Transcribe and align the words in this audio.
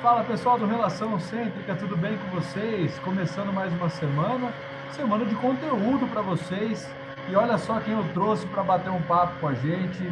Fala 0.00 0.22
pessoal 0.22 0.56
do 0.56 0.64
Relação 0.64 1.18
Cêntrica, 1.18 1.74
tudo 1.74 1.96
bem 1.96 2.16
com 2.18 2.40
vocês? 2.40 2.96
Começando 3.00 3.52
mais 3.52 3.72
uma 3.72 3.90
semana, 3.90 4.54
semana 4.92 5.24
de 5.24 5.34
conteúdo 5.34 6.06
para 6.12 6.22
vocês. 6.22 6.88
E 7.28 7.34
olha 7.34 7.58
só 7.58 7.80
quem 7.80 7.94
eu 7.94 8.12
trouxe 8.14 8.46
para 8.46 8.62
bater 8.62 8.90
um 8.90 9.02
papo 9.02 9.40
com 9.40 9.48
a 9.48 9.54
gente. 9.54 10.04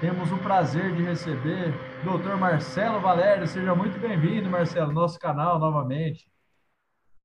Temos 0.00 0.32
o 0.32 0.38
prazer 0.38 0.92
de 0.92 1.04
receber 1.04 1.72
o 2.04 2.18
Dr. 2.18 2.34
Marcelo 2.34 2.98
Valério. 2.98 3.46
Seja 3.46 3.76
muito 3.76 3.96
bem-vindo, 4.00 4.50
Marcelo, 4.50 4.92
nosso 4.92 5.20
canal 5.20 5.56
novamente. 5.60 6.28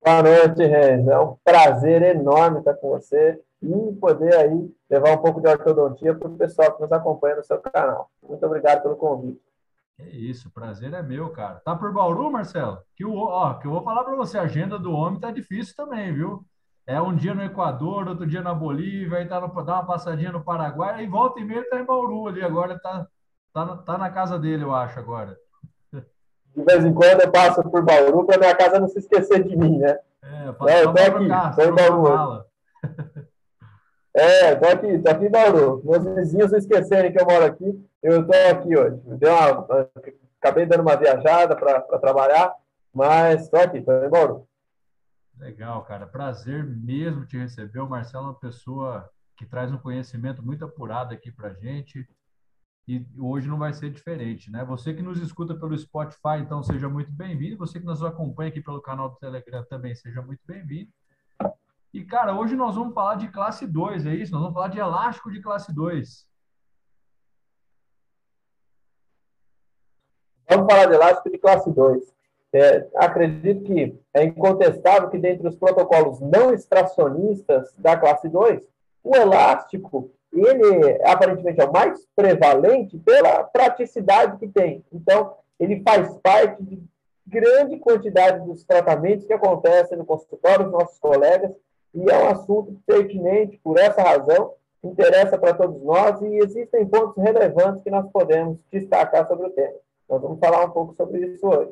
Boa 0.05 0.21
noite, 0.21 0.63
Renzo. 0.63 1.09
É 1.09 1.19
um 1.19 1.35
prazer 1.43 2.03
enorme 2.03 2.59
estar 2.59 2.75
com 2.75 2.89
você 2.89 3.41
e 3.59 3.93
poder 3.99 4.35
aí 4.35 4.71
levar 4.87 5.13
um 5.13 5.17
pouco 5.17 5.41
de 5.41 5.47
ortodontia 5.47 6.13
para 6.13 6.27
o 6.27 6.37
pessoal 6.37 6.73
que 6.73 6.81
nos 6.83 6.91
acompanha 6.91 7.37
no 7.37 7.43
seu 7.43 7.57
canal. 7.59 8.11
Muito 8.21 8.45
obrigado 8.45 8.83
pelo 8.83 8.95
convite. 8.95 9.52
É 9.99 10.09
isso, 10.09 10.49
prazer 10.51 10.93
é 10.93 11.01
meu, 11.01 11.29
cara. 11.29 11.61
Tá 11.63 11.75
por 11.75 11.93
Bauru, 11.93 12.31
Marcelo? 12.31 12.79
Que, 12.95 13.05
o, 13.05 13.15
ó, 13.15 13.53
que 13.55 13.67
eu 13.67 13.71
vou 13.71 13.83
falar 13.83 14.03
para 14.03 14.15
você, 14.15 14.37
a 14.37 14.43
agenda 14.43 14.79
do 14.79 14.91
homem 14.91 15.19
tá 15.19 15.31
difícil 15.31 15.75
também, 15.75 16.13
viu? 16.13 16.43
É 16.85 16.99
um 16.99 17.15
dia 17.15 17.33
no 17.33 17.43
Equador, 17.43 18.07
outro 18.07 18.25
dia 18.25 18.41
na 18.41 18.53
Bolívia, 18.53 19.19
aí 19.19 19.27
tá 19.27 19.39
no, 19.39 19.47
dá 19.63 19.75
uma 19.75 19.85
passadinha 19.85 20.31
no 20.31 20.43
Paraguai, 20.43 20.95
aí 20.95 21.07
volta 21.07 21.39
e 21.39 21.45
meia 21.45 21.59
ele 21.59 21.69
tá 21.69 21.79
em 21.79 21.85
Bauru 21.85 22.27
ali, 22.27 22.43
agora 22.43 22.77
tá, 22.79 23.07
tá, 23.53 23.77
tá 23.77 23.97
na 23.97 24.09
casa 24.09 24.37
dele, 24.37 24.63
eu 24.63 24.73
acho, 24.73 24.99
agora. 24.99 25.37
De 25.91 26.63
vez 26.63 26.83
em 26.83 26.93
quando 26.93 27.21
eu 27.21 27.31
passo 27.31 27.63
por 27.63 27.83
Bauru 27.83 28.25
para 28.25 28.37
minha 28.37 28.55
casa 28.55 28.79
não 28.79 28.87
se 28.87 28.99
esquecer 28.99 29.43
de 29.43 29.55
mim, 29.55 29.77
né? 29.77 29.97
É, 30.23 30.47
eu, 30.47 30.67
eu 30.67 30.93
tô 30.93 31.01
aqui, 31.01 31.55
tô 31.55 31.61
em 31.61 31.73
Bauru. 31.73 32.45
É, 34.15 34.55
tô 34.55 34.67
aqui, 34.67 34.99
tô 34.99 35.09
aqui 35.09 35.25
em 35.25 35.31
Bauru. 35.31 35.81
Meus 35.83 36.05
vizinhos 36.15 36.53
esquecerem 36.53 37.11
que 37.11 37.19
eu 37.19 37.25
moro 37.25 37.45
aqui, 37.45 37.89
eu 38.01 38.25
tô 38.25 38.33
aqui 38.51 38.77
hoje. 38.77 39.01
Deu 39.17 39.33
uma, 39.33 39.89
acabei 40.39 40.65
dando 40.67 40.81
uma 40.81 40.95
viajada 40.95 41.55
para 41.55 41.81
trabalhar, 41.99 42.53
mas 42.93 43.49
tô 43.49 43.57
aqui, 43.57 43.81
tô 43.81 43.91
em 43.91 44.09
Bauru. 44.09 44.47
Legal, 45.39 45.83
cara. 45.83 46.05
Prazer 46.05 46.63
mesmo 46.63 47.25
te 47.25 47.37
receber. 47.37 47.79
O 47.79 47.89
Marcelo 47.89 48.25
é 48.25 48.27
uma 48.27 48.39
pessoa 48.39 49.09
que 49.35 49.45
traz 49.47 49.71
um 49.71 49.79
conhecimento 49.79 50.43
muito 50.43 50.63
apurado 50.63 51.13
aqui 51.13 51.31
para 51.31 51.53
gente. 51.55 52.07
E 52.87 53.05
hoje 53.17 53.47
não 53.47 53.57
vai 53.57 53.73
ser 53.73 53.89
diferente, 53.89 54.51
né? 54.51 54.63
Você 54.65 54.93
que 54.93 55.01
nos 55.01 55.19
escuta 55.19 55.55
pelo 55.55 55.77
Spotify, 55.77 56.39
então 56.39 56.61
seja 56.61 56.87
muito 56.87 57.11
bem-vindo. 57.11 57.57
Você 57.57 57.79
que 57.79 57.85
nos 57.85 58.03
acompanha 58.03 58.49
aqui 58.49 58.61
pelo 58.61 58.81
canal 58.81 59.09
do 59.09 59.15
Telegram 59.15 59.63
também 59.63 59.95
seja 59.95 60.21
muito 60.21 60.41
bem-vindo. 60.45 60.91
E, 61.93 62.03
cara, 62.03 62.35
hoje 62.35 62.55
nós 62.55 62.75
vamos 62.75 62.93
falar 62.95 63.15
de 63.15 63.27
classe 63.27 63.67
2, 63.67 64.07
é 64.07 64.15
isso? 64.15 64.31
Nós 64.31 64.41
vamos 64.41 64.55
falar 64.55 64.69
de 64.69 64.79
elástico 64.79 65.31
de 65.31 65.39
classe 65.39 65.71
2. 65.71 66.25
Vamos 70.49 70.71
falar 70.71 70.87
de 70.87 70.93
elástico 70.95 71.29
de 71.29 71.37
classe 71.37 71.71
2. 71.71 72.13
É, 72.51 72.87
acredito 72.95 73.63
que 73.63 73.95
é 74.11 74.23
incontestável 74.23 75.09
que, 75.09 75.19
dentre 75.19 75.47
os 75.47 75.55
protocolos 75.55 76.19
não 76.19 76.51
extracionistas 76.51 77.75
da 77.77 77.95
classe 77.95 78.27
2, 78.27 78.67
o 79.03 79.15
elástico, 79.15 80.11
ele 80.31 80.99
aparentemente 81.03 81.61
é 81.61 81.65
o 81.65 81.71
mais 81.71 82.07
prevalente 82.15 82.97
pela 82.97 83.43
praticidade 83.43 84.39
que 84.39 84.47
tem. 84.47 84.83
Então, 84.91 85.35
ele 85.59 85.83
faz 85.83 86.17
parte 86.17 86.63
de 86.63 86.83
grande 87.27 87.77
quantidade 87.77 88.43
dos 88.45 88.63
tratamentos 88.63 89.27
que 89.27 89.33
acontecem 89.33 89.95
no 89.95 90.05
consultório 90.05 90.65
dos 90.65 90.73
nossos 90.73 90.97
colegas 90.97 91.51
e 91.93 92.09
é 92.09 92.23
um 92.23 92.29
assunto 92.29 92.81
pertinente, 92.85 93.59
por 93.63 93.77
essa 93.77 94.01
razão, 94.01 94.53
interessa 94.83 95.37
para 95.37 95.53
todos 95.53 95.81
nós 95.83 96.21
e 96.21 96.37
existem 96.39 96.87
pontos 96.87 97.21
relevantes 97.21 97.83
que 97.83 97.89
nós 97.89 98.09
podemos 98.11 98.59
destacar 98.71 99.27
sobre 99.27 99.47
o 99.47 99.51
tema. 99.51 99.77
Nós 100.09 100.21
vamos 100.21 100.39
falar 100.39 100.65
um 100.65 100.71
pouco 100.71 100.93
sobre 100.95 101.25
isso 101.25 101.47
hoje. 101.47 101.71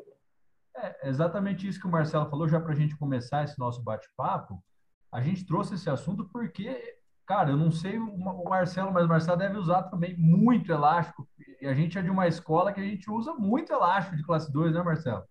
É 0.74 1.08
exatamente 1.08 1.68
isso 1.68 1.80
que 1.80 1.86
o 1.86 1.90
Marcelo 1.90 2.30
falou, 2.30 2.48
já 2.48 2.58
para 2.60 2.72
a 2.72 2.76
gente 2.76 2.96
começar 2.96 3.44
esse 3.44 3.58
nosso 3.58 3.82
bate-papo. 3.82 4.62
A 5.10 5.20
gente 5.20 5.46
trouxe 5.46 5.74
esse 5.74 5.90
assunto 5.90 6.24
porque, 6.32 6.96
cara, 7.26 7.50
eu 7.50 7.56
não 7.56 7.70
sei 7.70 7.98
o 7.98 8.44
Marcelo, 8.44 8.90
mas 8.90 9.04
o 9.04 9.08
Marcelo 9.08 9.36
deve 9.36 9.58
usar 9.58 9.82
também 9.84 10.16
muito 10.16 10.72
elástico. 10.72 11.28
E 11.60 11.66
a 11.66 11.74
gente 11.74 11.98
é 11.98 12.02
de 12.02 12.08
uma 12.08 12.26
escola 12.26 12.72
que 12.72 12.80
a 12.80 12.84
gente 12.84 13.10
usa 13.10 13.34
muito 13.34 13.72
elástico 13.72 14.16
de 14.16 14.24
classe 14.24 14.50
2, 14.50 14.72
né, 14.72 14.82
Marcelo? 14.82 15.22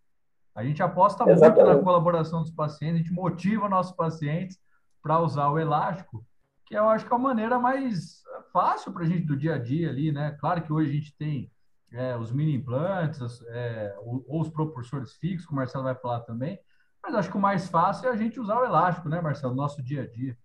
A 0.54 0.64
gente 0.64 0.84
aposta 0.84 1.28
Exatamente. 1.28 1.66
muito 1.66 1.78
na 1.78 1.84
colaboração 1.84 2.42
dos 2.42 2.52
pacientes, 2.52 2.96
a 2.96 3.04
gente 3.04 3.14
motiva 3.14 3.68
nossos 3.68 3.96
pacientes 3.96 4.60
para 5.02 5.20
usar 5.20 5.50
o 5.50 5.60
elástico, 5.60 6.24
que 6.66 6.76
eu 6.76 6.88
acho 6.88 7.06
que 7.06 7.14
é 7.14 7.16
a 7.16 7.20
maneira 7.20 7.60
mais 7.60 8.24
fácil 8.54 8.92
para 8.92 9.04
a 9.04 9.08
gente 9.08 9.26
do 9.26 9.36
dia 9.36 9.56
a 9.56 9.58
dia 9.58 9.90
ali, 9.90 10.12
né? 10.12 10.36
Claro 10.40 10.62
que 10.62 10.72
hoje 10.72 10.90
a 10.90 10.94
gente 10.94 11.16
tem 11.18 11.52
é, 11.92 12.16
os 12.16 12.32
mini 12.32 12.56
implantes, 12.56 13.42
é, 13.48 13.96
ou 14.00 14.42
os 14.42 14.50
propulsores 14.50 15.14
fixos, 15.14 15.46
que 15.46 15.54
o 15.54 15.56
Marcelo 15.56 15.84
vai 15.84 15.96
falar 15.96 16.22
também, 16.22 16.60
mas 17.04 17.16
acho 17.16 17.30
que 17.30 17.38
o 17.38 17.42
mais 17.42 17.68
fácil 17.68 18.10
é 18.10 18.12
a 18.12 18.16
gente 18.16 18.40
usar 18.40 18.60
o 18.60 18.66
elástico, 18.66 19.10
né, 19.10 19.20
Marcelo, 19.20 19.54
no 19.54 19.62
nosso 19.62 19.82
dia 19.82 20.04
a 20.04 20.08
dia. 20.08 20.38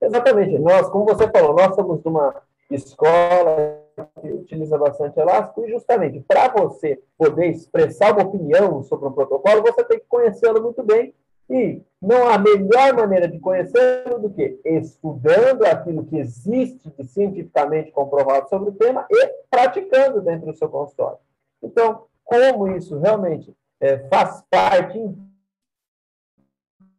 Exatamente. 0.00 0.58
Nós, 0.58 0.88
como 0.90 1.06
você 1.06 1.30
falou, 1.30 1.54
nós 1.54 1.74
somos 1.74 2.02
de 2.02 2.08
uma 2.08 2.42
escola 2.70 3.80
que 4.20 4.28
utiliza 4.28 4.76
bastante 4.76 5.18
elástico 5.18 5.64
e 5.64 5.70
justamente 5.70 6.20
para 6.20 6.48
você 6.48 7.00
poder 7.16 7.46
expressar 7.50 8.12
uma 8.12 8.24
opinião 8.24 8.82
sobre 8.82 9.06
um 9.06 9.12
protocolo, 9.12 9.62
você 9.62 9.84
tem 9.84 10.00
que 10.00 10.06
conhecê-lo 10.06 10.60
muito 10.60 10.82
bem 10.82 11.14
e 11.48 11.82
não 12.00 12.28
há 12.28 12.38
melhor 12.38 12.94
maneira 12.94 13.28
de 13.28 13.38
conhecê-lo 13.38 14.18
do 14.18 14.30
que 14.30 14.60
estudando 14.64 15.64
aquilo 15.64 16.04
que 16.04 16.16
existe 16.16 16.90
de 16.90 17.04
cientificamente 17.04 17.90
comprovado 17.92 18.48
sobre 18.48 18.70
o 18.70 18.74
tema 18.74 19.06
e 19.10 19.26
praticando 19.50 20.20
dentro 20.20 20.46
do 20.46 20.56
seu 20.56 20.68
consultório. 20.68 21.18
Então, 21.62 22.04
como 22.24 22.68
isso 22.68 22.98
realmente 22.98 23.54
é, 23.80 23.98
faz 24.08 24.42
parte 24.50 24.98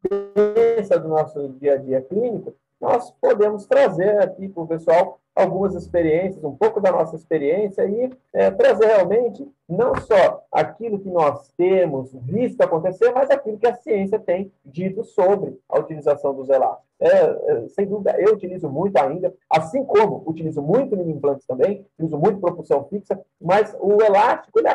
do 0.10 1.08
nosso 1.08 1.50
dia 1.54 1.74
a 1.74 1.78
dia 1.78 2.02
clínico, 2.02 2.54
nós 2.86 3.12
podemos 3.20 3.66
trazer 3.66 4.22
aqui 4.22 4.48
para 4.48 4.64
o 4.64 4.68
pessoal 4.68 5.20
algumas 5.36 5.76
experiências, 5.76 6.44
um 6.44 6.56
pouco 6.56 6.80
da 6.80 6.92
nossa 6.92 7.16
experiência 7.16 7.84
e 7.86 8.10
é, 8.32 8.52
trazer 8.52 8.86
realmente 8.86 9.46
não 9.68 9.94
só 9.96 10.44
aquilo 10.52 11.00
que 11.00 11.10
nós 11.10 11.52
temos 11.58 12.14
visto 12.14 12.62
acontecer, 12.62 13.12
mas 13.12 13.30
aquilo 13.30 13.58
que 13.58 13.68
a 13.68 13.76
ciência 13.76 14.18
tem 14.18 14.52
dito 14.64 15.04
sobre 15.04 15.60
a 15.68 15.80
utilização 15.80 16.34
dos 16.34 16.48
elásticos. 16.48 16.86
É, 17.00 17.10
é, 17.10 17.68
sem 17.70 17.86
dúvida, 17.86 18.16
eu 18.18 18.36
utilizo 18.36 18.70
muito 18.70 18.96
ainda, 18.98 19.34
assim 19.50 19.84
como 19.84 20.24
utilizo 20.26 20.62
muito 20.62 20.96
mini 20.96 21.12
implantes 21.12 21.46
também, 21.46 21.86
uso 22.00 22.18
muito 22.18 22.40
propulsão 22.40 22.86
fixa, 22.86 23.20
mas 23.42 23.76
o 23.82 24.02
elástico 24.02 24.60
ele 24.60 24.70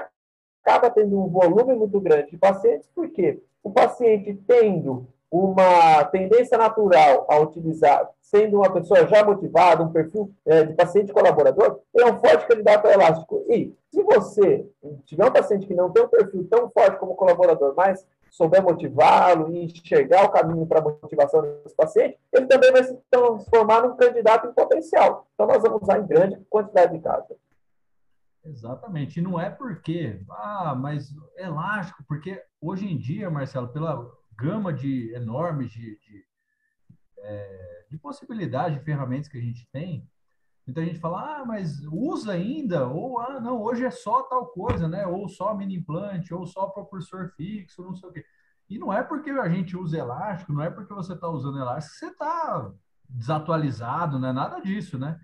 acaba 0.62 0.90
tendo 0.90 1.18
um 1.18 1.28
volume 1.28 1.74
muito 1.74 1.98
grande 2.00 2.32
de 2.32 2.36
pacientes, 2.36 2.90
porque 2.94 3.40
o 3.62 3.70
paciente 3.70 4.34
tendo 4.46 5.06
uma 5.30 6.04
tendência 6.04 6.58
natural 6.58 7.26
a 7.28 7.38
utilizar, 7.38 8.08
sendo 8.20 8.56
uma 8.58 8.72
pessoa 8.72 9.06
já 9.06 9.24
motivada, 9.24 9.82
um 9.82 9.92
perfil 9.92 10.32
é, 10.44 10.64
de 10.64 10.74
paciente 10.74 11.12
colaborador, 11.12 11.80
é 11.96 12.04
um 12.04 12.18
forte 12.18 12.46
candidato 12.46 12.86
a 12.86 12.92
elástico. 12.92 13.44
E 13.48 13.72
se 13.90 14.02
você 14.02 14.66
tiver 15.04 15.26
um 15.26 15.32
paciente 15.32 15.66
que 15.66 15.74
não 15.74 15.90
tem 15.90 16.02
um 16.02 16.08
perfil 16.08 16.46
tão 16.50 16.68
forte 16.70 16.98
como 16.98 17.14
colaborador, 17.14 17.74
mas 17.76 18.04
souber 18.30 18.62
motivá-lo 18.62 19.50
e 19.50 19.64
enxergar 19.64 20.24
o 20.24 20.30
caminho 20.30 20.66
para 20.66 20.80
a 20.80 20.82
motivação 20.82 21.42
desse 21.42 21.74
paciente, 21.74 22.18
ele 22.32 22.46
também 22.46 22.72
vai 22.72 22.84
se 22.84 22.96
transformar 23.10 23.82
num 23.82 23.96
candidato 23.96 24.48
em 24.48 24.52
potencial. 24.52 25.26
Então, 25.34 25.46
nós 25.46 25.62
vamos 25.62 25.82
usar 25.82 25.98
em 25.98 26.06
grande 26.06 26.38
quantidade 26.48 26.92
de 26.92 27.00
casos. 27.00 27.36
Exatamente. 28.44 29.18
E 29.18 29.22
não 29.22 29.38
é 29.38 29.50
porque, 29.50 30.20
ah, 30.30 30.74
mas 30.76 31.12
elástico, 31.36 32.02
porque 32.08 32.42
hoje 32.60 32.90
em 32.90 32.96
dia, 32.96 33.30
Marcelo, 33.30 33.68
pela 33.68 34.10
gama 34.40 34.72
de 34.72 35.12
enormes 35.14 35.70
de, 35.70 35.98
de, 35.98 36.24
é, 37.18 37.86
de 37.90 37.98
possibilidades 37.98 38.78
de 38.78 38.84
ferramentas 38.84 39.28
que 39.28 39.36
a 39.36 39.40
gente 39.40 39.68
tem, 39.70 40.08
muita 40.66 40.84
gente 40.84 40.98
fala, 40.98 41.40
ah, 41.40 41.44
mas 41.44 41.80
usa 41.92 42.32
ainda, 42.32 42.86
ou 42.86 43.20
ah, 43.20 43.38
não, 43.40 43.60
hoje 43.60 43.84
é 43.84 43.90
só 43.90 44.22
tal 44.22 44.46
coisa, 44.46 44.88
né? 44.88 45.06
Ou 45.06 45.28
só 45.28 45.54
mini 45.54 45.76
implante, 45.76 46.32
ou 46.32 46.46
só 46.46 46.68
propulsor 46.68 47.32
fixo, 47.36 47.82
não 47.82 47.94
sei 47.94 48.08
o 48.08 48.12
quê. 48.12 48.24
E 48.68 48.78
não 48.78 48.92
é 48.92 49.02
porque 49.02 49.30
a 49.30 49.48
gente 49.48 49.76
usa 49.76 49.98
elástico, 49.98 50.52
não 50.52 50.62
é 50.62 50.70
porque 50.70 50.94
você 50.94 51.12
está 51.12 51.28
usando 51.28 51.58
elástico, 51.58 51.96
você 51.96 52.06
está 52.06 52.72
desatualizado, 53.08 54.18
não 54.18 54.28
é 54.28 54.32
nada 54.32 54.60
disso, 54.60 54.96
né? 54.96 55.20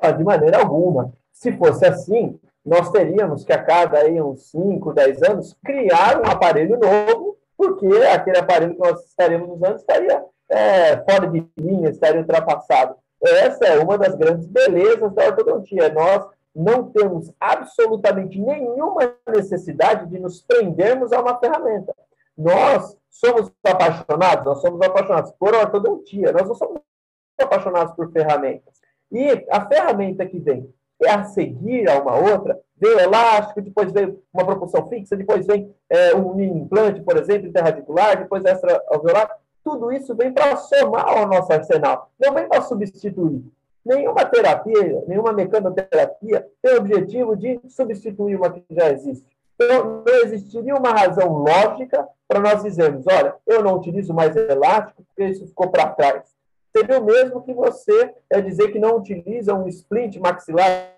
Ah, 0.00 0.10
de 0.10 0.24
maneira 0.24 0.58
alguma. 0.58 1.12
Se 1.32 1.56
fosse 1.56 1.86
assim, 1.86 2.40
nós 2.66 2.90
teríamos 2.90 3.44
que 3.44 3.52
a 3.52 3.62
cada 3.62 4.00
aí, 4.00 4.20
uns 4.20 4.50
5, 4.50 4.92
10 4.92 5.22
anos 5.22 5.56
criar 5.64 6.20
um 6.20 6.28
aparelho 6.28 6.76
novo, 6.76 7.38
porque 7.56 7.86
aquele 8.12 8.38
aparelho 8.38 8.74
que 8.74 8.80
nós 8.80 9.06
estaremos 9.06 9.48
usando 9.48 9.76
estaria 9.76 10.24
é, 10.48 10.96
fora 11.04 11.28
de 11.28 11.46
linha, 11.56 11.90
estaria 11.90 12.20
ultrapassado. 12.20 12.96
Essa 13.22 13.66
é 13.66 13.78
uma 13.78 13.96
das 13.96 14.16
grandes 14.16 14.48
belezas 14.48 15.14
da 15.14 15.26
ortodontia. 15.26 15.88
Nós 15.90 16.26
não 16.54 16.90
temos 16.90 17.32
absolutamente 17.38 18.40
nenhuma 18.40 19.14
necessidade 19.28 20.10
de 20.10 20.18
nos 20.18 20.42
prendermos 20.42 21.12
a 21.12 21.20
uma 21.20 21.38
ferramenta. 21.38 21.94
Nós 22.36 22.96
somos 23.08 23.50
apaixonados, 23.64 24.44
nós 24.44 24.60
somos 24.60 24.80
apaixonados 24.82 25.32
por 25.38 25.54
ortodontia, 25.54 26.32
nós 26.32 26.48
não 26.48 26.54
somos 26.54 26.80
apaixonados 27.40 27.94
por 27.94 28.10
ferramentas. 28.10 28.74
E 29.12 29.46
a 29.50 29.66
ferramenta 29.66 30.26
que 30.26 30.40
vem 30.40 30.68
a 31.04 31.24
seguir 31.24 31.88
a 31.88 32.00
uma 32.00 32.16
outra, 32.16 32.58
veio 32.76 33.00
elástico, 33.00 33.60
depois 33.60 33.92
veio 33.92 34.22
uma 34.32 34.44
propulsão 34.44 34.88
fixa, 34.88 35.16
depois 35.16 35.46
vem 35.46 35.74
é, 35.90 36.14
um 36.14 36.40
implante, 36.40 37.00
por 37.02 37.16
exemplo, 37.16 37.48
interradicular, 37.48 38.18
depois 38.18 38.44
extra-alveolar. 38.44 39.30
Tudo 39.64 39.90
isso 39.92 40.14
vem 40.14 40.32
para 40.32 40.56
somar 40.56 41.08
ao 41.08 41.26
nosso 41.26 41.52
arsenal, 41.52 42.10
não 42.18 42.32
vem 42.32 42.48
para 42.48 42.62
substituir. 42.62 43.42
Nenhuma 43.84 44.24
terapia, 44.24 45.04
nenhuma 45.06 45.32
mecanoterapia 45.32 46.46
tem 46.62 46.74
o 46.74 46.78
objetivo 46.78 47.36
de 47.36 47.60
substituir 47.68 48.36
uma 48.36 48.50
que 48.50 48.64
já 48.70 48.90
existe. 48.90 49.24
Então, 49.54 50.02
não 50.06 50.14
existiria 50.24 50.74
uma 50.74 50.90
razão 50.90 51.28
lógica 51.32 52.06
para 52.28 52.40
nós 52.40 52.62
dizermos: 52.62 53.06
olha, 53.06 53.34
eu 53.46 53.62
não 53.62 53.76
utilizo 53.76 54.12
mais 54.12 54.36
elástico 54.36 55.02
porque 55.04 55.30
isso 55.30 55.46
ficou 55.46 55.68
para 55.68 55.88
trás. 55.90 56.35
Seria 56.76 57.00
o 57.00 57.04
mesmo 57.04 57.42
que 57.42 57.54
você 57.54 58.14
é 58.28 58.40
dizer 58.40 58.70
que 58.70 58.78
não 58.78 58.96
utiliza 58.96 59.54
um 59.54 59.66
splint 59.66 60.16
maxilar 60.18 60.92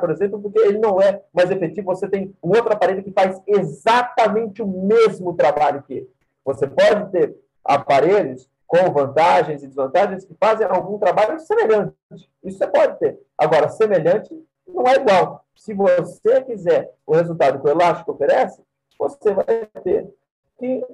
por 0.00 0.10
exemplo, 0.10 0.40
porque 0.42 0.58
ele 0.58 0.78
não 0.78 1.00
é 1.00 1.22
mais 1.32 1.52
efetivo, 1.52 1.94
você 1.94 2.08
tem 2.08 2.34
um 2.42 2.48
outro 2.48 2.72
aparelho 2.72 3.04
que 3.04 3.12
faz 3.12 3.40
exatamente 3.46 4.60
o 4.60 4.66
mesmo 4.66 5.34
trabalho 5.34 5.84
que 5.84 5.94
ele. 5.94 6.10
Você 6.44 6.66
pode 6.66 7.12
ter 7.12 7.36
aparelhos 7.64 8.50
com 8.66 8.92
vantagens 8.92 9.62
e 9.62 9.68
desvantagens 9.68 10.24
que 10.24 10.34
fazem 10.34 10.66
algum 10.66 10.98
trabalho 10.98 11.38
semelhante. 11.38 11.94
Isso 12.42 12.58
você 12.58 12.66
pode 12.66 12.98
ter. 12.98 13.20
Agora, 13.38 13.68
semelhante 13.68 14.34
não 14.66 14.84
é 14.88 14.96
igual. 14.96 15.44
Se 15.54 15.72
você 15.72 16.42
quiser 16.42 16.92
o 17.06 17.14
resultado 17.14 17.60
que 17.60 17.68
o 17.68 17.70
elástico 17.70 18.10
oferece, 18.10 18.60
você 18.98 19.32
vai 19.32 19.44
ter 19.84 20.12
que 20.58 20.84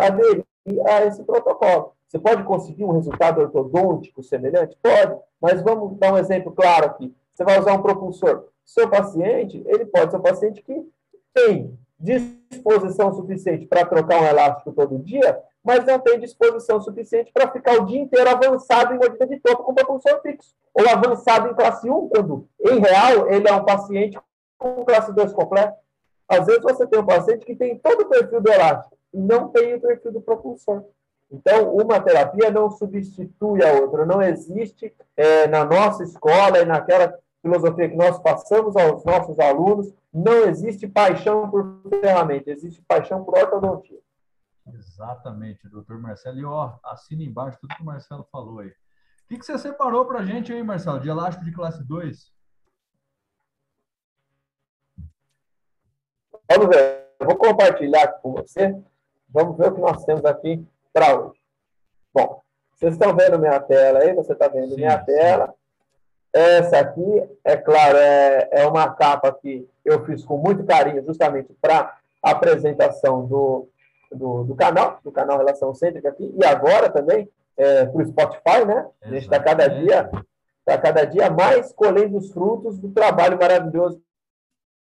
aderir 0.00 0.44
a 0.86 1.04
esse 1.06 1.24
protocolo. 1.24 1.97
Você 2.08 2.18
pode 2.18 2.42
conseguir 2.44 2.84
um 2.84 2.92
resultado 2.92 3.40
ortodôntico 3.40 4.22
semelhante? 4.22 4.78
Pode, 4.82 5.20
mas 5.40 5.60
vamos 5.62 5.98
dar 5.98 6.14
um 6.14 6.18
exemplo 6.18 6.52
claro 6.52 6.86
aqui. 6.86 7.14
Você 7.34 7.44
vai 7.44 7.60
usar 7.60 7.74
um 7.74 7.82
propulsor. 7.82 8.46
Seu 8.64 8.88
paciente, 8.88 9.62
ele 9.66 9.84
pode 9.84 10.10
ser 10.10 10.16
um 10.16 10.22
paciente 10.22 10.62
que 10.62 10.88
tem 11.34 11.78
disposição 12.00 13.12
suficiente 13.12 13.66
para 13.66 13.84
trocar 13.84 14.22
um 14.22 14.26
elástico 14.26 14.72
todo 14.72 14.98
dia, 14.98 15.38
mas 15.62 15.84
não 15.84 15.98
tem 15.98 16.18
disposição 16.18 16.80
suficiente 16.80 17.30
para 17.32 17.50
ficar 17.50 17.74
o 17.74 17.84
dia 17.84 18.00
inteiro 18.00 18.30
avançado 18.30 18.94
em 18.94 18.98
mordida 18.98 19.26
de 19.26 19.38
topo 19.40 19.64
com 19.64 19.74
propulsor 19.74 20.22
fixo. 20.22 20.54
Ou 20.72 20.88
avançado 20.88 21.48
em 21.48 21.54
classe 21.54 21.90
1, 21.90 22.08
quando, 22.08 22.48
em 22.60 22.78
real, 22.78 23.30
ele 23.30 23.48
é 23.48 23.52
um 23.52 23.64
paciente 23.64 24.18
com 24.56 24.84
classe 24.84 25.12
2 25.12 25.32
completo. 25.32 25.76
Às 26.26 26.46
vezes 26.46 26.62
você 26.62 26.86
tem 26.86 27.00
um 27.00 27.06
paciente 27.06 27.44
que 27.44 27.54
tem 27.54 27.78
todo 27.78 28.02
o 28.02 28.08
perfil 28.08 28.40
do 28.40 28.50
elástico 28.50 28.96
e 29.12 29.18
não 29.18 29.48
tem 29.48 29.74
o 29.74 29.80
perfil 29.80 30.12
do 30.12 30.20
propulsor. 30.20 30.84
Então, 31.30 31.74
uma 31.74 32.00
terapia 32.00 32.50
não 32.50 32.70
substitui 32.70 33.62
a 33.62 33.72
outra. 33.72 34.06
Não 34.06 34.22
existe 34.22 34.94
é, 35.16 35.46
na 35.46 35.64
nossa 35.64 36.02
escola 36.02 36.58
e 36.58 36.64
naquela 36.64 37.18
filosofia 37.42 37.88
que 37.88 37.96
nós 37.96 38.18
passamos 38.20 38.76
aos 38.76 39.04
nossos 39.04 39.38
alunos, 39.38 39.92
não 40.12 40.44
existe 40.44 40.88
paixão 40.88 41.50
por 41.50 41.82
ferramenta, 42.00 42.50
existe 42.50 42.82
paixão 42.82 43.24
por 43.24 43.36
ortodontia. 43.36 43.98
Exatamente, 44.72 45.68
doutor 45.68 45.98
Marcelo. 45.98 46.38
E 46.38 46.44
ó, 46.44 46.74
assina 46.84 47.22
embaixo 47.22 47.58
tudo 47.60 47.74
que 47.74 47.82
o 47.82 47.86
Marcelo 47.86 48.26
falou 48.32 48.60
aí. 48.60 48.68
O 48.68 49.28
que, 49.28 49.38
que 49.38 49.44
você 49.44 49.58
separou 49.58 50.06
para 50.06 50.20
a 50.20 50.24
gente 50.24 50.52
aí, 50.52 50.62
Marcelo, 50.62 51.00
de 51.00 51.08
elástico 51.08 51.44
de 51.44 51.52
classe 51.52 51.84
2? 51.84 52.32
Vamos 56.50 56.68
ver, 56.74 57.06
eu 57.20 57.26
vou 57.26 57.36
compartilhar 57.36 58.08
com 58.22 58.32
você. 58.32 58.74
Vamos 59.28 59.58
ver 59.58 59.70
o 59.70 59.74
que 59.74 59.80
nós 59.82 60.02
temos 60.06 60.24
aqui 60.24 60.66
para 60.98 61.16
hoje. 61.16 61.38
Bom, 62.12 62.40
vocês 62.74 62.94
estão 62.94 63.14
vendo 63.14 63.38
minha 63.38 63.60
tela 63.60 64.00
aí? 64.00 64.12
Você 64.14 64.32
está 64.32 64.48
vendo 64.48 64.70
sim, 64.70 64.76
minha 64.76 64.98
sim. 64.98 65.04
tela? 65.06 65.54
Essa 66.32 66.80
aqui, 66.80 67.22
é 67.44 67.56
claro, 67.56 67.96
é, 67.96 68.48
é 68.50 68.66
uma 68.66 68.90
capa 68.90 69.32
que 69.32 69.68
eu 69.84 70.04
fiz 70.04 70.24
com 70.24 70.36
muito 70.36 70.64
carinho, 70.64 71.04
justamente 71.04 71.54
para 71.60 71.96
a 72.22 72.30
apresentação 72.32 73.24
do, 73.26 73.68
do, 74.10 74.44
do, 74.44 74.54
canal, 74.56 74.98
do 75.04 75.12
canal 75.12 75.38
Relação 75.38 75.72
Cêntrica 75.72 76.08
aqui, 76.08 76.34
e 76.36 76.44
agora 76.44 76.90
também 76.90 77.28
é, 77.56 77.86
para 77.86 78.02
o 78.02 78.06
Spotify, 78.06 78.64
né? 78.66 78.86
A 79.00 79.08
gente 79.08 79.22
está 79.22 79.40
cada 79.40 79.68
dia 79.68 80.10
está 80.60 80.76
cada 80.76 81.06
dia 81.06 81.30
mais 81.30 81.72
colhendo 81.72 82.18
os 82.18 82.30
frutos 82.30 82.78
do 82.78 82.90
trabalho 82.90 83.38
maravilhoso 83.38 84.02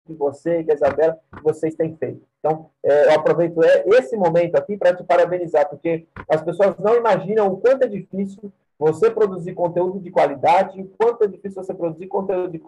que 0.06 0.14
você 0.14 0.60
e 0.60 0.64
que 0.64 0.72
a 0.72 0.76
Isabela, 0.76 1.18
vocês 1.44 1.76
têm 1.76 1.96
feito. 1.96 2.22
Então, 2.40 2.70
é, 2.84 3.08
eu 3.08 3.16
aproveito 3.16 3.62
é, 3.64 3.84
esse 3.88 4.16
momento 4.16 4.56
aqui 4.56 4.78
para 4.78 4.96
te 4.96 5.04
parabenizar, 5.04 5.68
porque 5.68 6.08
as 6.30 6.42
pessoas 6.42 6.78
não 6.78 6.96
imaginam 6.96 7.48
o 7.48 7.58
quanto 7.58 7.84
é 7.84 7.88
difícil 7.88 8.52
você 8.78 9.10
produzir 9.10 9.54
conteúdo 9.54 10.00
de 10.00 10.12
qualidade, 10.12 10.82
o 10.82 10.92
quanto 10.98 11.24
é 11.24 11.28
difícil 11.28 11.64
você 11.64 11.74
produzir 11.74 12.08
conteúdo 12.08 12.52
de 12.52 12.62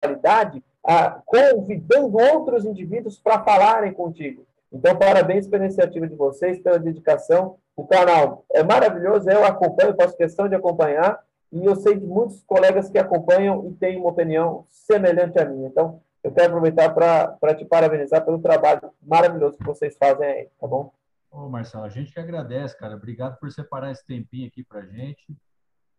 qualidade, 0.00 0.62
ah, 0.84 1.20
convidando 1.26 2.16
outros 2.16 2.64
indivíduos 2.64 3.18
para 3.18 3.42
falarem 3.42 3.92
contigo. 3.92 4.46
Então, 4.72 4.96
parabéns 4.96 5.46
pela 5.46 5.64
iniciativa 5.64 6.06
de 6.06 6.14
vocês, 6.14 6.58
pela 6.58 6.78
dedicação. 6.78 7.56
O 7.76 7.86
canal 7.86 8.44
é 8.50 8.62
maravilhoso, 8.62 9.28
eu 9.28 9.44
acompanho, 9.44 9.94
faço 9.94 10.16
questão 10.16 10.48
de 10.48 10.54
acompanhar, 10.54 11.22
e 11.52 11.66
eu 11.66 11.76
sei 11.76 11.98
de 11.98 12.06
muitos 12.06 12.42
colegas 12.44 12.88
que 12.88 12.98
acompanham 12.98 13.68
e 13.68 13.72
têm 13.74 13.98
uma 13.98 14.08
opinião 14.08 14.64
semelhante 14.70 15.38
à 15.38 15.44
minha. 15.44 15.68
Então, 15.68 16.00
eu 16.22 16.32
quero 16.32 16.48
aproveitar 16.48 16.92
para 16.94 17.54
te 17.54 17.64
parabenizar 17.64 18.24
pelo 18.24 18.40
trabalho 18.40 18.92
maravilhoso 19.02 19.56
que 19.56 19.64
vocês 19.64 19.96
fazem 19.96 20.26
aí, 20.26 20.48
tá 20.60 20.66
bom? 20.66 20.92
Ô, 21.30 21.48
Marcelo, 21.48 21.84
a 21.84 21.88
gente 21.88 22.12
que 22.12 22.20
agradece, 22.20 22.78
cara. 22.78 22.94
Obrigado 22.94 23.38
por 23.38 23.50
separar 23.50 23.90
esse 23.90 24.06
tempinho 24.06 24.46
aqui 24.46 24.62
para 24.62 24.84
gente. 24.86 25.36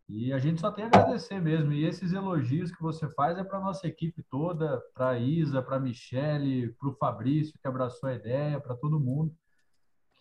E 0.08 0.32
a 0.32 0.38
gente 0.38 0.60
só 0.60 0.70
tem 0.70 0.84
a 0.84 0.88
agradecer 0.88 1.40
mesmo. 1.40 1.72
E 1.72 1.86
esses 1.86 2.12
elogios 2.12 2.70
que 2.70 2.82
você 2.82 3.08
faz 3.10 3.36
é 3.38 3.44
para 3.44 3.58
nossa 3.58 3.86
equipe 3.86 4.22
toda, 4.30 4.80
para 4.94 5.18
Isa, 5.18 5.62
para 5.62 5.80
Michele, 5.80 6.72
para 6.78 6.88
o 6.88 6.94
Fabrício, 6.94 7.58
que 7.60 7.66
abraçou 7.66 8.08
a 8.08 8.14
ideia, 8.14 8.60
para 8.60 8.76
todo 8.76 9.00
mundo 9.00 9.34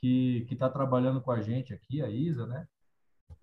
que 0.04 0.46
está 0.52 0.70
trabalhando 0.70 1.22
com 1.22 1.32
a 1.32 1.42
gente 1.42 1.74
aqui, 1.74 2.02
a 2.02 2.10
Isa, 2.10 2.46
né? 2.46 2.68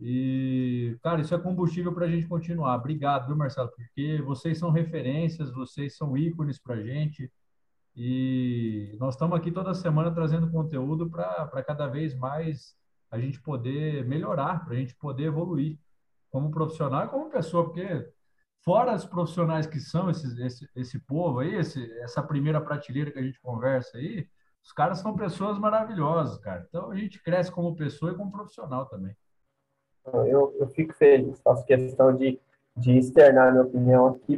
E, 0.01 0.99
cara, 1.03 1.21
isso 1.21 1.35
é 1.35 1.39
combustível 1.39 1.93
para 1.93 2.07
a 2.07 2.09
gente 2.09 2.27
continuar. 2.27 2.75
Obrigado, 2.77 3.27
viu, 3.27 3.37
Marcelo? 3.37 3.69
Porque 3.69 4.23
vocês 4.23 4.59
são 4.59 4.71
referências, 4.71 5.53
vocês 5.53 5.95
são 5.95 6.17
ícones 6.17 6.59
para 6.59 6.77
a 6.77 6.83
gente. 6.83 7.31
E 7.95 8.97
nós 8.99 9.15
estamos 9.15 9.37
aqui 9.37 9.53
toda 9.53 9.75
semana 9.75 10.11
trazendo 10.11 10.51
conteúdo 10.51 11.11
para 11.11 11.63
cada 11.63 11.87
vez 11.87 12.15
mais 12.15 12.75
a 13.11 13.19
gente 13.19 13.43
poder 13.43 14.07
melhorar, 14.07 14.65
para 14.65 14.75
a 14.75 14.77
gente 14.77 14.95
poder 14.97 15.25
evoluir 15.25 15.79
como 16.31 16.51
profissional 16.51 17.05
e 17.05 17.09
como 17.09 17.29
pessoa, 17.29 17.65
porque 17.65 18.09
fora 18.65 18.95
os 18.95 19.05
profissionais 19.05 19.67
que 19.67 19.81
são 19.81 20.09
esse, 20.09 20.41
esse, 20.43 20.71
esse 20.77 20.99
povo 21.01 21.41
aí, 21.41 21.57
esse, 21.57 21.93
essa 22.01 22.23
primeira 22.23 22.61
prateleira 22.61 23.11
que 23.11 23.19
a 23.19 23.23
gente 23.23 23.41
conversa 23.41 23.99
aí, 23.99 24.27
os 24.63 24.73
caras 24.73 25.01
são 25.01 25.15
pessoas 25.17 25.59
maravilhosas, 25.59 26.39
cara. 26.39 26.65
Então 26.69 26.91
a 26.91 26.97
gente 26.97 27.23
cresce 27.23 27.51
como 27.51 27.75
pessoa 27.77 28.13
e 28.13 28.15
como 28.15 28.31
profissional 28.31 28.87
também. 28.87 29.15
Eu, 30.07 30.55
eu 30.59 30.69
fico 30.69 30.95
feliz, 30.95 31.41
faço 31.43 31.65
questão 31.65 32.15
de, 32.15 32.41
de 32.77 32.99
externar 32.99 33.53
minha 33.53 33.65
opinião 33.65 34.07
aqui, 34.07 34.37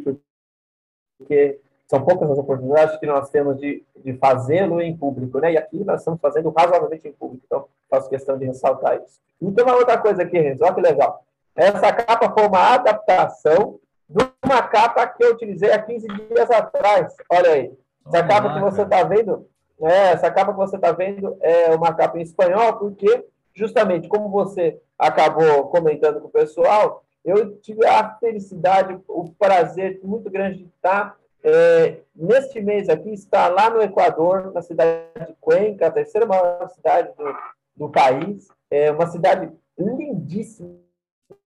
porque 1.19 1.61
são 1.87 2.02
poucas 2.04 2.31
as 2.31 2.38
oportunidades 2.38 2.99
que 2.99 3.07
nós 3.07 3.28
temos 3.31 3.59
de, 3.59 3.85
de 3.97 4.14
fazê-lo 4.14 4.81
em 4.81 4.97
público, 4.97 5.38
né? 5.38 5.52
E 5.52 5.59
aqui 5.59 5.85
nós 5.85 6.00
estamos 6.00 6.21
fazendo 6.21 6.50
razoavelmente 6.50 7.07
em 7.07 7.12
público, 7.12 7.45
então 7.47 7.66
faço 7.90 8.09
questão 8.09 8.38
de 8.38 8.47
ressaltar 8.47 8.97
isso. 8.97 9.21
E 9.40 9.52
tem 9.52 9.64
uma 9.64 9.76
outra 9.76 9.99
coisa 9.99 10.23
aqui, 10.23 10.38
Renzo, 10.38 10.64
olha 10.64 10.75
que 10.75 10.81
legal. 10.81 11.25
Essa 11.54 11.92
capa 11.92 12.33
foi 12.33 12.47
uma 12.47 12.75
adaptação 12.75 13.78
de 14.09 14.25
uma 14.45 14.62
capa 14.62 15.07
que 15.07 15.23
eu 15.23 15.33
utilizei 15.33 15.71
há 15.71 15.83
15 15.83 16.07
dias 16.07 16.50
atrás. 16.50 17.14
Olha 17.31 17.50
aí. 17.50 17.73
Essa 18.07 18.26
capa 18.26 18.54
que 18.54 18.61
você 18.61 18.83
está 18.83 19.02
vendo, 19.04 19.47
é, 19.81 20.12
essa 20.12 20.31
capa 20.31 20.52
que 20.52 20.59
você 20.59 20.76
está 20.76 20.92
vendo 20.92 21.37
é 21.40 21.75
uma 21.75 21.95
capa 21.95 22.19
em 22.19 22.23
espanhol, 22.23 22.75
porque 22.78 23.25
justamente 23.54 24.09
como 24.09 24.28
você 24.28 24.80
acabou 24.99 25.68
comentando 25.68 26.21
com 26.21 26.28
o 26.28 26.32
pessoal, 26.32 27.04
eu 27.25 27.56
tive 27.56 27.87
a 27.87 28.14
felicidade, 28.18 28.99
o 29.06 29.30
prazer 29.38 30.00
muito 30.02 30.30
grande 30.30 30.59
de 30.59 30.64
estar 30.64 31.16
é, 31.44 31.99
neste 32.14 32.61
mês 32.61 32.88
aqui 32.88 33.12
está 33.12 33.49
lá 33.49 33.68
no 33.68 33.82
Equador, 33.82 34.52
na 34.52 34.62
cidade 34.62 35.02
de 35.26 35.35
Cuenca, 35.40 35.87
a 35.87 35.90
terceira 35.90 36.25
maior 36.25 36.68
cidade 36.71 37.11
do, 37.16 37.35
do 37.76 37.90
país. 37.90 38.49
É 38.71 38.90
uma 38.92 39.06
cidade 39.06 39.50
lindíssima, 39.76 40.76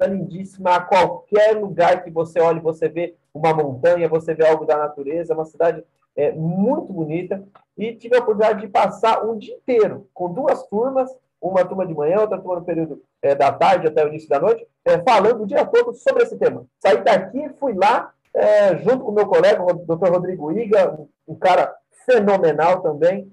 lindíssima. 0.03 0.77
A 0.77 0.81
qualquer 0.81 1.57
lugar 1.57 2.05
que 2.05 2.11
você 2.11 2.41
olhe, 2.41 2.61
você 2.61 2.89
vê 2.89 3.17
uma 3.33 3.55
montanha, 3.55 4.09
você 4.09 4.35
vê 4.35 4.47
algo 4.47 4.67
da 4.67 4.77
natureza. 4.77 5.35
Uma 5.35 5.47
cidade 5.47 5.83
é, 6.15 6.31
muito 6.33 6.93
bonita. 6.93 7.43
E 7.77 7.95
tive 7.95 8.17
a 8.17 8.21
oportunidade 8.21 8.61
de 8.61 8.69
passar 8.69 9.25
um 9.25 9.39
dia 9.39 9.55
inteiro 9.55 10.09
com 10.13 10.33
duas 10.33 10.67
turmas, 10.67 11.11
uma 11.41 11.65
turma 11.65 11.87
de 11.87 11.95
manhã, 11.95 12.21
outra 12.21 12.39
turma 12.39 12.61
no 12.61 12.65
período 12.65 13.03
é, 13.23 13.35
da 13.35 13.53
tarde 13.53 13.87
até 13.87 14.05
o 14.05 14.09
início 14.09 14.29
da 14.29 14.41
noite, 14.41 14.67
é, 14.85 14.99
falando 14.99 15.43
o 15.43 15.47
dia 15.47 15.65
todo 15.65 15.95
sobre 15.95 16.23
esse 16.23 16.37
tema. 16.37 16.65
Saí 16.81 17.03
daqui, 17.03 17.49
fui 17.61 17.75
lá, 17.75 18.13
é, 18.35 18.77
junto 18.79 19.05
com 19.05 19.13
meu 19.13 19.27
colega, 19.27 19.63
o 19.63 19.73
Dr. 19.73 20.11
Rodrigo 20.11 20.53
Iga, 20.53 20.99
um, 21.27 21.35
cara 21.35 21.75
fenomenal 22.05 22.81
também, 22.83 23.33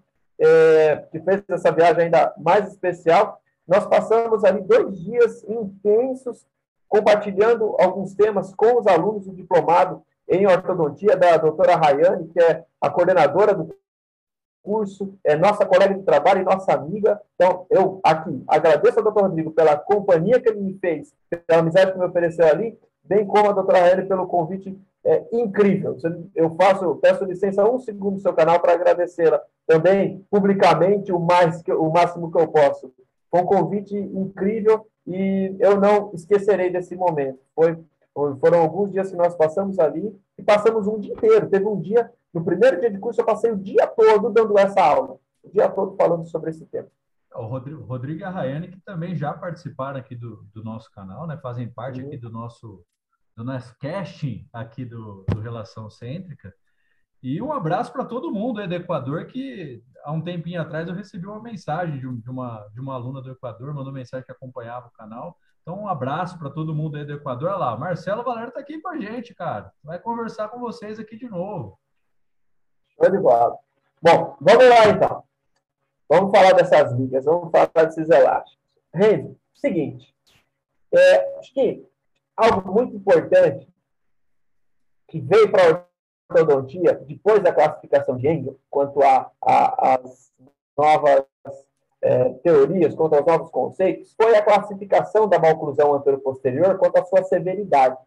que 1.12 1.20
fez 1.22 1.44
essa 1.48 1.72
viagem 1.72 2.06
ainda 2.06 2.34
mais 2.38 2.68
especial. 2.68 3.40
Nós 3.68 3.86
passamos 3.86 4.44
ali 4.44 4.62
dois 4.62 5.00
dias 5.00 5.44
intensos 5.44 6.46
compartilhando 6.90 7.76
alguns 7.80 8.14
temas 8.14 8.54
com 8.54 8.80
os 8.80 8.88
alunos 8.88 9.26
do 9.26 9.34
diplomado 9.34 10.04
em 10.28 10.46
ortodontia 10.46 11.16
da 11.16 11.38
doutora 11.38 11.76
Rayane, 11.76 12.28
que 12.28 12.40
é 12.40 12.64
a 12.80 12.90
coordenadora 12.90 13.54
do 13.54 13.74
curso, 14.64 15.14
é 15.24 15.36
nossa 15.36 15.66
colega 15.66 15.94
de 15.94 16.04
trabalho 16.04 16.42
e 16.42 16.46
nossa 16.46 16.74
amiga. 16.74 17.22
Então, 17.36 17.66
eu 17.70 18.00
aqui 18.04 18.44
agradeço 18.48 18.98
ao 18.98 19.04
doutor 19.04 19.24
Rodrigo 19.24 19.52
pela 19.52 19.76
companhia 19.76 20.40
que 20.40 20.50
ele 20.50 20.62
me 20.62 20.74
fez, 20.80 21.14
pela 21.30 21.60
amizade 21.60 21.92
que 21.92 22.00
me 22.00 22.06
ofereceu 22.06 22.48
ali, 22.48 22.80
bem 23.04 23.26
como 23.28 23.50
a 23.50 23.54
doutora 23.54 23.80
Rayane 23.80 24.08
pelo 24.08 24.26
convite 24.26 24.76
é, 25.06 25.26
incrível. 25.34 25.98
Eu 26.34 26.52
faço, 26.56 26.96
peço 26.96 27.26
licença 27.26 27.70
um 27.70 27.78
segundo 27.78 28.16
do 28.16 28.22
seu 28.22 28.34
canal 28.34 28.60
para 28.60 28.74
agradecê-la 28.74 29.42
também 29.66 30.26
publicamente 30.30 31.12
o 31.12 31.20
mais 31.20 31.62
que, 31.62 31.72
o 31.72 31.90
máximo 31.90 32.32
que 32.32 32.38
eu 32.38 32.48
posso. 32.48 32.92
Foi 33.30 33.42
um 33.42 33.46
convite 33.46 33.96
incrível 33.96 34.86
e 35.08 35.56
eu 35.60 35.80
não 35.80 36.12
esquecerei 36.14 36.70
desse 36.70 36.96
momento. 36.96 37.40
Foi, 37.56 37.78
foram 38.40 38.62
alguns 38.62 38.92
dias 38.92 39.10
que 39.10 39.18
nós 39.18 39.36
passamos 39.36 39.80
ali 39.80 40.16
e 40.38 40.44
passamos 40.44 40.88
um 40.88 41.00
dia 41.00 41.14
inteiro. 41.14 41.50
Teve 41.50 41.66
um 41.66 41.80
dia, 41.80 42.12
no 42.34 42.44
primeiro 42.44 42.80
dia 42.80 42.90
de 42.90 42.98
curso, 42.98 43.22
eu 43.22 43.26
passei 43.26 43.52
o 43.52 43.58
dia 43.58 43.86
todo 43.88 44.30
dando 44.32 44.58
essa 44.58 44.82
aula, 44.82 45.20
o 45.44 45.50
dia 45.52 45.70
todo 45.70 45.96
falando 45.96 46.26
sobre 46.26 46.50
esse 46.50 46.66
tema. 46.66 46.88
O 47.36 47.46
Rodrigo, 47.46 47.84
Rodrigo 47.84 48.20
e 48.22 48.24
a 48.24 48.30
Rayane, 48.30 48.70
que 48.70 48.80
também 48.82 49.16
já 49.16 49.34
participaram 49.34 50.00
aqui 50.00 50.16
do, 50.16 50.44
do 50.54 50.64
nosso 50.64 50.92
canal, 50.92 51.28
né? 51.28 51.38
fazem 51.38 51.68
parte 51.68 52.02
uhum. 52.02 52.08
aqui 52.08 52.18
do 52.18 52.30
nosso, 52.30 52.84
do 53.36 53.44
nosso 53.44 53.76
casting 53.80 54.48
aqui 54.52 54.86
do, 54.86 55.26
do 55.30 55.40
Relação 55.40 55.90
Cêntrica. 55.90 56.54
E 57.22 57.42
um 57.42 57.54
abraço 57.54 57.92
para 57.94 58.04
todo 58.04 58.32
mundo 58.32 58.60
aí 58.60 58.68
do 58.68 58.76
Equador, 58.76 59.26
que 59.28 59.82
há 60.04 60.12
um 60.12 60.22
tempinho 60.22 60.62
atrás 60.62 60.88
eu 60.88 60.94
recebi 60.94 61.26
uma 61.26 61.42
mensagem 61.42 61.98
de, 61.98 62.30
uma, 62.30 62.68
de 62.74 62.82
uma 62.82 62.94
aluna 62.94 63.22
do 63.22 63.32
Equador, 63.32 63.74
mandou 63.74 63.94
mensagem 63.94 64.26
que 64.26 64.32
acompanhava 64.32 64.88
o 64.88 64.92
canal. 64.92 65.38
Então, 65.62 65.80
um 65.80 65.88
abraço 65.88 66.38
para 66.38 66.50
todo 66.50 66.76
mundo 66.76 66.98
aí 66.98 67.06
do 67.06 67.14
Equador. 67.14 67.50
Olha 67.50 67.58
lá, 67.58 67.78
Marcelo 67.78 68.24
Valério 68.24 68.50
está 68.50 68.60
aqui 68.60 68.82
com 68.82 68.90
a 68.90 69.00
gente, 69.00 69.34
cara. 69.34 69.72
Vai 69.82 69.98
conversar 69.98 70.50
com 70.50 70.60
vocês 70.60 71.00
aqui 71.00 71.16
de 71.16 71.30
novo. 71.30 71.80
Show 72.98 73.12
de 73.12 73.18
bola. 73.18 73.58
Bom, 74.02 74.36
vamos 74.40 74.70
lá 74.70 74.88
então. 74.90 75.24
Vamos 76.10 76.32
falar 76.32 76.54
dessas 76.54 76.92
ligas, 76.94 77.26
vamos 77.26 77.52
falar 77.52 77.86
desses 77.86 78.10
elásticos. 78.10 78.60
Renzo, 78.94 79.36
seguinte, 79.56 80.14
é, 80.94 81.40
acho 81.40 81.54
que 81.54 81.84
algo 82.36 82.72
muito 82.72 82.96
importante 82.96 83.68
que 85.08 85.20
veio 85.20 85.52
para 85.52 85.86
ortodontia, 86.30 86.96
depois 87.08 87.42
da 87.42 87.54
classificação 87.54 88.18
de 88.18 88.28
Engel, 88.28 88.60
quanto 88.70 89.00
às 89.42 90.32
novas 90.78 91.26
é, 92.02 92.30
teorias, 92.44 92.94
quanto 92.96 93.16
aos 93.16 93.26
novos 93.26 93.50
conceitos, 93.50 94.14
foi 94.20 94.36
a 94.36 94.44
classificação 94.44 95.28
da 95.28 95.40
maloclusão 95.40 95.94
antero-posterior 95.94 96.78
quanto 96.78 96.98
à 96.98 97.06
sua 97.06 97.24
severidade. 97.24 97.98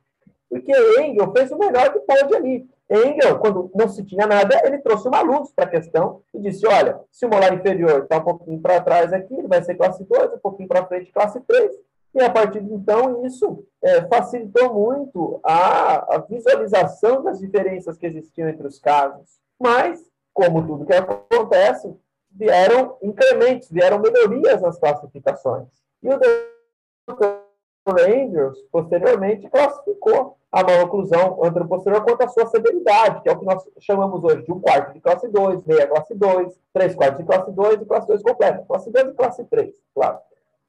Porque 0.48 0.72
Engel 1.00 1.32
fez 1.32 1.50
o 1.50 1.58
melhor 1.58 1.92
que 1.92 2.00
pôde 2.00 2.36
ali. 2.36 2.68
Engel, 2.88 3.38
quando 3.38 3.70
não 3.74 3.88
se 3.88 4.04
tinha 4.04 4.26
nada, 4.26 4.60
ele 4.64 4.78
trouxe 4.78 5.08
uma 5.08 5.20
luz 5.20 5.50
para 5.52 5.64
a 5.64 5.68
questão 5.68 6.22
e 6.32 6.40
disse: 6.40 6.66
olha, 6.66 7.00
se 7.10 7.26
o 7.26 7.28
molar 7.28 7.52
inferior 7.52 8.02
está 8.02 8.18
um 8.18 8.24
pouquinho 8.24 8.60
para 8.60 8.80
trás 8.80 9.12
aqui, 9.12 9.34
ele 9.34 9.48
vai 9.48 9.62
ser 9.62 9.74
classe 9.74 10.04
2, 10.04 10.34
um 10.34 10.38
pouquinho 10.38 10.68
para 10.68 10.86
frente, 10.86 11.12
classe 11.12 11.40
3. 11.40 11.72
E 12.14 12.22
a 12.22 12.30
partir 12.30 12.62
de 12.62 12.72
então, 12.72 13.26
isso 13.26 13.64
é, 13.82 14.06
facilitou 14.06 14.72
muito 14.72 15.38
a, 15.42 16.14
a, 16.14 16.18
visualização 16.18 17.22
das 17.22 17.38
diferenças 17.40 17.98
que 17.98 18.06
existiam 18.06 18.48
entre 18.48 18.66
os 18.66 18.78
casos. 18.78 19.38
Mas, 19.60 20.00
como 20.32 20.66
tudo 20.66 20.86
que 20.86 20.94
acontece, 20.94 21.94
vieram 22.30 22.96
incrementos, 23.02 23.68
vieram 23.70 23.98
melhorias 23.98 24.62
nas 24.62 24.78
classificações. 24.78 25.68
E 26.02 26.08
o 26.08 26.18
Dr. 26.18 27.45
Andrews, 27.90 28.58
posteriormente, 28.70 29.48
classificou 29.48 30.36
a 30.50 30.62
maloclusão 30.62 31.42
anteroposterior 31.44 32.02
quanto 32.02 32.22
à 32.22 32.28
sua 32.28 32.46
severidade, 32.46 33.22
que 33.22 33.28
é 33.28 33.32
o 33.32 33.38
que 33.38 33.44
nós 33.44 33.62
chamamos 33.80 34.22
hoje 34.24 34.44
de 34.44 34.52
um 34.52 34.60
quarto 34.60 34.92
de 34.92 35.00
classe 35.00 35.28
2, 35.28 35.64
meia 35.64 35.86
classe 35.86 36.14
2, 36.14 36.60
três 36.72 36.94
quartos 36.94 37.18
de 37.18 37.24
classe 37.24 37.52
2 37.52 37.82
e 37.82 37.84
classe 37.84 38.08
2 38.08 38.22
completa. 38.22 38.64
Classe 38.66 38.90
2 38.90 39.08
e 39.08 39.12
classe 39.12 39.44
3, 39.44 39.74
claro 39.94 40.18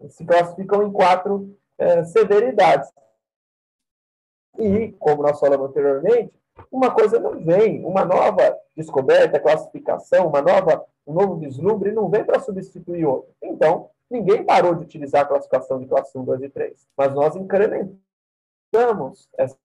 se 0.09 0.25
classificam 0.25 0.83
em 0.83 0.91
quatro 0.91 1.57
é, 1.77 2.03
severidades. 2.05 2.89
E, 4.59 4.91
como 4.93 5.23
nós 5.23 5.39
falamos 5.39 5.69
anteriormente, 5.69 6.33
uma 6.71 6.91
coisa 6.91 7.19
não 7.19 7.39
vem, 7.43 7.83
uma 7.85 8.05
nova 8.05 8.57
descoberta, 8.75 9.39
classificação, 9.39 10.27
uma 10.27 10.41
nova, 10.41 10.85
um 11.05 11.13
novo 11.13 11.35
vislumbre 11.37 11.91
não 11.91 12.09
vem 12.09 12.23
para 12.23 12.39
substituir 12.39 13.05
outro. 13.05 13.31
Então, 13.41 13.89
ninguém 14.09 14.43
parou 14.43 14.75
de 14.75 14.83
utilizar 14.83 15.23
a 15.23 15.27
classificação 15.27 15.79
de 15.79 15.87
classe 15.87 16.17
1, 16.17 16.23
2 16.23 16.41
e 16.43 16.49
3, 16.49 16.87
mas 16.97 17.13
nós 17.13 17.35
incrementamos 17.35 19.29
essa 19.37 19.57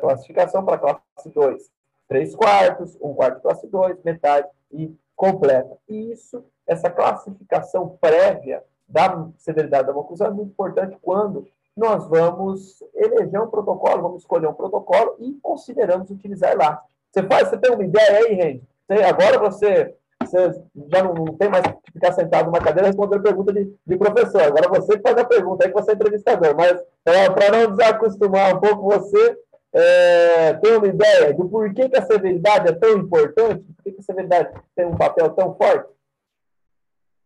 classificação 0.00 0.64
para 0.64 0.78
classe 0.78 1.30
2. 1.32 1.70
3 2.06 2.36
quartos, 2.36 2.98
1 3.00 3.14
quarto 3.14 3.36
de 3.36 3.42
classe 3.42 3.66
2, 3.66 4.02
metade 4.02 4.48
e 4.70 4.94
completa. 5.16 5.78
E 5.88 6.12
isso, 6.12 6.44
essa 6.66 6.90
classificação 6.90 7.96
prévia, 8.00 8.62
da 8.86 9.28
severidade 9.38 9.86
da 9.86 9.92
conclusão 9.92 10.26
é 10.28 10.30
muito 10.30 10.50
importante 10.50 10.96
quando 11.00 11.48
nós 11.76 12.06
vamos 12.08 12.82
eleger 12.94 13.40
um 13.40 13.48
protocolo, 13.48 14.02
vamos 14.02 14.22
escolher 14.22 14.46
um 14.46 14.54
protocolo 14.54 15.16
e 15.18 15.32
consideramos 15.42 16.10
utilizar 16.10 16.52
elástico. 16.52 16.88
Você 17.12 17.22
faz, 17.22 17.48
você 17.48 17.58
tem 17.58 17.72
uma 17.72 17.84
ideia 17.84 18.18
aí, 18.18 18.34
Randy? 18.34 18.62
Agora 19.04 19.38
você, 19.38 19.94
você 20.20 20.62
já 20.88 21.02
não, 21.02 21.14
não, 21.14 21.34
tem 21.34 21.48
mais 21.48 21.62
que 21.62 21.92
ficar 21.92 22.12
sentado 22.12 22.46
numa 22.46 22.60
cadeira 22.60 22.88
respondendo 22.88 23.22
pergunta 23.22 23.52
de, 23.52 23.72
de 23.86 23.96
professor. 23.96 24.42
Agora 24.42 24.68
você 24.68 24.98
faz 25.00 25.16
a 25.16 25.24
pergunta, 25.24 25.64
aí 25.64 25.72
que 25.72 25.80
você 25.80 25.92
é 25.92 25.94
entrevistador. 25.94 26.54
Mas 26.56 26.80
é, 27.06 27.30
para 27.30 27.50
não 27.50 27.70
desacostumar 27.70 28.56
um 28.56 28.60
pouco, 28.60 28.82
você 28.82 29.38
é, 29.72 30.54
tem 30.54 30.76
uma 30.76 30.86
ideia 30.86 31.34
do 31.34 31.48
porquê 31.48 31.88
que 31.88 31.96
a 31.96 32.06
severidade 32.06 32.68
é 32.68 32.72
tão 32.72 32.98
importante? 32.98 33.64
Por 33.76 33.92
que 33.92 33.98
a 33.98 34.02
severidade 34.02 34.50
tem 34.76 34.86
um 34.86 34.96
papel 34.96 35.30
tão 35.30 35.54
forte? 35.54 35.93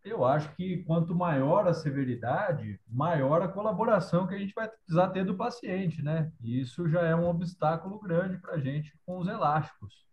Eu 0.08 0.24
acho 0.24 0.54
que 0.56 0.82
quanto 0.84 1.14
maior 1.14 1.68
a 1.68 1.74
severidade, 1.74 2.80
maior 2.88 3.42
a 3.42 3.48
colaboração 3.48 4.26
que 4.26 4.34
a 4.34 4.38
gente 4.38 4.54
vai 4.54 4.66
precisar 4.66 5.08
ter 5.08 5.24
do 5.24 5.36
paciente, 5.36 6.02
né? 6.02 6.32
E 6.40 6.60
isso 6.60 6.88
já 6.88 7.02
é 7.02 7.14
um 7.14 7.28
obstáculo 7.28 7.98
grande 7.98 8.38
para 8.38 8.54
a 8.54 8.58
gente 8.58 8.92
com 9.04 9.18
os 9.18 9.28
elásticos. 9.28 10.06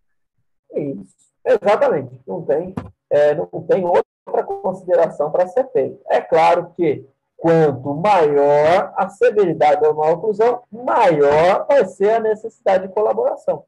Isso, 0.74 1.16
exatamente. 1.46 2.20
Não 2.28 2.42
tem, 2.44 2.76
é, 3.10 3.36
não 3.36 3.48
tem 3.68 3.86
outra 3.86 4.44
consideração 4.44 5.32
para 5.32 5.48
ser 5.48 5.66
feita. 5.72 5.98
É 6.10 6.20
claro 6.20 6.74
que 6.76 7.08
quanto 7.38 7.94
maior 7.94 8.94
a 8.98 9.08
severidade 9.08 9.82
da 9.82 9.94
maloclusão, 9.94 10.64
maior 10.72 11.66
vai 11.68 11.86
ser 11.86 12.16
a 12.16 12.20
necessidade 12.20 12.88
de 12.88 12.94
colaboração. 12.94 13.64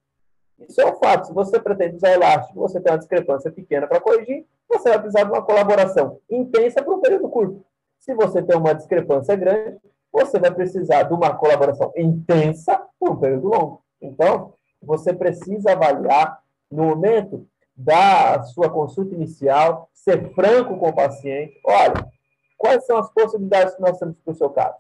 Isso 0.59 0.81
é 0.81 0.85
um 0.85 0.95
fato. 0.95 1.27
Se 1.27 1.33
você 1.33 1.59
pretende 1.59 1.95
usar 1.95 2.11
elástico, 2.11 2.59
você 2.59 2.81
tem 2.81 2.91
uma 2.91 2.97
discrepância 2.97 3.51
pequena 3.51 3.87
para 3.87 4.01
corrigir, 4.01 4.45
você 4.67 4.89
vai 4.89 4.99
precisar 4.99 5.23
de 5.23 5.31
uma 5.31 5.41
colaboração 5.41 6.19
intensa 6.29 6.83
por 6.83 6.95
um 6.95 7.01
período 7.01 7.29
curto. 7.29 7.65
Se 7.99 8.13
você 8.13 8.41
tem 8.41 8.57
uma 8.57 8.73
discrepância 8.73 9.35
grande, 9.35 9.77
você 10.11 10.39
vai 10.39 10.53
precisar 10.53 11.03
de 11.03 11.13
uma 11.13 11.35
colaboração 11.35 11.91
intensa 11.95 12.81
por 12.99 13.11
um 13.11 13.15
período 13.17 13.47
longo. 13.47 13.81
Então, 14.01 14.53
você 14.81 15.13
precisa 15.13 15.71
avaliar 15.71 16.41
no 16.71 16.85
momento 16.85 17.47
da 17.75 18.41
sua 18.43 18.69
consulta 18.69 19.13
inicial, 19.13 19.89
ser 19.93 20.33
franco 20.33 20.77
com 20.77 20.89
o 20.89 20.95
paciente. 20.95 21.59
Olha, 21.63 22.07
quais 22.57 22.85
são 22.85 22.97
as 22.97 23.11
possibilidades 23.11 23.75
que 23.75 23.81
nós 23.81 23.99
temos 23.99 24.17
para 24.23 24.31
o 24.31 24.35
seu 24.35 24.49
caso? 24.49 24.77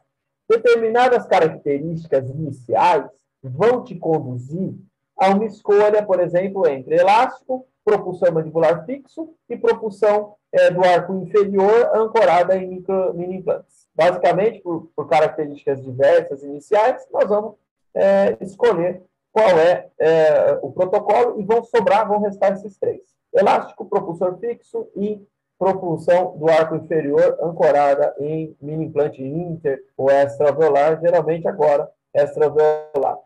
Determinadas 0.49 1.27
características 1.27 2.29
iniciais 2.29 3.05
vão 3.43 3.83
te 3.83 3.95
conduzir 3.95 4.73
a 5.17 5.29
uma 5.29 5.45
escolha, 5.45 6.03
por 6.05 6.19
exemplo, 6.19 6.67
entre 6.67 6.95
elástico, 6.95 7.67
propulsão 7.87 8.33
mandibular 8.33 8.85
fixo 8.85 9.33
e 9.49 9.55
propulsão 9.55 10.35
é, 10.51 10.69
do 10.69 10.83
arco 10.83 11.13
inferior 11.13 11.89
ancorada 11.95 12.57
em 12.57 12.67
micro, 12.67 13.13
mini 13.13 13.37
implantes. 13.37 13.87
Basicamente, 13.95 14.59
por, 14.59 14.89
por, 14.93 15.07
características 15.07 15.81
diversas 15.81 16.43
iniciais, 16.43 17.07
nós 17.13 17.29
vamos 17.29 17.55
é, 17.95 18.35
escolher 18.41 19.01
qual 19.31 19.57
é, 19.57 19.87
é, 19.97 20.59
o 20.61 20.69
protocolo 20.69 21.39
e 21.39 21.45
vão 21.45 21.63
sobrar, 21.63 22.05
vão 22.05 22.19
restar 22.19 22.51
esses 22.51 22.77
três. 22.77 23.01
Elástico, 23.33 23.85
propulsor 23.85 24.37
fixo 24.37 24.89
e 24.93 25.25
propulsão 25.57 26.37
do 26.37 26.49
arco 26.49 26.75
inferior 26.75 27.37
ancorada 27.41 28.13
em 28.19 28.53
mini 28.61 28.85
implante 28.87 29.23
inter 29.23 29.81
ou 29.95 30.11
extraveolar, 30.11 30.99
geralmente 30.99 31.47
agora 31.47 31.89
extraveolar. 32.13 33.17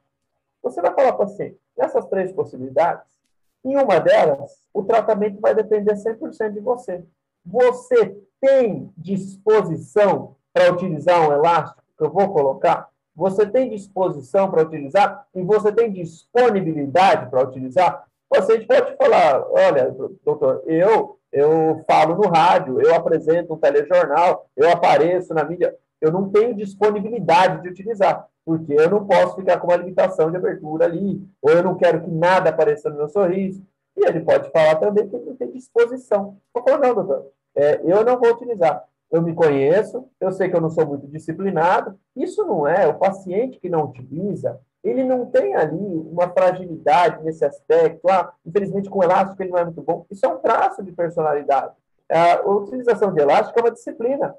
Você 0.61 0.79
vai 0.81 0.93
falar 0.93 1.13
para 1.13 1.25
o 1.25 1.27
paciente, 1.27 1.59
Nessas 1.75 2.05
três 2.05 2.31
possibilidades, 2.31 3.20
em 3.63 3.75
uma 3.75 3.99
delas, 3.99 4.51
o 4.73 4.83
tratamento 4.83 5.39
vai 5.39 5.53
depender 5.53 5.93
100% 5.93 6.53
de 6.53 6.59
você. 6.59 7.03
Você 7.45 8.17
tem 8.39 8.91
disposição 8.97 10.35
para 10.53 10.71
utilizar 10.73 11.21
um 11.21 11.31
elástico 11.31 11.81
que 11.97 12.03
eu 12.03 12.11
vou 12.11 12.33
colocar? 12.33 12.89
Você 13.15 13.45
tem 13.45 13.69
disposição 13.69 14.49
para 14.49 14.63
utilizar 14.63 15.27
e 15.35 15.43
você 15.43 15.71
tem 15.71 15.91
disponibilidade 15.91 17.29
para 17.29 17.43
utilizar? 17.43 18.07
Paciente 18.31 18.65
pode 18.65 18.95
falar, 18.95 19.45
olha, 19.51 19.93
doutor, 20.23 20.63
eu, 20.65 21.19
eu 21.33 21.83
falo 21.85 22.15
no 22.15 22.29
rádio, 22.29 22.81
eu 22.81 22.95
apresento 22.95 23.53
um 23.53 23.57
telejornal, 23.57 24.47
eu 24.55 24.71
apareço 24.71 25.33
na 25.33 25.43
mídia, 25.43 25.75
eu 25.99 26.13
não 26.13 26.29
tenho 26.29 26.55
disponibilidade 26.55 27.61
de 27.61 27.67
utilizar, 27.67 28.25
porque 28.45 28.73
eu 28.73 28.89
não 28.89 29.05
posso 29.05 29.35
ficar 29.35 29.59
com 29.59 29.67
uma 29.67 29.75
limitação 29.75 30.31
de 30.31 30.37
abertura 30.37 30.85
ali, 30.85 31.21
ou 31.41 31.51
eu 31.51 31.61
não 31.61 31.75
quero 31.75 32.01
que 32.01 32.09
nada 32.09 32.49
apareça 32.49 32.89
no 32.89 32.95
meu 32.95 33.09
sorriso. 33.09 33.61
E 33.97 34.07
ele 34.07 34.21
pode 34.21 34.49
falar 34.49 34.75
também 34.77 35.09
que 35.09 35.13
ele 35.13 35.25
não 35.25 35.35
tem 35.35 35.51
disposição. 35.51 36.37
Eu 36.55 36.63
falo, 36.63 36.81
não, 36.81 36.95
doutor, 36.95 37.27
é, 37.53 37.81
eu 37.83 38.05
não 38.05 38.17
vou 38.17 38.31
utilizar. 38.31 38.85
Eu 39.11 39.21
me 39.21 39.33
conheço, 39.33 40.07
eu 40.21 40.31
sei 40.31 40.47
que 40.47 40.55
eu 40.55 40.61
não 40.61 40.69
sou 40.69 40.87
muito 40.87 41.05
disciplinado. 41.05 41.99
Isso 42.15 42.45
não 42.45 42.65
é 42.65 42.87
o 42.87 42.97
paciente 42.97 43.59
que 43.59 43.67
não 43.67 43.83
utiliza, 43.83 44.57
ele 44.83 45.03
não 45.03 45.25
tem 45.27 45.55
ali 45.55 45.77
uma 45.77 46.29
fragilidade 46.29 47.23
nesse 47.23 47.45
aspecto. 47.45 48.09
Ah, 48.09 48.33
infelizmente, 48.45 48.89
com 48.89 49.03
elástico 49.03 49.41
ele 49.41 49.51
não 49.51 49.59
é 49.59 49.65
muito 49.65 49.81
bom. 49.81 50.05
Isso 50.09 50.25
é 50.25 50.29
um 50.29 50.39
traço 50.39 50.83
de 50.83 50.91
personalidade. 50.91 51.73
A 52.09 52.41
utilização 52.49 53.13
de 53.13 53.21
elástico 53.21 53.59
é 53.59 53.63
uma 53.63 53.71
disciplina. 53.71 54.35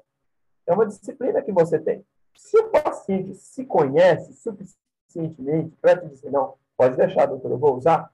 É 0.67 0.73
uma 0.73 0.85
disciplina 0.85 1.41
que 1.41 1.51
você 1.51 1.79
tem. 1.79 2.05
Se 2.35 2.57
o 2.57 2.69
paciente 2.69 3.33
se 3.35 3.65
conhece 3.65 4.33
suficientemente 4.33 5.75
para 5.81 5.97
te 5.97 6.07
dizer, 6.07 6.31
não, 6.31 6.55
pode 6.77 6.97
deixar, 6.97 7.25
doutor, 7.25 7.51
eu 7.51 7.57
vou 7.57 7.75
usar, 7.75 8.11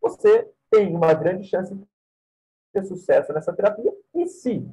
você 0.00 0.48
tem 0.70 0.94
uma 0.94 1.12
grande 1.12 1.44
chance 1.44 1.74
de 1.74 1.86
ter 2.72 2.84
sucesso 2.84 3.32
nessa 3.32 3.52
terapia. 3.52 3.92
E 4.14 4.26
se 4.26 4.66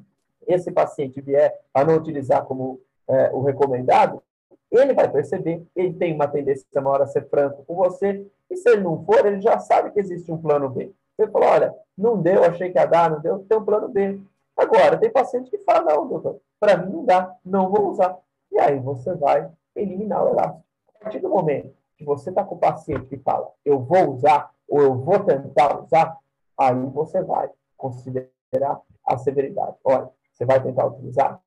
esse 0.48 0.72
paciente 0.72 1.20
vier 1.20 1.60
a 1.74 1.84
não 1.84 1.96
utilizar 1.96 2.46
como 2.46 2.79
é, 3.08 3.29
o 3.32 3.41
recomendado, 3.41 4.24
ele 4.71 4.93
vai 4.93 5.09
perceber, 5.09 5.65
ele 5.75 5.93
tem 5.93 6.13
uma 6.13 6.27
tendência 6.27 6.65
maior 6.75 7.01
a 7.01 7.07
ser 7.07 7.27
franco 7.29 7.63
com 7.65 7.75
você, 7.75 8.25
e 8.50 8.57
se 8.57 8.69
ele 8.69 8.81
não 8.81 9.03
for, 9.05 9.25
ele 9.25 9.41
já 9.41 9.59
sabe 9.59 9.91
que 9.91 10.00
existe 10.00 10.31
um 10.31 10.38
plano 10.38 10.69
B. 10.69 10.91
Você 11.15 11.27
falou, 11.31 11.50
olha, 11.50 11.75
não 11.97 12.21
deu, 12.21 12.43
achei 12.43 12.71
que 12.71 12.77
ia 12.77 12.86
dar, 12.86 13.09
não 13.09 13.19
deu, 13.19 13.39
tem 13.39 13.57
um 13.57 13.65
plano 13.65 13.88
B. 13.89 14.19
Agora, 14.55 14.97
tem 14.97 15.09
paciente 15.09 15.50
que 15.50 15.57
fala, 15.59 15.95
não, 15.95 16.07
doutor, 16.07 16.39
para 16.59 16.77
mim 16.77 16.91
não 16.91 17.05
dá, 17.05 17.36
não 17.45 17.69
vou 17.69 17.89
usar. 17.89 18.17
E 18.51 18.59
aí 18.59 18.79
você 18.79 19.13
vai 19.15 19.50
eliminar 19.75 20.24
o 20.24 20.29
elástico. 20.29 20.63
A 20.95 21.03
partir 21.03 21.19
do 21.19 21.29
momento 21.29 21.74
que 21.97 22.03
você 22.03 22.29
está 22.29 22.43
com 22.43 22.55
o 22.55 22.59
paciente 22.59 23.07
que 23.07 23.17
fala, 23.17 23.51
eu 23.65 23.79
vou 23.79 24.13
usar, 24.13 24.51
ou 24.67 24.81
eu 24.81 24.95
vou 24.95 25.19
tentar 25.19 25.81
usar, 25.81 26.17
aí 26.57 26.86
você 26.88 27.21
vai 27.24 27.50
considerar 27.75 28.81
a 29.05 29.17
severidade. 29.17 29.75
Olha, 29.83 30.09
você 30.31 30.45
vai 30.45 30.62
tentar 30.62 30.86
utilizar? 30.86 31.39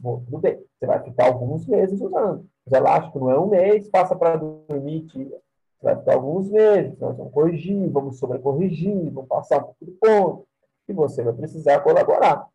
Bom, 0.00 0.22
tudo 0.24 0.38
bem. 0.38 0.58
Você 0.78 0.86
vai 0.86 1.02
ficar 1.02 1.26
alguns 1.26 1.66
meses 1.66 2.00
usando. 2.00 2.46
Os 2.64 2.72
elásticos 2.72 3.20
não 3.20 3.30
é 3.30 3.38
um 3.38 3.48
mês, 3.48 3.86
passa 3.90 4.16
para 4.16 4.36
dormir, 4.36 5.06
tira. 5.06 5.36
Você 5.78 5.84
vai 5.84 5.96
ficar 5.96 6.14
alguns 6.14 6.48
meses, 6.50 6.98
nós 6.98 7.16
vamos 7.18 7.34
corrigir, 7.34 7.90
vamos 7.90 8.18
sobrecorrigir, 8.18 9.12
vamos 9.12 9.28
passar 9.28 9.58
um 9.58 9.62
pouco 9.64 9.98
ponto. 10.00 10.48
E 10.88 10.92
você 10.94 11.22
vai 11.22 11.34
precisar 11.34 11.80
colaborar. 11.80 12.48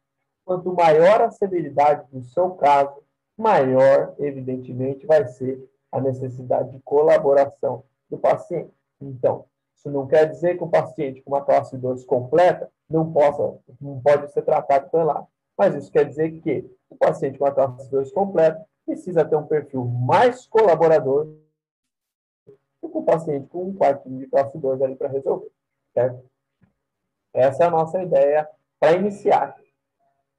Quanto 0.43 0.73
maior 0.73 1.21
a 1.21 1.29
severidade 1.29 2.07
do 2.11 2.23
seu 2.23 2.51
caso, 2.51 2.95
maior, 3.37 4.15
evidentemente, 4.17 5.05
vai 5.05 5.27
ser 5.27 5.63
a 5.91 6.01
necessidade 6.01 6.71
de 6.71 6.79
colaboração 6.79 7.83
do 8.09 8.17
paciente. 8.17 8.73
Então, 8.99 9.45
isso 9.75 9.89
não 9.91 10.07
quer 10.07 10.27
dizer 10.29 10.57
que 10.57 10.63
o 10.63 10.69
paciente 10.69 11.21
com 11.21 11.31
uma 11.31 11.45
classe 11.45 11.77
2 11.77 12.05
completa 12.05 12.71
não 12.89 13.11
possa, 13.11 13.55
não 13.79 14.01
pode 14.01 14.31
ser 14.31 14.41
tratado 14.41 14.89
elástico. 14.97 15.29
Mas 15.55 15.75
isso 15.75 15.91
quer 15.91 16.05
dizer 16.05 16.31
que 16.41 16.74
o 16.89 16.95
paciente 16.95 17.37
com 17.37 17.45
a 17.45 17.51
classe 17.51 17.89
2 17.89 18.11
completa 18.11 18.65
precisa 18.85 19.25
ter 19.25 19.35
um 19.35 19.47
perfil 19.47 19.85
mais 19.85 20.47
colaborador 20.47 21.25
do 22.81 22.89
que 22.89 22.97
o 22.97 23.03
paciente 23.03 23.47
com 23.47 23.69
um 23.69 23.75
quartinho 23.75 24.19
de 24.19 24.27
classe 24.27 24.57
2 24.57 24.81
ali 24.81 24.95
para 24.95 25.09
resolver. 25.09 25.51
Certo? 25.93 26.29
Essa 27.33 27.63
é 27.63 27.67
a 27.67 27.71
nossa 27.71 28.01
ideia 28.01 28.47
para 28.79 28.93
iniciar. 28.93 29.55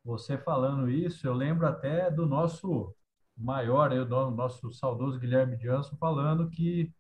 Você 0.05 0.39
falando 0.39 0.89
isso, 0.89 1.27
eu 1.27 1.35
lembro 1.35 1.67
até 1.67 2.11
do 2.11 2.27
nosso 2.27 2.95
maior, 3.37 3.91
do 4.07 4.31
nosso 4.31 4.73
saudoso 4.73 5.19
Guilherme 5.19 5.57
Janso, 5.57 5.97
falando 5.97 6.49
que 6.49 6.91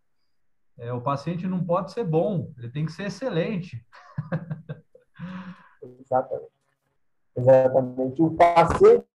é, 0.76 0.92
o 0.92 1.00
paciente 1.00 1.46
não 1.46 1.64
pode 1.64 1.92
ser 1.92 2.04
bom, 2.04 2.52
ele 2.58 2.68
tem 2.68 2.84
que 2.84 2.92
ser 2.92 3.04
excelente. 3.04 3.86
Exatamente. 5.82 6.50
Exatamente. 7.36 8.22
O 8.22 8.30
paciente 8.36 9.06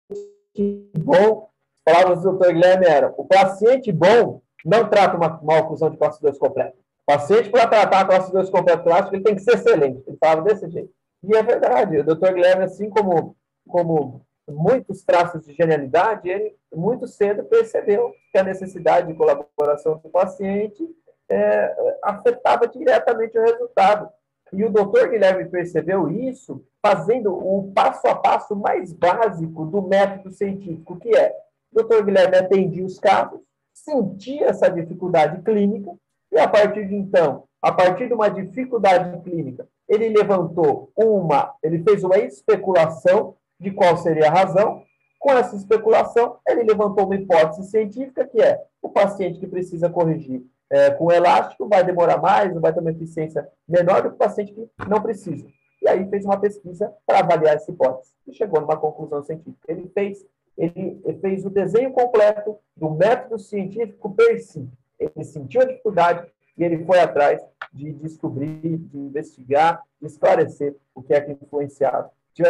bom, 0.99 1.49
palavras 1.85 2.23
do 2.23 2.31
doutor 2.31 2.53
Guilherme 2.53 2.87
era, 2.87 3.12
o 3.16 3.25
paciente 3.25 3.90
bom 3.90 4.40
não 4.64 4.88
trata 4.88 5.16
uma, 5.16 5.40
uma 5.40 5.59
oclusão 5.59 5.90
de 5.90 5.96
classe 5.96 6.20
2 6.20 6.38
completa. 6.38 6.77
O 7.03 7.12
paciente, 7.12 7.51
para 7.51 7.66
tratar 7.66 8.01
a 8.01 8.05
classe 8.05 8.33
2 8.33 8.51
completa 8.51 8.83
clássica, 8.83 9.16
ele 9.16 9.25
tem 9.25 9.35
que 9.35 9.42
ser 9.42 9.55
excelente. 9.55 10.03
Ele 10.07 10.16
falava 10.18 10.42
desse 10.42 10.68
jeito. 10.68 10.90
E 11.23 11.37
é 11.37 11.42
verdade. 11.42 11.99
O 11.99 12.05
doutor 12.05 12.33
Guilherme, 12.33 12.64
assim 12.64 12.88
como, 12.88 13.37
como 13.68 14.25
muitos 14.49 15.03
traços 15.03 15.44
de 15.44 15.53
genialidade, 15.55 16.29
ele 16.29 16.55
muito 16.75 17.07
cedo 17.07 17.44
percebeu 17.44 18.12
que 18.33 18.38
a 18.38 18.44
necessidade 18.44 19.09
de 19.09 19.14
colaboração 19.14 19.99
do 19.99 20.09
paciente 20.09 20.87
é, 21.29 21.96
afetava 22.03 22.66
diretamente 22.66 23.38
o 23.38 23.42
resultado. 23.42 24.09
E 24.53 24.65
o 24.65 24.71
doutor 24.71 25.09
Guilherme 25.09 25.49
percebeu 25.49 26.11
isso 26.11 26.65
fazendo 26.83 27.33
o 27.33 27.71
passo 27.73 28.07
a 28.09 28.15
passo 28.15 28.57
mais 28.57 28.93
básico 28.93 29.65
do 29.65 29.83
método 29.83 30.33
científico, 30.33 30.99
que 30.99 31.15
é, 31.15 31.33
o 31.73 31.77
doutor 31.77 32.05
Guilherme 32.05 32.37
atendia 32.37 32.85
os 32.85 32.99
casos, 32.99 33.41
sentia 33.73 34.47
essa 34.47 34.69
dificuldade 34.69 35.43
clínica, 35.43 35.93
e 36.33 36.39
a 36.39 36.49
partir 36.49 36.87
de 36.87 36.95
então, 36.95 37.45
a 37.63 37.71
partir 37.71 38.09
de 38.09 38.15
uma 38.15 38.29
dificuldade 38.29 39.21
clínica, 39.23 39.69
ele 39.89 40.09
levantou 40.09 40.91
uma, 40.97 41.55
ele 41.63 41.83
fez 41.83 42.03
uma 42.03 42.19
especulação 42.19 43.35
de 43.59 43.71
qual 43.71 43.97
seria 43.97 44.29
a 44.29 44.33
razão. 44.33 44.83
Com 45.19 45.33
essa 45.33 45.55
especulação, 45.55 46.39
ele 46.49 46.63
levantou 46.63 47.05
uma 47.05 47.15
hipótese 47.15 47.71
científica 47.71 48.27
que 48.27 48.41
é 48.41 48.59
o 48.81 48.89
paciente 48.89 49.39
que 49.39 49.47
precisa 49.47 49.91
corrigir 49.91 50.43
é, 50.71 50.91
com 50.91 51.11
elástico 51.11 51.69
vai 51.69 51.83
demorar 51.83 52.19
mais, 52.19 52.55
vai 52.55 52.73
ter 52.73 52.81
uma 52.81 52.93
eficiência 52.93 53.47
menor 53.69 54.03
do 54.03 54.11
que 54.11 54.15
o 54.15 54.19
paciente 54.19 54.53
que 54.53 54.89
não 54.89 55.03
precisa. 55.03 55.47
E 55.83 55.89
aí 55.89 56.09
fez 56.09 56.25
uma 56.25 56.39
pesquisa 56.39 56.95
para 57.07 57.21
avaliar 57.21 57.57
essa 57.57 57.71
hipótese 57.71 58.13
e 58.27 58.33
chegou 58.33 58.61
numa 58.61 58.77
conclusão 58.77 59.23
científica. 59.23 59.59
Ele 59.67 59.91
fez, 59.93 60.25
ele, 60.57 61.01
ele 61.05 61.19
fez 61.19 61.45
o 61.45 61.51
desenho 61.51 61.93
completo 61.93 62.57
do 62.77 62.91
método 62.91 63.39
científico 63.39 64.15
per 64.15 64.41
si. 64.41 64.69
Ele 64.99 65.25
sentiu 65.25 65.63
a 65.63 65.65
dificuldade 65.65 66.31
e 66.57 66.63
ele 66.63 66.85
foi 66.85 67.01
atrás 67.01 67.43
de 67.73 67.93
descobrir, 67.93 68.77
de 68.77 68.99
investigar, 68.99 69.83
de 70.01 70.07
esclarecer 70.07 70.77
o 70.95 71.03
que 71.03 71.15
é 71.15 71.21
que 71.21 71.33
influenciava. 71.33 72.11
Tive 72.35 72.49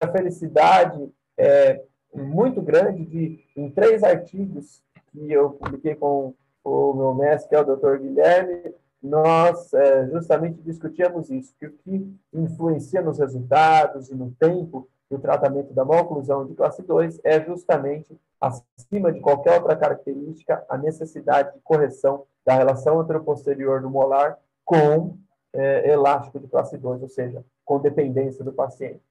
a 0.00 0.08
felicidade 0.08 1.10
é, 1.38 1.82
muito 2.14 2.60
grande 2.60 3.04
de, 3.04 3.44
em 3.56 3.70
três 3.70 4.02
artigos 4.02 4.84
que 5.10 5.32
eu 5.32 5.50
publiquei 5.50 5.94
com 5.94 6.34
o 6.64 6.94
meu 6.94 7.14
mestre, 7.14 7.50
que 7.50 7.54
é 7.54 7.60
o 7.60 7.64
doutor 7.64 7.98
Guilherme, 7.98 8.74
nós 9.02 9.72
é, 9.74 10.08
justamente 10.08 10.62
discutíamos 10.62 11.30
isso, 11.30 11.54
que 11.58 11.66
o 11.66 11.72
que 11.72 12.18
influencia 12.32 13.02
nos 13.02 13.18
resultados 13.18 14.08
e 14.08 14.14
no 14.14 14.30
tempo 14.32 14.88
do 15.10 15.18
tratamento 15.18 15.74
da 15.74 15.84
mal-oclusão 15.84 16.46
de 16.46 16.54
classe 16.54 16.82
2 16.82 17.20
é 17.22 17.44
justamente, 17.44 18.18
acima 18.40 19.12
de 19.12 19.20
qualquer 19.20 19.60
outra 19.60 19.76
característica, 19.76 20.64
a 20.68 20.78
necessidade 20.78 21.52
de 21.52 21.60
correção 21.60 22.26
da 22.46 22.54
relação 22.54 22.98
anteroposterior 22.98 23.82
do 23.82 23.90
molar 23.90 24.38
com 24.64 25.18
é, 25.52 25.90
elástico 25.90 26.40
de 26.40 26.48
classe 26.48 26.78
2, 26.78 27.02
ou 27.02 27.08
seja, 27.08 27.44
com 27.64 27.78
dependência 27.78 28.42
do 28.42 28.52
paciente. 28.52 29.02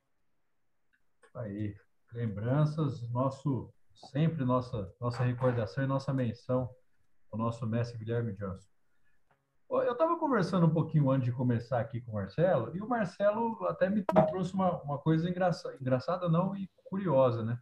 Aí, 1.35 1.75
lembranças, 2.11 3.07
nosso 3.11 3.69
sempre 4.11 4.43
nossa 4.43 4.91
nossa 4.99 5.23
recordação 5.23 5.83
e 5.83 5.87
nossa 5.87 6.11
menção 6.11 6.69
o 7.33 7.37
nosso 7.37 7.65
mestre 7.65 7.97
Guilherme 7.97 8.33
Johnson. 8.33 8.67
Eu 9.69 9.93
estava 9.93 10.15
conversando 10.17 10.67
um 10.67 10.69
pouquinho 10.69 11.09
antes 11.09 11.25
de 11.25 11.31
começar 11.31 11.79
aqui 11.79 11.99
com 11.99 12.11
o 12.11 12.15
Marcelo, 12.15 12.75
e 12.75 12.81
o 12.81 12.87
Marcelo 12.87 13.57
até 13.65 13.89
me, 13.89 14.05
me 14.13 14.27
trouxe 14.27 14.53
uma, 14.53 14.79
uma 14.83 14.99
coisa 14.99 15.27
engraçada, 15.27 15.75
engraçada 15.81 16.29
não, 16.29 16.55
e 16.55 16.69
curiosa, 16.83 17.43
né? 17.43 17.57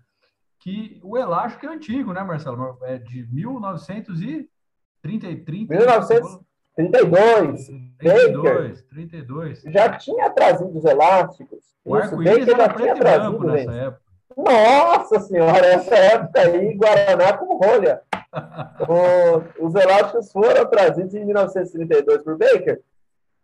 Que 0.60 1.00
o 1.04 1.18
elástico 1.18 1.66
é 1.66 1.70
antigo, 1.70 2.12
né, 2.12 2.22
Marcelo? 2.22 2.78
É 2.82 2.98
de 2.98 3.26
1930 3.32 5.28
1932. 6.76 7.68
32, 7.98 8.82
32. 8.84 9.62
Já 9.68 9.98
tinha 9.98 10.30
trazido 10.30 10.78
os 10.78 10.84
elásticos. 10.84 11.64
O 11.84 11.96
arco-íris 11.96 12.46
já 12.46 12.70
tinha 12.74 12.94
trazido 12.96 13.40
nessa 13.46 13.72
época. 13.72 14.02
Nossa 14.38 15.20
senhora, 15.22 15.66
essa 15.66 15.96
época 15.96 16.40
aí, 16.42 16.76
Guaraná 16.76 17.38
com 17.38 17.58
rolha 17.58 18.02
o, 18.88 19.66
os 19.66 19.76
elásticos 19.76 20.32
foram 20.32 20.66
trazidos 20.66 21.14
em 21.14 21.26
1932 21.26 22.24
por 22.24 22.38
Baker 22.38 22.82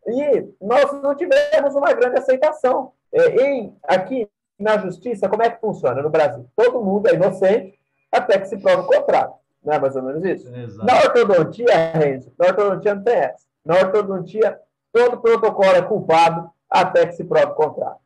e 0.07 0.47
nós 0.61 0.91
não 1.01 1.13
tivemos 1.13 1.75
uma 1.75 1.93
grande 1.93 2.19
aceitação. 2.19 2.93
É, 3.11 3.41
em, 3.41 3.75
aqui 3.83 4.29
na 4.57 4.77
justiça, 4.77 5.27
como 5.27 5.43
é 5.43 5.49
que 5.49 5.59
funciona 5.59 6.01
no 6.01 6.09
Brasil? 6.09 6.49
Todo 6.55 6.81
mundo 6.81 7.07
é 7.07 7.13
inocente 7.13 7.77
até 8.11 8.39
que 8.39 8.47
se 8.47 8.57
prove 8.57 8.83
o 8.83 8.87
contrário. 8.87 9.33
Não 9.63 9.73
é 9.73 9.79
mais 9.79 9.95
ou 9.95 10.03
menos 10.03 10.23
isso? 10.23 10.53
Exato. 10.55 10.85
Na 10.85 10.97
ortodontia, 10.99 11.91
Renzo, 11.93 12.31
na 12.39 12.47
ortodontia 12.47 12.95
não 12.95 13.03
tem 13.03 13.15
essa. 13.15 13.45
Na 13.65 13.75
ortodontia, 13.75 14.59
todo 14.93 15.19
protocolo 15.19 15.71
é 15.71 15.81
culpado 15.81 16.49
até 16.69 17.05
que 17.05 17.13
se 17.13 17.25
prove 17.25 17.47
o 17.47 17.55
contrário. 17.55 17.97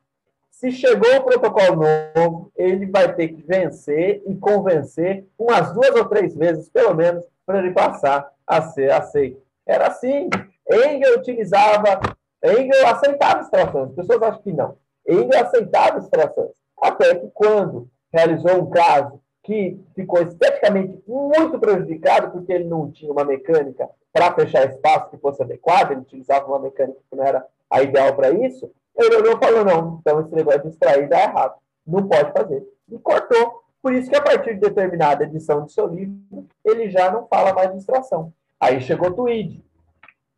Se 0.52 0.72
chegou 0.72 1.16
o 1.16 1.24
protocolo 1.24 1.84
novo, 2.16 2.52
ele 2.56 2.86
vai 2.86 3.14
ter 3.16 3.30
que 3.30 3.42
vencer 3.42 4.22
e 4.28 4.36
convencer 4.36 5.26
umas 5.38 5.74
duas 5.74 5.96
ou 5.96 6.06
três 6.06 6.36
vezes, 6.36 6.70
pelo 6.70 6.94
menos, 6.94 7.26
para 7.46 7.60
ele 7.60 7.72
passar 7.72 8.32
a 8.46 8.62
ser 8.62 8.92
aceito. 8.92 9.42
Era 9.66 9.88
assim. 9.88 10.30
Engel 10.70 11.18
utilizava, 11.18 12.00
Engel 12.44 12.88
aceitava 12.88 13.42
extrações. 13.42 13.90
As 13.90 13.96
pessoas 13.96 14.22
acham 14.22 14.42
que 14.42 14.54
não. 14.54 14.78
Engel 15.08 15.42
aceitava 15.42 15.98
extrações. 15.98 16.52
Até 16.80 17.16
que 17.16 17.30
quando 17.34 17.90
realizou 18.14 18.62
um 18.62 18.70
caso 18.70 19.20
que 19.44 19.80
ficou 19.96 20.22
esteticamente 20.22 21.02
muito 21.08 21.60
prejudicado, 21.60 22.32
porque 22.32 22.54
ele 22.54 22.66
não 22.66 22.92
tinha 22.92 23.12
uma 23.12 23.26
mecânica 23.26 23.90
para 24.14 24.34
fechar 24.34 24.70
espaço 24.70 25.10
que 25.10 25.18
fosse 25.18 25.42
adequada, 25.42 25.94
ele 25.94 26.02
utilizava 26.02 26.46
uma 26.46 26.60
mecânica 26.60 27.00
que 27.10 27.16
não 27.16 27.24
era 27.24 27.46
a 27.70 27.82
ideal 27.82 28.14
para 28.16 28.30
isso, 28.30 28.70
ele 28.96 29.16
olhou 29.16 29.38
e 29.38 29.46
falou, 29.46 29.66
não, 29.66 29.98
então 30.00 30.22
esse 30.22 30.34
negócio 30.34 30.62
de 30.64 30.70
extrair 30.70 31.08
dá 31.08 31.24
errado, 31.24 31.56
não 31.86 32.08
pode 32.08 32.32
fazer. 32.32 32.64
E 32.90 32.98
cortou. 33.00 33.62
Por 33.82 33.94
isso 33.94 34.10
que 34.10 34.16
a 34.16 34.22
partir 34.22 34.56
de 34.56 34.60
determinada 34.60 35.24
edição 35.24 35.64
do 35.64 35.72
seu 35.72 35.88
livro, 35.88 36.16
ele 36.64 36.90
já 36.90 37.12
não 37.12 37.28
fala 37.28 37.54
mais 37.54 37.72
de 37.72 37.78
extração. 37.78 38.32
Aí 38.60 38.80
chegou 38.80 39.10
o 39.10 39.14
Tweed. 39.14 39.64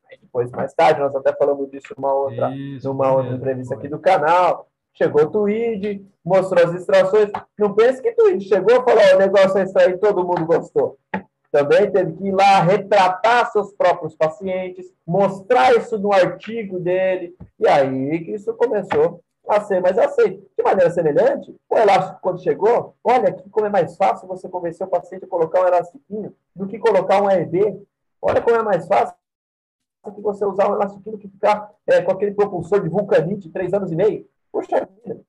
Aí 0.09 0.17
depois, 0.21 0.49
mais 0.51 0.73
tarde, 0.73 1.01
nós 1.01 1.13
até 1.15 1.33
falamos 1.33 1.69
disso 1.69 1.93
numa 1.97 2.13
outra, 2.13 2.55
isso, 2.55 2.87
numa 2.87 3.11
outra 3.11 3.33
entrevista 3.33 3.75
aqui 3.75 3.89
do 3.89 3.99
canal. 3.99 4.67
Chegou 4.93 5.23
o 5.23 5.29
Tweed, 5.29 6.05
mostrou 6.23 6.63
as 6.63 6.73
extrações. 6.73 7.31
Não 7.57 7.73
pense 7.73 8.01
que 8.01 8.13
Tweed 8.13 8.45
chegou 8.45 8.75
e 8.75 8.83
falou: 8.83 9.15
o 9.15 9.19
negócio 9.19 9.57
é 9.57 9.63
extrair, 9.63 9.99
todo 9.99 10.23
mundo 10.23 10.45
gostou 10.45 10.97
também 11.53 11.91
teve 11.91 12.13
que 12.13 12.25
ir 12.25 12.31
lá 12.31 12.61
retratar 12.61 13.51
seus 13.51 13.71
próprios 13.73 14.15
pacientes, 14.15 14.91
mostrar 15.05 15.71
isso 15.77 15.99
no 15.99 16.11
artigo 16.11 16.79
dele, 16.79 17.35
e 17.59 17.67
aí 17.67 18.25
que 18.25 18.31
isso 18.31 18.51
começou 18.55 19.21
a 19.47 19.61
ser 19.61 19.79
mais 19.79 19.95
aceito. 19.99 20.49
De 20.57 20.63
maneira 20.63 20.89
semelhante, 20.89 21.55
o 21.69 21.77
elástico, 21.77 22.19
quando 22.23 22.41
chegou, 22.41 22.95
olha 23.03 23.29
aqui 23.29 23.47
como 23.51 23.67
é 23.67 23.69
mais 23.69 23.95
fácil 23.95 24.27
você 24.27 24.49
convencer 24.49 24.87
o 24.87 24.89
paciente 24.89 25.25
a 25.25 25.27
colocar 25.27 25.61
um 25.61 25.67
elastiquinho 25.67 26.35
do 26.55 26.65
que 26.65 26.79
colocar 26.79 27.21
um 27.21 27.27
AEB. 27.27 27.85
Olha 28.19 28.41
como 28.41 28.57
é 28.57 28.63
mais 28.63 28.87
fácil 28.87 29.13
que 30.03 30.21
você 30.21 30.43
usar 30.45 30.71
um 30.71 30.73
elastiquinho 30.73 31.19
que 31.19 31.27
ficar 31.27 31.71
é, 31.85 32.01
com 32.01 32.13
aquele 32.13 32.31
propulsor 32.31 32.81
de 32.81 32.89
vulcanite 32.89 33.51
três 33.51 33.71
anos 33.75 33.91
e 33.91 33.95
meio. 33.95 34.27
Puxa 34.51 34.89
vida. 35.05 35.21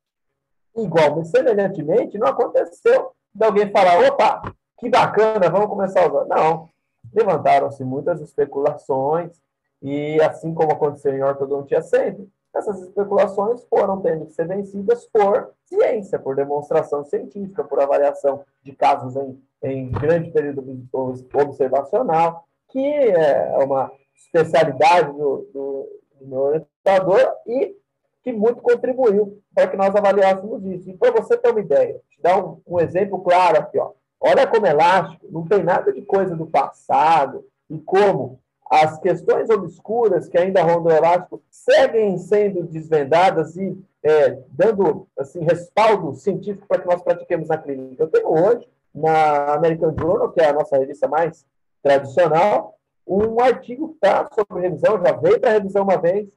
Igual, 0.75 1.23
semelhantemente, 1.27 2.17
não 2.17 2.29
aconteceu 2.29 3.13
de 3.35 3.45
alguém 3.45 3.71
falar, 3.71 4.09
opa, 4.09 4.55
que 4.85 4.90
bacana, 4.90 5.49
vamos 5.49 5.68
começar 5.68 6.05
a 6.05 6.09
usar. 6.09 6.25
Não, 6.27 6.68
levantaram-se 7.12 7.83
muitas 7.83 8.20
especulações, 8.20 9.40
e 9.81 10.20
assim 10.20 10.53
como 10.55 10.73
aconteceu 10.73 11.14
em 11.14 11.23
ortodontia 11.23 11.81
sempre, 11.81 12.29
essas 12.55 12.81
especulações 12.83 13.64
foram 13.64 14.01
tendo 14.01 14.27
que 14.27 14.33
ser 14.33 14.47
vencidas 14.47 15.07
por 15.07 15.53
ciência, 15.64 16.18
por 16.18 16.37
demonstração 16.37 17.05
científica, 17.05 17.64
por 17.64 17.81
avaliação 17.81 18.44
de 18.62 18.73
casos 18.73 19.16
em, 19.16 19.42
em 19.62 19.90
grande 19.90 20.31
período 20.31 20.87
observacional, 21.33 22.44
que 22.68 22.87
é 22.87 23.57
uma 23.59 23.90
especialidade 24.14 25.12
do, 25.12 25.49
do, 25.53 25.88
do 26.20 26.27
meu 26.27 26.40
orientador 26.40 27.35
e 27.47 27.75
que 28.23 28.33
muito 28.33 28.62
contribuiu 28.62 29.42
para 29.55 29.66
que 29.66 29.77
nós 29.77 29.94
avaliássemos 29.94 30.64
isso. 30.64 30.90
E 30.90 30.97
para 30.97 31.11
você 31.11 31.37
ter 31.37 31.51
uma 31.51 31.61
ideia, 31.61 32.01
te 32.09 32.23
dar 32.23 32.38
um, 32.38 32.61
um 32.66 32.81
exemplo 32.81 33.20
claro 33.20 33.59
aqui, 33.59 33.79
ó. 33.79 33.90
Olha 34.27 34.47
como 34.47 34.67
é 34.67 34.71
elástico, 34.71 35.27
não 35.31 35.47
tem 35.47 35.63
nada 35.63 35.93
de 35.93 36.01
coisa 36.01 36.35
do 36.35 36.47
passado 36.47 37.47
e 37.69 37.79
como 37.79 38.41
as 38.71 38.99
questões 38.99 39.51
obscuras 39.51 40.27
que 40.27 40.39
ainda 40.39 40.63
rondam 40.63 40.95
o 40.95 40.97
elástico 40.97 41.43
seguem 41.51 42.17
sendo 42.17 42.63
desvendadas 42.63 43.55
e 43.59 43.79
é, 44.03 44.39
dando 44.49 45.07
assim, 45.19 45.41
respaldo 45.41 46.15
científico 46.15 46.67
para 46.67 46.81
que 46.81 46.87
nós 46.87 47.03
pratiquemos 47.03 47.49
na 47.49 47.59
clínica. 47.59 48.03
Eu 48.03 48.09
tenho 48.09 48.29
hoje, 48.29 48.67
na 48.95 49.53
American 49.57 49.95
Journal, 49.95 50.33
que 50.33 50.41
é 50.41 50.49
a 50.49 50.55
nossa 50.55 50.79
revista 50.79 51.07
mais 51.07 51.45
tradicional, 51.83 52.79
um 53.07 53.39
artigo 53.41 53.89
que 53.89 53.95
está 53.97 54.27
sobre 54.35 54.63
revisão, 54.63 55.03
já 55.05 55.13
veio 55.13 55.39
para 55.39 55.51
revisão 55.51 55.83
uma 55.83 55.99
vez, 55.99 56.31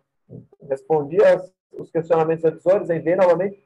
respondi 0.68 1.24
aos, 1.24 1.54
os 1.72 1.90
questionamentos 1.90 2.44
revisores, 2.44 2.90
enviei 2.90 3.16
novamente. 3.16 3.64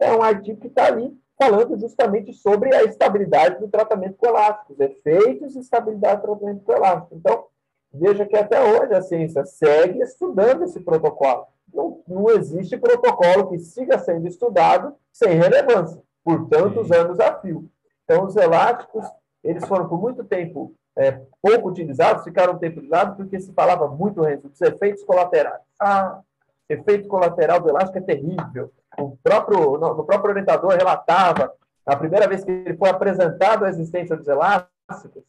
É 0.00 0.10
um 0.10 0.22
artigo 0.22 0.58
que 0.58 0.68
está 0.68 0.86
ali 0.86 1.14
falando 1.38 1.78
justamente 1.78 2.32
sobre 2.32 2.74
a 2.74 2.84
estabilidade 2.84 3.58
do 3.60 3.68
tratamento 3.68 4.16
com 4.16 4.26
elásticos, 4.26 4.78
efeitos 4.78 5.56
e 5.56 5.60
estabilidade 5.60 6.20
do 6.20 6.28
tratamento 6.28 6.64
com 6.64 6.72
elástico. 6.72 7.16
Então, 7.16 7.44
veja 7.92 8.26
que 8.26 8.36
até 8.36 8.60
hoje 8.62 8.94
a 8.94 9.02
ciência 9.02 9.44
segue 9.44 10.00
estudando 10.00 10.64
esse 10.64 10.80
protocolo. 10.80 11.46
Não, 11.72 12.00
não 12.06 12.30
existe 12.30 12.76
protocolo 12.76 13.48
que 13.48 13.58
siga 13.58 13.98
sendo 13.98 14.28
estudado 14.28 14.94
sem 15.12 15.34
relevância, 15.34 16.00
por 16.22 16.48
tantos 16.48 16.88
Sim. 16.88 16.94
anos 16.94 17.20
a 17.20 17.40
fio. 17.40 17.68
Então, 18.04 18.24
os 18.24 18.36
elásticos, 18.36 19.04
eles 19.42 19.64
foram 19.66 19.88
por 19.88 20.00
muito 20.00 20.22
tempo 20.24 20.74
é, 20.96 21.20
pouco 21.42 21.68
utilizados, 21.68 22.22
ficaram 22.22 22.54
um 22.54 22.58
tempo 22.58 22.78
utilizados 22.78 23.16
porque 23.16 23.40
se 23.40 23.52
falava 23.52 23.88
muito, 23.88 24.22
dos 24.36 24.60
efeitos 24.60 25.02
colaterais. 25.02 25.60
Ah, 25.80 26.20
efeito 26.68 27.08
colateral 27.08 27.60
do 27.60 27.68
elástico 27.68 27.98
é 27.98 28.02
terrível 28.02 28.72
o 28.98 29.16
próprio, 29.22 29.78
no, 29.78 29.94
no 29.94 30.04
próprio 30.04 30.30
orientador 30.30 30.72
relatava, 30.72 31.52
a 31.84 31.96
primeira 31.96 32.28
vez 32.28 32.44
que 32.44 32.50
ele 32.50 32.76
foi 32.76 32.88
apresentado 32.88 33.64
a 33.64 33.68
existência 33.68 34.16
dos 34.16 34.28
elásticos, 34.28 35.22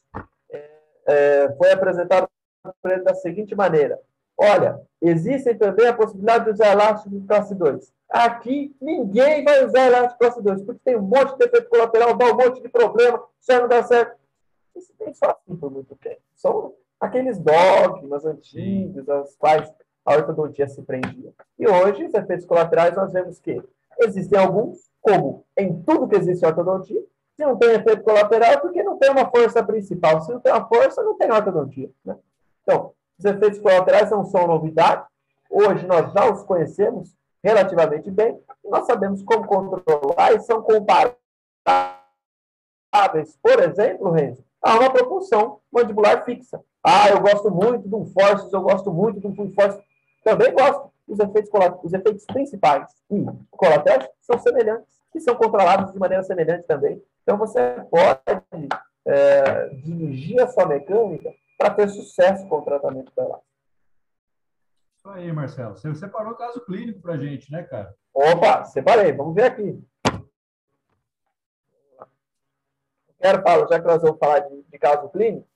é, 0.51 0.69
é, 1.07 1.55
foi 1.57 1.71
apresentado 1.71 2.29
da 3.03 3.15
seguinte 3.15 3.55
maneira: 3.55 3.99
olha, 4.37 4.79
existem 5.01 5.57
também 5.57 5.87
a 5.87 5.93
possibilidade 5.93 6.45
de 6.45 6.51
usar 6.51 6.71
elástico 6.71 7.25
classe 7.27 7.53
2. 7.55 7.93
Aqui, 8.09 8.75
ninguém 8.79 9.43
vai 9.43 9.65
usar 9.65 9.87
elástico 9.87 10.19
classe 10.19 10.41
2, 10.41 10.61
porque 10.63 10.81
tem 10.83 10.95
um 10.95 11.01
monte 11.01 11.37
de 11.37 11.45
efeito 11.45 11.69
colateral, 11.69 12.15
dá 12.15 12.25
um 12.25 12.37
monte 12.37 12.61
de 12.61 12.69
problema, 12.69 13.21
isso 13.39 13.51
não 13.51 13.67
dá 13.67 13.83
certo. 13.83 14.17
Isso 14.75 14.93
tem 14.97 15.13
só 15.13 15.31
assim 15.31 15.55
por 15.55 15.71
muito 15.71 15.95
tempo. 15.95 16.21
São 16.35 16.73
aqueles 16.99 17.39
dogmas 17.39 18.25
antigos, 18.25 19.07
aos 19.09 19.35
quais 19.35 19.71
a 20.05 20.13
ortodontia 20.13 20.67
se 20.67 20.81
prendia. 20.83 21.33
E 21.57 21.67
hoje, 21.67 22.05
os 22.05 22.13
efeitos 22.13 22.45
colaterais, 22.45 22.95
nós 22.95 23.11
vemos 23.11 23.39
que 23.39 23.61
existem 23.99 24.39
alguns, 24.39 24.89
como 25.01 25.43
em 25.57 25.81
tudo 25.81 26.07
que 26.07 26.15
existe 26.15 26.45
ortodontia, 26.45 27.01
se 27.35 27.43
não 27.43 27.57
tem 27.57 27.71
efeito 27.71 28.03
colateral, 28.03 28.51
é 28.51 28.57
porque 28.57 28.81
não 28.81 28.97
tem 28.97 29.11
uma 29.11 29.29
força 29.29 29.61
principal. 29.63 30.21
Se 30.21 30.31
não 30.31 30.39
tem 30.39 30.53
uma 30.53 30.67
força, 30.67 31.03
não 31.03 31.17
tem 31.17 31.29
ortodontia. 31.29 31.89
Né? 32.05 32.15
Então, 32.63 32.93
os 33.19 33.25
efeitos 33.25 33.59
colaterais 33.59 34.09
não 34.09 34.23
são 34.23 34.47
novidade. 34.47 35.05
Hoje 35.49 35.85
nós 35.85 36.11
já 36.13 36.31
os 36.31 36.43
conhecemos 36.43 37.13
relativamente 37.43 38.09
bem. 38.09 38.39
Nós 38.63 38.85
sabemos 38.85 39.21
como 39.21 39.45
controlar 39.45 40.33
e 40.33 40.39
são 40.39 40.61
comparáveis, 40.61 40.97
por 43.41 43.61
exemplo, 43.61 44.11
Renzo, 44.11 44.43
a 44.61 44.75
uma 44.75 44.89
propulsão 44.91 45.59
mandibular 45.71 46.23
fixa. 46.23 46.61
Ah, 46.83 47.09
eu 47.09 47.19
gosto 47.19 47.51
muito 47.51 47.87
de 47.87 47.95
um 47.95 48.05
forceps, 48.05 48.51
eu 48.51 48.61
gosto 48.61 48.91
muito 48.91 49.19
de 49.19 49.27
um 49.27 49.35
full 49.35 49.51
force. 49.53 49.79
Também 50.25 50.51
gosto. 50.53 50.91
Os 51.07 51.19
efeitos, 51.19 51.51
os 51.83 51.93
efeitos 51.93 52.25
principais 52.25 52.91
e 53.11 53.23
colaterais 53.51 54.09
são 54.21 54.39
semelhantes, 54.39 54.99
e 55.13 55.21
são 55.21 55.35
controlados 55.35 55.93
de 55.93 55.99
maneira 55.99 56.23
semelhante 56.23 56.65
também. 56.65 56.99
Então, 57.21 57.37
você 57.37 57.59
pode 57.91 58.67
é, 59.05 59.69
dirigir 59.69 60.41
a 60.41 60.47
sua 60.47 60.65
mecânica 60.65 61.31
para 61.59 61.75
ter 61.75 61.87
sucesso 61.89 62.47
com 62.47 62.57
o 62.57 62.61
tratamento 62.63 63.13
dela. 63.15 63.39
Isso 64.97 65.07
aí, 65.09 65.31
Marcelo. 65.31 65.77
Você 65.77 65.93
separou 65.93 66.33
o 66.33 66.37
caso 66.37 66.59
clínico 66.65 67.01
para 67.01 67.13
a 67.13 67.17
gente, 67.17 67.51
né, 67.51 67.61
cara? 67.61 67.95
Opa, 68.11 68.65
separei. 68.65 69.13
Vamos 69.13 69.35
ver 69.35 69.43
aqui. 69.43 69.79
Quero 73.21 73.43
falar, 73.43 73.67
já 73.67 73.79
que 73.79 73.87
nós 73.87 74.01
vamos 74.01 74.17
falar 74.17 74.39
de, 74.39 74.63
de 74.63 74.79
caso 74.79 75.07
clínico, 75.09 75.47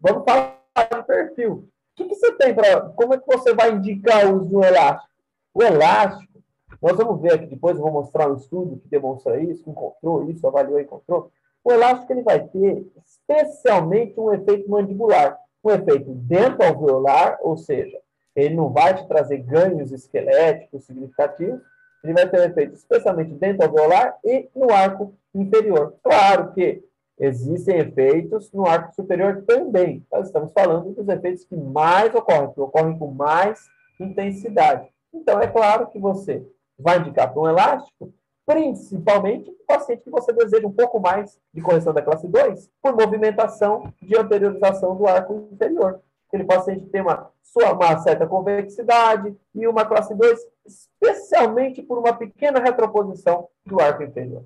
vamos 0.00 0.24
falar 0.24 0.58
de 0.76 1.02
perfil 1.04 1.70
que, 1.96 2.04
que 2.04 2.14
você 2.14 2.32
tem 2.32 2.54
para. 2.54 2.80
Como 2.90 3.14
é 3.14 3.18
que 3.18 3.26
você 3.26 3.54
vai 3.54 3.72
indicar 3.72 4.26
o 4.26 4.36
uso 4.36 4.46
do 4.46 4.64
elástico? 4.64 5.10
O 5.52 5.62
elástico, 5.62 6.42
nós 6.80 6.96
vamos 6.96 7.20
ver 7.20 7.34
aqui 7.34 7.46
depois, 7.46 7.76
eu 7.76 7.82
vou 7.82 7.92
mostrar 7.92 8.30
um 8.30 8.36
estudo 8.36 8.78
que 8.78 8.88
demonstra 8.88 9.40
isso, 9.40 9.64
que 9.64 9.70
encontrou 9.70 10.28
isso, 10.30 10.46
avaliou 10.46 10.78
e 10.78 10.84
encontrou. 10.84 11.30
O 11.62 11.72
elástico 11.72 12.12
ele 12.12 12.22
vai 12.22 12.40
ter 12.40 12.86
especialmente 13.04 14.18
um 14.18 14.32
efeito 14.32 14.70
mandibular, 14.70 15.36
um 15.62 15.70
efeito 15.70 16.10
dentro 16.14 16.64
alveolar, 16.64 17.38
ou 17.42 17.56
seja, 17.56 17.98
ele 18.34 18.54
não 18.54 18.70
vai 18.70 18.94
te 18.94 19.06
trazer 19.06 19.38
ganhos 19.38 19.92
esqueléticos 19.92 20.84
significativos, 20.84 21.60
ele 22.02 22.14
vai 22.14 22.28
ter 22.28 22.40
um 22.40 22.44
efeito 22.44 22.74
especialmente 22.74 23.32
dentro 23.34 23.64
alveolar 23.66 24.16
e 24.24 24.48
no 24.54 24.72
arco 24.72 25.14
inferior. 25.34 25.96
Claro 26.02 26.52
que 26.52 26.82
existem 27.20 27.78
efeitos 27.78 28.50
no 28.50 28.66
arco 28.66 28.94
superior 28.94 29.44
também. 29.46 30.04
Nós 30.10 30.26
estamos 30.26 30.52
falando 30.52 30.94
dos 30.94 31.06
efeitos 31.06 31.44
que 31.44 31.54
mais 31.54 32.14
ocorrem, 32.14 32.50
que 32.52 32.60
ocorrem 32.60 32.98
com 32.98 33.08
mais 33.08 33.68
intensidade. 34.00 34.88
Então, 35.12 35.38
é 35.38 35.46
claro 35.46 35.88
que 35.88 35.98
você 35.98 36.42
vai 36.78 36.98
indicar 36.98 37.30
para 37.30 37.42
um 37.42 37.48
elástico, 37.48 38.10
principalmente 38.46 39.50
o 39.50 39.66
paciente 39.66 40.02
que 40.02 40.10
você 40.10 40.32
deseja 40.32 40.66
um 40.66 40.72
pouco 40.72 40.98
mais 40.98 41.38
de 41.52 41.60
correção 41.60 41.92
da 41.92 42.00
classe 42.00 42.26
2, 42.26 42.70
por 42.82 42.96
movimentação 42.96 43.92
de 44.00 44.16
anteriorização 44.16 44.96
do 44.96 45.06
arco 45.06 45.48
inferior. 45.52 46.00
aquele 46.26 46.44
paciente 46.44 46.86
tem 46.86 47.02
uma, 47.02 47.30
sua, 47.42 47.72
uma 47.72 47.98
certa 47.98 48.26
convexidade, 48.26 49.36
e 49.54 49.66
uma 49.66 49.84
classe 49.84 50.14
2, 50.14 50.40
especialmente 50.64 51.82
por 51.82 51.98
uma 51.98 52.14
pequena 52.14 52.60
retroposição 52.60 53.48
do 53.66 53.78
arco 53.78 54.04
inferior. 54.04 54.44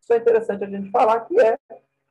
Isso 0.00 0.12
é 0.12 0.16
interessante 0.16 0.64
a 0.64 0.68
gente 0.68 0.90
falar, 0.90 1.20
que 1.20 1.38
é 1.38 1.58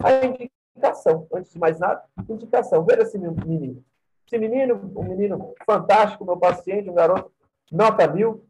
a 0.03 0.25
indicação. 0.25 1.27
Antes 1.33 1.51
de 1.51 1.59
mais 1.59 1.79
nada, 1.79 2.03
indicação. 2.29 2.83
Veja 2.85 3.03
esse 3.03 3.17
menino. 3.17 3.83
Esse 4.25 4.37
menino, 4.37 4.91
um 4.95 5.03
menino 5.03 5.53
fantástico, 5.65 6.25
meu 6.25 6.37
paciente, 6.37 6.89
um 6.89 6.93
garoto, 6.93 7.31
nota 7.71 8.07
mil. 8.07 8.45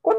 Quando 0.00 0.18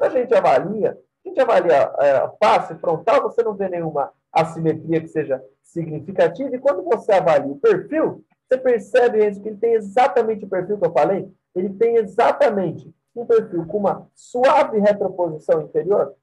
a 0.00 0.08
gente 0.08 0.34
avalia, 0.34 0.98
a 1.24 1.28
gente 1.28 1.40
avalia 1.40 1.92
é, 1.98 2.30
face 2.42 2.74
frontal, 2.76 3.22
você 3.22 3.42
não 3.42 3.54
vê 3.54 3.68
nenhuma 3.68 4.12
assimetria 4.32 5.00
que 5.00 5.08
seja 5.08 5.42
significativa, 5.62 6.54
e 6.54 6.58
quando 6.58 6.82
você 6.82 7.12
avalia 7.12 7.52
o 7.52 7.58
perfil, 7.58 8.24
você 8.48 8.58
percebe 8.58 9.40
que 9.40 9.48
ele 9.48 9.56
tem 9.56 9.74
exatamente 9.74 10.44
o 10.44 10.48
perfil 10.48 10.78
que 10.78 10.86
eu 10.86 10.92
falei? 10.92 11.32
Ele 11.54 11.70
tem 11.70 11.96
exatamente 11.96 12.92
um 13.14 13.24
perfil 13.24 13.66
com 13.66 13.78
uma 13.78 14.08
suave 14.14 14.78
retroposição 14.78 15.62
inferior. 15.62 16.14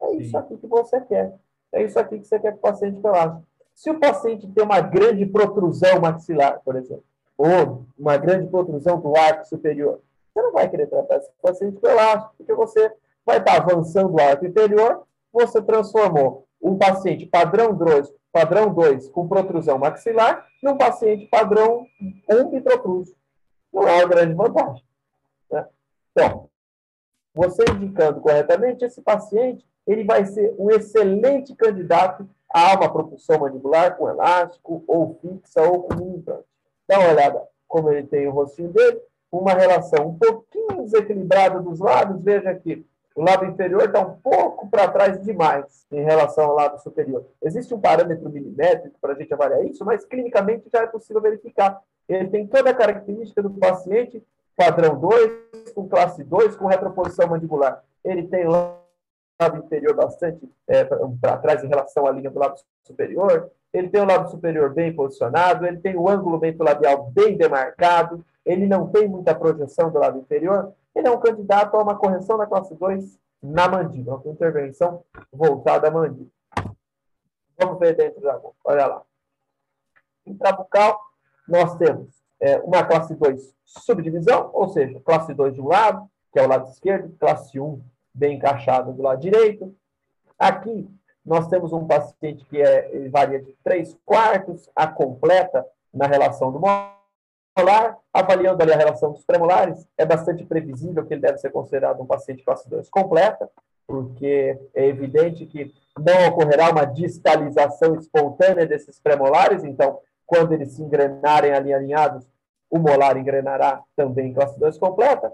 É 0.00 0.12
isso 0.14 0.30
Sim. 0.30 0.36
aqui 0.36 0.56
que 0.56 0.66
você 0.66 1.00
quer. 1.02 1.34
É 1.72 1.82
isso 1.82 1.98
aqui 1.98 2.18
que 2.18 2.26
você 2.26 2.38
quer 2.38 2.52
que 2.52 2.58
o 2.58 2.60
paciente 2.60 3.00
relaxe. 3.00 3.42
Se 3.74 3.90
o 3.90 3.98
paciente 3.98 4.46
tem 4.46 4.64
uma 4.64 4.80
grande 4.80 5.24
protrusão 5.26 6.00
maxilar, 6.00 6.60
por 6.64 6.76
exemplo, 6.76 7.04
ou 7.36 7.86
uma 7.98 8.16
grande 8.16 8.46
protrusão 8.48 9.00
do 9.00 9.16
arco 9.16 9.46
superior, 9.46 10.00
você 10.32 10.42
não 10.42 10.52
vai 10.52 10.68
querer 10.68 10.86
tratar 10.86 11.16
esse 11.16 11.30
paciente 11.40 11.78
elástico, 11.82 12.34
porque 12.36 12.54
você 12.54 12.92
vai 13.24 13.38
estar 13.38 13.56
avançando 13.56 14.14
o 14.14 14.20
arco 14.20 14.46
inferior, 14.46 15.04
você 15.32 15.60
transformou 15.62 16.46
um 16.60 16.76
paciente 16.76 17.26
padrão 17.26 17.74
2, 17.74 18.12
padrão 18.30 18.72
2 18.72 19.08
com 19.08 19.26
protrusão 19.26 19.78
maxilar 19.78 20.46
num 20.62 20.76
paciente 20.76 21.26
padrão 21.26 21.86
1 22.30 22.50
bitrocruz. 22.50 23.12
Não 23.72 23.88
é 23.88 23.96
uma 23.96 24.08
grande 24.08 24.34
vantagem. 24.34 24.84
Né? 25.50 25.66
Então, 26.10 26.48
você 27.34 27.64
indicando 27.70 28.20
corretamente, 28.20 28.84
esse 28.84 29.00
paciente 29.00 29.66
ele 29.86 30.04
vai 30.04 30.24
ser 30.24 30.54
um 30.58 30.70
excelente 30.70 31.54
candidato 31.54 32.28
a 32.52 32.74
uma 32.74 32.92
propulsão 32.92 33.40
mandibular 33.40 33.96
com 33.96 34.08
elástico, 34.08 34.84
ou 34.86 35.18
fixa, 35.20 35.62
ou 35.62 35.82
com 35.82 35.94
mini 35.94 36.18
implante. 36.18 36.44
Dá 36.86 36.98
uma 36.98 37.10
olhada 37.10 37.42
como 37.66 37.90
ele 37.90 38.06
tem 38.06 38.28
o 38.28 38.32
rostinho 38.32 38.68
dele, 38.68 39.00
uma 39.30 39.54
relação 39.54 40.08
um 40.08 40.18
pouquinho 40.18 40.82
desequilibrada 40.82 41.58
dos 41.58 41.80
lados. 41.80 42.22
Veja 42.22 42.50
aqui, 42.50 42.86
o 43.16 43.22
lado 43.22 43.46
inferior 43.46 43.84
está 43.84 44.00
um 44.00 44.16
pouco 44.16 44.68
para 44.68 44.88
trás 44.88 45.22
demais 45.22 45.86
em 45.90 46.02
relação 46.02 46.44
ao 46.44 46.54
lado 46.54 46.78
superior. 46.82 47.24
Existe 47.42 47.74
um 47.74 47.80
parâmetro 47.80 48.28
milimétrico 48.28 48.98
para 49.00 49.12
a 49.12 49.16
gente 49.16 49.32
avaliar 49.32 49.64
isso, 49.64 49.84
mas 49.84 50.04
clinicamente 50.04 50.68
já 50.70 50.82
é 50.82 50.86
possível 50.86 51.22
verificar. 51.22 51.80
Ele 52.08 52.28
tem 52.28 52.46
toda 52.46 52.70
a 52.70 52.74
característica 52.74 53.42
do 53.42 53.50
paciente 53.50 54.22
padrão 54.54 54.98
2, 54.98 55.72
com 55.74 55.88
classe 55.88 56.22
2, 56.22 56.56
com 56.56 56.66
retroposição 56.66 57.28
mandibular. 57.28 57.82
Ele 58.04 58.24
tem 58.24 58.46
lado 59.42 59.64
inferior 59.64 59.94
bastante 59.94 60.48
é, 60.66 60.84
para 60.84 61.36
trás 61.38 61.62
em 61.62 61.68
relação 61.68 62.06
à 62.06 62.10
linha 62.10 62.30
do 62.30 62.38
lado 62.38 62.60
superior. 62.84 63.50
Ele 63.72 63.88
tem 63.88 64.00
o 64.00 64.06
lado 64.06 64.30
superior 64.30 64.72
bem 64.72 64.94
posicionado, 64.94 65.66
ele 65.66 65.78
tem 65.78 65.96
o 65.96 66.08
ângulo 66.08 66.40
labial 66.58 67.10
bem 67.10 67.36
demarcado, 67.36 68.24
ele 68.44 68.66
não 68.66 68.88
tem 68.88 69.08
muita 69.08 69.34
projeção 69.34 69.90
do 69.90 69.98
lado 69.98 70.18
inferior, 70.18 70.72
ele 70.94 71.08
é 71.08 71.10
um 71.10 71.20
candidato 71.20 71.76
a 71.76 71.82
uma 71.82 71.96
correção 71.96 72.36
da 72.36 72.46
classe 72.46 72.74
2 72.74 73.18
na 73.42 73.68
mandíbula, 73.68 74.18
com 74.18 74.30
intervenção 74.30 75.02
voltada 75.32 75.88
à 75.88 75.90
mandíbula. 75.90 76.30
Vamos 77.58 77.78
ver 77.78 77.96
dentro 77.96 78.20
da 78.20 78.38
boca, 78.38 78.56
olha 78.64 78.86
lá. 78.86 79.02
Intrabucal, 80.26 81.00
nós 81.48 81.74
temos 81.76 82.08
é, 82.40 82.58
uma 82.60 82.84
classe 82.84 83.14
2 83.14 83.54
subdivisão, 83.64 84.50
ou 84.52 84.68
seja, 84.68 85.00
classe 85.00 85.32
2 85.32 85.54
de 85.54 85.60
um 85.60 85.68
lado, 85.68 86.08
que 86.32 86.38
é 86.38 86.44
o 86.44 86.48
lado 86.48 86.68
esquerdo, 86.68 87.16
classe 87.18 87.58
1 87.58 87.82
bem 88.14 88.36
encaixada 88.36 88.92
do 88.92 89.02
lado 89.02 89.20
direito. 89.20 89.74
Aqui, 90.38 90.88
nós 91.24 91.46
temos 91.48 91.72
um 91.72 91.86
paciente 91.86 92.44
que 92.46 92.60
é, 92.60 93.08
varia 93.08 93.40
de 93.40 93.52
3 93.62 93.96
quartos 94.04 94.68
a 94.74 94.86
completa 94.86 95.64
na 95.92 96.06
relação 96.06 96.50
do 96.50 96.58
molar, 96.58 97.98
avaliando 98.12 98.62
ali 98.62 98.72
a 98.72 98.76
relação 98.76 99.12
dos 99.12 99.24
premolares, 99.24 99.86
é 99.96 100.04
bastante 100.04 100.44
previsível 100.44 101.04
que 101.04 101.14
ele 101.14 101.20
deve 101.20 101.38
ser 101.38 101.50
considerado 101.50 102.00
um 102.02 102.06
paciente 102.06 102.42
classe 102.42 102.68
2 102.68 102.88
completa, 102.88 103.48
porque 103.86 104.58
é 104.74 104.86
evidente 104.86 105.46
que 105.46 105.72
não 105.98 106.28
ocorrerá 106.28 106.70
uma 106.70 106.86
distalização 106.86 107.94
espontânea 107.96 108.66
desses 108.66 108.98
premolares, 108.98 109.62
então, 109.64 110.00
quando 110.26 110.52
eles 110.52 110.72
se 110.72 110.82
engrenarem 110.82 111.52
ali 111.52 111.72
alinhados, 111.72 112.26
o 112.70 112.78
molar 112.78 113.18
engrenará 113.18 113.82
também 113.94 114.30
em 114.30 114.32
classe 114.32 114.58
2 114.58 114.78
completa. 114.78 115.30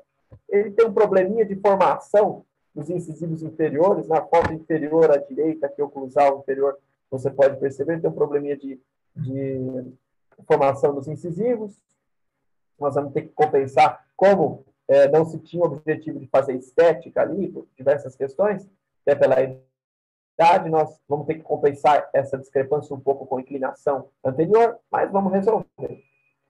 Ele 0.49 0.73
tem 0.73 0.87
um 0.87 0.93
probleminha 0.93 1.47
de 1.47 1.55
formação 1.55 2.45
dos 2.75 2.91
incisivos 2.91 3.43
inferiores, 3.43 4.07
na 4.07 4.23
foto 4.23 4.53
inferior 4.53 5.11
à 5.11 5.17
direita, 5.17 5.67
aqui 5.67 5.83
oclusal 5.83 6.41
inferior, 6.41 6.79
você 7.11 7.31
pode 7.31 7.59
perceber, 7.59 8.01
tem 8.01 8.11
um 8.11 8.15
probleminha 8.15 8.57
de, 8.57 8.81
de 9.17 9.93
formação 10.47 10.95
dos 10.95 11.09
incisivos, 11.09 11.75
nós 12.79 12.95
vamos 12.95 13.13
ter 13.13 13.23
que 13.23 13.29
compensar 13.29 14.07
como 14.17 14.65
é, 14.87 15.09
não 15.09 15.25
se 15.25 15.39
tinha 15.39 15.63
o 15.63 15.67
objetivo 15.67 16.19
de 16.19 16.27
fazer 16.29 16.55
estética 16.55 17.21
ali, 17.21 17.49
por 17.49 17.67
diversas 17.77 18.17
questões, 18.17 18.69
até 19.03 19.15
pela 19.15 19.37
idade, 19.43 20.71
nós 20.71 20.99
vamos 21.09 21.27
ter 21.27 21.35
que 21.35 21.43
compensar 21.43 22.09
essa 22.13 22.39
discrepância 22.39 22.95
um 22.95 23.01
pouco 23.01 23.27
com 23.27 23.37
a 23.37 23.41
inclinação 23.41 24.09
anterior, 24.25 24.79
mas 24.91 25.11
vamos 25.11 25.33
resolver. 25.33 26.03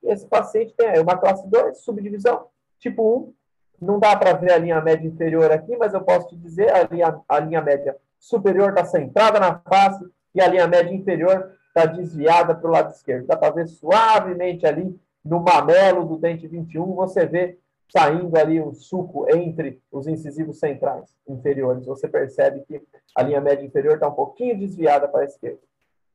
Esse 0.03 0.27
paciente 0.27 0.75
tem 0.75 1.01
uma 1.01 1.17
classe 1.17 1.47
2, 1.49 1.79
subdivisão, 1.79 2.47
tipo 2.79 3.19
1, 3.19 3.35
não 3.81 3.99
dá 3.99 4.17
para 4.17 4.33
ver 4.33 4.53
a 4.53 4.59
linha 4.59 4.81
média 4.81 5.07
inferior 5.07 5.51
aqui, 5.53 5.77
mas 5.77 5.95
eu 5.95 6.03
posso 6.03 6.29
te 6.29 6.37
dizer, 6.37 6.75
a 6.75 6.83
linha, 6.83 7.21
a 7.29 7.39
linha 7.39 7.61
média 7.61 7.97
superior 8.19 8.71
está 8.71 8.85
centrada 8.85 9.39
na 9.39 9.59
face 9.61 10.05
e 10.35 10.41
a 10.41 10.49
linha 10.49 10.67
média 10.67 10.93
inferior 10.93 11.53
está 11.69 11.87
desviada 11.87 12.55
para 12.55 12.69
o 12.69 12.73
lado 12.73 12.91
esquerdo. 12.91 13.27
Dá 13.27 13.37
para 13.37 13.55
ver 13.55 13.69
suavemente 13.69 14.67
ali 14.67 14.99
no 15.25 15.41
mamelo 15.41 16.05
do 16.05 16.17
dente 16.17 16.47
21, 16.47 16.95
você 16.95 17.27
vê 17.27 17.59
saindo 17.91 18.37
ali 18.37 18.61
um 18.61 18.73
suco 18.73 19.27
entre 19.31 19.81
os 19.91 20.07
incisivos 20.07 20.59
centrais 20.59 21.15
inferiores. 21.27 21.87
Você 21.87 22.09
percebe 22.09 22.61
que 22.61 22.83
a 23.15 23.23
linha 23.23 23.41
média 23.41 23.65
inferior 23.65 23.95
está 23.95 24.09
um 24.09 24.15
pouquinho 24.15 24.59
desviada 24.59 25.09
para 25.09 25.23
a 25.23 25.25
esquerda. 25.25 25.61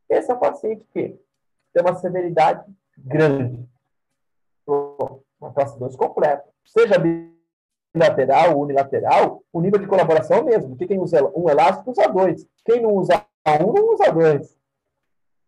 Esse 0.09 0.31
é 0.31 0.35
um 0.35 0.39
paciente 0.39 0.85
que 0.93 1.19
tem 1.73 1.81
uma 1.81 1.95
severidade 1.95 2.63
grande. 2.97 3.67
Uma 4.67 5.51
classe 5.53 5.77
2 5.79 5.95
completa. 5.95 6.45
Seja 6.65 6.97
bilateral, 7.93 8.59
unilateral, 8.59 9.43
o 9.51 9.61
nível 9.61 9.79
de 9.79 9.87
colaboração 9.87 10.37
é 10.37 10.41
o 10.41 10.45
mesmo. 10.45 10.69
Porque 10.69 10.87
quem 10.87 10.99
usa 10.99 11.23
um 11.35 11.49
elástico 11.49 11.91
usa 11.91 12.07
dois. 12.07 12.47
Quem 12.65 12.81
não 12.81 12.93
usa 12.95 13.25
um, 13.61 13.73
não 13.73 13.93
usa 13.93 14.11
dois. 14.11 14.57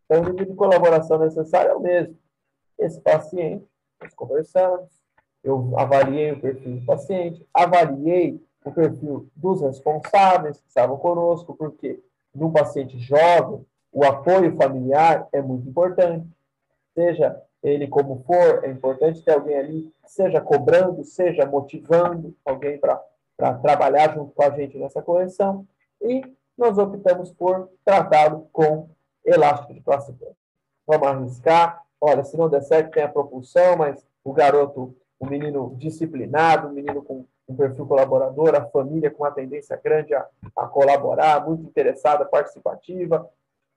Então, 0.05 0.21
o 0.21 0.29
nível 0.29 0.45
de 0.45 0.53
colaboração 0.53 1.17
necessário 1.17 1.71
é 1.71 1.75
o 1.75 1.79
mesmo 1.79 2.15
esse 2.77 2.99
paciente, 3.01 3.65
nós 4.01 4.13
conversamos, 4.13 4.89
eu 5.43 5.77
avaliei 5.77 6.31
o 6.31 6.39
perfil 6.39 6.77
do 6.77 6.85
paciente, 6.85 7.45
avaliei 7.53 8.41
o 8.63 8.71
perfil 8.71 9.29
dos 9.35 9.61
responsáveis 9.61 10.59
que 10.59 10.67
estavam 10.67 10.97
conosco, 10.97 11.55
porque 11.55 12.03
no 12.33 12.51
paciente 12.51 12.97
jovem, 12.99 13.65
o 13.91 14.03
apoio 14.03 14.55
familiar 14.57 15.27
é 15.31 15.41
muito 15.41 15.69
importante. 15.69 16.27
Seja 16.93 17.41
ele 17.65 17.87
como 17.87 18.23
for, 18.27 18.63
é 18.63 18.69
importante 18.69 19.23
ter 19.23 19.31
alguém 19.31 19.57
ali, 19.57 19.93
seja 20.05 20.39
cobrando, 20.39 21.03
seja 21.03 21.47
motivando 21.47 22.35
alguém 22.45 22.77
para 22.77 23.53
trabalhar 23.55 24.13
junto 24.13 24.31
com 24.33 24.43
a 24.43 24.51
gente 24.51 24.77
nessa 24.77 25.01
correção. 25.01 25.67
E 25.99 26.21
nós 26.55 26.77
optamos 26.77 27.31
por 27.31 27.69
tratá-lo 27.83 28.47
com 28.53 28.87
elástico 29.25 29.73
de 29.73 29.81
classe 29.81 30.15
Vamos 30.85 31.07
arriscar, 31.07 31.83
olha, 31.99 32.23
se 32.23 32.37
não 32.37 32.47
der 32.47 32.61
certo, 32.61 32.93
tem 32.93 33.01
a 33.01 33.09
propulsão, 33.09 33.75
mas 33.75 34.05
o 34.23 34.31
garoto, 34.31 34.95
o 35.19 35.25
menino 35.25 35.75
disciplinado, 35.75 36.67
o 36.67 36.71
menino 36.71 37.01
com 37.01 37.25
um 37.47 37.55
perfil 37.55 37.87
colaborador, 37.87 38.53
a 38.55 38.65
família 38.67 39.09
com 39.09 39.23
uma 39.23 39.31
tendência 39.31 39.75
grande 39.83 40.13
a, 40.13 40.27
a 40.55 40.67
colaborar, 40.67 41.43
muito 41.43 41.63
interessada, 41.63 42.25
participativa. 42.25 43.27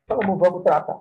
Então, 0.04 0.18
vamos, 0.18 0.38
vamos 0.38 0.62
tratar. 0.62 1.00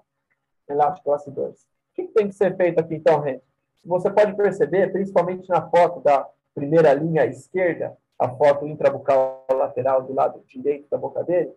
Elástico 0.69 1.09
classe 1.09 1.29
2. 1.29 1.76
O 1.97 2.01
que 2.03 2.13
tem 2.13 2.27
que 2.27 2.35
ser 2.35 2.55
feito 2.55 2.79
aqui, 2.79 2.95
então, 2.95 3.19
Rente? 3.19 3.43
Você 3.83 4.09
pode 4.09 4.35
perceber, 4.35 4.91
principalmente 4.91 5.49
na 5.49 5.67
foto 5.69 6.01
da 6.01 6.29
primeira 6.53 6.93
linha 6.93 7.25
esquerda, 7.25 7.97
a 8.19 8.29
foto 8.29 8.67
intrabucal 8.67 9.45
lateral 9.49 10.03
do 10.03 10.13
lado 10.13 10.43
direito 10.45 10.87
da 10.89 10.97
boca 10.97 11.23
dele, 11.23 11.51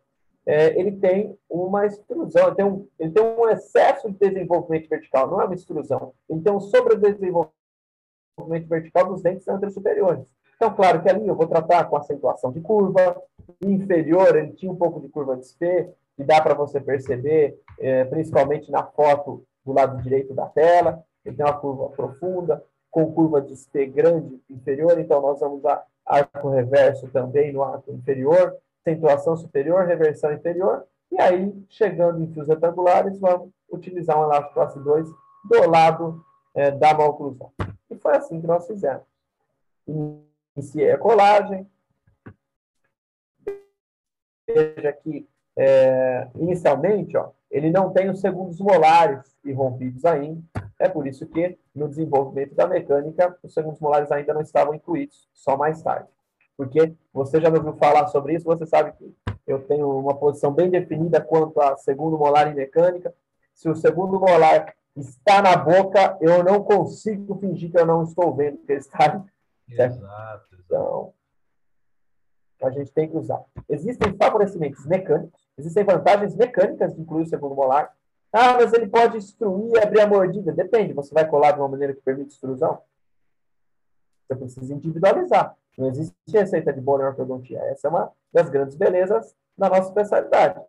é, 0.46 0.78
ele 0.78 0.92
tem 0.92 1.36
uma 1.48 1.86
extrusão, 1.86 2.48
ele 2.48 2.56
tem, 2.56 2.64
um, 2.64 2.88
ele 2.98 3.10
tem 3.10 3.22
um 3.22 3.48
excesso 3.48 4.10
de 4.10 4.18
desenvolvimento 4.18 4.88
vertical, 4.88 5.28
não 5.28 5.40
é 5.40 5.44
uma 5.44 5.54
extrusão, 5.54 6.12
ele 6.28 6.40
tem 6.40 6.52
um 6.52 6.60
sobredesenvolvimento 6.60 7.54
vertical 8.68 9.06
dos 9.06 9.22
dentes 9.22 9.44
superiores. 9.72 10.24
Então, 10.56 10.74
claro 10.74 11.02
que 11.02 11.08
ali 11.08 11.26
eu 11.26 11.34
vou 11.34 11.46
tratar 11.46 11.84
com 11.84 11.96
acentuação 11.96 12.52
de 12.52 12.60
curva, 12.60 13.22
inferior 13.62 14.36
ele 14.36 14.52
tinha 14.52 14.70
um 14.70 14.76
pouco 14.76 15.00
de 15.00 15.08
curva 15.08 15.36
de 15.36 15.46
SP, 15.48 15.88
que 16.16 16.24
dá 16.24 16.40
para 16.40 16.54
você 16.54 16.80
perceber, 16.80 17.58
é, 17.78 18.04
principalmente 18.04 18.70
na 18.70 18.84
foto 18.84 19.44
do 19.70 19.76
lado 19.76 20.02
direito 20.02 20.34
da 20.34 20.46
tela. 20.46 21.02
ele 21.24 21.36
tem 21.36 21.46
uma 21.46 21.58
curva 21.58 21.88
profunda, 21.90 22.62
com 22.90 23.12
curva 23.12 23.40
de 23.40 23.54
SP 23.54 23.86
grande 23.86 24.42
inferior, 24.50 24.98
então 24.98 25.22
nós 25.22 25.38
vamos 25.38 25.60
usar 25.60 25.84
arco 26.04 26.50
reverso 26.50 27.06
também 27.08 27.52
no 27.52 27.62
arco 27.62 27.92
inferior, 27.92 28.56
acentuação 28.84 29.36
superior, 29.36 29.86
reversão 29.86 30.32
inferior, 30.32 30.84
e 31.12 31.20
aí, 31.20 31.52
chegando 31.68 32.22
em 32.22 32.32
fios 32.32 32.48
retangulares, 32.48 33.18
vamos 33.18 33.50
utilizar 33.70 34.18
um 34.18 34.24
elástico 34.24 34.54
classe 34.54 34.78
2 34.78 35.08
do 35.08 35.70
lado 35.70 36.24
é, 36.54 36.70
da 36.70 36.94
maloclusão. 36.94 37.52
E 37.90 37.96
foi 37.96 38.16
assim 38.16 38.40
que 38.40 38.46
nós 38.46 38.66
fizemos. 38.66 39.02
Iniciei 40.56 40.92
a 40.92 40.98
colagem. 40.98 41.68
Veja 44.46 44.92
que, 44.92 45.28
é, 45.56 46.28
inicialmente, 46.36 47.16
ó, 47.16 47.30
ele 47.50 47.70
não 47.70 47.90
tem 47.90 48.08
os 48.08 48.20
segundos 48.20 48.60
molares 48.60 49.36
irrompidos 49.44 50.04
ainda. 50.04 50.40
É 50.78 50.88
por 50.88 51.06
isso 51.06 51.26
que, 51.26 51.58
no 51.74 51.88
desenvolvimento 51.88 52.54
da 52.54 52.66
mecânica, 52.66 53.36
os 53.42 53.52
segundos 53.52 53.80
molares 53.80 54.10
ainda 54.10 54.32
não 54.32 54.40
estavam 54.40 54.74
incluídos, 54.74 55.28
só 55.32 55.56
mais 55.56 55.82
tarde. 55.82 56.08
Porque 56.56 56.94
você 57.12 57.40
já 57.40 57.50
me 57.50 57.58
ouviu 57.58 57.74
falar 57.74 58.06
sobre 58.06 58.34
isso, 58.34 58.44
você 58.44 58.66
sabe 58.66 58.92
que 58.92 59.14
eu 59.46 59.60
tenho 59.62 59.90
uma 59.98 60.14
posição 60.14 60.52
bem 60.52 60.70
definida 60.70 61.20
quanto 61.20 61.60
a 61.60 61.76
segundo 61.76 62.18
molar 62.18 62.48
em 62.48 62.54
mecânica. 62.54 63.12
Se 63.52 63.68
o 63.68 63.74
segundo 63.74 64.20
molar 64.20 64.74
está 64.96 65.42
na 65.42 65.56
boca, 65.56 66.16
eu 66.20 66.44
não 66.44 66.62
consigo 66.62 67.36
fingir 67.38 67.70
que 67.70 67.78
eu 67.78 67.86
não 67.86 68.04
estou 68.04 68.34
vendo 68.34 68.58
que 68.58 68.72
ele 68.72 68.80
está 68.80 69.04
ali. 69.04 69.22
Exato, 69.68 70.56
Então, 70.64 71.12
a 72.62 72.70
gente 72.70 72.92
tem 72.92 73.08
que 73.08 73.16
usar. 73.16 73.42
Existem 73.68 74.16
favorecimentos 74.16 74.84
mecânicos, 74.86 75.48
existem 75.58 75.84
vantagens 75.84 76.34
mecânicas 76.34 76.94
de 76.94 77.00
incluir 77.00 77.22
o 77.22 77.26
segundo 77.26 77.54
molar. 77.54 77.92
Ah, 78.32 78.54
mas 78.54 78.72
ele 78.72 78.86
pode 78.86 79.18
destruir 79.18 79.82
abrir 79.82 80.00
a 80.00 80.06
mordida. 80.06 80.52
Depende, 80.52 80.92
você 80.92 81.12
vai 81.12 81.26
colar 81.26 81.52
de 81.52 81.60
uma 81.60 81.68
maneira 81.68 81.94
que 81.94 82.00
permite 82.00 82.32
extrusão? 82.32 82.80
Você 84.28 84.36
precisa 84.36 84.72
individualizar. 84.72 85.56
Não 85.76 85.88
existe 85.88 86.14
receita 86.32 86.72
de 86.72 86.80
boa 86.80 87.06
ortodontia. 87.06 87.58
Essa 87.64 87.88
é 87.88 87.90
uma 87.90 88.12
das 88.32 88.48
grandes 88.48 88.76
belezas 88.76 89.34
da 89.56 89.68
nossa 89.68 89.88
especialidade. 89.88 90.60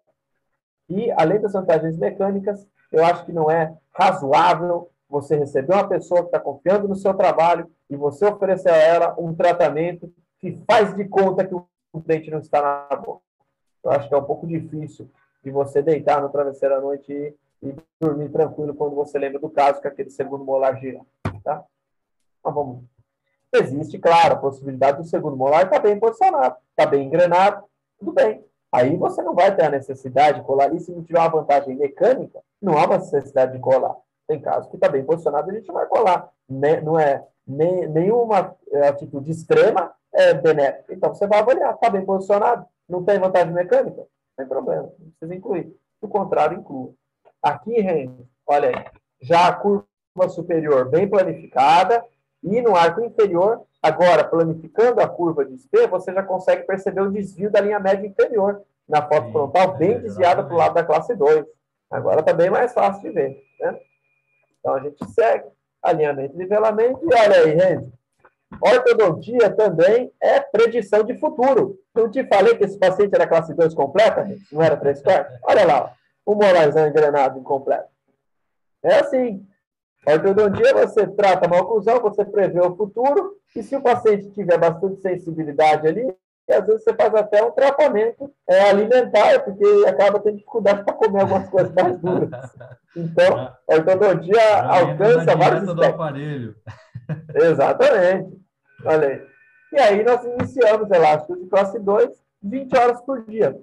E, 0.89 1.11
além 1.11 1.39
das 1.39 1.53
vantagens 1.53 1.97
mecânicas, 1.97 2.67
eu 2.91 3.03
acho 3.05 3.25
que 3.25 3.31
não 3.31 3.49
é 3.49 3.73
razoável 3.91 4.89
você 5.09 5.35
receber 5.35 5.73
uma 5.73 5.87
pessoa 5.87 6.21
que 6.21 6.27
está 6.27 6.39
confiando 6.39 6.87
no 6.87 6.95
seu 6.95 7.13
trabalho 7.13 7.69
e 7.89 7.95
você 7.95 8.25
oferecer 8.25 8.69
a 8.69 8.75
ela 8.75 9.15
um 9.19 9.35
tratamento 9.35 10.11
que 10.39 10.59
faz 10.65 10.95
de 10.95 11.05
conta 11.05 11.45
que 11.45 11.53
o 11.53 11.67
dente 11.99 12.31
não 12.31 12.39
está 12.39 12.87
na 12.89 12.95
boca. 12.95 13.21
Eu 13.83 13.91
acho 13.91 14.07
que 14.07 14.13
é 14.13 14.17
um 14.17 14.23
pouco 14.23 14.47
difícil 14.47 15.09
de 15.43 15.51
você 15.51 15.81
deitar 15.81 16.21
no 16.21 16.29
travesseiro 16.29 16.75
à 16.75 16.81
noite 16.81 17.11
e, 17.11 17.35
e 17.67 17.75
dormir 17.99 18.29
tranquilo 18.29 18.73
quando 18.73 18.95
você 18.95 19.17
lembra 19.17 19.39
do 19.39 19.49
caso 19.49 19.81
que 19.81 19.87
aquele 19.87 20.09
segundo 20.09 20.45
molar 20.45 20.79
gira. 20.79 21.01
Tá? 21.43 21.63
Então, 22.39 22.53
vamos. 22.53 22.83
Existe, 23.53 23.99
claro, 23.99 24.35
a 24.35 24.37
possibilidade 24.37 24.99
do 24.99 25.03
segundo 25.03 25.35
molar 25.35 25.65
estar 25.65 25.77
tá 25.77 25.81
bem 25.81 25.99
posicionado, 25.99 26.55
está 26.69 26.89
bem 26.89 27.05
engrenado, 27.05 27.65
tudo 27.99 28.13
bem. 28.13 28.45
Aí 28.71 28.95
você 28.95 29.21
não 29.21 29.35
vai 29.35 29.53
ter 29.53 29.65
a 29.65 29.69
necessidade 29.69 30.39
de 30.39 30.45
colar. 30.45 30.73
E 30.73 30.79
se 30.79 30.91
não 30.91 31.03
tiver 31.03 31.19
uma 31.19 31.27
vantagem 31.27 31.75
mecânica, 31.75 32.41
não 32.61 32.77
há 32.77 32.85
uma 32.85 32.97
necessidade 32.97 33.51
de 33.51 33.59
colar. 33.59 33.95
Tem 34.31 34.39
casos 34.39 34.69
que 34.69 34.77
está 34.77 34.87
bem 34.87 35.03
posicionado, 35.03 35.51
a 35.51 35.53
gente 35.53 35.69
vai 35.69 35.85
colar. 35.87 36.31
Não 36.47 36.97
é 36.97 37.21
nem, 37.45 37.85
nenhuma 37.89 38.55
é, 38.71 38.87
atitude 38.87 39.29
extrema 39.29 39.91
é 40.13 40.33
benéfica. 40.33 40.93
Então 40.93 41.13
você 41.13 41.27
vai 41.27 41.39
avaliar, 41.39 41.73
está 41.73 41.89
bem 41.89 42.05
posicionado, 42.05 42.65
não 42.87 43.03
tem 43.03 43.19
vantagem 43.19 43.53
mecânica? 43.53 44.05
Tem 44.37 44.47
problema, 44.47 44.83
não 44.97 45.09
precisa 45.09 45.35
incluir. 45.35 45.75
Do 46.01 46.07
contrário, 46.07 46.57
inclua. 46.57 46.93
Aqui, 47.43 47.81
Renzo, 47.81 48.25
olha 48.47 48.69
aí, 48.69 48.85
já 49.21 49.49
a 49.49 49.53
curva 49.53 49.85
superior 50.29 50.89
bem 50.89 51.09
planificada 51.09 52.01
e 52.41 52.61
no 52.61 52.73
arco 52.73 53.01
inferior 53.01 53.65
Agora, 53.83 54.23
planificando 54.23 55.01
a 55.01 55.07
curva 55.07 55.43
de 55.43 55.57
SP, 55.57 55.89
você 55.89 56.13
já 56.13 56.21
consegue 56.21 56.67
perceber 56.67 57.01
o 57.01 57.11
desvio 57.11 57.49
da 57.49 57.59
linha 57.59 57.79
média 57.79 58.05
inferior 58.05 58.61
na 58.87 59.01
foto 59.01 59.25
Sim, 59.25 59.31
frontal, 59.31 59.75
bem 59.75 59.93
é, 59.93 59.99
desviada 59.99 60.43
para 60.43 60.53
o 60.53 60.57
lado 60.57 60.75
da 60.75 60.83
classe 60.83 61.15
2. 61.15 61.43
Agora 61.89 62.19
está 62.19 62.31
bem 62.31 62.51
mais 62.51 62.73
fácil 62.73 63.01
de 63.01 63.09
ver. 63.09 63.43
Né? 63.59 63.79
Então, 64.61 64.75
a 64.75 64.79
gente 64.79 65.03
segue 65.11 65.49
alinhamento 65.83 66.37
nivelamento. 66.37 66.99
E 67.03 67.13
olha 67.13 67.35
aí, 67.43 67.59
gente, 67.59 67.91
ortodontia 68.61 69.49
também 69.49 70.11
é 70.21 70.39
predição 70.39 71.03
de 71.03 71.17
futuro. 71.19 71.77
Eu 71.93 72.09
te 72.09 72.23
falei 72.27 72.55
que 72.55 72.63
esse 72.63 72.77
paciente 72.77 73.13
era 73.13 73.27
classe 73.27 73.53
2 73.53 73.73
completa, 73.73 74.25
gente? 74.25 74.45
não 74.53 74.61
era 74.61 74.77
3 74.77 75.01
quartos? 75.01 75.37
Olha 75.43 75.65
lá, 75.65 75.93
o 76.25 76.35
molarzão 76.35 76.87
engrenado 76.87 77.39
incompleto. 77.39 77.89
É 78.83 78.99
assim, 78.99 79.45
Ortodontia, 80.05 80.73
você 80.73 81.05
trata 81.07 81.47
uma 81.47 81.61
oclusão, 81.61 81.99
você 81.99 82.25
prevê 82.25 82.59
o 82.59 82.75
futuro, 82.75 83.37
e 83.55 83.61
se 83.61 83.75
o 83.75 83.81
paciente 83.81 84.31
tiver 84.31 84.57
bastante 84.57 85.01
sensibilidade 85.01 85.87
ali, 85.87 86.15
às 86.53 86.65
vezes 86.65 86.83
você 86.83 86.93
faz 86.93 87.13
até 87.13 87.43
um 87.43 87.51
tratamento 87.51 88.33
é, 88.47 88.69
alimentar, 88.69 89.39
porque 89.43 89.65
acaba 89.87 90.19
tendo 90.19 90.37
dificuldade 90.37 90.83
para 90.83 90.93
comer 90.93 91.21
algumas 91.21 91.49
coisas 91.49 91.73
mais 91.73 91.97
duras. 91.97 92.29
Então, 92.93 93.37
a 93.37 93.57
ortodontia 93.69 94.63
alcança 94.63 95.33
vários 95.33 95.73
do 95.73 95.81
aparelho. 95.81 96.53
Exatamente. 97.33 98.37
Olha 98.83 99.07
aí. 99.07 99.27
E 99.71 99.79
aí 99.79 100.03
nós 100.03 100.21
iniciamos 100.25 100.91
elásticos 100.91 101.39
de 101.39 101.47
classe 101.47 101.79
2, 101.79 102.09
20 102.43 102.77
horas 102.77 103.01
por 103.01 103.23
dia. 103.25 103.57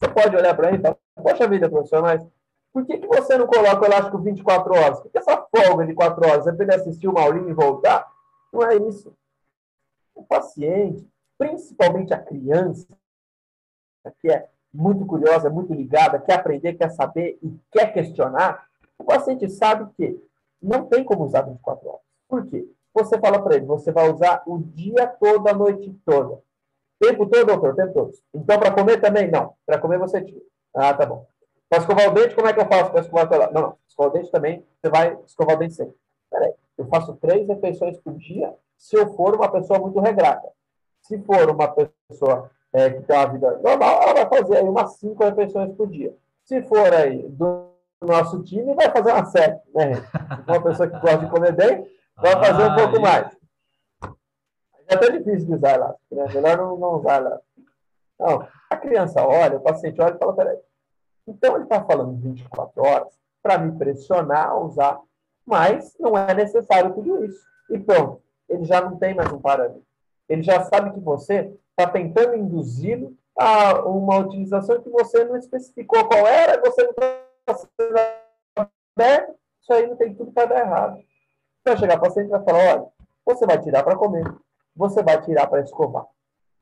Você 0.00 0.10
pode 0.10 0.34
olhar 0.34 0.56
para 0.56 0.72
mim 0.72 0.78
e 0.78 0.82
falar, 0.82 0.96
poxa 1.22 1.46
vida, 1.46 1.70
profissionais, 1.70 2.26
por 2.72 2.86
que, 2.86 2.98
que 2.98 3.06
você 3.06 3.36
não 3.36 3.46
coloca 3.46 3.82
o 3.82 3.84
elástico 3.84 4.18
24 4.18 4.74
horas? 4.74 5.00
Por 5.00 5.12
que 5.12 5.18
essa 5.18 5.46
folga 5.54 5.86
de 5.86 5.94
4 5.94 6.28
horas? 6.28 6.46
É 6.46 6.52
para 6.52 6.64
ele 6.64 6.74
assistir 6.74 7.06
o 7.06 7.12
Maurinho 7.12 7.50
e 7.50 7.52
voltar? 7.52 8.10
Não 8.52 8.62
é 8.64 8.76
isso. 8.76 9.14
O 10.14 10.24
paciente, 10.24 11.06
principalmente 11.42 12.14
a 12.14 12.18
criança, 12.18 12.86
que 14.20 14.30
é 14.30 14.48
muito 14.72 15.04
curiosa, 15.04 15.50
muito 15.50 15.74
ligada, 15.74 16.20
quer 16.20 16.34
aprender, 16.34 16.74
quer 16.74 16.90
saber 16.90 17.36
e 17.42 17.58
quer 17.72 17.92
questionar, 17.92 18.68
o 18.96 19.04
paciente 19.04 19.50
sabe 19.50 19.92
que 19.96 20.22
não 20.62 20.86
tem 20.86 21.02
como 21.02 21.24
usar 21.24 21.42
24 21.42 21.88
horas. 21.88 22.00
Por 22.28 22.46
quê? 22.46 22.64
Você 22.94 23.18
fala 23.18 23.42
para 23.42 23.56
ele, 23.56 23.66
você 23.66 23.90
vai 23.90 24.08
usar 24.08 24.42
o 24.46 24.58
dia 24.58 25.08
todo, 25.08 25.48
a 25.48 25.52
noite 25.52 25.92
toda. 26.04 26.40
Tempo 27.00 27.26
todo, 27.26 27.46
doutor? 27.46 27.74
Tempo 27.74 27.92
todo. 27.92 28.12
Então, 28.32 28.60
para 28.60 28.70
comer 28.72 29.00
também? 29.00 29.28
Não. 29.28 29.54
Para 29.66 29.78
comer 29.78 29.98
você 29.98 30.22
tira. 30.22 30.40
Ah, 30.72 30.94
tá 30.94 31.04
bom. 31.04 31.26
Para 31.68 31.80
escovar 31.80 32.08
o 32.08 32.14
dente, 32.14 32.34
como 32.36 32.46
é 32.46 32.52
que 32.52 32.60
eu 32.60 32.68
faço 32.68 32.92
para 32.92 33.00
escovar 33.00 33.26
o 33.26 33.52
Não, 33.52 33.62
não. 33.62 33.78
Escovar 33.88 34.10
o 34.10 34.14
dente 34.14 34.30
também, 34.30 34.64
você 34.80 34.88
vai 34.88 35.18
escovar 35.26 35.56
o 35.56 35.58
dente 35.58 35.74
sempre. 35.74 35.96
Peraí, 36.30 36.54
eu 36.78 36.86
faço 36.86 37.16
três 37.16 37.48
refeições 37.48 37.98
por 37.98 38.14
dia 38.14 38.54
se 38.76 38.96
eu 38.96 39.12
for 39.14 39.34
uma 39.34 39.50
pessoa 39.50 39.80
muito 39.80 39.98
regrada. 39.98 40.48
Se 41.02 41.18
for 41.22 41.50
uma 41.50 41.68
pessoa 41.68 42.50
é, 42.72 42.90
que 42.90 43.02
tem 43.02 43.16
uma 43.16 43.26
vida 43.26 43.58
normal, 43.58 44.02
ela 44.02 44.14
vai 44.14 44.38
fazer 44.38 44.56
aí 44.56 44.64
umas 44.64 44.96
cinco 44.96 45.24
refeições 45.24 45.74
por 45.74 45.88
dia. 45.88 46.14
Se 46.44 46.62
for 46.62 46.92
aí 46.92 47.28
do 47.28 47.70
nosso 48.00 48.42
time, 48.42 48.74
vai 48.74 48.90
fazer 48.90 49.12
uma 49.12 49.24
sete, 49.26 49.62
né? 49.74 49.92
Uma 50.46 50.62
pessoa 50.62 50.88
que 50.88 50.98
gosta 50.98 51.18
de 51.18 51.30
comer 51.30 51.52
bem, 51.52 51.86
vai 52.16 52.32
fazer 52.32 52.64
um 52.64 52.74
pouco 52.74 53.00
mais. 53.00 53.36
É 54.88 54.94
até 54.94 55.10
difícil 55.10 55.46
de 55.46 55.54
usar 55.54 55.78
lá. 55.78 55.94
Né? 56.10 56.24
Melhor 56.34 56.56
não, 56.56 56.76
não 56.76 56.94
usar 56.96 57.18
lá. 57.18 57.40
Não, 58.18 58.46
a 58.70 58.76
criança 58.76 59.22
olha, 59.22 59.56
o 59.56 59.60
paciente 59.60 60.00
olha 60.00 60.14
e 60.14 60.18
fala, 60.18 60.34
peraí, 60.34 60.58
então, 61.26 61.54
ele 61.54 61.64
está 61.64 61.82
falando 61.84 62.20
24 62.20 62.82
horas 62.82 63.08
para 63.42 63.58
me 63.58 63.76
pressionar 63.78 64.48
a 64.48 64.58
usar, 64.58 65.00
mas 65.46 65.96
não 65.98 66.16
é 66.16 66.34
necessário 66.34 66.92
tudo 66.92 67.24
isso. 67.24 67.40
E 67.70 67.78
pronto, 67.78 68.20
ele 68.48 68.64
já 68.64 68.80
não 68.80 68.96
tem 68.96 69.14
mais 69.14 69.32
um 69.32 69.40
parâmetro. 69.40 69.82
Ele 70.28 70.42
já 70.42 70.64
sabe 70.64 70.92
que 70.92 71.00
você 71.00 71.52
está 71.70 71.90
tentando 71.90 72.36
induzi-lo 72.36 73.16
a 73.36 73.82
uma 73.86 74.18
utilização 74.18 74.80
que 74.80 74.90
você 74.90 75.24
não 75.24 75.36
especificou 75.36 76.06
qual 76.06 76.26
era, 76.26 76.60
você 76.60 76.82
não 76.82 76.90
está 76.90 77.54
sendo 77.54 77.96
aberto, 78.96 79.34
isso 79.60 79.72
aí 79.72 79.86
não 79.86 79.96
tem 79.96 80.14
tudo 80.14 80.32
para 80.32 80.46
dar 80.46 80.60
errado. 80.60 80.98
Vai 81.64 81.76
chegar 81.76 81.98
para 81.98 82.08
paciente 82.08 82.26
e 82.26 82.30
vai 82.30 82.44
falar, 82.44 82.74
olha, 82.74 82.86
você 83.24 83.46
vai 83.46 83.60
tirar 83.60 83.82
para 83.82 83.96
comer, 83.96 84.24
você 84.74 85.02
vai 85.02 85.20
tirar 85.22 85.46
para 85.46 85.62
escovar. 85.62 86.06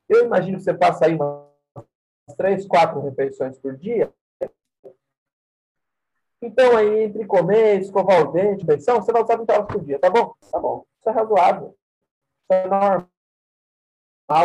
Eu 0.07 0.25
imagino 0.25 0.57
que 0.57 0.63
você 0.63 0.73
passa 0.73 1.05
aí 1.05 1.15
umas 1.15 2.35
três, 2.37 2.65
quatro 2.67 3.01
refeições 3.01 3.57
por 3.57 3.75
dia, 3.77 4.11
então, 6.41 6.75
aí, 6.75 7.03
entre 7.03 7.23
comer, 7.25 7.79
escovar 7.79 8.21
o 8.21 8.31
dente, 8.31 8.65
pensão, 8.65 8.99
você 8.99 9.11
vai 9.11 9.21
usar 9.21 9.37
20 9.37 9.51
horas 9.51 9.67
por 9.67 9.83
dia, 9.83 9.99
tá 9.99 10.09
bom? 10.09 10.33
Tá 10.51 10.59
bom. 10.59 10.83
Isso 10.99 11.09
é 11.09 11.11
razoável. 11.11 11.67
Isso 11.67 12.53
é 12.53 12.67
normal, 12.67 13.07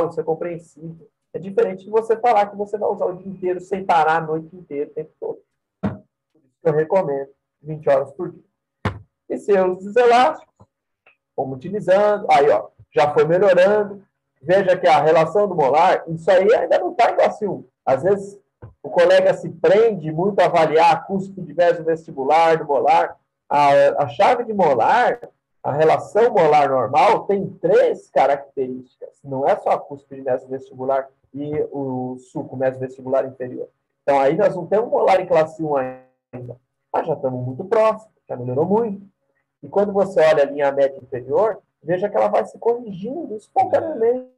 isso 0.08 0.20
é 0.20 0.24
compreensível. 0.24 1.08
É 1.32 1.38
diferente 1.38 1.84
de 1.84 1.90
você 1.90 2.16
falar 2.16 2.46
que 2.46 2.56
você 2.56 2.78
vai 2.78 2.88
usar 2.88 3.06
o 3.06 3.16
dia 3.16 3.30
inteiro 3.30 3.60
sem 3.60 3.84
parar 3.84 4.16
a 4.16 4.26
noite 4.26 4.54
inteira, 4.56 4.90
o 4.90 4.94
tempo 4.94 5.10
todo. 5.20 5.38
Eu 6.64 6.72
recomendo 6.72 7.28
20 7.62 7.88
horas 7.88 8.10
por 8.12 8.32
dia. 8.32 8.42
E 9.28 9.38
seus 9.38 9.94
elásticos, 9.94 10.54
vamos 11.36 11.58
utilizando. 11.58 12.26
Aí, 12.30 12.48
ó, 12.48 12.68
já 12.94 13.12
foi 13.12 13.24
melhorando. 13.24 14.02
Veja 14.40 14.76
que 14.76 14.86
a 14.86 15.02
relação 15.02 15.48
do 15.48 15.54
molar, 15.54 16.04
isso 16.08 16.30
aí 16.30 16.54
ainda 16.54 16.78
não 16.78 16.92
está 16.92 17.10
igual 17.10 17.28
assim. 17.28 17.64
Às 17.84 18.02
vezes 18.02 18.40
o 18.82 18.88
colega 18.88 19.34
se 19.34 19.48
prende 19.48 20.10
muito 20.12 20.40
a 20.40 20.46
avaliar 20.46 21.06
custo 21.06 21.42
de 21.42 21.52
verso 21.52 21.84
vestibular 21.84 22.56
do 22.56 22.64
molar. 22.64 23.16
A, 23.48 24.04
a 24.04 24.08
chave 24.08 24.44
de 24.44 24.52
molar, 24.52 25.20
a 25.66 25.72
relação 25.72 26.30
molar 26.30 26.68
normal, 26.68 27.26
tem 27.26 27.50
três 27.54 28.08
características. 28.08 29.18
Não 29.24 29.48
é 29.48 29.56
só 29.56 29.70
a 29.70 29.78
cúspide 29.80 30.22
vestibular 30.48 31.08
e 31.34 31.60
o 31.72 32.16
suco 32.30 32.56
vestibular 32.56 33.26
inferior. 33.26 33.68
Então, 34.04 34.20
aí 34.20 34.36
nós 34.36 34.54
não 34.54 34.64
temos 34.68 34.88
molar 34.88 35.20
em 35.20 35.26
classe 35.26 35.60
1 35.60 35.76
ainda. 35.76 36.56
Mas 36.92 37.06
já 37.08 37.14
estamos 37.14 37.44
muito 37.44 37.64
próximos, 37.64 38.14
já 38.28 38.36
melhorou 38.36 38.64
muito. 38.64 39.04
E 39.60 39.68
quando 39.68 39.92
você 39.92 40.20
olha 40.20 40.44
a 40.44 40.46
linha 40.46 40.70
média 40.70 41.00
inferior, 41.02 41.60
veja 41.82 42.08
que 42.08 42.16
ela 42.16 42.28
vai 42.28 42.46
se 42.46 42.56
corrigindo 42.60 43.34
espontaneamente. 43.34 44.30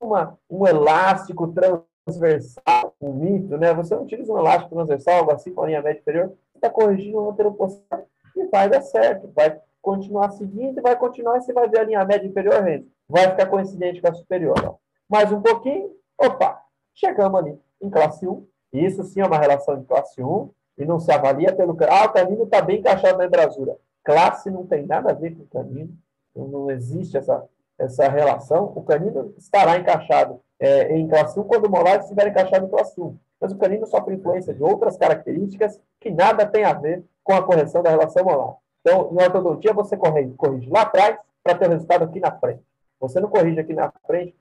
Uma, 0.00 0.38
um 0.48 0.64
elástico 0.68 1.52
transversal, 1.52 2.94
um 3.00 3.12
mito, 3.12 3.58
né? 3.58 3.74
Você 3.74 3.92
não 3.92 4.04
utiliza 4.04 4.32
um 4.32 4.38
elástico 4.38 4.72
transversal, 4.72 5.16
algo 5.16 5.32
assim, 5.32 5.52
com 5.52 5.62
a 5.62 5.66
linha 5.66 5.82
média 5.82 5.98
inferior, 5.98 6.28
você 6.28 6.58
está 6.58 6.70
corrigindo 6.70 7.18
o 7.18 7.30
anteroposterior 7.30 8.06
e 8.36 8.46
vai 8.46 8.68
dar 8.68 8.82
certo. 8.82 9.30
Vai 9.34 9.58
continuar 9.86 10.30
seguindo 10.32 10.82
vai 10.82 10.96
continuar, 10.96 11.38
e 11.38 11.42
você 11.42 11.52
vai 11.52 11.68
ver 11.68 11.78
a 11.78 11.84
linha 11.84 12.04
média 12.04 12.26
inferior 12.26 12.60
rende. 12.60 12.90
Vai 13.08 13.30
ficar 13.30 13.46
coincidente 13.46 14.00
com 14.00 14.08
a 14.08 14.14
superior. 14.14 14.56
Ó. 14.64 14.74
Mais 15.08 15.30
um 15.30 15.40
pouquinho, 15.40 15.92
opa, 16.18 16.60
chegamos 16.92 17.38
ali 17.38 17.56
em 17.80 17.88
classe 17.88 18.26
1. 18.26 18.44
Isso 18.72 19.04
sim 19.04 19.20
é 19.20 19.24
uma 19.24 19.38
relação 19.38 19.78
de 19.78 19.86
classe 19.86 20.20
1 20.20 20.50
e 20.78 20.84
não 20.84 20.98
se 20.98 21.12
avalia 21.12 21.54
pelo. 21.54 21.76
Ah, 21.88 22.06
o 22.06 22.12
canino 22.12 22.42
está 22.42 22.60
bem 22.60 22.80
encaixado 22.80 23.16
na 23.16 23.26
embrasura. 23.26 23.76
Classe 24.02 24.50
não 24.50 24.66
tem 24.66 24.84
nada 24.84 25.10
a 25.10 25.14
ver 25.14 25.36
com 25.36 25.44
o 25.44 25.46
canino, 25.46 25.96
não 26.34 26.68
existe 26.70 27.16
essa, 27.16 27.44
essa 27.78 28.08
relação. 28.08 28.72
O 28.74 28.82
canino 28.82 29.34
estará 29.38 29.78
encaixado 29.78 30.40
é, 30.58 30.96
em 30.96 31.06
classe 31.06 31.38
1 31.38 31.44
quando 31.44 31.66
o 31.66 31.70
molar 31.70 32.00
estiver 32.00 32.26
encaixado 32.26 32.66
em 32.66 32.70
classe 32.70 33.00
1. 33.00 33.16
Mas 33.40 33.52
o 33.52 33.58
canino 33.58 33.86
sofre 33.86 34.14
influência 34.14 34.54
de 34.54 34.62
outras 34.62 34.96
características 34.96 35.80
que 36.00 36.10
nada 36.10 36.46
tem 36.46 36.64
a 36.64 36.72
ver 36.72 37.04
com 37.22 37.34
a 37.34 37.42
correção 37.42 37.82
da 37.82 37.90
relação 37.90 38.24
molar. 38.24 38.56
Então, 38.80 39.10
em 39.12 39.22
ortodontia, 39.22 39.72
você 39.72 39.96
corrige, 39.96 40.32
corrige 40.34 40.70
lá 40.70 40.82
atrás 40.82 41.18
para 41.42 41.58
ter 41.58 41.66
o 41.66 41.70
resultado 41.70 42.04
aqui 42.04 42.20
na 42.20 42.32
frente. 42.32 42.62
Você 43.00 43.20
não 43.20 43.28
corrige 43.28 43.60
aqui 43.60 43.74
na 43.74 43.92
frente 44.06 44.34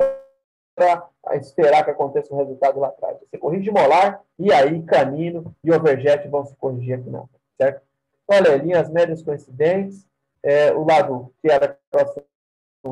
para 0.75 1.09
esperar 1.33 1.83
que 1.83 1.91
aconteça 1.91 2.33
o 2.33 2.37
resultado 2.37 2.79
lá 2.79 2.87
atrás. 2.87 3.17
Você 3.19 3.37
corrige 3.37 3.71
molar 3.71 4.21
e 4.37 4.51
aí 4.51 4.81
canino 4.83 5.55
e 5.63 5.71
overjet 5.71 6.27
vão 6.27 6.45
se 6.45 6.55
corrigir 6.55 6.99
aqui 6.99 7.09
na 7.09 7.19
frente, 7.19 7.43
certo? 7.57 7.81
Olha, 8.27 8.55
linhas 8.55 8.89
médias 8.89 9.21
coincidentes, 9.21 10.07
é, 10.43 10.71
o 10.73 10.83
lado 10.83 11.33
que 11.41 11.49
era 11.49 11.77
próximo 11.89 12.25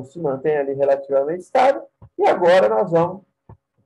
se 0.05 0.19
mantém 0.19 0.57
ali 0.57 0.73
relativamente 0.73 1.41
estável, 1.41 1.83
e 2.17 2.27
agora 2.27 2.67
nós 2.67 2.91
vamos 2.91 3.21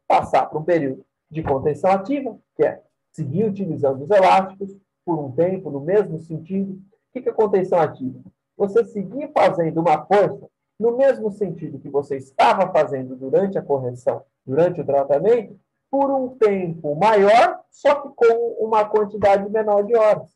passar 0.07 0.45
para 0.45 0.57
um 0.57 0.63
período 0.63 1.05
de 1.30 1.43
contenção 1.43 1.91
ativa, 1.91 2.38
que 2.55 2.63
é 2.63 2.82
seguir 3.11 3.45
utilizando 3.45 4.03
os 4.03 4.09
elásticos 4.09 4.75
por 5.05 5.19
um 5.19 5.32
tempo, 5.32 5.69
no 5.69 5.82
mesmo 5.82 6.19
sentido. 6.19 6.73
O 6.73 7.21
que 7.21 7.30
é 7.30 7.34
contenção 7.34 7.80
ativa? 7.80 8.19
Você 8.55 8.84
seguir 8.86 9.32
fazendo 9.34 9.80
uma 9.80 10.05
força 10.05 10.47
no 10.80 10.95
mesmo 10.95 11.32
sentido 11.32 11.80
que 11.80 11.89
você 11.89 12.17
estava 12.17 12.71
fazendo 12.71 13.15
durante 13.15 13.57
a 13.57 13.61
correção, 13.61 14.23
durante 14.45 14.80
o 14.80 14.86
tratamento, 14.86 15.59
por 15.89 16.11
um 16.11 16.38
tempo 16.38 16.95
maior, 16.95 17.61
só 17.71 17.95
que 17.95 18.09
com 18.09 18.57
uma 18.59 18.86
quantidade 18.86 19.49
menor 19.49 19.84
de 19.84 19.95
horas. 19.95 20.30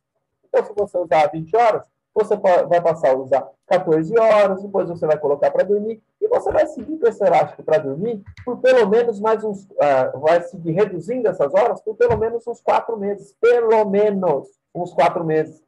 Então, 0.45 0.65
se 0.65 0.73
você 0.73 0.97
usar 0.97 1.27
20 1.27 1.55
horas, 1.55 1.83
você 2.13 2.35
vai 2.35 2.81
passar 2.81 3.11
a 3.11 3.17
usar 3.17 3.49
14 3.71 4.19
horas, 4.19 4.61
depois 4.61 4.89
você 4.89 5.07
vai 5.07 5.17
colocar 5.17 5.49
para 5.49 5.63
dormir, 5.63 6.03
e 6.19 6.27
você 6.27 6.51
vai 6.51 6.67
seguir 6.67 6.97
com 6.97 7.07
esse 7.07 7.23
elástico 7.23 7.63
para 7.63 7.77
dormir 7.77 8.21
por 8.43 8.57
pelo 8.57 8.87
menos 8.89 9.19
mais 9.19 9.43
uns. 9.43 9.63
Uh, 9.63 10.19
vai 10.19 10.41
seguir 10.41 10.71
reduzindo 10.71 11.29
essas 11.29 11.53
horas 11.53 11.81
por 11.81 11.95
pelo 11.95 12.17
menos 12.17 12.45
uns 12.45 12.59
quatro 12.61 12.97
meses. 12.97 13.33
Pelo 13.39 13.85
menos 13.85 14.49
uns 14.75 14.93
quatro 14.93 15.23
meses. 15.23 15.63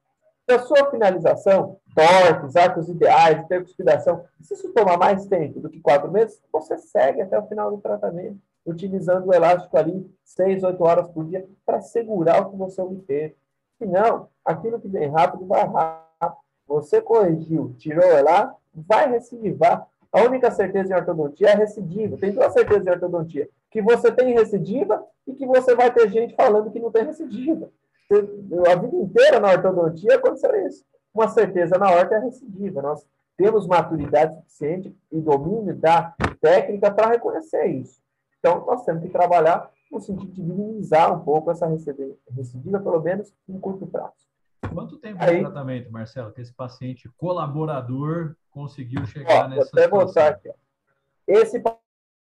Se 0.46 0.54
a 0.54 0.60
sua 0.60 0.92
finalização, 0.92 1.78
torques, 1.96 2.58
arcos 2.58 2.90
ideais, 2.90 3.40
intercuspidação, 3.40 4.26
se 4.42 4.54
isso 4.54 4.74
tomar 4.74 4.98
mais 4.98 5.26
tempo 5.28 5.62
do 5.62 5.70
que 5.70 5.80
quatro 5.80 6.12
meses, 6.12 6.42
você 6.52 6.78
segue 6.78 7.22
até 7.22 7.40
o 7.40 7.48
final 7.48 7.72
do 7.72 7.78
tratamento, 7.78 8.38
utilizando 8.66 9.28
o 9.28 9.34
elástico 9.34 9.78
ali 9.78 10.06
seis, 10.26 10.62
oito 10.64 10.84
horas 10.84 11.08
por 11.08 11.24
dia 11.24 11.48
para 11.66 11.80
segurar 11.80 12.42
o 12.42 12.52
que 12.52 12.58
você 12.58 12.82
obteve. 12.82 13.38
Se 13.78 13.86
não, 13.86 14.28
aquilo 14.44 14.80
que 14.82 14.90
vem 14.90 15.10
rápido 15.10 15.46
vai 15.46 15.66
rápido. 15.66 16.03
Você 16.68 17.02
corrigiu, 17.02 17.76
tirou 17.78 18.04
ela, 18.04 18.56
vai 18.74 19.10
recidivar. 19.10 19.88
A 20.12 20.22
única 20.24 20.52
certeza 20.52 20.94
em 20.94 20.96
ortodontia 20.96 21.50
é 21.50 21.56
recidiva. 21.56 22.18
Tem 22.18 22.32
duas 22.32 22.54
certezas 22.54 22.86
em 22.86 22.92
ortodontia: 22.92 23.50
que 23.72 23.82
você 23.82 24.12
tem 24.12 24.34
recidiva 24.34 25.04
e 25.28 25.34
que 25.34 25.46
você 25.46 25.76
vai 25.76 25.92
ter 25.92 26.10
gente 26.10 26.36
falando 26.36 26.72
que 26.72 26.80
não 26.80 26.92
tem 26.92 27.06
recidiva. 27.06 27.70
A 28.12 28.76
vida 28.76 28.96
inteira 28.96 29.40
na 29.40 29.52
ortodontia 29.52 30.16
aconteceu 30.16 30.68
isso. 30.68 30.86
Uma 31.14 31.28
certeza 31.30 31.78
na 31.78 31.90
horta 31.92 32.16
é 32.16 32.20
recidiva. 32.20 32.82
Nós 32.82 33.06
temos 33.36 33.66
maturidade 33.66 34.36
suficiente 34.36 34.96
e 35.12 35.20
domínio 35.20 35.76
da 35.76 36.14
técnica 36.40 36.92
para 36.92 37.10
reconhecer 37.10 37.66
isso. 37.66 38.02
Então, 38.40 38.66
nós 38.66 38.84
temos 38.84 39.02
que 39.02 39.10
trabalhar 39.10 39.72
no 39.92 40.00
sentido 40.00 40.32
de 40.32 40.42
minimizar 40.42 41.16
um 41.16 41.24
pouco 41.24 41.50
essa 41.50 41.68
recidiva, 41.68 42.80
pelo 42.80 43.02
menos 43.02 43.34
em 43.48 43.60
curto 43.60 43.88
prazo. 43.88 44.14
Quanto 44.72 44.98
tempo 44.98 45.18
Aí, 45.22 45.38
de 45.38 45.42
tratamento, 45.42 45.92
Marcelo, 45.92 46.32
que 46.32 46.42
esse 46.42 46.54
paciente 46.54 47.10
colaborador 47.18 48.36
conseguiu 48.52 49.06
chegar 49.06 49.46
ó, 49.46 49.48
nessa 49.48 49.72
vou 49.72 49.84
até 49.84 49.88
mostrar 49.88 50.28
aqui. 50.30 50.50
Ó. 50.50 50.54
Esse 51.28 51.62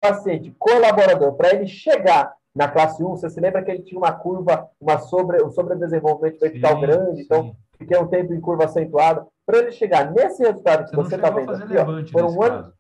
paciente 0.01 0.55
colaborador, 0.59 1.35
para 1.35 1.55
ele 1.55 1.67
chegar 1.67 2.35
na 2.55 2.69
classe 2.69 3.03
1, 3.03 3.09
você 3.09 3.29
se 3.29 3.41
lembra 3.41 3.63
que 3.63 3.71
ele 3.71 3.83
tinha 3.83 3.99
uma 3.99 4.13
curva, 4.13 4.69
uma 4.81 4.99
sobre, 4.99 5.43
um 5.43 5.51
sobredesenvolvimento 5.51 6.39
vertical 6.39 6.81
grande, 6.81 7.17
sim. 7.17 7.23
então 7.25 7.57
fiquei 7.77 7.99
um 7.99 8.07
tempo 8.07 8.33
em 8.33 8.41
curva 8.41 8.65
acentuada. 8.65 9.27
Para 9.45 9.59
ele 9.59 9.73
chegar 9.73 10.11
nesse 10.13 10.43
resultado 10.43 10.89
que 10.89 10.97
você 10.97 11.17
está 11.17 11.31
vendo 11.31 11.53
aqui, 11.53 11.77
ó, 11.77 11.85
por 11.85 12.25
um 12.25 12.43
ano. 12.43 12.63
Caso. 12.63 12.75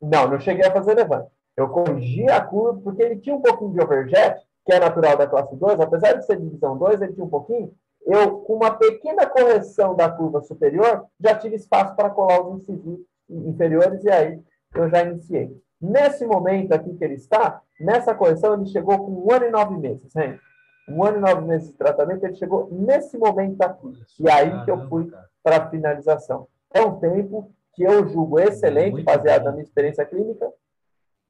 Não, 0.00 0.28
não 0.28 0.38
cheguei 0.38 0.64
a 0.64 0.72
fazer 0.72 0.94
levante. 0.94 1.30
Eu 1.56 1.68
corrigi 1.70 2.30
a 2.30 2.40
curva 2.40 2.80
porque 2.82 3.02
ele 3.02 3.16
tinha 3.16 3.34
um 3.34 3.42
pouquinho 3.42 3.72
de 3.72 3.80
overjet, 3.80 4.40
que 4.64 4.72
é 4.72 4.78
natural 4.78 5.16
da 5.16 5.26
classe 5.26 5.56
2, 5.56 5.80
apesar 5.80 6.12
de 6.12 6.24
ser 6.24 6.38
divisão 6.38 6.78
2, 6.78 7.00
ele 7.00 7.14
tinha 7.14 7.24
um 7.24 7.30
pouquinho. 7.30 7.74
Eu, 8.08 8.38
com 8.38 8.54
uma 8.54 8.70
pequena 8.70 9.26
correção 9.26 9.94
da 9.94 10.08
curva 10.08 10.40
superior, 10.40 11.04
já 11.20 11.34
tive 11.34 11.56
espaço 11.56 11.94
para 11.94 12.08
colar 12.08 12.40
os 12.40 12.62
incisivos 12.62 13.00
inferiores 13.28 14.02
e 14.02 14.08
aí 14.08 14.40
eu 14.74 14.88
já 14.88 15.02
iniciei. 15.02 15.54
Nesse 15.78 16.26
momento 16.26 16.72
aqui 16.72 16.94
que 16.94 17.04
ele 17.04 17.14
está, 17.16 17.60
nessa 17.78 18.14
correção, 18.14 18.54
ele 18.54 18.64
chegou 18.64 18.96
com 18.98 19.12
um 19.12 19.30
ano 19.30 19.44
e 19.44 19.50
nove 19.50 19.76
meses, 19.76 20.16
hein? 20.16 20.40
Um 20.88 21.04
ano 21.04 21.18
e 21.18 21.20
nove 21.20 21.42
meses 21.42 21.68
de 21.68 21.74
tratamento, 21.74 22.24
ele 22.24 22.34
chegou 22.36 22.70
nesse 22.72 23.18
momento 23.18 23.60
aqui. 23.60 23.92
E 24.20 24.30
aí 24.30 24.64
que 24.64 24.70
eu 24.70 24.88
fui 24.88 25.12
para 25.42 25.58
a 25.58 25.68
finalização. 25.68 26.48
É 26.72 26.80
um 26.80 26.98
tempo 26.98 27.52
que 27.74 27.82
eu 27.82 28.08
julgo 28.08 28.40
excelente, 28.40 29.02
baseado 29.02 29.44
na 29.44 29.52
minha 29.52 29.64
experiência 29.64 30.06
clínica, 30.06 30.50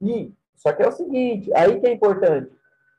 e, 0.01 0.33
só 0.55 0.71
que 0.71 0.81
é 0.81 0.87
o 0.87 0.93
seguinte, 0.93 1.51
aí 1.53 1.77
que 1.77 1.87
é 1.87 1.91
importante. 1.91 2.49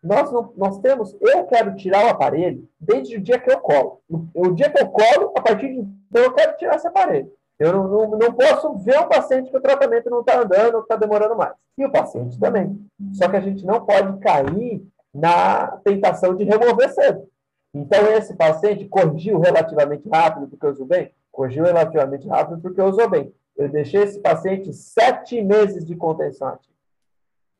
Nós, 0.02 0.32
não, 0.32 0.52
nós 0.56 0.78
temos, 0.78 1.14
eu 1.20 1.44
quero 1.44 1.76
tirar 1.76 2.06
o 2.06 2.08
aparelho 2.08 2.66
desde 2.80 3.16
o 3.16 3.20
dia 3.20 3.38
que 3.38 3.50
eu 3.50 3.60
colo. 3.60 4.00
O 4.34 4.50
dia 4.50 4.70
que 4.70 4.80
eu 4.82 4.88
colo, 4.88 5.32
a 5.36 5.42
partir 5.42 5.68
de 5.68 5.80
então 6.10 6.22
eu 6.22 6.32
quero 6.32 6.56
tirar 6.56 6.76
esse 6.76 6.88
aparelho. 6.88 7.30
Eu 7.58 7.72
não, 7.72 7.88
não, 7.88 8.18
não 8.18 8.32
posso 8.32 8.74
ver 8.78 8.98
um 8.98 9.08
paciente 9.08 9.50
que 9.50 9.56
o 9.56 9.60
tratamento 9.60 10.08
não 10.08 10.20
está 10.20 10.40
andando 10.40 10.80
está 10.80 10.96
demorando 10.96 11.36
mais. 11.36 11.52
E 11.76 11.84
o 11.84 11.92
paciente 11.92 12.38
também. 12.40 12.80
Só 13.12 13.28
que 13.28 13.36
a 13.36 13.40
gente 13.40 13.64
não 13.64 13.84
pode 13.84 14.18
cair 14.20 14.82
na 15.14 15.66
tentação 15.84 16.34
de 16.34 16.44
remover 16.44 16.90
cedo. 16.92 17.28
Então, 17.74 18.06
esse 18.12 18.34
paciente 18.34 18.88
corrigiu 18.88 19.38
relativamente 19.38 20.08
rápido 20.08 20.48
porque 20.48 20.66
usou 20.66 20.86
bem? 20.86 21.12
Corrigiu 21.30 21.64
relativamente 21.64 22.26
rápido 22.26 22.60
porque 22.60 22.80
usou 22.80 23.08
bem. 23.08 23.32
Eu 23.56 23.68
deixei 23.68 24.02
esse 24.02 24.18
paciente 24.20 24.72
sete 24.72 25.42
meses 25.42 25.84
de 25.84 25.94
contenção 25.94 26.48
ativa 26.48 26.70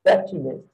sete 0.06 0.38
meses. 0.38 0.69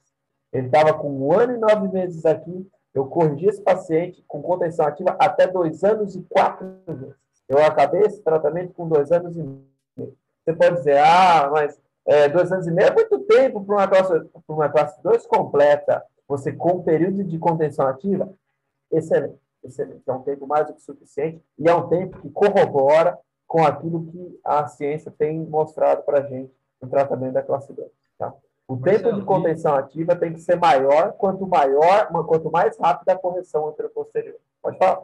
Ele 0.51 0.67
estava 0.67 0.93
com 0.93 1.09
um 1.09 1.33
ano 1.33 1.53
e 1.53 1.57
nove 1.57 1.87
meses 1.89 2.25
aqui. 2.25 2.67
Eu 2.93 3.05
corrigi 3.05 3.47
esse 3.47 3.61
paciente 3.61 4.23
com 4.27 4.41
contenção 4.41 4.85
ativa 4.85 5.15
até 5.19 5.47
dois 5.47 5.83
anos 5.83 6.15
e 6.15 6.21
quatro 6.23 6.65
meses. 6.87 7.13
Eu 7.47 7.59
acabei 7.63 8.01
esse 8.01 8.21
tratamento 8.21 8.73
com 8.73 8.87
dois 8.87 9.11
anos 9.11 9.37
e 9.37 9.43
meio. 9.43 10.17
Você 10.43 10.53
pode 10.53 10.75
dizer, 10.77 10.97
ah, 10.99 11.49
mas 11.51 11.79
é, 12.05 12.29
dois 12.29 12.51
anos 12.51 12.65
e 12.67 12.71
meio 12.71 12.87
é 12.87 12.93
muito 12.93 13.19
tempo 13.19 13.63
para 13.63 13.75
uma 13.75 13.87
classe, 13.87 14.29
uma 14.47 14.69
classe 14.69 15.03
2 15.03 15.27
completa. 15.27 16.03
Você 16.27 16.51
com 16.51 16.77
um 16.77 16.83
período 16.83 17.23
de 17.23 17.37
contenção 17.37 17.85
ativa, 17.85 18.33
excelente, 18.91 19.39
excelente. 19.63 20.03
É 20.07 20.13
um 20.13 20.21
tempo 20.23 20.47
mais 20.47 20.67
do 20.67 20.73
que 20.73 20.81
suficiente 20.81 21.41
e 21.59 21.69
é 21.69 21.75
um 21.75 21.87
tempo 21.87 22.19
que 22.21 22.29
corrobora 22.29 23.17
com 23.45 23.63
aquilo 23.65 24.05
que 24.05 24.39
a 24.43 24.67
ciência 24.67 25.11
tem 25.11 25.39
mostrado 25.39 26.03
para 26.03 26.19
a 26.19 26.23
gente 26.23 26.51
no 26.81 26.89
tratamento 26.89 27.33
da 27.33 27.43
classe 27.43 27.71
2. 27.73 27.89
Tá? 28.17 28.33
O 28.67 28.75
Marcelo, 28.75 29.03
tempo 29.03 29.19
de 29.19 29.25
contenção 29.25 29.75
e... 29.75 29.79
ativa 29.79 30.15
tem 30.15 30.33
que 30.33 30.39
ser 30.39 30.57
maior 30.57 31.13
quanto 31.13 31.47
maior, 31.47 32.07
quanto 32.25 32.51
mais 32.51 32.77
rápida 32.77 33.13
a 33.13 33.17
correção 33.17 33.69
anterior-posterior. 33.69 34.37
Pode 34.61 34.77
falar? 34.77 35.01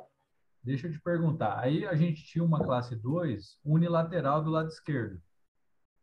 Deixa 0.62 0.88
eu 0.88 0.92
te 0.92 1.00
perguntar. 1.00 1.60
Aí 1.60 1.86
a 1.86 1.96
gente 1.96 2.24
tinha 2.26 2.44
uma 2.44 2.64
classe 2.64 2.96
2 2.96 3.60
unilateral 3.66 4.44
do 4.44 4.50
lado 4.50 4.70
esquerdo. 4.70 5.20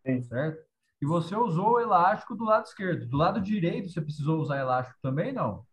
Sim. 0.04 0.22
Certo? 0.22 0.64
E 1.02 1.06
você 1.06 1.34
usou 1.34 1.72
o 1.72 1.80
elástico 1.80 2.34
do 2.34 2.44
lado 2.44 2.66
esquerdo. 2.66 3.06
Do 3.06 3.16
lado 3.16 3.40
direito, 3.40 3.90
você 3.90 4.00
precisou 4.00 4.40
usar 4.40 4.58
elástico 4.58 4.98
também, 5.02 5.32
não? 5.32 5.64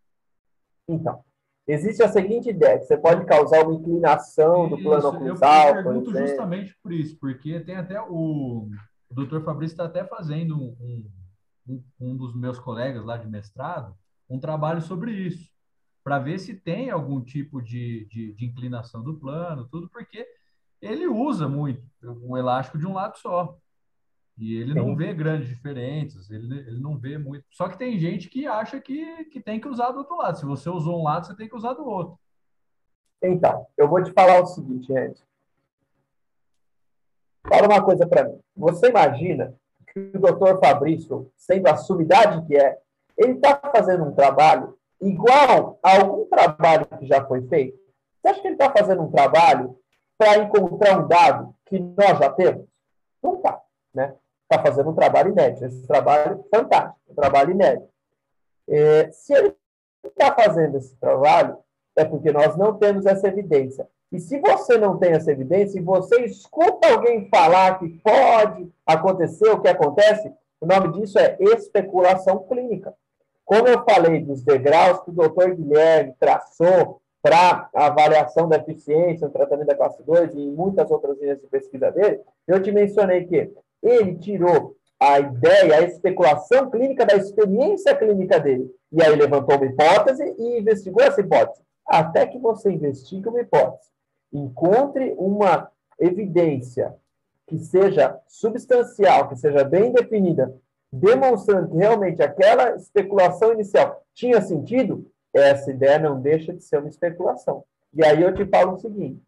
Então, 0.88 1.22
Existe 1.68 2.02
a 2.02 2.08
seguinte 2.08 2.50
ideia, 2.50 2.80
que 2.80 2.86
você 2.86 2.96
pode 2.96 3.26
causar 3.26 3.66
uma 3.66 3.74
inclinação 3.74 4.70
do 4.70 4.78
plano 4.78 5.10
oclusal. 5.10 5.68
Eu 5.68 5.84
pergunto 5.84 6.16
justamente 6.16 6.74
por 6.82 6.94
isso, 6.94 7.18
porque 7.20 7.60
tem 7.60 7.76
até 7.76 8.02
o, 8.02 8.70
o 9.10 9.14
doutor 9.14 9.44
Fabrício 9.44 9.74
está 9.74 9.84
até 9.84 10.06
fazendo 10.06 10.56
um, 10.56 10.78
um, 10.80 11.06
um 12.00 12.16
dos 12.16 12.36
meus 12.36 12.60
colegas 12.60 13.04
lá 13.04 13.18
de 13.18 13.28
mestrado, 13.28 13.96
um 14.30 14.40
trabalho 14.40 14.82
sobre 14.82 15.12
isso, 15.12 15.52
para 16.04 16.20
ver 16.20 16.40
se 16.40 16.54
tem 16.54 16.90
algum 16.90 17.22
tipo 17.22 17.62
de, 17.62 18.06
de, 18.06 18.34
de, 18.34 18.46
inclinação 18.46 19.04
do 19.04 19.18
plano, 19.18 19.68
tudo, 19.68 19.90
porque 19.90 20.26
ele 20.82 21.08
usa 21.08 21.48
muito 21.48 21.84
um 22.02 22.38
elástico 22.38 22.78
de 22.78 22.86
um 22.86 22.94
lado 22.94 23.18
só. 23.18 23.58
E 24.38 24.56
ele 24.56 24.74
Sim. 24.74 24.80
não 24.80 24.96
vê 24.96 25.14
grandes 25.14 25.50
diferenças, 25.50 26.30
ele, 26.30 26.60
ele 26.60 26.80
não 26.80 26.98
vê 26.98 27.18
muito. 27.18 27.44
Só 27.50 27.68
que 27.68 27.78
tem 27.78 27.98
gente 27.98 28.30
que 28.30 28.46
acha 28.46 28.80
que, 28.80 29.26
que 29.26 29.42
tem 29.42 29.60
que 29.60 29.68
usar 29.68 29.92
do 29.92 30.00
outro 30.00 30.16
lado. 30.16 30.38
Se 30.38 30.46
você 30.46 30.70
usou 30.70 31.00
um 31.00 31.04
lado, 31.04 31.26
você 31.26 31.36
tem 31.36 31.50
que 31.50 31.56
usar 31.56 31.74
do 31.74 31.86
outro. 31.86 32.20
Então, 33.22 33.66
eu 33.76 33.88
vou 33.88 34.04
te 34.04 34.12
falar 34.12 34.42
o 34.42 34.46
seguinte, 34.46 34.88
gente. 34.88 35.24
Fala 37.50 37.68
uma 37.68 37.84
coisa 37.84 38.06
para 38.06 38.30
mim. 38.30 38.40
Você 38.56 38.90
imagina 38.90 39.56
o 39.98 40.20
doutor 40.20 40.60
Fabrício, 40.60 41.32
sendo 41.36 41.68
a 41.68 41.76
sumidade 41.76 42.46
que 42.46 42.56
é, 42.56 42.78
ele 43.18 43.34
está 43.34 43.60
fazendo 43.74 44.04
um 44.06 44.14
trabalho 44.14 44.78
igual 45.02 45.80
a 45.84 45.98
algum 45.98 46.26
trabalho 46.26 46.86
que 47.00 47.06
já 47.06 47.26
foi 47.26 47.42
feito? 47.48 47.78
Você 48.22 48.28
acha 48.30 48.42
que 48.42 48.48
ele 48.48 48.56
está 48.56 48.72
fazendo 48.72 49.04
um 49.04 49.12
trabalho 49.12 49.78
para 50.18 50.38
encontrar 50.38 51.00
um 51.00 51.08
dado 51.08 51.56
que 51.66 51.80
nós 51.80 52.18
já 52.20 52.30
temos? 52.32 52.66
Não 53.22 53.36
está. 53.36 53.62
Né? 53.94 54.16
está 54.50 54.64
fazendo 54.64 54.90
um 54.90 54.96
trabalho 54.96 55.32
inédito, 55.32 55.66
esse 55.66 55.86
trabalho 55.86 56.44
fantástico, 56.54 57.00
um 57.10 57.14
trabalho 57.16 57.52
inédito. 57.52 57.90
É, 58.70 59.12
se 59.12 59.34
ele 59.34 59.56
está 60.06 60.34
fazendo 60.34 60.78
esse 60.78 60.96
trabalho, 60.96 61.58
é 61.96 62.06
porque 62.06 62.32
nós 62.32 62.56
não 62.56 62.78
temos 62.78 63.06
essa 63.06 63.28
evidência. 63.28 63.88
E 64.12 64.20
se 64.20 64.40
você 64.40 64.78
não 64.78 64.98
tem 64.98 65.12
essa 65.12 65.32
evidência, 65.32 65.80
e 65.80 65.84
você 65.84 66.22
escuta 66.22 66.88
alguém 66.88 67.28
falar 67.30 67.78
que 67.80 67.90
pode 68.00 68.72
acontecer 68.86 69.50
o 69.50 69.60
que 69.60 69.68
acontece, 69.68 70.32
o 70.62 70.66
nome 70.66 70.94
disso 70.94 71.20
é 71.20 71.38
especulação 71.40 72.40
clínica. 72.48 72.94
Como 73.44 73.68
eu 73.68 73.84
falei 73.84 74.22
dos 74.22 74.44
degraus 74.44 75.02
que 75.02 75.10
o 75.10 75.14
doutor 75.14 75.56
Guilherme 75.56 76.14
traçou 76.20 77.02
para 77.22 77.70
avaliação 77.74 78.48
da 78.48 78.58
eficiência 78.58 79.28
no 79.28 79.34
tratamento 79.34 79.68
da 79.68 79.76
classe 79.76 80.02
2 80.04 80.34
e 80.34 80.48
muitas 80.52 80.90
outras 80.90 81.20
linhas 81.20 81.40
de 81.40 81.48
pesquisa 81.48 81.92
dele, 81.92 82.22
eu 82.48 82.62
te 82.62 82.72
mencionei 82.72 83.26
que 83.26 83.52
ele 83.84 84.16
tirou 84.16 84.76
a 85.00 85.20
ideia, 85.20 85.76
a 85.76 85.82
especulação 85.82 86.70
clínica 86.70 87.06
da 87.06 87.16
experiência 87.16 87.96
clínica 87.96 88.40
dele. 88.40 88.74
E 88.92 89.04
aí 89.04 89.16
levantou 89.16 89.58
uma 89.58 89.66
hipótese 89.66 90.24
e 90.38 90.60
investigou 90.60 91.04
essa 91.04 91.22
hipótese. 91.22 91.62
Até 91.86 92.26
que 92.26 92.40
você 92.40 92.72
investigue 92.72 93.30
uma 93.30 93.42
hipótese, 93.42 93.90
encontre 94.32 95.14
uma 95.18 95.70
evidência 96.00 96.96
que 97.48 97.58
seja 97.58 98.20
substancial, 98.28 99.30
que 99.30 99.36
seja 99.38 99.64
bem 99.64 99.92
definida, 99.92 100.54
demonstrando 100.92 101.70
que 101.70 101.78
realmente 101.78 102.22
aquela 102.22 102.76
especulação 102.76 103.54
inicial 103.54 104.04
tinha 104.14 104.42
sentido, 104.42 105.10
essa 105.34 105.72
ideia 105.72 106.00
não 106.00 106.20
deixa 106.20 106.54
de 106.54 106.64
ser 106.64 106.80
uma 106.80 106.90
especulação. 106.90 107.64
E 107.94 108.04
aí 108.04 108.22
eu 108.22 108.34
te 108.34 108.46
falo 108.46 108.74
o 108.74 108.80
seguinte: 108.80 109.22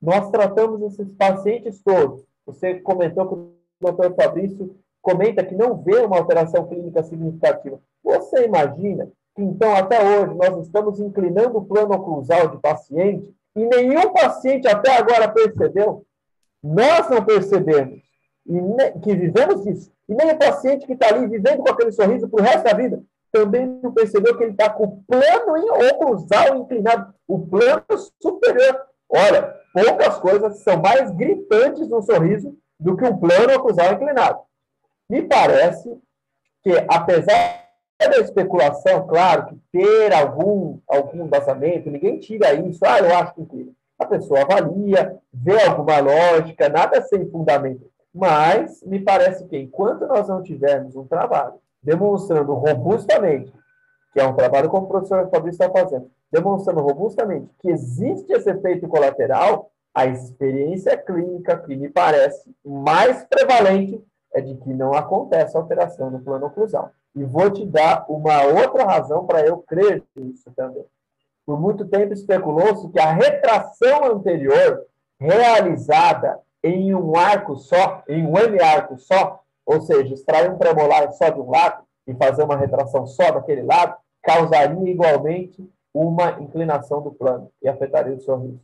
nós 0.00 0.30
tratamos 0.30 0.80
esses 0.82 1.08
pacientes 1.14 1.82
todos. 1.82 2.24
Você 2.46 2.80
comentou 2.80 3.28
que 3.28 3.34
o 3.34 3.52
doutor 3.80 4.14
Fabrício 4.14 4.76
comenta 5.02 5.44
que 5.44 5.54
não 5.54 5.76
vê 5.76 5.98
uma 5.98 6.18
alteração 6.18 6.66
clínica 6.66 7.02
significativa. 7.02 7.80
Você 8.02 8.44
imagina 8.44 9.10
que, 9.34 9.42
então, 9.42 9.74
até 9.74 10.02
hoje, 10.02 10.34
nós 10.34 10.66
estamos 10.66 11.00
inclinando 11.00 11.58
o 11.58 11.64
plano 11.64 11.94
oclusal 11.94 12.48
de 12.48 12.58
paciente 12.58 13.34
e 13.60 13.66
nenhum 13.66 14.12
paciente 14.12 14.66
até 14.68 14.96
agora 14.96 15.28
percebeu? 15.28 16.04
Nós 16.62 17.08
não 17.10 17.24
percebemos 17.24 18.00
e 18.46 19.00
que 19.00 19.14
vivemos 19.14 19.66
isso. 19.66 19.92
E 20.08 20.14
nem 20.14 20.32
o 20.32 20.38
paciente 20.38 20.86
que 20.86 20.94
está 20.94 21.08
ali 21.08 21.26
vivendo 21.26 21.58
com 21.58 21.70
aquele 21.70 21.92
sorriso 21.92 22.28
para 22.28 22.40
o 22.40 22.44
resto 22.44 22.64
da 22.64 22.72
vida 22.74 23.02
também 23.32 23.64
não 23.64 23.92
percebeu 23.92 24.36
que 24.36 24.42
ele 24.42 24.52
está 24.52 24.70
com 24.70 24.84
o 24.84 25.04
plano 25.04 25.54
oclusal 25.92 26.56
inclinado, 26.56 27.14
o 27.28 27.38
plano 27.46 27.84
superior. 28.20 28.80
Olha, 29.08 29.54
poucas 29.72 30.18
coisas 30.18 30.58
são 30.64 30.80
mais 30.80 31.12
gritantes 31.12 31.88
no 31.88 32.02
sorriso 32.02 32.56
do 32.78 32.96
que 32.96 33.04
um 33.04 33.16
plano 33.16 33.54
oclusal 33.54 33.92
inclinado. 33.92 34.40
Me 35.08 35.22
parece 35.22 35.96
que, 36.62 36.72
apesar 36.88 37.69
da 38.08 38.18
especulação, 38.18 39.06
claro, 39.06 39.46
que 39.46 39.60
ter 39.72 40.12
algum, 40.12 40.78
algum 40.88 41.26
vazamento, 41.26 41.90
ninguém 41.90 42.18
tira 42.18 42.54
isso, 42.54 42.84
ah, 42.84 42.98
eu 42.98 43.14
acho 43.16 43.34
que. 43.34 43.72
A 43.98 44.06
pessoa 44.06 44.40
avalia, 44.40 45.18
vê 45.30 45.62
alguma 45.62 45.98
lógica, 46.00 46.70
nada 46.70 47.02
sem 47.02 47.28
fundamento. 47.30 47.86
Mas 48.14 48.82
me 48.82 48.98
parece 48.98 49.46
que 49.46 49.58
enquanto 49.58 50.06
nós 50.06 50.26
não 50.26 50.42
tivermos 50.42 50.96
um 50.96 51.06
trabalho 51.06 51.52
demonstrando 51.82 52.54
robustamente, 52.54 53.52
que 54.12 54.20
é 54.20 54.26
um 54.26 54.34
trabalho 54.34 54.70
como 54.70 54.86
o 54.86 54.88
professor 54.88 55.28
Fabrício 55.30 55.62
está 55.62 55.70
fazendo, 55.70 56.10
demonstrando 56.32 56.80
robustamente 56.80 57.50
que 57.60 57.70
existe 57.70 58.32
esse 58.32 58.50
efeito 58.50 58.88
colateral, 58.88 59.70
a 59.94 60.06
experiência 60.06 60.96
clínica 60.96 61.58
que 61.58 61.76
me 61.76 61.88
parece 61.88 62.54
mais 62.64 63.24
prevalente 63.24 64.02
é 64.32 64.40
de 64.40 64.54
que 64.56 64.72
não 64.72 64.94
acontece 64.94 65.56
alteração 65.56 66.10
no 66.10 66.20
plano 66.20 66.46
oclusal. 66.46 66.92
E 67.14 67.24
vou 67.24 67.50
te 67.50 67.66
dar 67.66 68.04
uma 68.08 68.42
outra 68.44 68.84
razão 68.84 69.26
para 69.26 69.44
eu 69.44 69.58
crer 69.58 70.02
nisso 70.14 70.50
também. 70.54 70.84
Por 71.44 71.60
muito 71.60 71.84
tempo 71.86 72.12
especulou-se 72.12 72.88
que 72.90 73.00
a 73.00 73.12
retração 73.12 74.04
anterior 74.04 74.86
realizada 75.18 76.38
em 76.62 76.94
um 76.94 77.16
arco 77.16 77.56
só, 77.56 78.02
em 78.08 78.26
um 78.26 78.38
M-arco 78.38 78.98
só, 78.98 79.40
ou 79.66 79.80
seja, 79.80 80.14
extrair 80.14 80.50
um 80.50 80.58
premolar 80.58 81.12
só 81.12 81.28
de 81.28 81.40
um 81.40 81.50
lado 81.50 81.82
e 82.06 82.14
fazer 82.14 82.42
uma 82.42 82.56
retração 82.56 83.06
só 83.06 83.30
daquele 83.30 83.62
lado, 83.62 83.96
causaria 84.22 84.90
igualmente 84.90 85.68
uma 85.92 86.40
inclinação 86.40 87.02
do 87.02 87.12
plano 87.12 87.50
e 87.62 87.68
afetaria 87.68 88.14
o 88.14 88.20
sorriso. 88.20 88.60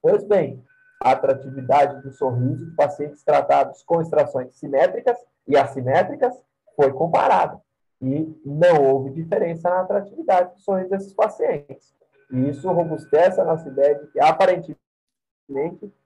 Pois 0.00 0.24
bem, 0.24 0.62
a 1.02 1.12
atratividade 1.12 2.02
do 2.02 2.12
sorriso 2.12 2.64
de 2.64 2.76
pacientes 2.76 3.22
tratados 3.22 3.82
com 3.82 4.00
extrações 4.00 4.54
simétricas 4.56 5.18
e 5.46 5.56
assimétricas 5.56 6.34
foi 6.76 6.92
comparada. 6.92 7.60
E 8.00 8.40
não 8.44 8.82
houve 8.82 9.10
diferença 9.10 9.68
na 9.68 9.80
atratividade 9.80 10.54
do 10.54 10.60
sorriso 10.60 10.90
desses 10.90 11.12
pacientes. 11.12 11.94
E 12.30 12.48
isso 12.48 12.70
robustece 12.70 13.40
a 13.40 13.44
nossa 13.44 13.68
ideia 13.68 13.96
de 13.96 14.06
que, 14.08 14.20
aparentemente, 14.20 14.78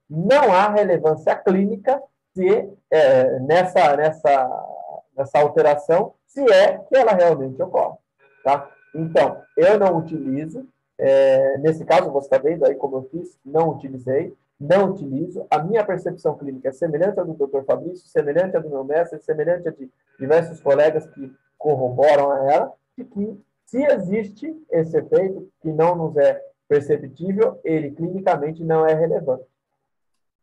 não 0.09 0.53
há 0.53 0.69
relevância 0.71 1.37
clínica 1.37 2.03
se, 2.35 2.69
é, 2.91 3.39
nessa, 3.41 3.97
nessa, 3.97 4.67
nessa 5.17 5.39
alteração, 5.39 6.15
se 6.27 6.41
é 6.51 6.79
que 6.79 6.97
ela 6.97 7.13
realmente 7.13 7.63
ocorre. 7.63 7.99
Tá? 8.43 8.69
Então, 8.95 9.41
eu 9.57 9.79
não 9.79 9.99
utilizo, 9.99 10.67
é, 10.99 11.59
nesse 11.59 11.85
caso, 11.85 12.11
você 12.11 12.27
está 12.27 12.39
vendo 12.39 12.65
aí 12.65 12.75
como 12.75 12.97
eu 12.97 13.09
fiz, 13.11 13.39
não 13.45 13.71
utilizei, 13.71 14.37
não 14.59 14.91
utilizo. 14.91 15.47
A 15.51 15.59
minha 15.63 15.85
percepção 15.85 16.37
clínica 16.37 16.69
é 16.69 16.73
semelhante 16.73 17.21
à 17.21 17.23
do 17.23 17.35
Dr. 17.35 17.65
Fabrício, 17.65 18.09
semelhante 18.09 18.57
à 18.57 18.61
do 18.61 18.71
meu 18.71 18.85
mestre, 18.85 19.21
semelhante 19.21 19.69
à 19.69 19.71
de 19.71 19.91
diversos 20.19 20.61
colegas 20.61 21.07
que 21.09 21.33
corroboram 21.65 22.31
a 22.31 22.53
ela, 22.53 22.73
de 22.97 23.05
que 23.07 23.43
se 23.65 23.83
existe 23.83 24.55
esse 24.71 24.99
efeito 24.99 25.51
que 25.63 25.73
não 25.73 25.97
nos 25.97 26.15
é 26.19 26.39
perceptível, 26.69 27.59
ele 27.65 27.91
clinicamente 27.91 28.63
não 28.63 28.87
é 28.87 28.93
relevante. 28.93 29.47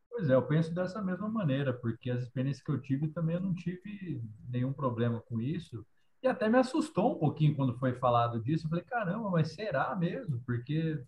Pois 0.09 0.27
é, 0.27 0.33
eu 0.33 0.41
penso 0.41 0.73
dessa 0.73 0.99
mesma 0.99 1.29
maneira, 1.29 1.71
porque 1.71 2.09
as 2.09 2.23
experiências 2.23 2.65
que 2.65 2.71
eu 2.71 2.81
tive 2.81 3.07
também 3.09 3.35
eu 3.35 3.41
não 3.41 3.53
tive 3.53 4.19
nenhum 4.49 4.73
problema 4.73 5.21
com 5.21 5.39
isso. 5.39 5.85
E 6.23 6.27
até 6.27 6.49
me 6.49 6.57
assustou 6.57 7.15
um 7.15 7.19
pouquinho 7.19 7.55
quando 7.55 7.77
foi 7.77 7.93
falado 7.93 8.41
disso. 8.41 8.65
Eu 8.65 8.69
falei, 8.69 8.83
caramba, 8.83 9.29
mas 9.29 9.53
será 9.53 9.95
mesmo? 9.95 10.41
Porque 10.43 10.99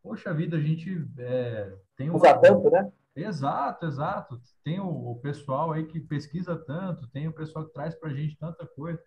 poxa 0.00 0.32
vida, 0.32 0.56
a 0.56 0.60
gente 0.60 1.04
é, 1.18 1.72
tem 1.96 2.10
um. 2.10 2.14
Usa 2.14 2.38
tanto, 2.38 2.70
né? 2.70 2.92
Exato, 3.14 3.86
exato. 3.86 4.40
Tem 4.64 4.80
o, 4.80 4.86
o, 4.86 5.18
pessoal 5.20 5.72
aí 5.72 5.84
que 5.84 6.00
pesquisa 6.00 6.56
tanto, 6.56 7.06
tem 7.08 7.28
o 7.28 7.32
pessoal 7.32 7.66
que 7.66 7.72
traz 7.72 7.94
para 7.94 8.08
a 8.08 8.14
gente 8.14 8.38
tanta 8.38 8.66
coisa. 8.66 8.98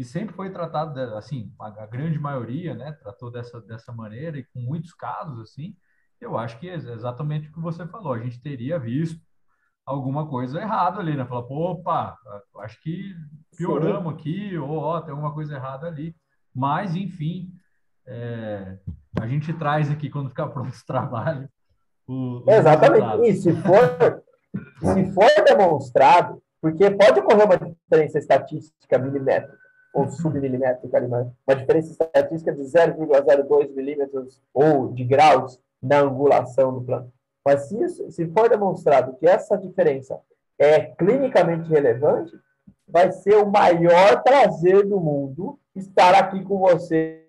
E 0.00 0.04
sempre 0.04 0.34
foi 0.34 0.48
tratado, 0.48 0.98
assim, 1.14 1.52
a, 1.60 1.84
grande 1.84 2.18
maioria, 2.18 2.74
né, 2.74 2.90
tratou 2.92 3.30
dessa, 3.30 3.60
dessa 3.60 3.92
maneira 3.92 4.38
e 4.38 4.44
com 4.44 4.58
muitos 4.58 4.94
casos, 4.94 5.38
assim. 5.38 5.76
Eu 6.18 6.38
acho 6.38 6.58
que 6.58 6.70
é 6.70 6.74
exatamente 6.74 7.50
o 7.50 7.52
que 7.52 7.60
você 7.60 7.86
falou. 7.86 8.14
A 8.14 8.18
gente 8.18 8.40
teria 8.40 8.78
visto 8.78 9.20
alguma 9.84 10.26
coisa 10.26 10.58
errada 10.58 11.00
ali, 11.00 11.14
né? 11.14 11.26
Falar, 11.26 11.42
opa, 11.42 12.16
acho 12.60 12.80
que 12.80 13.14
pioramos 13.58 14.14
aqui, 14.14 14.56
ou 14.56 14.70
ó, 14.70 15.02
tem 15.02 15.10
alguma 15.10 15.34
coisa 15.34 15.56
errada 15.56 15.86
ali. 15.86 16.16
Mas, 16.54 16.96
enfim, 16.96 17.52
é, 18.06 18.78
a 19.20 19.26
gente 19.26 19.52
traz 19.52 19.90
aqui 19.90 20.08
quando 20.08 20.30
ficar 20.30 20.46
pronto 20.46 20.70
esse 20.70 20.86
trabalho. 20.86 21.46
O, 22.08 22.42
o 22.42 22.50
Exatamente. 22.50 23.28
E 23.28 23.34
se 23.34 23.52
for, 23.52 24.22
se 24.80 25.12
for 25.12 25.44
demonstrado, 25.44 26.42
porque 26.58 26.90
pode 26.90 27.20
ocorrer 27.20 27.44
uma 27.44 27.58
diferença 27.58 28.18
estatística 28.18 28.98
milimétrica, 28.98 29.60
ou 29.92 30.08
submilimétrica, 30.08 30.96
ali, 30.96 31.06
uma 31.06 31.56
diferença 31.56 31.90
estatística 31.90 32.52
de 32.52 32.62
0,02 32.62 33.74
milímetros 33.74 34.40
ou 34.54 34.92
de 34.92 35.04
graus 35.04 35.58
na 35.82 36.00
angulação 36.00 36.72
do 36.74 36.82
plano. 36.82 37.12
Mas 37.44 37.68
se, 37.68 37.82
isso, 37.82 38.10
se 38.10 38.26
for 38.28 38.48
demonstrado 38.48 39.16
que 39.16 39.26
essa 39.26 39.56
diferença 39.56 40.20
é 40.58 40.80
clinicamente 40.80 41.68
relevante, 41.68 42.38
vai 42.86 43.10
ser 43.12 43.36
o 43.36 43.50
maior 43.50 44.22
prazer 44.22 44.86
do 44.86 45.00
mundo 45.00 45.58
estar 45.74 46.14
aqui 46.14 46.42
com 46.44 46.58
você 46.58 47.26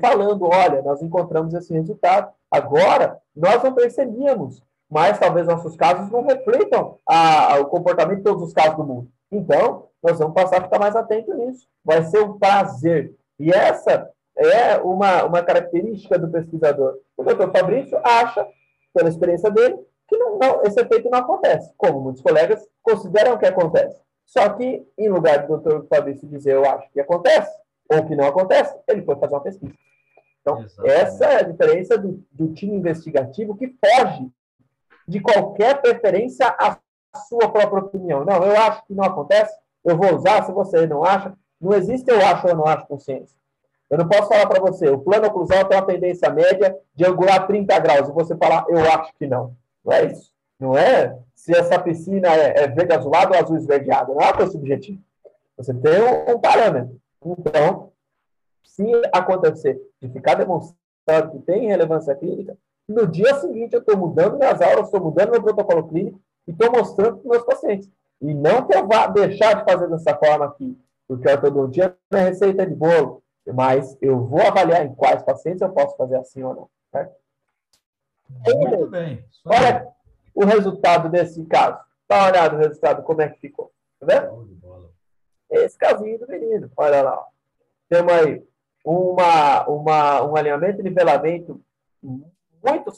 falando, 0.00 0.46
olha, 0.46 0.82
nós 0.82 1.02
encontramos 1.02 1.54
esse 1.54 1.72
resultado. 1.72 2.32
Agora, 2.50 3.18
nós 3.34 3.62
não 3.62 3.74
percebíamos, 3.74 4.62
mas 4.90 5.18
talvez 5.18 5.46
nossos 5.46 5.76
casos 5.76 6.10
não 6.10 6.22
refletam 6.22 6.98
a, 7.06 7.54
a, 7.54 7.60
o 7.60 7.66
comportamento 7.66 8.18
de 8.18 8.24
todos 8.24 8.42
os 8.42 8.52
casos 8.52 8.76
do 8.76 8.84
mundo. 8.84 9.10
Então, 9.30 9.88
nós 10.02 10.18
vamos 10.18 10.34
passar 10.34 10.60
a 10.60 10.64
ficar 10.64 10.78
mais 10.78 10.94
atento 10.94 11.34
nisso. 11.34 11.66
Vai 11.84 12.04
ser 12.04 12.22
um 12.22 12.38
prazer. 12.38 13.14
E 13.38 13.50
essa 13.50 14.10
é 14.36 14.76
uma, 14.78 15.24
uma 15.24 15.42
característica 15.42 16.18
do 16.18 16.30
pesquisador. 16.30 16.98
O 17.16 17.24
doutor 17.24 17.50
Fabrício 17.50 17.98
acha, 18.04 18.46
pela 18.94 19.08
experiência 19.08 19.50
dele, 19.50 19.76
que 20.08 20.16
não, 20.16 20.38
não, 20.38 20.62
esse 20.62 20.80
efeito 20.80 21.10
não 21.10 21.18
acontece, 21.18 21.72
como 21.76 22.00
muitos 22.00 22.22
colegas 22.22 22.66
consideram 22.82 23.36
que 23.38 23.46
acontece. 23.46 24.00
Só 24.24 24.48
que, 24.50 24.86
em 24.98 25.08
lugar 25.08 25.46
do 25.46 25.58
doutor 25.58 25.86
Fabrício 25.88 26.28
dizer 26.28 26.54
eu 26.54 26.64
acho 26.64 26.90
que 26.92 27.00
acontece, 27.00 27.50
ou 27.90 28.04
que 28.04 28.14
não 28.14 28.26
acontece, 28.26 28.76
ele 28.88 29.02
foi 29.02 29.16
fazer 29.16 29.34
uma 29.34 29.42
pesquisa. 29.42 29.74
Então, 30.40 30.60
Exatamente. 30.60 30.94
essa 30.94 31.24
é 31.24 31.40
a 31.40 31.42
diferença 31.42 31.98
do, 31.98 32.24
do 32.30 32.52
time 32.52 32.76
investigativo 32.76 33.56
que 33.56 33.74
foge 33.84 34.30
de 35.06 35.20
qualquer 35.20 35.80
preferência 35.80 36.46
sua 37.16 37.48
própria 37.48 37.82
opinião. 37.82 38.24
Não, 38.24 38.42
eu 38.42 38.56
acho 38.56 38.84
que 38.86 38.94
não 38.94 39.04
acontece, 39.04 39.56
eu 39.84 39.96
vou 39.96 40.14
usar, 40.14 40.44
se 40.44 40.52
você 40.52 40.86
não 40.86 41.04
acha. 41.04 41.32
Não 41.60 41.72
existe 41.72 42.10
eu 42.10 42.20
acho 42.24 42.46
ou 42.46 42.56
não 42.56 42.66
acho 42.66 42.86
com 42.86 42.98
ciência. 42.98 43.36
Eu 43.88 43.98
não 43.98 44.08
posso 44.08 44.28
falar 44.28 44.46
para 44.46 44.60
você, 44.60 44.88
o 44.88 44.98
plano 44.98 45.28
oclusal 45.28 45.64
tem 45.64 45.78
uma 45.78 45.86
tendência 45.86 46.28
média 46.28 46.76
de 46.94 47.04
angular 47.04 47.46
30 47.46 47.78
graus, 47.78 48.08
e 48.08 48.12
você 48.12 48.36
falar, 48.36 48.66
eu 48.68 48.80
acho 48.92 49.12
que 49.14 49.26
não. 49.26 49.54
Não 49.84 49.92
é 49.92 50.04
isso. 50.06 50.32
Não 50.58 50.76
é 50.76 51.16
se 51.34 51.56
essa 51.56 51.78
piscina 51.78 52.28
é, 52.28 52.64
é 52.64 52.66
verde 52.66 52.94
azulado 52.94 53.32
ou 53.32 53.38
azul 53.38 53.56
esverdeado. 53.56 54.12
Não 54.12 54.20
é 54.20 54.24
uma 54.24 54.32
coisa. 54.32 54.58
Você 55.56 55.74
tem 55.74 56.02
um, 56.02 56.34
um 56.34 56.40
parâmetro. 56.40 57.00
Então, 57.24 57.92
se 58.64 58.84
acontecer 59.12 59.80
de 60.02 60.08
ficar 60.08 60.34
demonstrado 60.34 61.30
que 61.30 61.38
tem 61.40 61.68
relevância 61.68 62.14
clínica, 62.14 62.56
no 62.88 63.06
dia 63.06 63.34
seguinte 63.36 63.74
eu 63.74 63.80
estou 63.80 63.96
mudando 63.96 64.38
minhas 64.38 64.60
aulas, 64.60 64.86
estou 64.86 65.00
mudando 65.00 65.30
meu 65.30 65.42
protocolo 65.42 65.88
clínico 65.88 66.20
e 66.46 66.52
estou 66.52 66.70
mostrando 66.70 67.18
para 67.18 67.24
os 67.24 67.24
meus 67.24 67.44
pacientes. 67.44 67.90
E 68.20 68.32
não 68.32 68.66
que 68.66 68.76
eu 68.76 68.86
vá 68.86 69.06
deixar 69.08 69.54
de 69.54 69.70
fazer 69.70 69.88
dessa 69.88 70.16
forma 70.16 70.46
aqui, 70.46 70.78
porque 71.06 71.28
a 71.28 71.32
ortodontia 71.32 71.96
não 72.10 72.18
é 72.18 72.24
receita 72.24 72.66
de 72.66 72.74
bolo, 72.74 73.22
mas 73.46 73.96
eu 74.00 74.24
vou 74.24 74.40
avaliar 74.40 74.84
em 74.84 74.94
quais 74.94 75.22
pacientes 75.22 75.60
eu 75.60 75.70
posso 75.70 75.96
fazer 75.96 76.16
assim 76.16 76.42
ou 76.42 76.54
não. 76.54 76.70
Certo? 76.90 77.14
Muito 78.46 78.86
bem. 78.88 79.24
Olha 79.44 79.88
o 80.34 80.44
resultado 80.44 81.08
desse 81.08 81.44
caso. 81.46 81.78
Dá 82.08 82.16
uma 82.16 82.28
olhada 82.28 82.56
no 82.56 82.62
resultado, 82.62 83.02
como 83.02 83.22
é 83.22 83.28
que 83.28 83.40
ficou. 83.40 83.72
Tá 84.00 84.06
vendo? 84.06 84.48
Esse 85.50 85.78
casinho 85.78 86.18
do 86.18 86.26
menino. 86.26 86.70
Olha 86.76 87.02
lá. 87.02 87.24
Temos 87.88 88.12
aí 88.12 88.44
uma, 88.84 89.66
uma, 89.68 90.22
um 90.22 90.36
alinhamento 90.36 90.80
e 90.80 90.84
nivelamento 90.84 91.60
muito 92.02 92.90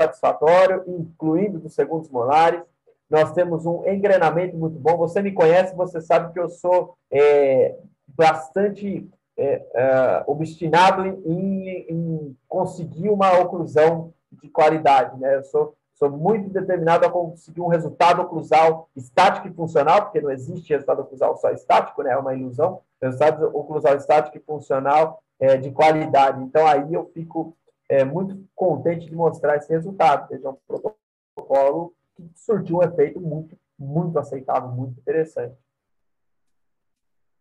satisfatório, 0.00 0.84
incluindo 0.86 1.58
dos 1.58 1.74
segundos 1.74 2.08
molares. 2.08 2.62
Nós 3.10 3.32
temos 3.32 3.66
um 3.66 3.86
engrenamento 3.86 4.56
muito 4.56 4.78
bom. 4.78 4.96
Você 4.98 5.20
me 5.20 5.32
conhece, 5.32 5.74
você 5.74 6.00
sabe 6.00 6.32
que 6.32 6.38
eu 6.38 6.48
sou 6.48 6.96
é, 7.10 7.76
bastante 8.06 9.08
é, 9.36 9.66
é, 9.74 10.24
obstinado 10.26 11.06
em, 11.06 11.86
em, 11.88 12.36
conseguir 12.46 13.08
uma 13.08 13.38
oclusão 13.38 14.12
de 14.30 14.48
qualidade. 14.48 15.18
Né? 15.18 15.36
Eu 15.36 15.44
sou, 15.44 15.74
sou 15.94 16.10
muito 16.10 16.50
determinado 16.50 17.06
a 17.06 17.10
conseguir 17.10 17.60
um 17.60 17.68
resultado 17.68 18.20
oclusal 18.20 18.88
estático 18.94 19.48
e 19.48 19.54
funcional, 19.54 20.02
porque 20.02 20.20
não 20.20 20.30
existe 20.30 20.72
resultado 20.72 21.00
oclusal 21.00 21.36
só 21.38 21.50
estático, 21.50 22.02
né? 22.02 22.12
é 22.12 22.16
uma 22.16 22.34
ilusão. 22.34 22.80
Resultado 23.00 23.56
oclusal 23.56 23.96
estático 23.96 24.36
e 24.36 24.40
funcional 24.40 25.22
é, 25.40 25.56
de 25.56 25.70
qualidade. 25.70 26.42
Então, 26.42 26.66
aí 26.66 26.92
eu 26.92 27.10
fico 27.14 27.56
é, 27.88 28.04
muito 28.04 28.46
contente 28.54 29.06
de 29.06 29.14
mostrar 29.14 29.56
esse 29.56 29.72
resultado. 29.72 30.28
Veja, 30.28 30.48
é 30.48 30.50
um 30.50 30.58
protocolo 30.66 31.94
que 32.14 32.30
surtiu 32.34 32.78
um 32.78 32.82
efeito 32.82 33.20
muito, 33.20 33.56
muito 33.78 34.18
aceitável, 34.18 34.68
muito 34.70 34.98
interessante. 35.00 35.56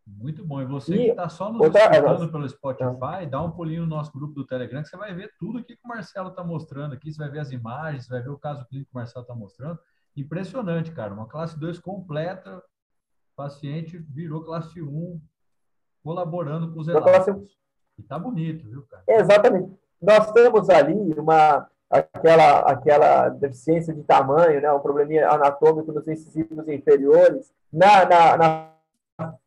Muito 0.05 0.45
bom. 0.45 0.61
E 0.61 0.65
você 0.65 0.95
e 0.95 0.97
que 0.97 1.09
está 1.09 1.27
só 1.27 1.51
nos 1.51 1.59
outra, 1.59 1.91
escutando 1.91 2.31
pelo 2.31 2.47
Spotify, 2.47 3.25
dá 3.29 3.41
um 3.41 3.51
pulinho 3.51 3.81
no 3.81 3.89
nosso 3.89 4.11
grupo 4.13 4.33
do 4.33 4.45
Telegram, 4.45 4.81
que 4.81 4.87
você 4.87 4.95
vai 4.95 5.13
ver 5.13 5.33
tudo 5.37 5.59
aqui 5.59 5.75
que 5.75 5.83
o 5.83 5.87
Marcelo 5.87 6.29
está 6.29 6.43
mostrando 6.43 6.93
aqui. 6.93 7.11
Você 7.11 7.17
vai 7.19 7.29
ver 7.29 7.39
as 7.39 7.51
imagens, 7.51 8.05
você 8.05 8.11
vai 8.11 8.21
ver 8.21 8.29
o 8.29 8.39
caso 8.39 8.65
clínico 8.67 8.89
que 8.89 8.95
o 8.95 8.99
Marcelo 8.99 9.23
está 9.23 9.35
mostrando. 9.35 9.77
Impressionante, 10.15 10.93
cara. 10.93 11.13
Uma 11.13 11.27
classe 11.27 11.59
2 11.59 11.79
completa. 11.79 12.57
O 12.57 13.35
paciente 13.35 13.97
virou 13.97 14.43
classe 14.43 14.81
1, 14.81 15.21
colaborando 16.01 16.73
com 16.73 16.79
os 16.79 16.87
elásticos. 16.87 17.57
E 17.97 18.03
tá 18.03 18.17
bonito, 18.17 18.67
viu, 18.67 18.83
cara? 18.83 19.03
Exatamente. 19.07 19.77
Nós 20.01 20.31
temos 20.31 20.69
ali 20.69 21.13
uma 21.17 21.67
aquela 21.89 22.59
aquela 22.59 23.29
deficiência 23.29 23.93
de 23.93 24.03
tamanho, 24.03 24.61
né, 24.61 24.71
um 24.71 24.79
probleminha 24.79 25.29
anatômico 25.29 25.91
nos 25.91 26.07
incisivos 26.07 26.67
inferiores. 26.67 27.51
Na, 27.71 28.05
na, 28.05 28.37
na 28.37 28.77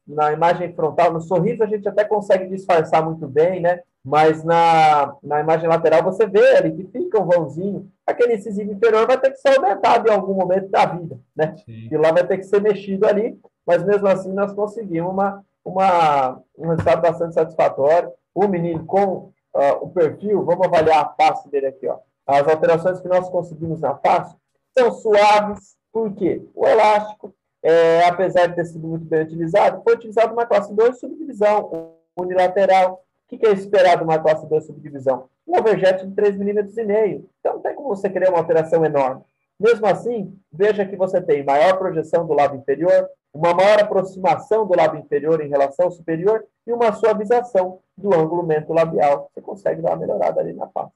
na 0.06 0.32
imagem 0.32 0.72
frontal, 0.72 1.12
no 1.12 1.20
sorriso 1.20 1.62
a 1.62 1.66
gente 1.66 1.88
até 1.88 2.04
consegue 2.04 2.48
disfarçar 2.48 3.04
muito 3.04 3.26
bem, 3.28 3.60
né? 3.60 3.80
Mas 4.04 4.42
na, 4.42 5.14
na 5.22 5.40
imagem 5.40 5.68
lateral 5.68 6.02
você 6.02 6.26
vê 6.26 6.56
ali 6.56 6.72
que 6.72 6.84
fica 6.86 7.20
um 7.20 7.26
vãozinho. 7.26 7.88
Aquele 8.06 8.34
incisivo 8.34 8.72
inferior 8.72 9.06
vai 9.06 9.18
ter 9.20 9.30
que 9.30 9.36
ser 9.36 9.56
aumentado 9.56 10.08
em 10.08 10.12
algum 10.12 10.34
momento 10.34 10.68
da 10.68 10.86
vida, 10.86 11.18
né? 11.36 11.54
Sim. 11.64 11.88
E 11.90 11.96
lá 11.96 12.10
vai 12.10 12.26
ter 12.26 12.38
que 12.38 12.44
ser 12.44 12.60
mexido 12.60 13.06
ali, 13.06 13.38
mas 13.64 13.84
mesmo 13.84 14.08
assim 14.08 14.32
nós 14.32 14.52
conseguimos 14.52 15.12
uma, 15.12 15.44
uma, 15.64 16.40
um 16.58 16.68
resultado 16.68 17.02
bastante 17.02 17.34
satisfatório. 17.34 18.10
O 18.34 18.48
menino 18.48 18.84
com 18.86 19.30
uh, 19.54 19.82
o 19.84 19.90
perfil, 19.90 20.44
vamos 20.44 20.66
avaliar 20.66 21.04
a 21.04 21.08
face 21.14 21.48
dele 21.48 21.66
aqui, 21.66 21.86
ó. 21.86 21.98
As 22.26 22.46
alterações 22.46 23.00
que 23.00 23.08
nós 23.08 23.28
conseguimos 23.28 23.80
na 23.80 23.96
face 23.96 24.36
são 24.76 24.92
suaves, 24.92 25.76
por 25.92 26.12
quê? 26.14 26.42
O 26.54 26.66
elástico 26.66 27.34
é, 27.62 28.04
apesar 28.06 28.46
de 28.46 28.56
ter 28.56 28.64
sido 28.64 28.86
muito 28.86 29.04
bem 29.04 29.22
utilizado, 29.22 29.82
foi 29.82 29.94
utilizado 29.94 30.32
uma 30.32 30.46
classe 30.46 30.72
2 30.74 30.98
subdivisão 30.98 31.94
unilateral. 32.16 33.04
O 33.30 33.38
que 33.38 33.46
é 33.46 33.52
esperado 33.52 34.02
uma 34.02 34.18
classe 34.18 34.48
2 34.48 34.66
subdivisão? 34.66 35.28
Um 35.46 35.58
overjet 35.58 36.06
de 36.06 36.14
3,5 36.14 36.38
mm. 36.38 37.28
Então, 37.38 37.54
não 37.54 37.60
tem 37.60 37.74
como 37.74 37.88
você 37.88 38.08
querer 38.08 38.28
uma 38.28 38.38
alteração 38.38 38.84
enorme. 38.84 39.22
Mesmo 39.58 39.86
assim, 39.86 40.36
veja 40.50 40.86
que 40.86 40.96
você 40.96 41.20
tem 41.20 41.44
maior 41.44 41.78
projeção 41.78 42.26
do 42.26 42.32
lado 42.32 42.56
inferior, 42.56 43.08
uma 43.32 43.54
maior 43.54 43.80
aproximação 43.80 44.66
do 44.66 44.76
lado 44.76 44.96
inferior 44.96 45.40
em 45.40 45.48
relação 45.48 45.86
ao 45.86 45.92
superior 45.92 46.44
e 46.66 46.72
uma 46.72 46.92
suavização 46.92 47.80
do 47.96 48.14
ângulo 48.14 48.42
mento-labial. 48.42 49.30
Você 49.32 49.40
consegue 49.40 49.82
dar 49.82 49.90
uma 49.90 49.96
melhorada 49.96 50.40
ali 50.40 50.52
na 50.52 50.68
face, 50.68 50.92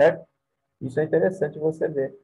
certo? 0.00 0.26
Isso 0.80 0.98
é 0.98 1.04
interessante 1.04 1.58
você 1.58 1.88
ver. 1.88 2.14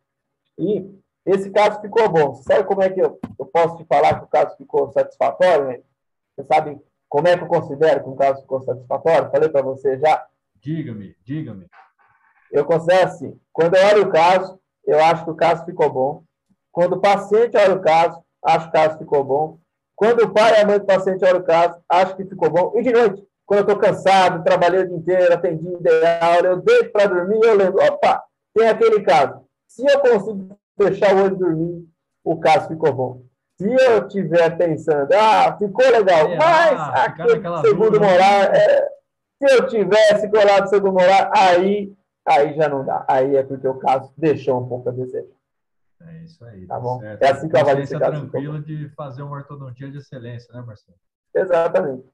E 0.58 0.90
esse 1.24 1.50
caso 1.50 1.80
ficou 1.80 2.08
bom. 2.08 2.34
Você 2.34 2.44
sabe 2.44 2.64
como 2.64 2.82
é 2.82 2.90
que 2.90 3.00
eu, 3.00 3.18
eu 3.38 3.46
posso 3.46 3.76
te 3.76 3.84
falar 3.84 4.18
que 4.18 4.24
o 4.24 4.28
caso 4.28 4.56
ficou 4.56 4.90
satisfatório? 4.92 5.82
Você 6.34 6.44
sabe 6.44 6.80
como 7.08 7.28
é 7.28 7.36
que 7.36 7.44
eu 7.44 7.48
considero 7.48 8.02
que 8.02 8.08
o 8.08 8.16
caso 8.16 8.40
ficou 8.40 8.62
satisfatório? 8.62 9.30
Falei 9.30 9.48
para 9.48 9.62
você 9.62 9.98
já. 9.98 10.26
Diga-me, 10.56 11.14
diga-me. 11.22 11.66
Eu 12.50 12.64
considero 12.64 13.06
assim: 13.06 13.40
quando 13.52 13.76
eu 13.76 13.86
olho 13.86 14.08
o 14.08 14.10
caso, 14.10 14.58
eu 14.84 14.98
acho 14.98 15.24
que 15.24 15.30
o 15.30 15.36
caso 15.36 15.64
ficou 15.64 15.90
bom. 15.90 16.24
Quando 16.70 16.94
o 16.94 17.00
paciente 17.00 17.56
olha 17.56 17.74
o 17.74 17.82
caso, 17.82 18.22
acho 18.44 18.70
que 18.70 18.78
o 18.78 18.80
caso 18.80 18.98
ficou 18.98 19.24
bom. 19.24 19.58
Quando 19.94 20.24
o 20.24 20.32
pai 20.32 20.52
e 20.52 20.62
a 20.62 20.66
mãe 20.66 20.78
do 20.78 20.84
paciente 20.84 21.24
olham 21.24 21.40
o 21.40 21.44
caso, 21.44 21.78
acho 21.88 22.16
que 22.16 22.24
ficou 22.24 22.50
bom. 22.50 22.72
E 22.76 22.82
de 22.82 22.92
noite, 22.92 23.24
quando 23.46 23.60
eu 23.60 23.74
estou 23.74 23.78
cansado, 23.78 24.42
trabalhei 24.42 24.80
o 24.80 24.88
dia 24.88 24.96
inteiro, 24.96 25.34
atendi 25.34 25.68
ideal, 25.68 26.40
eu 26.44 26.56
deito 26.56 26.90
para 26.90 27.06
dormir, 27.06 27.40
eu 27.42 27.54
lembro, 27.54 27.84
opa, 27.84 28.22
tem 28.54 28.68
aquele 28.68 29.02
caso. 29.02 29.42
Se 29.68 29.84
eu 29.84 30.00
consigo 30.00 30.58
fechar 30.80 31.14
o 31.14 31.24
olho 31.24 31.34
e 31.34 31.38
dormir, 31.38 31.88
o 32.24 32.36
caso 32.38 32.68
ficou 32.68 32.92
bom. 32.92 33.22
Se 33.58 33.70
eu 33.70 34.06
estiver 34.06 34.56
pensando, 34.56 35.12
ah, 35.12 35.56
ficou 35.58 35.88
legal, 35.90 36.28
é, 36.28 36.36
mas 36.36 36.80
ah, 36.80 37.04
aquele 37.04 37.42
segundo 37.60 37.90
dúvida, 37.92 38.00
morar, 38.00 38.56
é, 38.56 38.88
se 39.42 39.54
eu 39.54 39.66
tivesse 39.66 40.28
colado 40.30 40.68
segundo 40.68 40.94
morar, 40.94 41.30
aí, 41.36 41.92
aí 42.26 42.54
já 42.54 42.68
não 42.68 42.84
dá. 42.84 43.04
Aí 43.08 43.36
é 43.36 43.42
porque 43.42 43.68
o 43.68 43.74
caso 43.74 44.12
deixou 44.16 44.60
um 44.60 44.68
pouco 44.68 44.88
a 44.88 44.92
desejar. 44.92 45.26
É 46.08 46.24
isso 46.24 46.44
aí. 46.44 46.66
Tá, 46.66 46.74
tá 46.74 46.80
bom? 46.80 47.00
Certo. 47.00 47.22
É 47.22 47.30
assim 47.30 47.48
que 47.48 47.56
eu 47.56 47.60
avalio 47.60 47.84
esse 47.84 47.98
caso. 47.98 48.20
tranquilo 48.28 48.62
de 48.62 48.88
fazer 48.90 49.22
uma 49.22 49.36
ortodontia 49.36 49.90
de 49.90 49.98
excelência, 49.98 50.52
né, 50.54 50.62
Marcelo? 50.62 50.96
Exatamente. 51.34 52.04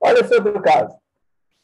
Olha 0.00 0.20
outro 0.20 0.62
caso. 0.62 0.96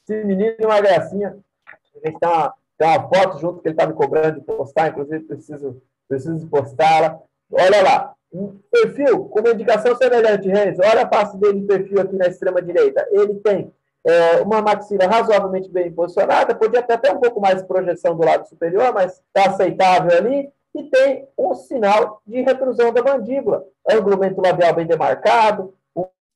Esse 0.02 0.24
menino 0.24 0.56
é 0.58 0.66
uma 0.66 0.80
gracinha. 0.80 1.38
A 1.66 2.08
gente 2.08 2.18
tá, 2.18 2.54
tem 2.78 2.88
uma 2.88 3.08
foto 3.08 3.38
junto 3.38 3.60
que 3.60 3.68
ele 3.68 3.74
está 3.74 3.86
me 3.86 3.94
cobrando 3.94 4.40
de 4.40 4.46
postar, 4.46 4.88
inclusive 4.88 5.24
preciso 5.24 5.82
preciso 6.08 6.46
postá-la. 6.48 7.18
Olha 7.50 7.82
lá, 7.82 8.14
Um 8.32 8.58
perfil 8.70 9.26
com 9.26 9.40
uma 9.40 9.50
indicação 9.50 9.94
semelhante, 9.96 10.48
Renzo. 10.48 10.80
Olha 10.82 11.04
a 11.04 11.08
face 11.08 11.36
dele 11.38 11.58
em 11.58 11.66
perfil 11.66 12.00
aqui 12.00 12.16
na 12.16 12.26
extrema 12.26 12.62
direita. 12.62 13.06
Ele 13.10 13.34
tem 13.36 13.72
é, 14.06 14.40
uma 14.40 14.62
maxila 14.62 15.06
razoavelmente 15.06 15.70
bem 15.70 15.92
posicionada, 15.92 16.54
podia 16.54 16.80
até 16.80 16.96
ter 16.96 17.12
um 17.12 17.20
pouco 17.20 17.40
mais 17.40 17.60
de 17.60 17.68
projeção 17.68 18.16
do 18.16 18.24
lado 18.24 18.48
superior, 18.48 18.92
mas 18.92 19.12
está 19.12 19.50
aceitável 19.50 20.16
ali. 20.16 20.50
E 20.74 20.84
tem 20.84 21.28
um 21.36 21.54
sinal 21.54 22.22
de 22.26 22.40
retrusão 22.40 22.92
da 22.92 23.02
mandíbula, 23.02 23.64
ângulo 23.88 24.18
labial 24.38 24.74
bem 24.74 24.86
demarcado, 24.86 25.74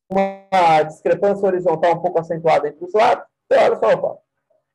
uma 0.09 0.83
discrepância 0.83 1.45
horizontal 1.45 1.93
um 1.93 2.01
pouco 2.01 2.19
acentuada 2.19 2.67
entre 2.67 2.85
os 2.85 2.93
lados. 2.93 3.25
Então, 3.45 3.63
olha 3.63 3.75
só, 3.75 3.93
opa. 3.93 4.17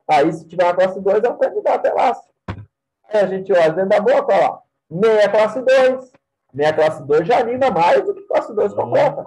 Aí, 0.09 0.33
se 0.33 0.47
tiver 0.47 0.65
uma 0.65 0.75
classe 0.75 1.01
2, 1.01 1.25
é 1.25 1.29
um 1.31 1.39
candidato 1.39 1.87
elástico. 1.87 2.33
Aí 3.09 3.21
a 3.21 3.27
gente 3.27 3.53
olha 3.53 3.71
dentro 3.71 3.89
da 3.89 4.01
boca, 4.01 4.35
ó, 4.35 4.59
meia 4.91 5.29
classe 5.29 5.61
2. 5.61 6.13
Meia 6.53 6.73
classe 6.73 7.03
2 7.05 7.27
já 7.27 7.39
anima 7.39 7.71
mais 7.71 8.05
do 8.05 8.15
que 8.15 8.23
classe 8.23 8.55
2 8.55 8.75
completa. 8.75 9.25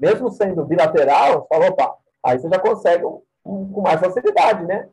Mesmo 0.00 0.30
sendo 0.30 0.64
bilateral, 0.64 1.42
você 1.42 1.48
fala, 1.48 1.68
opa, 1.68 1.96
aí 2.24 2.38
você 2.38 2.48
já 2.48 2.58
consegue 2.58 3.04
um, 3.04 3.22
um, 3.44 3.72
com 3.72 3.80
mais 3.80 4.00
facilidade, 4.00 4.64
né? 4.64 4.88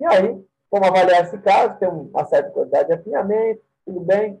E 0.00 0.06
aí, 0.06 0.42
como 0.74 0.86
avaliar 0.86 1.22
esse 1.22 1.38
caso? 1.38 1.78
Tem 1.78 1.88
uma 1.88 2.24
certa 2.24 2.50
quantidade 2.50 2.88
de 2.88 2.94
afinhamento, 2.94 3.62
tudo 3.86 4.00
bem. 4.00 4.40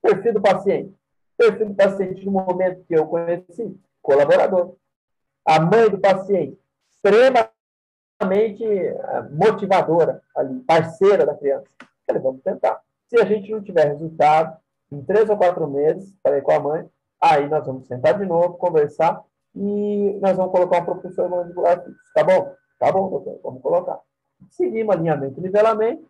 Perfil 0.00 0.34
do 0.34 0.40
paciente. 0.40 0.94
Perfil 1.36 1.70
do 1.70 1.74
paciente 1.74 2.24
no 2.24 2.30
momento 2.30 2.84
que 2.84 2.94
eu 2.94 3.08
conheci, 3.08 3.76
colaborador. 4.00 4.76
A 5.44 5.58
mãe 5.58 5.90
do 5.90 5.98
paciente, 5.98 6.56
extremamente 6.92 7.52
eh, 8.64 9.22
motivadora, 9.32 10.22
ali, 10.36 10.60
parceira 10.60 11.26
da 11.26 11.34
criança. 11.34 11.66
Falei, 12.06 12.22
vamos 12.22 12.42
tentar. 12.42 12.80
Se 13.08 13.18
a 13.20 13.24
gente 13.24 13.50
não 13.50 13.60
tiver 13.60 13.84
resultado, 13.84 14.56
em 14.92 15.02
três 15.02 15.28
ou 15.28 15.36
quatro 15.36 15.66
meses, 15.66 16.14
falei 16.22 16.40
com 16.40 16.52
a 16.52 16.60
mãe, 16.60 16.88
aí 17.20 17.48
nós 17.48 17.66
vamos 17.66 17.88
sentar 17.88 18.16
de 18.16 18.24
novo, 18.24 18.58
conversar 18.58 19.24
e 19.56 20.16
nós 20.22 20.36
vamos 20.36 20.52
colocar 20.52 20.82
um 20.82 20.84
propulsor 20.84 21.28
mandibular 21.28 21.82
fixo. 21.82 22.12
Tá 22.14 22.22
bom? 22.22 22.54
Tá 22.78 22.92
bom, 22.92 23.10
doutor, 23.10 23.40
vamos 23.42 23.60
colocar. 23.60 24.00
Seguimos 24.50 24.94
alinhamento 24.94 25.38
e 25.38 25.42
nivelamento, 25.42 26.08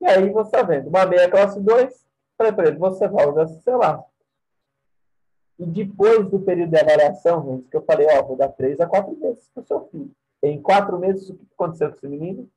e 0.00 0.06
aí 0.06 0.30
você 0.30 0.48
está 0.48 0.62
vendo, 0.62 0.88
uma 0.88 1.06
meia 1.06 1.30
classe 1.30 1.60
2, 1.60 2.06
falei 2.36 2.52
para 2.52 2.68
ele, 2.68 2.78
você 2.78 3.06
usar 3.06 3.44
esse 3.44 3.62
celular. 3.62 4.04
E 5.58 5.66
depois 5.66 6.28
do 6.28 6.40
período 6.40 6.70
de 6.70 6.78
avaliação, 6.78 7.44
gente, 7.44 7.68
que 7.68 7.76
eu 7.76 7.84
falei, 7.84 8.06
ó, 8.10 8.22
vou 8.22 8.36
dar 8.36 8.48
três 8.48 8.80
a 8.80 8.86
quatro 8.86 9.16
meses 9.16 9.48
para 9.54 9.62
o 9.62 9.66
seu 9.66 9.86
filho. 9.88 10.10
Em 10.42 10.60
quatro 10.60 10.98
meses, 10.98 11.30
o 11.30 11.36
que 11.36 11.46
aconteceu 11.54 11.88
com 11.90 11.96
esse 11.96 12.08
menino? 12.08 12.50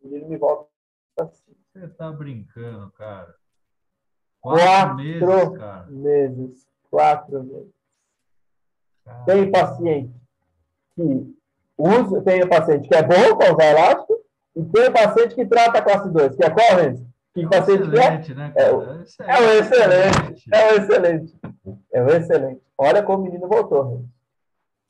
O 0.00 0.08
menino 0.08 0.28
me 0.28 0.36
volta 0.38 0.70
assim. 1.20 1.54
Você 1.74 1.88
tá 1.88 2.10
brincando, 2.10 2.90
cara. 2.92 3.34
Quatro, 4.40 4.58
quatro 4.58 4.96
meses, 4.96 5.58
cara. 5.58 5.86
meses. 5.86 6.68
Quatro 6.90 7.44
meses. 7.44 7.74
Tem 9.26 9.50
paciente 9.50 10.14
que 10.94 11.36
usa, 11.78 12.22
tem 12.22 12.46
paciente 12.46 12.88
que 12.88 12.94
é 12.94 13.02
bom 13.02 13.36
para 13.36 13.52
usar 13.54 13.70
elástico, 13.70 14.18
e 14.54 14.62
tem 14.64 14.92
paciente 14.92 15.34
que 15.34 15.46
trata 15.46 15.78
a 15.78 15.82
classe 15.82 16.10
2, 16.10 16.36
que 16.36 16.44
é 16.44 16.50
qual, 16.50 16.76
Renzo? 16.76 17.06
Que 17.34 17.44
é 17.44 17.48
paciente 17.48 17.88
excelente, 17.88 18.34
né, 18.34 18.52
é, 18.54 18.70
o, 18.70 18.82
é 18.82 19.40
o 19.40 19.58
excelente. 19.58 20.48
É 20.52 20.72
o 20.72 20.76
excelente. 20.76 21.40
É 21.92 22.02
o 22.02 22.08
excelente. 22.08 22.62
Olha 22.76 23.02
como 23.02 23.22
o 23.22 23.24
menino 23.24 23.48
voltou, 23.48 23.82
Renzo. 23.82 24.08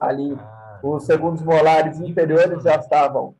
Ali, 0.01 0.37
ah, 0.37 0.81
os 0.83 1.05
segundos 1.05 1.43
molares 1.43 2.01
inferiores 2.01 2.63
já 2.65 2.75
estavam 2.75 3.37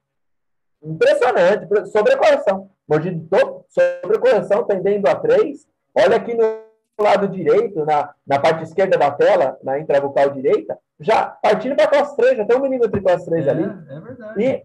impressionante, 0.83 1.67
sobrecorreção. 1.91 2.71
Mordido 2.89 3.27
todo, 3.29 3.65
sobrecorreção 3.69 4.65
tendendo 4.65 5.09
a 5.09 5.15
3. 5.15 5.67
Olha 5.95 6.17
aqui 6.17 6.35
no 6.35 6.72
lado 7.03 7.29
direito, 7.29 7.85
na, 7.85 8.15
na 8.27 8.39
parte 8.39 8.63
esquerda 8.63 8.97
da 8.97 9.11
tela, 9.11 9.59
na 9.63 9.79
intrabucal 9.79 10.31
direita, 10.31 10.79
já 11.01 11.27
partindo 11.27 11.75
para 11.75 11.85
a 11.85 11.89
classe 11.89 12.17
3, 12.17 12.37
já 12.39 12.45
tem 12.45 12.57
um 12.57 12.63
milímetro 12.63 12.93
de 12.93 13.05
classe 13.05 13.27
3 13.27 13.47
é, 13.47 13.51
ali. 13.51 13.65
É 13.65 14.01
verdade. 14.01 14.43
E 14.43 14.63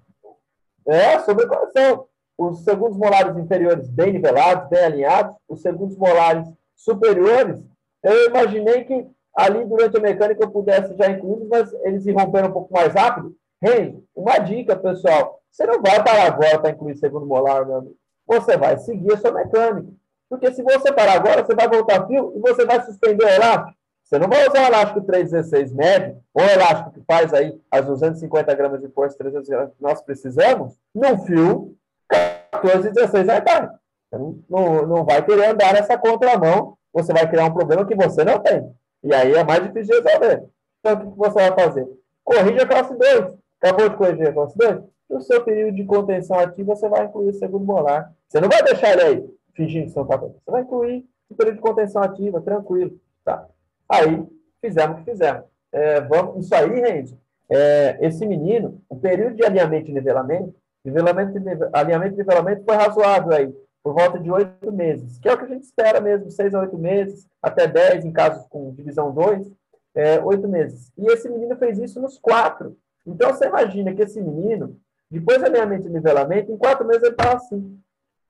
é 0.88 1.20
sobrecorreção. 1.20 2.06
Os 2.38 2.64
segundos 2.64 2.98
molares 2.98 3.36
inferiores 3.36 3.90
bem 3.90 4.14
nivelados, 4.14 4.70
bem 4.70 4.84
alinhados, 4.84 5.36
os 5.50 5.62
segundos 5.62 5.98
molares 5.98 6.48
superiores, 6.76 7.60
eu 8.04 8.28
imaginei 8.28 8.84
que 8.84 9.08
ali 9.36 9.66
durante 9.66 9.98
a 9.98 10.02
mecânica 10.02 10.44
eu 10.44 10.52
pudesse 10.52 10.96
já 10.96 11.10
incluir, 11.10 11.48
mas 11.48 11.74
eles 11.84 12.06
irromperam 12.06 12.50
um 12.50 12.54
pouco 12.54 12.74
mais 12.74 12.94
rápido. 12.94 13.36
Renzo, 13.62 14.04
uma 14.16 14.38
dica, 14.38 14.76
pessoal, 14.76 15.42
você 15.52 15.66
não 15.66 15.82
vai 15.82 16.04
parar 16.04 16.28
agora 16.28 16.60
para 16.60 16.70
incluir 16.70 16.96
segundo 16.96 17.26
molar, 17.26 17.66
meu 17.66 17.78
amigo. 17.78 17.96
Você 18.28 18.56
vai 18.56 18.78
seguir 18.78 19.14
a 19.14 19.18
sua 19.18 19.32
mecânica. 19.32 19.92
Porque 20.30 20.52
se 20.52 20.62
você 20.62 20.92
parar 20.92 21.14
agora, 21.14 21.44
você 21.44 21.56
vai 21.56 21.68
voltar 21.68 22.06
fio 22.06 22.34
e 22.36 22.40
você 22.40 22.66
vai 22.66 22.82
suspender 22.84 23.24
o 23.24 23.30
elástico. 23.30 23.78
Você 24.04 24.20
não 24.20 24.30
vai 24.30 24.48
usar 24.48 24.64
o 24.64 24.68
elástico 24.68 25.02
316 25.02 25.74
médio, 25.74 26.18
ou 26.34 26.44
o 26.44 26.50
elástico 26.50 26.92
que 26.92 27.02
faz 27.02 27.34
aí 27.34 27.60
as 27.70 27.86
250 27.86 28.54
gramas 28.56 28.82
de 28.82 28.88
força, 28.90 29.18
300 29.18 29.50
gramas 29.50 29.74
que 29.74 29.82
nós 29.82 30.02
precisamos, 30.02 30.76
num 30.96 31.26
fio 31.26 31.76
14, 32.08 32.92
16 32.92 33.28
reais. 33.28 33.70
Você 34.10 34.18
não, 34.18 34.40
não, 34.50 34.88
não 34.88 35.06
vai 35.06 35.22
querer 35.26 35.48
andar 35.48 35.74
nessa 35.74 35.98
contramão, 35.98 36.78
você 36.94 37.12
vai 37.12 37.30
criar 37.30 37.46
um 37.46 37.54
problema 37.54 37.86
que 37.86 37.96
você 37.96 38.24
não 38.24 38.40
tem. 38.40 38.72
E 39.04 39.14
aí 39.14 39.34
é 39.34 39.44
mais 39.44 39.62
difícil 39.64 40.02
de 40.02 40.10
resolver. 40.10 40.46
Então, 40.80 40.94
o 40.94 41.12
que 41.12 41.18
você 41.18 41.50
vai 41.50 41.60
fazer? 41.60 41.88
Corrige 42.24 42.62
a 42.62 42.68
classe 42.68 42.94
2. 42.94 43.38
Acabou 43.62 43.90
de 43.90 43.96
corrigir 43.98 44.30
a 44.30 44.34
classe 44.34 44.58
2? 44.58 44.84
No 45.10 45.22
seu 45.22 45.44
período 45.44 45.76
de 45.76 45.86
contenção 45.86 46.40
ativa, 46.40 46.76
você 46.76 46.88
vai 46.88 47.06
incluir 47.06 47.30
o 47.30 47.34
segundo 47.34 47.66
molar. 47.66 48.12
Você 48.28 48.40
não 48.40 48.48
vai 48.48 48.64
deixar 48.64 48.94
ele 48.94 49.02
aí 49.02 49.37
fingindo 49.58 49.92
não 49.94 50.04
está 50.04 50.18
Você 50.18 50.52
vai 50.52 50.62
incluir 50.62 51.06
o 51.30 51.36
período 51.36 51.56
de 51.56 51.62
contenção 51.62 52.02
ativa, 52.02 52.40
tranquilo. 52.40 52.98
Tá? 53.26 53.48
Aí, 53.90 54.26
fizemos 54.62 54.96
o 54.96 55.04
que 55.04 55.12
fizemos. 55.12 55.44
É, 55.72 56.00
vamos, 56.02 56.46
isso 56.46 56.56
aí, 56.56 56.80
Renzo, 56.80 57.20
é, 57.50 57.98
esse 58.02 58.26
menino, 58.26 58.82
o 58.88 58.96
período 58.96 59.36
de 59.36 59.44
alinhamento 59.44 59.90
e 59.90 59.94
nivelamento, 59.94 60.56
nivelamento, 60.86 61.70
alinhamento 61.74 62.14
e 62.14 62.18
nivelamento 62.18 62.64
foi 62.64 62.76
razoável 62.76 63.34
aí, 63.34 63.54
por 63.84 63.94
volta 63.94 64.20
de 64.20 64.32
oito 64.32 64.72
meses, 64.72 65.18
que 65.18 65.28
é 65.28 65.34
o 65.34 65.38
que 65.38 65.46
a 65.46 65.48
gente 65.48 65.64
espera 65.64 66.00
mesmo, 66.00 66.30
seis 66.30 66.54
a 66.54 66.62
oito 66.62 66.78
meses, 66.78 67.28
até 67.42 67.68
dez 67.68 68.06
em 68.06 68.12
casos 68.12 68.46
com 68.48 68.74
divisão 68.74 69.14
2, 69.14 69.52
é, 69.96 70.20
oito 70.22 70.48
meses. 70.48 70.92
E 70.98 71.06
esse 71.08 71.28
menino 71.30 71.58
fez 71.58 71.80
isso 71.80 72.00
nos 72.00 72.18
quatro. 72.18 72.78
Então, 73.06 73.34
você 73.34 73.48
imagina 73.48 73.94
que 73.94 74.04
esse 74.04 74.22
menino, 74.22 74.78
depois 75.10 75.40
de 75.40 75.46
alinhamento 75.46 75.88
e 75.88 75.90
nivelamento, 75.90 76.52
em 76.52 76.58
quatro 76.58 76.86
meses 76.86 77.04
ele 77.04 77.12
estava 77.12 77.38
assim. 77.38 77.80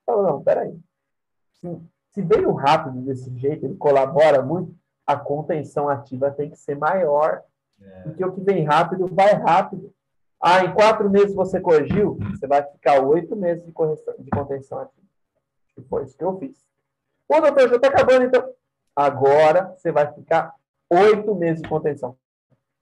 Falou, 0.06 0.22
não, 0.22 0.42
peraí. 0.42 0.74
Se, 1.60 1.80
se 2.10 2.22
veio 2.22 2.52
rápido 2.52 3.00
desse 3.02 3.30
jeito, 3.38 3.66
ele 3.66 3.76
colabora 3.76 4.42
muito, 4.42 4.74
a 5.06 5.16
contenção 5.16 5.88
ativa 5.88 6.30
tem 6.30 6.50
que 6.50 6.58
ser 6.58 6.76
maior. 6.76 7.42
É. 7.80 8.00
Porque 8.02 8.24
o 8.24 8.32
que 8.32 8.40
vem 8.40 8.64
rápido, 8.64 9.06
vai 9.06 9.32
rápido. 9.34 9.92
Ah, 10.40 10.64
em 10.64 10.72
quatro 10.72 11.10
meses 11.10 11.34
você 11.34 11.60
corrigiu, 11.60 12.16
você 12.30 12.46
vai 12.46 12.62
ficar 12.62 13.02
oito 13.02 13.34
meses 13.34 13.64
de, 13.64 13.72
correção, 13.72 14.14
de 14.18 14.30
contenção 14.30 14.78
ativa. 14.78 15.06
E 15.76 15.82
foi 15.82 16.04
isso 16.04 16.16
que 16.16 16.24
eu 16.24 16.38
fiz. 16.38 16.56
Ô, 17.28 17.40
doutor, 17.40 17.68
já 17.68 17.76
está 17.76 17.88
acabando, 17.88 18.24
então. 18.24 18.48
Agora 18.94 19.74
você 19.76 19.90
vai 19.90 20.12
ficar 20.12 20.54
oito 20.90 21.34
meses 21.34 21.62
de 21.62 21.68
contenção. 21.68 22.16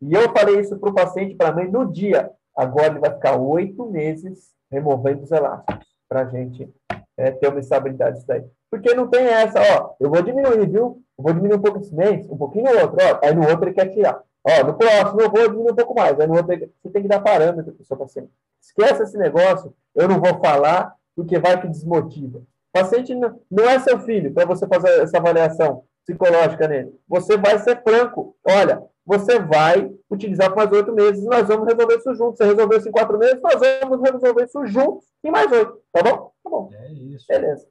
E 0.01 0.13
eu 0.13 0.33
falei 0.33 0.61
isso 0.61 0.79
para 0.79 0.91
o 0.91 0.95
paciente, 0.95 1.35
para 1.35 1.53
mim, 1.53 1.71
no 1.71 1.91
dia. 1.91 2.31
Agora 2.57 2.89
ele 2.89 3.01
vai 3.01 3.13
ficar 3.13 3.37
oito 3.37 3.87
meses 3.87 4.55
removendo 4.71 5.23
os 5.23 5.31
elásticos, 5.31 5.87
para 6.09 6.23
a 6.23 6.25
gente 6.27 6.73
é, 7.17 7.31
ter 7.31 7.49
uma 7.49 7.61
estabilidade 7.61 8.17
disso 8.17 8.27
daí. 8.27 8.45
Porque 8.71 8.95
não 8.95 9.09
tem 9.09 9.27
essa, 9.27 9.61
ó, 9.61 9.95
eu 10.01 10.11
vou 10.11 10.23
diminuir, 10.23 10.69
viu? 10.69 11.03
Eu 11.19 11.25
vou 11.25 11.33
diminuir 11.33 11.59
um 11.59 11.63
pouco 11.63 11.79
esse 11.79 11.95
mês, 11.95 12.29
um 12.29 12.37
pouquinho 12.37 12.65
no 12.65 12.81
outro, 12.81 12.97
ó, 13.01 13.27
aí 13.27 13.35
no 13.35 13.49
outro 13.49 13.65
ele 13.65 13.75
quer 13.75 13.89
tirar. 13.89 14.21
Ó, 14.45 14.67
no 14.67 14.75
próximo 14.75 15.21
eu 15.21 15.31
vou 15.31 15.49
diminuir 15.49 15.73
um 15.73 15.77
pouco 15.77 15.95
mais, 15.95 16.19
aí 16.21 16.27
no 16.27 16.37
outro 16.37 16.53
ele... 16.53 16.71
você 16.83 16.91
tem 16.91 17.03
que 17.03 17.09
dar 17.09 17.21
parâmetro 17.21 17.73
para 17.73 17.83
o 17.83 17.85
seu 17.85 17.97
paciente. 17.97 18.31
Esquece 18.61 19.03
esse 19.03 19.17
negócio, 19.17 19.73
eu 19.95 20.09
não 20.09 20.21
vou 20.21 20.39
falar, 20.41 20.95
porque 21.15 21.39
vai 21.39 21.61
que 21.61 21.69
desmotiva. 21.69 22.39
O 22.39 22.45
paciente 22.73 23.15
não, 23.15 23.41
não 23.51 23.65
é 23.65 23.79
seu 23.79 23.99
filho 24.01 24.33
para 24.33 24.45
você 24.45 24.67
fazer 24.67 25.01
essa 25.01 25.17
avaliação 25.17 25.85
psicológica 26.07 26.69
nele. 26.69 26.99
Você 27.09 27.37
vai 27.37 27.59
ser 27.59 27.83
franco. 27.83 28.37
Olha, 28.47 28.83
você 29.05 29.39
vai 29.39 29.93
utilizar 30.09 30.49
por 30.49 30.57
mais 30.57 30.73
oito 30.73 30.93
meses 30.93 31.25
e 31.25 31.29
nós 31.29 31.47
vamos 31.49 31.67
resolver 31.67 31.97
isso 31.97 32.15
juntos. 32.15 32.39
Você 32.39 32.45
resolveu 32.45 32.79
isso 32.79 32.89
em 32.89 32.93
quatro 32.93 33.19
meses, 33.19 33.43
nós 33.43 33.61
vamos 33.61 34.01
resolver 34.11 34.45
isso 34.45 34.67
juntos 34.67 35.07
em 35.23 35.31
mais 35.31 35.51
oito. 35.51 35.81
Tá 35.93 36.03
bom? 36.03 36.33
Tá 36.43 36.51
bom. 36.51 36.71
É 36.73 36.93
isso. 36.93 37.27
Beleza. 37.29 37.67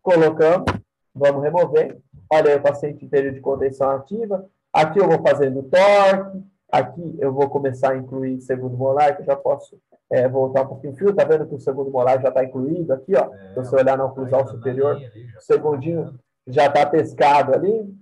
Colocamos, 0.00 0.66
vamos 1.14 1.42
remover. 1.42 1.98
Olha 2.30 2.50
aí 2.52 2.56
o 2.56 2.62
paciente 2.62 3.04
em 3.04 3.08
período 3.08 3.34
de 3.34 3.40
contenção 3.40 3.90
ativa. 3.90 4.48
Aqui 4.72 4.98
eu 4.98 5.08
vou 5.08 5.20
fazendo 5.22 5.62
torque. 5.64 6.42
Aqui 6.70 7.16
eu 7.18 7.32
vou 7.32 7.48
começar 7.48 7.92
a 7.92 7.96
incluir 7.96 8.40
segundo 8.40 8.76
molar, 8.76 9.14
que 9.14 9.22
eu 9.22 9.26
já 9.26 9.36
posso 9.36 9.78
é, 10.10 10.28
voltar 10.28 10.62
um 10.62 10.68
pouquinho 10.68 10.92
o 10.92 10.96
fio. 10.96 11.14
Tá 11.14 11.24
vendo 11.24 11.46
que 11.46 11.54
o 11.54 11.60
segundo 11.60 11.90
molar 11.90 12.20
já 12.20 12.28
está 12.28 12.44
incluído 12.44 12.92
aqui, 12.92 13.14
ó. 13.16 13.32
É, 13.34 13.48
Se 13.48 13.54
você 13.54 13.76
olhar 13.76 13.96
na 13.96 14.04
oclusal 14.04 14.46
superior, 14.48 15.00
o 15.36 15.40
segundinho 15.40 16.18
já 16.46 16.66
está 16.66 16.84
pescado 16.86 17.54
ali. 17.54 17.94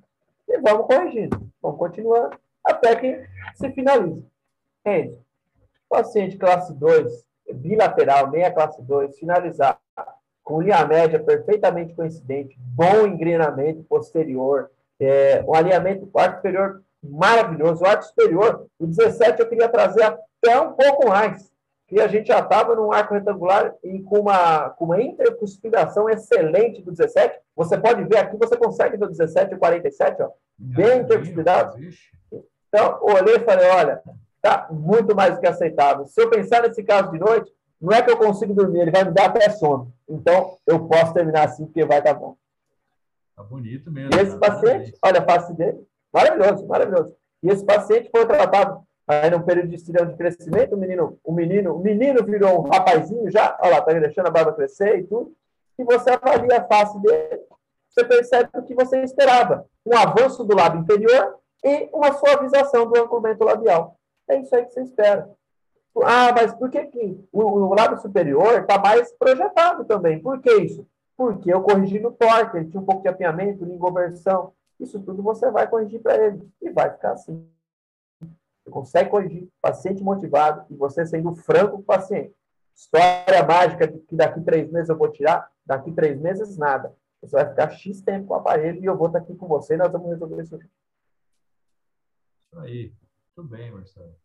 E 0.48 0.58
vamos 0.58 0.86
corrigindo. 0.86 1.48
Vamos 1.60 1.78
continuando 1.78 2.36
até 2.64 2.96
que 2.96 3.26
se 3.54 3.70
finalize. 3.70 4.24
Gente, 4.86 5.18
paciente 5.88 6.36
classe 6.36 6.72
2, 6.74 7.26
bilateral, 7.54 8.30
meia 8.30 8.50
classe 8.50 8.80
2, 8.82 9.18
finalizar 9.18 9.78
com 10.42 10.60
linha 10.60 10.84
média 10.84 11.22
perfeitamente 11.22 11.94
coincidente, 11.94 12.56
bom 12.58 13.06
engrenamento 13.06 13.82
posterior, 13.84 14.70
é, 14.98 15.44
um 15.46 15.54
alinhamento 15.54 16.06
do 16.06 16.18
arco 16.18 16.36
superior 16.36 16.82
maravilhoso. 17.02 17.82
O 17.82 17.86
arco 17.86 18.04
superior, 18.04 18.66
o 18.78 18.86
17, 18.86 19.40
eu 19.40 19.48
queria 19.48 19.68
trazer 19.68 20.02
até 20.02 20.60
um 20.60 20.72
pouco 20.72 21.08
mais. 21.08 21.52
E 21.90 22.00
a 22.00 22.08
gente 22.08 22.28
já 22.28 22.38
estava 22.38 22.74
num 22.74 22.90
arco 22.90 23.12
retangular 23.12 23.74
e 23.84 24.00
com 24.02 24.20
uma, 24.20 24.70
com 24.70 24.86
uma 24.86 25.02
intercuspiração 25.02 26.08
excelente 26.08 26.80
do 26.80 26.90
17. 26.90 27.38
Você 27.54 27.76
pode 27.76 28.04
ver 28.04 28.16
aqui, 28.16 28.36
você 28.38 28.56
consegue 28.56 28.96
ver 28.96 29.04
o 29.04 29.10
17 29.10 29.52
e 29.52 29.56
o 29.56 29.58
47, 29.58 30.22
ó, 30.22 30.30
bem 30.58 31.00
intercuspirado. 31.00 31.76
Então, 32.68 32.98
olhei 33.02 33.36
e 33.36 33.44
falei, 33.44 33.68
olha, 33.68 34.02
tá 34.40 34.68
muito 34.70 35.14
mais 35.14 35.34
do 35.34 35.40
que 35.40 35.46
aceitável. 35.46 36.06
Se 36.06 36.22
eu 36.22 36.30
pensar 36.30 36.62
nesse 36.62 36.82
caso 36.82 37.10
de 37.10 37.18
noite, 37.18 37.52
não 37.78 37.92
é 37.92 38.00
que 38.00 38.10
eu 38.10 38.16
consigo 38.16 38.54
dormir, 38.54 38.80
ele 38.80 38.90
vai 38.90 39.04
me 39.04 39.10
dar 39.10 39.26
até 39.26 39.50
sono. 39.50 39.92
Então, 40.08 40.56
eu 40.66 40.86
posso 40.86 41.12
terminar 41.12 41.44
assim, 41.44 41.66
porque 41.66 41.84
vai 41.84 41.98
estar 41.98 42.14
tá 42.14 42.20
bom. 42.20 42.36
Tá 43.36 43.42
bonito 43.42 43.90
mesmo. 43.90 44.14
E 44.14 44.18
esse 44.18 44.38
paciente, 44.38 44.94
olha 45.04 45.20
a 45.20 45.24
face 45.24 45.52
dele, 45.52 45.86
maravilhoso, 46.12 46.66
maravilhoso. 46.66 47.14
E 47.42 47.48
esse 47.48 47.64
paciente 47.64 48.10
foi 48.10 48.26
tratado 48.26 48.82
aí 49.06 49.30
no 49.30 49.42
período 49.42 49.68
de 49.68 49.76
estirão 49.76 50.06
de 50.06 50.16
crescimento, 50.16 50.74
o 50.74 50.78
menino, 50.78 51.18
o 51.24 51.32
menino, 51.32 51.74
o 51.74 51.78
menino 51.80 52.24
virou 52.24 52.60
um 52.60 52.68
rapazinho 52.68 53.30
já, 53.30 53.58
olha 53.60 53.76
lá, 53.76 53.82
tá 53.82 53.92
deixando 53.92 54.28
a 54.28 54.30
barba 54.30 54.52
crescer 54.52 55.00
e 55.00 55.04
tudo, 55.04 55.32
e 55.78 55.84
você 55.84 56.10
avalia 56.10 56.58
a 56.58 56.64
face 56.64 57.00
dele, 57.00 57.40
você 57.88 58.04
percebe 58.04 58.50
o 58.54 58.62
que 58.62 58.74
você 58.74 59.02
esperava, 59.02 59.66
um 59.84 59.96
avanço 59.96 60.44
do 60.44 60.56
lábio 60.56 60.80
inferior 60.80 61.36
e 61.64 61.88
uma 61.92 62.12
suavização 62.12 62.86
do 62.86 62.98
anclamento 62.98 63.44
labial. 63.44 63.96
É 64.28 64.38
isso 64.38 64.54
aí 64.54 64.64
que 64.64 64.72
você 64.72 64.82
espera. 64.82 65.28
Ah, 66.04 66.32
mas 66.34 66.54
por 66.54 66.70
que, 66.70 66.86
que 66.86 67.28
o, 67.30 67.42
o 67.42 67.74
lábio 67.74 67.98
superior 67.98 68.60
está 68.60 68.78
mais 68.78 69.12
projetado 69.12 69.84
também? 69.84 70.20
Por 70.20 70.40
que 70.40 70.50
isso? 70.54 70.86
Porque 71.16 71.52
eu 71.52 71.60
corrigi 71.60 71.98
no 71.98 72.12
torque, 72.12 72.56
ele 72.56 72.70
tinha 72.70 72.80
um 72.80 72.86
pouco 72.86 73.02
de 73.02 73.08
apinhamento, 73.08 73.64
lingoversão. 73.64 74.52
Isso 74.82 75.00
tudo 75.00 75.22
você 75.22 75.50
vai 75.50 75.68
corrigir 75.68 76.02
para 76.02 76.26
ele 76.26 76.50
e 76.60 76.70
vai 76.70 76.90
ficar 76.90 77.12
assim. 77.12 77.48
Você 78.20 78.70
consegue 78.70 79.10
corrigir 79.10 79.48
paciente 79.60 80.02
motivado 80.02 80.66
e 80.68 80.74
você 80.74 81.06
sendo 81.06 81.34
franco 81.36 81.76
com 81.76 81.82
o 81.82 81.84
paciente. 81.84 82.34
História 82.74 83.46
mágica 83.46 83.86
que 83.86 84.16
daqui 84.16 84.40
três 84.40 84.70
meses 84.70 84.88
eu 84.88 84.96
vou 84.96 85.10
tirar, 85.10 85.50
daqui 85.64 85.92
três 85.92 86.20
meses 86.20 86.56
nada. 86.56 86.94
Você 87.20 87.36
vai 87.36 87.48
ficar 87.48 87.70
X 87.70 88.00
tempo 88.00 88.26
com 88.26 88.34
o 88.34 88.36
aparelho 88.36 88.82
e 88.82 88.84
eu 88.84 88.96
vou 88.96 89.06
estar 89.06 89.20
aqui 89.20 89.34
com 89.36 89.46
você 89.46 89.74
e 89.74 89.76
nós 89.76 89.92
vamos 89.92 90.08
resolver 90.08 90.42
isso. 90.42 90.56
Isso 90.56 92.58
aí. 92.58 92.92
Muito 93.36 93.50
bem, 93.50 93.70
Marcelo. 93.70 94.16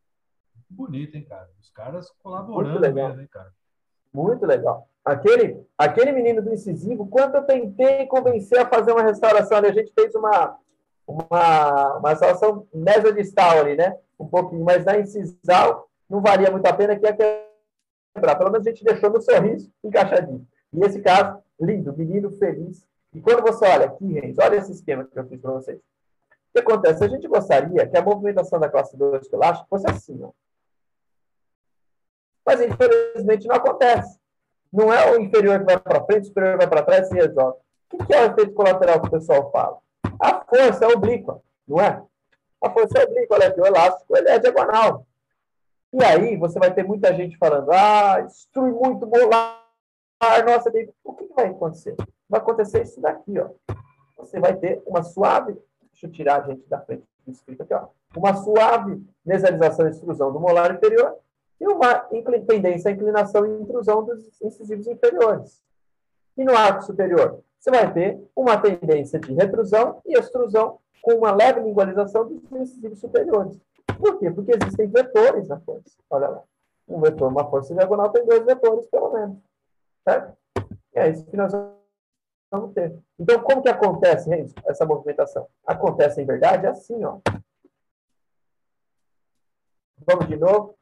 Bonito, 0.70 1.16
hein, 1.16 1.24
cara? 1.24 1.50
Os 1.60 1.70
caras 1.70 2.10
colaborando 2.24 2.72
Muito 2.72 2.82
legal. 2.82 3.10
mesmo, 3.10 3.22
hein, 3.22 3.28
cara? 3.28 3.54
Muito 4.12 4.46
legal. 4.46 4.90
Aquele, 5.08 5.66
aquele 5.78 6.12
menino 6.12 6.42
do 6.42 6.54
incisivo, 6.54 7.08
quando 7.08 7.36
eu 7.36 7.44
tentei 7.44 8.06
convencer 8.08 8.60
a 8.60 8.68
fazer 8.68 8.92
uma 8.92 9.04
restauração 9.04 9.58
ali, 9.58 9.68
a 9.68 9.74
gente 9.74 9.94
fez 9.94 10.14
uma, 10.14 10.58
uma, 11.08 11.98
uma 12.00 12.10
restauração 12.10 12.68
mesodistal 12.74 13.60
ali, 13.60 13.78
né? 13.78 13.98
Um 14.20 14.28
pouquinho, 14.28 14.66
mas 14.66 14.84
na 14.84 15.00
incisal 15.00 15.88
não 16.10 16.20
valia 16.20 16.52
muito 16.52 16.66
a 16.66 16.74
pena 16.74 16.94
que 16.98 17.06
ia 17.06 17.16
quebrar. 17.16 18.36
Pelo 18.36 18.52
menos 18.52 18.68
a 18.68 18.70
gente 18.70 18.84
deixou 18.84 19.10
no 19.10 19.22
sorriso 19.22 19.72
encaixadinho. 19.82 20.46
E 20.74 20.84
esse 20.84 21.02
caso, 21.02 21.42
lindo, 21.58 21.96
menino 21.96 22.30
feliz. 22.32 22.86
E 23.14 23.22
quando 23.22 23.44
você 23.44 23.66
olha 23.66 23.86
aqui, 23.86 24.12
gente, 24.12 24.42
olha 24.42 24.58
esse 24.58 24.74
esquema 24.74 25.06
que 25.06 25.18
eu 25.18 25.26
fiz 25.26 25.40
para 25.40 25.54
vocês. 25.54 25.78
O 25.78 25.82
que 26.54 26.60
acontece? 26.60 27.02
A 27.02 27.08
gente 27.08 27.26
gostaria 27.30 27.88
que 27.88 27.98
a 27.98 28.02
movimentação 28.02 28.60
da 28.60 28.68
classe 28.68 28.98
2 28.98 29.32
elástico 29.32 29.70
fosse 29.70 29.90
assim, 29.90 30.22
ó. 30.22 30.32
Mas, 32.46 32.60
infelizmente, 32.60 33.48
não 33.48 33.56
acontece. 33.56 34.20
Não 34.72 34.92
é 34.92 35.12
o 35.12 35.22
inferior 35.22 35.60
que 35.60 35.66
vai 35.66 35.80
para 35.80 36.04
frente, 36.04 36.24
o 36.24 36.28
superior 36.28 36.58
vai 36.58 36.68
para 36.68 36.84
trás 36.84 37.12
e 37.12 37.16
resolve. 37.16 37.58
O 37.94 38.06
que 38.06 38.14
é 38.14 38.22
o 38.22 38.32
efeito 38.32 38.54
colateral 38.54 39.02
que 39.02 39.08
o 39.08 39.12
pessoal 39.12 39.50
fala? 39.52 39.78
A 40.20 40.42
força 40.44 40.86
é 40.86 40.88
oblíqua, 40.88 41.42
não 41.68 41.80
é? 41.80 42.02
A 42.64 42.70
força 42.70 43.00
é 43.00 43.04
oblíqua, 43.06 43.36
olha 43.36 43.48
aqui, 43.48 43.62
o 43.62 43.66
elástico 43.66 44.18
ele 44.18 44.30
é 44.30 44.40
diagonal. 44.40 45.06
E 45.94 46.04
aí 46.04 46.36
você 46.36 46.60
vai 46.60 46.74
ter 46.74 46.84
muita 46.84 47.14
gente 47.14 47.38
falando, 47.38 47.72
ah, 47.72 48.20
destrui 48.22 48.72
muito 48.72 49.08
molar, 49.08 49.64
nossa, 50.46 50.70
o 51.04 51.14
que, 51.14 51.28
vai 51.36 51.48
acontecer? 51.48 51.96
Vai 52.28 52.42
acontecer 52.42 52.82
isso 52.82 53.00
daqui, 53.00 53.40
ó. 53.40 53.50
Você 54.18 54.40
vai 54.40 54.56
ter 54.56 54.82
uma 54.86 55.04
suave, 55.04 55.54
deixa 55.92 56.08
eu 56.08 56.12
tirar 56.12 56.42
a 56.42 56.48
gente 56.48 56.68
da 56.68 56.82
frente 56.82 57.04
do 57.26 57.32
escrito 57.32 57.64
aqui, 57.64 57.74
ó. 57.74 57.88
Uma 58.16 58.34
suave 58.34 59.02
mesalização 59.26 59.88
e 59.88 59.92
extrusão 59.92 60.34
do 60.34 60.40
molar 60.40 60.74
inferior 60.74 61.16
e 61.60 61.68
uma 61.68 61.96
tendência 62.48 62.90
à 62.90 62.94
inclinação 62.94 63.46
e 63.46 63.62
intrusão 63.62 64.04
dos 64.04 64.42
incisivos 64.42 64.88
inferiores. 64.88 65.62
E 66.38 66.44
no 66.44 66.56
arco 66.56 66.84
superior, 66.84 67.42
você 67.58 67.72
vai 67.72 67.92
ter 67.92 68.22
uma 68.36 68.58
tendência 68.58 69.20
de 69.20 69.34
retrusão 69.34 70.02
e 70.06 70.18
extrusão 70.18 70.80
com 71.02 71.16
uma 71.16 71.32
leve 71.32 71.62
lingualização 71.62 72.28
dos 72.28 72.44
incisivos 72.52 73.00
superiores. 73.00 73.60
Por 73.98 74.20
quê? 74.20 74.30
Porque 74.30 74.52
existem 74.52 74.88
vetores 74.88 75.48
na 75.48 75.60
força. 75.60 75.98
Olha 76.10 76.30
lá. 76.30 76.44
Um 76.88 77.02
vetor, 77.02 77.30
uma 77.30 77.50
força 77.50 77.74
diagonal, 77.74 78.10
tem 78.12 78.26
dois 78.26 78.46
vetores, 78.46 78.88
pelo 78.88 79.12
menos. 79.12 79.38
Certo? 80.08 80.38
É 80.94 81.10
isso 81.10 81.26
que 81.26 81.36
nós 81.36 81.52
vamos 82.52 82.74
ter. 82.74 82.98
Então, 83.20 83.40
como 83.42 83.62
que 83.62 83.70
acontece, 83.70 84.30
Renzo, 84.30 84.54
essa 84.66 84.86
movimentação? 84.86 85.48
Acontece, 85.66 86.22
em 86.22 86.26
verdade, 86.26 86.68
assim, 86.68 87.04
ó. 87.04 87.20
Vamos 90.06 90.28
de 90.28 90.38
novo. 90.38 90.78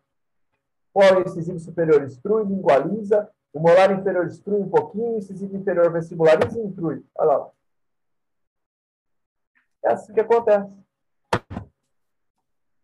O 0.96 1.20
incisivo 1.20 1.60
superior 1.60 2.02
extrui, 2.04 2.46
lingualiza. 2.46 3.30
O 3.54 3.60
molar 3.60 3.92
inferior 3.92 4.26
extrui 4.28 4.62
um 4.62 4.70
pouquinho. 4.70 5.16
O 5.16 5.18
incisivo 5.18 5.58
inferior 5.58 5.92
vestibulariza 5.92 6.58
e 6.58 6.64
intrui. 6.64 7.04
Olha 7.16 7.38
lá. 7.38 7.50
É 9.84 9.92
assim 9.92 10.14
que 10.14 10.22
acontece. 10.22 10.72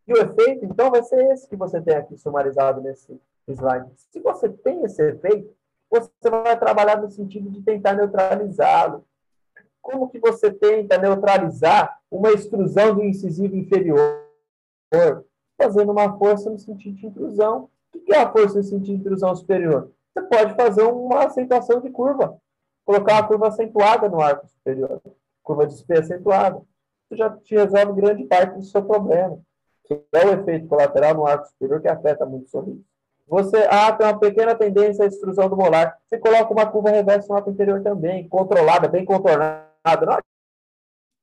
E 0.06 0.14
o 0.14 0.18
efeito, 0.18 0.66
então, 0.66 0.92
vai 0.92 1.02
ser 1.04 1.32
esse 1.32 1.48
que 1.48 1.56
você 1.56 1.80
tem 1.80 1.96
aqui 1.96 2.18
sumarizado 2.18 2.82
nesse 2.82 3.18
slide. 3.48 3.90
Se 3.96 4.20
você 4.20 4.50
tem 4.50 4.84
esse 4.84 5.02
efeito, 5.02 5.56
você 5.90 6.30
vai 6.30 6.60
trabalhar 6.60 7.02
no 7.02 7.10
sentido 7.10 7.50
de 7.50 7.62
tentar 7.62 7.94
neutralizá-lo. 7.94 9.06
Como 9.82 10.10
que 10.10 10.20
você 10.20 10.52
tenta 10.52 10.98
neutralizar 10.98 11.98
uma 12.12 12.32
extrusão 12.32 12.94
do 12.94 13.04
incisivo 13.06 13.56
inferior? 13.56 14.26
Fazendo 15.58 15.94
uma 15.94 16.18
força 16.18 16.50
no 16.50 16.60
sentido 16.60 16.98
de 16.98 17.08
intrusão 17.08 17.70
o 18.12 18.16
é 18.16 18.24
a 18.24 18.32
força 18.32 18.60
em 18.60 18.64
sentido 18.64 18.86
de 18.86 18.94
intrusão 18.94 19.36
superior? 19.36 19.92
Você 20.14 20.26
pode 20.28 20.56
fazer 20.56 20.84
uma 20.84 21.26
acentuação 21.26 21.80
de 21.80 21.90
curva. 21.90 22.38
Colocar 22.86 23.14
uma 23.14 23.28
curva 23.28 23.48
acentuada 23.48 24.10
no 24.10 24.20
arco 24.22 24.48
superior. 24.48 25.02
Curva 25.44 25.66
de 25.66 25.76
SP 25.78 25.98
acentuada. 25.98 26.62
Você 27.08 27.18
já 27.18 27.30
te 27.30 27.56
resolve 27.56 27.94
grande 27.94 28.24
parte 28.26 28.56
do 28.56 28.64
seu 28.64 28.84
problema. 28.84 29.40
Que 29.86 30.04
é 30.14 30.26
o 30.26 30.34
efeito 30.34 30.68
colateral 30.68 31.14
no 31.14 31.26
arco 31.26 31.48
superior 31.48 31.82
que 31.82 31.88
afeta 31.88 32.26
muito 32.26 32.46
o 32.46 32.50
sorriso. 32.50 32.84
Você 33.28 33.58
ah, 33.70 33.92
tem 33.94 34.06
uma 34.06 34.20
pequena 34.20 34.54
tendência 34.56 35.06
à 35.06 35.08
extrusão 35.08 35.48
do 35.48 35.56
molar. 35.56 35.98
Você 36.10 36.18
coloca 36.18 36.52
uma 36.52 36.66
curva 36.66 36.90
reversa 36.90 37.30
no 37.30 37.36
arco 37.36 37.50
inferior 37.50 37.82
também, 37.82 38.28
controlada, 38.28 38.90
bem 38.90 39.06
contornada. 39.06 39.72
Não 40.06 40.20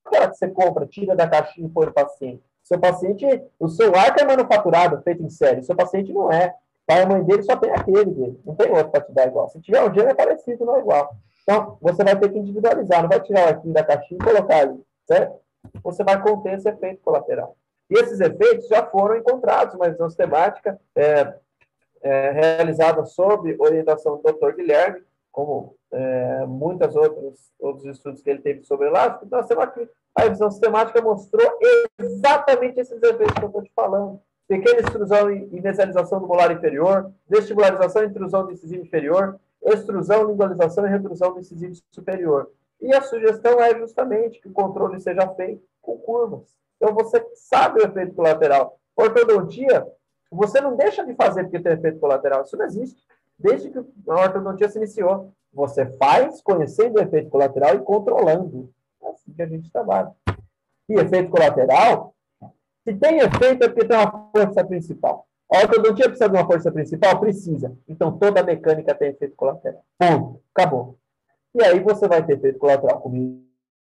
aquela 0.08 0.30
que 0.30 0.36
você 0.36 0.48
compra, 0.48 0.86
tira 0.86 1.14
da 1.14 1.28
caixinha 1.28 1.66
e 1.66 1.70
põe 1.70 1.86
no 1.86 1.92
paciente. 1.92 2.42
Seu 2.64 2.78
paciente, 2.78 3.24
o 3.58 3.68
seu 3.68 3.94
arco 3.94 4.20
é 4.20 4.24
manufaturado, 4.24 5.02
feito 5.02 5.22
em 5.22 5.30
série. 5.30 5.62
Seu 5.62 5.76
paciente 5.76 6.12
não 6.12 6.32
é. 6.32 6.54
Pai 6.88 7.02
e 7.02 7.06
mãe 7.06 7.22
dele 7.22 7.42
só 7.42 7.54
tem 7.54 7.70
aquele 7.70 8.06
dele. 8.06 8.40
Não 8.46 8.54
tem 8.54 8.70
outro 8.70 8.90
para 8.90 9.02
te 9.02 9.12
dar 9.12 9.26
igual. 9.26 9.46
Se 9.50 9.60
tiver 9.60 9.82
um 9.82 9.92
gênero, 9.92 10.08
é 10.08 10.14
parecido, 10.14 10.64
não 10.64 10.76
é 10.76 10.78
igual. 10.78 11.14
Então, 11.42 11.76
você 11.82 12.02
vai 12.02 12.18
ter 12.18 12.30
que 12.30 12.38
individualizar. 12.38 13.02
Não 13.02 13.10
vai 13.10 13.20
tirar 13.20 13.44
o 13.44 13.48
arquinho 13.48 13.74
da 13.74 13.84
caixinha 13.84 14.18
e 14.18 14.24
colocar 14.24 14.56
ali, 14.60 14.82
certo? 15.06 15.38
Você 15.84 16.02
vai 16.02 16.22
conter 16.22 16.54
esse 16.54 16.66
efeito 16.66 17.02
colateral. 17.02 17.54
E 17.90 17.98
esses 17.98 18.18
efeitos 18.20 18.68
já 18.68 18.86
foram 18.86 19.18
encontrados 19.18 19.74
uma 19.74 19.90
visão 19.90 20.08
sistemática 20.08 20.80
é, 20.96 21.34
é, 22.00 22.30
realizada 22.30 23.04
sob 23.04 23.54
orientação 23.60 24.16
do 24.16 24.32
Dr. 24.32 24.56
Guilherme, 24.56 25.02
como 25.30 25.76
é, 25.92 26.46
muitos 26.46 26.96
outros, 26.96 27.52
outros 27.60 27.84
estudos 27.84 28.22
que 28.22 28.30
ele 28.30 28.40
teve 28.40 28.64
sobre 28.64 28.86
elástico. 28.86 29.26
Então, 29.26 29.40
a 30.14 30.22
revisão 30.22 30.50
sistemática 30.50 31.02
mostrou 31.02 31.58
exatamente 31.98 32.80
esses 32.80 33.02
efeitos 33.02 33.34
que 33.34 33.44
eu 33.44 33.48
estou 33.48 33.62
te 33.62 33.72
falando. 33.76 34.22
Pequena 34.48 34.80
extrusão 34.80 35.30
e 35.30 35.44
inicialização 35.54 36.20
do 36.20 36.26
molar 36.26 36.50
inferior, 36.50 37.12
vestibularização 37.28 38.02
e 38.02 38.06
intrusão 38.06 38.46
do 38.46 38.52
incisivo 38.52 38.82
inferior, 38.82 39.38
extrusão, 39.62 40.24
lingualização 40.24 40.86
e 40.86 40.90
retrusão 40.90 41.34
do 41.34 41.40
incisivo 41.40 41.74
superior. 41.90 42.50
E 42.80 42.94
a 42.94 43.02
sugestão 43.02 43.60
é 43.60 43.78
justamente 43.78 44.40
que 44.40 44.48
o 44.48 44.52
controle 44.52 45.00
seja 45.00 45.28
feito 45.34 45.62
com 45.82 45.98
curvas. 45.98 46.56
Então, 46.76 46.94
você 46.94 47.24
sabe 47.34 47.80
o 47.80 47.84
efeito 47.84 48.14
colateral. 48.14 48.78
Ortodontia, 48.96 49.86
você 50.30 50.60
não 50.60 50.76
deixa 50.76 51.04
de 51.04 51.14
fazer 51.14 51.44
porque 51.44 51.60
tem 51.60 51.72
efeito 51.72 51.98
colateral. 51.98 52.42
Isso 52.42 52.56
não 52.56 52.64
existe. 52.64 53.02
Desde 53.38 53.70
que 53.70 53.78
a 53.78 54.14
ortodontia 54.14 54.68
se 54.68 54.78
iniciou. 54.78 55.32
Você 55.52 55.86
faz 55.98 56.40
conhecendo 56.40 56.98
o 56.98 57.02
efeito 57.02 57.30
colateral 57.30 57.74
e 57.74 57.80
controlando. 57.80 58.70
É 59.02 59.08
assim 59.08 59.32
que 59.32 59.42
a 59.42 59.46
gente 59.46 59.70
trabalha. 59.70 60.12
E 60.88 60.94
efeito 60.94 61.30
colateral, 61.30 62.14
se 62.88 62.94
tem 62.94 63.18
efeito 63.18 63.64
é 63.64 63.68
porque 63.68 63.86
tem 63.86 63.96
uma 63.96 64.30
força 64.34 64.64
principal. 64.64 65.26
A 65.52 65.58
ortodontia 65.58 66.08
precisa 66.08 66.28
de 66.28 66.36
uma 66.36 66.46
força 66.46 66.72
principal? 66.72 67.20
Precisa. 67.20 67.76
Então 67.86 68.18
toda 68.18 68.40
a 68.40 68.44
mecânica 68.44 68.94
tem 68.94 69.10
efeito 69.10 69.36
colateral. 69.36 69.84
Ponto. 69.98 70.42
Acabou. 70.54 70.98
E 71.54 71.62
aí 71.62 71.80
você 71.80 72.08
vai 72.08 72.24
ter 72.24 72.34
efeito 72.34 72.58
colateral 72.58 73.00
com 73.00 73.42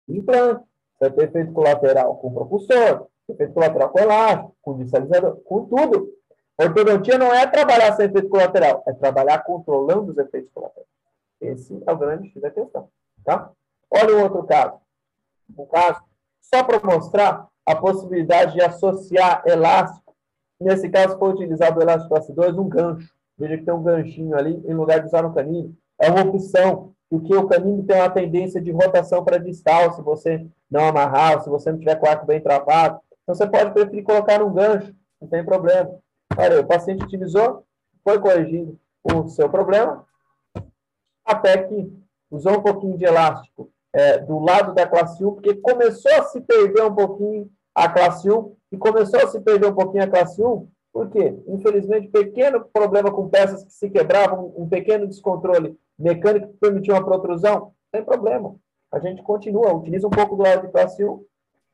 implante, 0.08 0.64
vai 1.00 1.10
ter 1.10 1.24
efeito 1.24 1.52
colateral 1.52 2.16
com 2.16 2.32
propulsor, 2.32 3.06
efeito 3.28 3.52
colateral 3.52 3.88
com 3.88 3.98
elástico, 3.98 4.56
com 4.62 4.76
distalizador, 4.76 5.36
com 5.44 5.64
tudo. 5.64 6.12
Ortodontia 6.60 7.18
não 7.18 7.32
é 7.32 7.46
trabalhar 7.46 7.94
sem 7.96 8.06
efeito 8.06 8.28
colateral, 8.28 8.82
é 8.86 8.92
trabalhar 8.92 9.38
controlando 9.44 10.12
os 10.12 10.18
efeitos 10.18 10.50
colaterais. 10.52 10.88
Esse 11.40 11.82
é 11.84 11.92
o 11.92 11.96
grande 11.96 12.28
X 12.28 12.40
da 12.40 12.50
questão. 12.50 12.88
Tá? 13.24 13.50
Olha 13.90 14.16
um 14.16 14.22
outro 14.22 14.44
caso. 14.44 14.78
Um 15.56 15.66
caso, 15.66 16.00
só 16.52 16.62
para 16.62 16.80
mostrar 16.84 17.48
a 17.66 17.74
possibilidade 17.74 18.54
de 18.54 18.62
associar 18.62 19.42
elástico. 19.46 20.14
Nesse 20.60 20.88
caso, 20.88 21.18
foi 21.18 21.30
utilizado 21.30 21.78
o 21.78 21.82
elástico 21.82 22.10
classe 22.10 22.32
2, 22.32 22.58
um 22.58 22.68
gancho. 22.68 23.12
Veja 23.38 23.58
que 23.58 23.64
tem 23.64 23.74
um 23.74 23.82
ganchinho 23.82 24.36
ali, 24.36 24.62
em 24.66 24.74
lugar 24.74 25.00
de 25.00 25.06
usar 25.06 25.24
um 25.24 25.32
canino. 25.32 25.74
É 26.00 26.10
uma 26.10 26.22
opção, 26.22 26.92
porque 27.10 27.34
o 27.34 27.48
canino 27.48 27.82
tem 27.84 27.96
uma 27.96 28.10
tendência 28.10 28.60
de 28.60 28.70
rotação 28.70 29.24
para 29.24 29.38
distal, 29.38 29.92
se 29.92 30.02
você 30.02 30.46
não 30.70 30.88
amarrar, 30.88 31.42
se 31.42 31.48
você 31.48 31.72
não 31.72 31.78
tiver 31.78 31.96
com 31.96 32.06
o 32.06 32.08
arco 32.08 32.26
bem 32.26 32.40
travado. 32.40 33.00
Então, 33.22 33.34
você 33.34 33.46
pode 33.46 33.72
preferir 33.72 34.04
colocar 34.04 34.42
um 34.42 34.52
gancho, 34.52 34.94
não 35.20 35.28
tem 35.28 35.44
problema. 35.44 35.98
Olha, 36.36 36.60
o 36.60 36.66
paciente 36.66 37.04
utilizou, 37.04 37.64
foi 38.02 38.20
corrigido 38.20 38.78
o 39.02 39.28
seu 39.28 39.48
problema, 39.48 40.04
até 41.24 41.62
que 41.64 41.92
usou 42.30 42.58
um 42.58 42.62
pouquinho 42.62 42.98
de 42.98 43.04
elástico 43.04 43.70
é, 43.94 44.18
do 44.18 44.40
lado 44.40 44.74
da 44.74 44.86
classe 44.86 45.24
1, 45.24 45.34
porque 45.34 45.54
começou 45.54 46.12
a 46.12 46.24
se 46.24 46.40
perder 46.40 46.82
um 46.82 46.94
pouquinho 46.94 47.48
a 47.72 47.88
classe 47.88 48.28
1, 48.28 48.56
e 48.72 48.76
começou 48.76 49.20
a 49.20 49.28
se 49.28 49.40
perder 49.40 49.68
um 49.68 49.74
pouquinho 49.74 50.02
a 50.02 50.08
classe 50.08 50.42
1, 50.42 50.68
por 50.92 51.10
quê? 51.10 51.34
Infelizmente, 51.46 52.08
pequeno 52.08 52.64
problema 52.72 53.10
com 53.12 53.28
peças 53.28 53.64
que 53.64 53.72
se 53.72 53.88
quebravam, 53.88 54.52
um 54.56 54.68
pequeno 54.68 55.06
descontrole 55.06 55.78
mecânico 55.96 56.48
que 56.48 56.58
permitiu 56.58 56.94
uma 56.94 57.04
protrusão, 57.04 57.72
sem 57.94 58.04
problema. 58.04 58.56
A 58.92 58.98
gente 58.98 59.22
continua, 59.22 59.72
utiliza 59.72 60.06
um 60.06 60.10
pouco 60.10 60.36
do 60.36 60.42
lado 60.42 60.66
de 60.66 60.72
classe 60.72 61.04
1, 61.04 61.24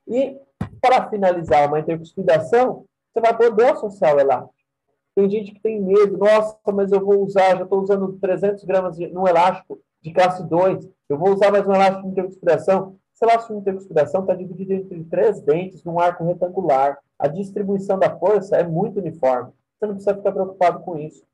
e 0.08 0.38
para 0.80 1.08
finalizar 1.08 1.68
uma 1.68 1.80
intercuspidação, 1.80 2.84
você 3.12 3.20
vai 3.20 3.36
poder 3.36 3.72
associar 3.72 4.14
o 4.14 4.20
elástico. 4.20 4.54
Tem 5.14 5.28
gente 5.28 5.52
que 5.52 5.60
tem 5.60 5.80
medo, 5.80 6.18
nossa, 6.18 6.56
mas 6.72 6.92
eu 6.92 7.04
vou 7.04 7.22
usar, 7.22 7.56
já 7.56 7.64
estou 7.64 7.80
usando 7.80 8.18
300 8.20 8.64
gramas 8.64 8.98
no 8.98 9.26
elástico 9.26 9.80
de 10.03 10.12
classe 10.12 10.42
2, 10.44 10.88
eu 11.09 11.18
vou 11.18 11.30
usar 11.30 11.51
mais 11.51 11.66
um 11.66 11.74
elástico 11.74 12.03
de 12.03 12.09
intercuspidação. 12.09 12.96
Esse 13.14 13.24
elástico 13.24 13.53
de 13.55 13.61
intercuspidação 13.61 14.22
está 14.22 14.34
dividido 14.34 14.72
entre 14.72 15.05
três 15.05 15.40
dentes 15.42 15.84
num 15.84 16.01
arco 16.01 16.24
retangular. 16.24 16.98
A 17.18 17.28
distribuição 17.28 17.98
da 17.98 18.16
força 18.18 18.57
é 18.57 18.62
muito 18.62 18.98
uniforme. 18.98 19.53
Você 19.78 19.86
não 19.86 19.94
precisa 19.94 20.16
ficar 20.16 20.32
preocupado 20.32 20.80
com 20.80 20.96
isso. 20.96 21.24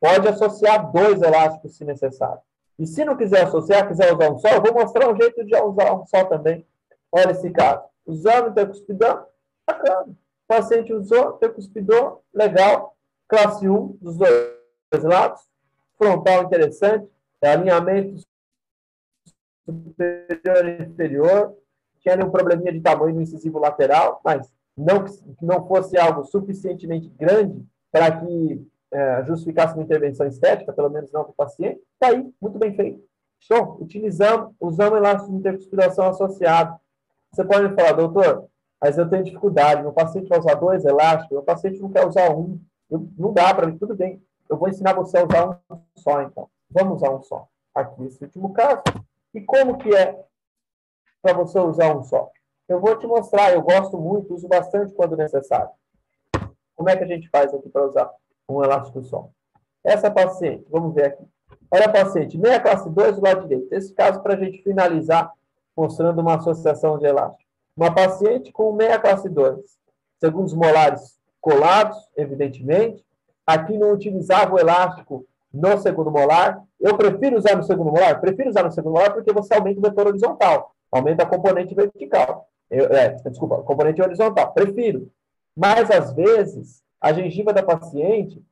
Pode 0.00 0.26
associar 0.28 0.90
dois 0.90 1.20
elásticos 1.20 1.76
se 1.76 1.84
necessário. 1.84 2.40
E 2.78 2.86
se 2.86 3.04
não 3.04 3.16
quiser 3.16 3.44
associar, 3.44 3.86
quiser 3.86 4.12
usar 4.12 4.32
um 4.32 4.38
só, 4.38 4.48
eu 4.48 4.62
vou 4.62 4.74
mostrar 4.74 5.12
um 5.12 5.16
jeito 5.16 5.44
de 5.44 5.56
usar 5.56 5.94
um 5.94 6.04
só 6.06 6.24
também. 6.24 6.66
Olha 7.12 7.30
esse 7.30 7.50
caso. 7.50 7.84
Usando 8.06 8.50
intercuspidão, 8.50 9.24
bacana. 9.66 10.08
O 10.08 10.16
paciente 10.46 10.92
usou, 10.92 11.36
intercuspidor, 11.36 12.20
legal. 12.32 12.96
Classe 13.28 13.68
1 13.68 13.98
dos 14.00 14.16
dois 14.16 15.04
lados. 15.04 15.40
Frontal 15.96 16.42
interessante. 16.44 17.08
Alinhamento 17.52 18.22
superior 19.64 20.68
e 20.68 20.82
inferior. 20.84 21.56
Tinha 22.00 22.24
um 22.24 22.30
probleminha 22.30 22.72
de 22.72 22.80
tamanho 22.80 23.14
no 23.14 23.22
incisivo 23.22 23.58
lateral, 23.58 24.20
mas 24.24 24.52
não 24.76 25.04
não 25.40 25.66
fosse 25.66 25.96
algo 25.96 26.24
suficientemente 26.24 27.08
grande 27.08 27.64
para 27.90 28.20
que 28.20 28.66
é, 28.92 29.24
justificasse 29.24 29.74
uma 29.74 29.82
intervenção 29.82 30.26
estética, 30.26 30.72
pelo 30.72 30.90
menos 30.90 31.10
não 31.12 31.22
para 31.24 31.30
o 31.30 31.34
paciente. 31.34 31.80
Está 31.94 32.14
aí, 32.14 32.32
muito 32.40 32.58
bem 32.58 32.74
feito. 32.74 33.02
Show. 33.40 33.78
Utilizamos, 33.80 34.54
usamos 34.60 34.98
elástico 34.98 35.32
de 35.32 35.38
intercuspiração 35.38 36.08
associado. 36.08 36.78
Você 37.32 37.44
pode 37.44 37.68
me 37.68 37.74
falar, 37.74 37.92
doutor, 37.92 38.48
mas 38.80 38.96
eu 38.96 39.08
tenho 39.08 39.24
dificuldade. 39.24 39.82
Meu 39.82 39.92
paciente 39.92 40.28
vai 40.28 40.38
usar 40.38 40.54
dois 40.54 40.84
elásticos, 40.84 41.32
meu 41.32 41.42
paciente 41.42 41.80
não 41.80 41.90
quer 41.90 42.06
usar 42.06 42.30
um. 42.34 42.60
Eu, 42.90 43.08
não 43.18 43.32
dá 43.32 43.52
para 43.54 43.66
mim, 43.66 43.76
tudo 43.76 43.94
bem. 43.94 44.22
Eu 44.48 44.56
vou 44.56 44.68
ensinar 44.68 44.94
você 44.94 45.18
a 45.18 45.24
usar 45.24 45.60
um 45.70 45.78
só, 45.96 46.22
então. 46.22 46.48
Vamos 46.74 46.96
usar 46.96 47.10
um 47.10 47.22
só. 47.22 47.46
Aqui, 47.72 48.02
nesse 48.02 48.24
último 48.24 48.52
caso. 48.52 48.82
E 49.32 49.40
como 49.40 49.78
que 49.78 49.94
é 49.94 50.20
para 51.22 51.32
você 51.32 51.58
usar 51.60 51.96
um 51.96 52.02
só? 52.02 52.28
Eu 52.68 52.80
vou 52.80 52.98
te 52.98 53.06
mostrar, 53.06 53.52
eu 53.52 53.62
gosto 53.62 53.96
muito, 53.96 54.34
uso 54.34 54.48
bastante 54.48 54.92
quando 54.92 55.16
necessário. 55.16 55.70
Como 56.74 56.90
é 56.90 56.96
que 56.96 57.04
a 57.04 57.06
gente 57.06 57.28
faz 57.28 57.54
aqui 57.54 57.68
para 57.68 57.86
usar 57.86 58.10
um 58.48 58.62
elástico 58.62 59.02
só? 59.04 59.28
Essa 59.84 60.10
paciente, 60.10 60.66
vamos 60.68 60.94
ver 60.94 61.06
aqui. 61.06 61.24
Olha 61.70 61.86
a 61.86 61.92
paciente, 61.92 62.36
meia 62.36 62.58
classe 62.58 62.90
2 62.90 63.16
do 63.16 63.22
lado 63.22 63.42
direito. 63.46 63.72
Esse 63.72 63.94
caso 63.94 64.20
para 64.20 64.34
a 64.34 64.36
gente 64.36 64.62
finalizar, 64.62 65.32
mostrando 65.76 66.20
uma 66.20 66.36
associação 66.36 66.98
de 66.98 67.06
elástico. 67.06 67.48
Uma 67.76 67.94
paciente 67.94 68.50
com 68.50 68.72
meia 68.72 68.98
classe 68.98 69.28
2, 69.28 69.60
segundos 70.18 70.54
molares 70.54 71.20
colados, 71.40 71.96
evidentemente. 72.16 73.04
Aqui 73.46 73.76
não 73.78 73.92
utilizava 73.92 74.54
o 74.54 74.58
elástico 74.58 75.26
no 75.54 75.78
segundo 75.78 76.10
molar. 76.10 76.60
Eu 76.80 76.96
prefiro 76.96 77.38
usar 77.38 77.56
no 77.56 77.62
segundo 77.62 77.92
molar? 77.92 78.20
Prefiro 78.20 78.50
usar 78.50 78.64
no 78.64 78.72
segundo 78.72 78.92
molar 78.94 79.14
porque 79.14 79.32
você 79.32 79.54
aumenta 79.54 79.78
o 79.78 79.82
vetor 79.82 80.08
horizontal, 80.08 80.74
aumenta 80.90 81.22
a 81.22 81.26
componente 81.26 81.74
vertical. 81.74 82.48
Eu, 82.68 82.86
é, 82.86 83.10
desculpa, 83.10 83.62
componente 83.62 84.02
horizontal. 84.02 84.52
Prefiro. 84.52 85.08
Mas, 85.56 85.90
às 85.90 86.12
vezes, 86.12 86.82
a 87.00 87.12
gengiva 87.12 87.52
da 87.52 87.62
paciente, 87.62 88.42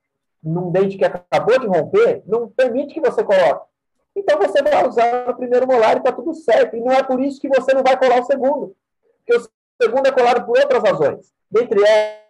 num 0.42 0.70
dente 0.70 0.96
que 0.96 1.04
acabou 1.04 1.58
de 1.58 1.66
romper, 1.66 2.22
não 2.24 2.48
permite 2.48 2.94
que 2.94 3.00
você 3.00 3.24
coloque. 3.24 3.66
Então, 4.14 4.38
você 4.38 4.62
vai 4.62 4.86
usar 4.86 5.26
no 5.26 5.34
primeiro 5.34 5.66
molar 5.66 5.96
e 5.96 5.98
está 5.98 6.12
tudo 6.12 6.32
certo. 6.34 6.76
E 6.76 6.80
não 6.80 6.92
é 6.92 7.02
por 7.02 7.20
isso 7.20 7.40
que 7.40 7.48
você 7.48 7.74
não 7.74 7.82
vai 7.82 7.98
colar 7.98 8.20
o 8.20 8.24
segundo. 8.24 8.76
Porque 9.18 9.42
o 9.42 9.50
segundo 9.82 10.06
é 10.06 10.12
colado 10.12 10.46
por 10.46 10.56
outras 10.56 10.82
razões. 10.82 11.32
Dentre 11.50 11.80
elas, 11.80 12.22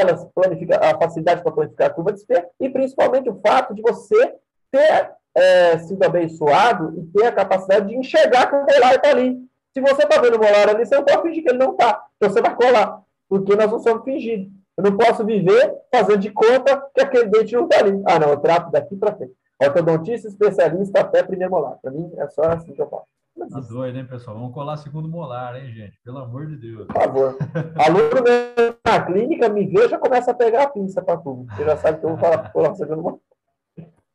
elas 0.00 0.26
a 0.80 0.98
facilidade 0.98 1.42
para 1.42 1.52
planificar 1.52 1.88
a 1.88 1.90
curva 1.90 2.12
de 2.12 2.20
espelho 2.20 2.46
e 2.58 2.68
principalmente 2.68 3.28
o 3.28 3.40
fato 3.40 3.74
de 3.74 3.82
você 3.82 4.34
ter 4.70 5.10
é, 5.36 5.78
sido 5.78 6.02
abençoado 6.02 6.94
e 6.98 7.04
ter 7.06 7.26
a 7.26 7.32
capacidade 7.32 7.88
de 7.88 7.96
enxergar 7.96 8.48
que 8.48 8.56
o 8.56 8.60
molar 8.60 8.94
está 8.94 9.10
ali. 9.10 9.38
Se 9.72 9.80
você 9.80 10.02
está 10.02 10.20
vendo 10.20 10.36
o 10.36 10.38
molar 10.38 10.68
ali, 10.68 10.84
você 10.84 10.96
não 10.96 11.04
pode 11.04 11.22
fingir 11.22 11.44
que 11.44 11.50
ele 11.50 11.58
não 11.58 11.72
está. 11.72 12.04
Então 12.16 12.30
você 12.30 12.40
vai 12.40 12.54
colar, 12.54 13.02
porque 13.28 13.54
nós 13.54 13.70
não 13.70 13.78
somos 13.78 14.04
fingidos. 14.04 14.48
Eu 14.76 14.84
não 14.84 14.96
posso 14.96 15.24
viver 15.24 15.74
fazendo 15.94 16.18
de 16.18 16.30
conta 16.30 16.82
que 16.94 17.00
aquele 17.00 17.26
dente 17.26 17.54
não 17.54 17.64
está 17.64 17.78
ali. 17.78 18.02
Ah, 18.06 18.18
não, 18.18 18.30
eu 18.30 18.38
trato 18.38 18.70
daqui 18.70 18.96
para 18.96 19.14
frente. 19.14 19.34
Ortodontista 19.62 20.26
especialista 20.26 21.00
até 21.00 21.22
primeiro 21.22 21.52
molar. 21.52 21.78
Para 21.82 21.90
mim, 21.90 22.10
é 22.16 22.26
só 22.28 22.42
assim 22.44 22.72
que 22.72 22.80
eu 22.80 22.88
faço. 22.88 23.06
Tá 23.48 23.60
doido, 23.60 23.98
hein, 23.98 24.06
pessoal? 24.06 24.36
Vamos 24.36 24.52
colar 24.52 24.76
segundo 24.76 25.08
molar, 25.08 25.56
hein, 25.56 25.72
gente? 25.72 25.98
Pelo 26.04 26.18
amor 26.18 26.46
de 26.46 26.56
Deus. 26.56 26.86
Por 26.86 26.94
favor. 26.94 27.38
Aluno 27.78 28.24
na 28.84 29.02
clínica 29.04 29.48
me 29.48 29.66
vê 29.66 29.88
já 29.88 29.98
começa 29.98 30.30
a 30.30 30.34
pegar 30.34 30.64
a 30.64 30.68
pinça 30.68 31.00
para 31.00 31.16
tudo. 31.16 31.46
Você 31.54 31.64
já 31.64 31.76
sabe 31.76 32.00
que 32.00 32.04
eu 32.04 32.10
vou 32.10 32.18
falar 32.18 32.50
colar 32.52 32.74
segundo 32.74 33.02
molar. 33.02 33.18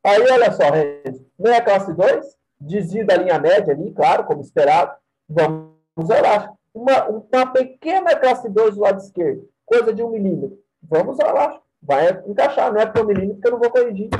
Aí, 0.04 0.22
olha 0.30 0.52
só, 0.52 0.64
gente. 0.72 1.26
Meia 1.38 1.60
classe 1.60 1.92
2, 1.92 2.36
desvio 2.60 3.04
da 3.04 3.16
linha 3.16 3.38
média 3.38 3.74
ali, 3.74 3.92
claro, 3.92 4.24
como 4.24 4.40
esperado. 4.40 4.92
Vamos 5.28 5.74
elástico. 6.08 6.56
Uma, 6.72 7.06
uma 7.06 7.46
pequena 7.52 8.14
classe 8.14 8.48
2 8.48 8.74
do 8.76 8.82
lado 8.82 8.98
esquerdo, 9.00 9.48
coisa 9.64 9.92
de 9.92 10.02
um 10.02 10.10
milímetro. 10.10 10.56
Vamos 10.82 11.18
elástico. 11.18 11.64
Vai 11.82 12.08
encaixar, 12.26 12.72
não 12.72 12.80
é 12.80 12.86
para 12.86 13.02
um 13.02 13.06
milímetro 13.06 13.40
que 13.40 13.48
eu 13.48 13.52
não 13.52 13.58
vou 13.58 13.70
corrigir. 13.70 14.10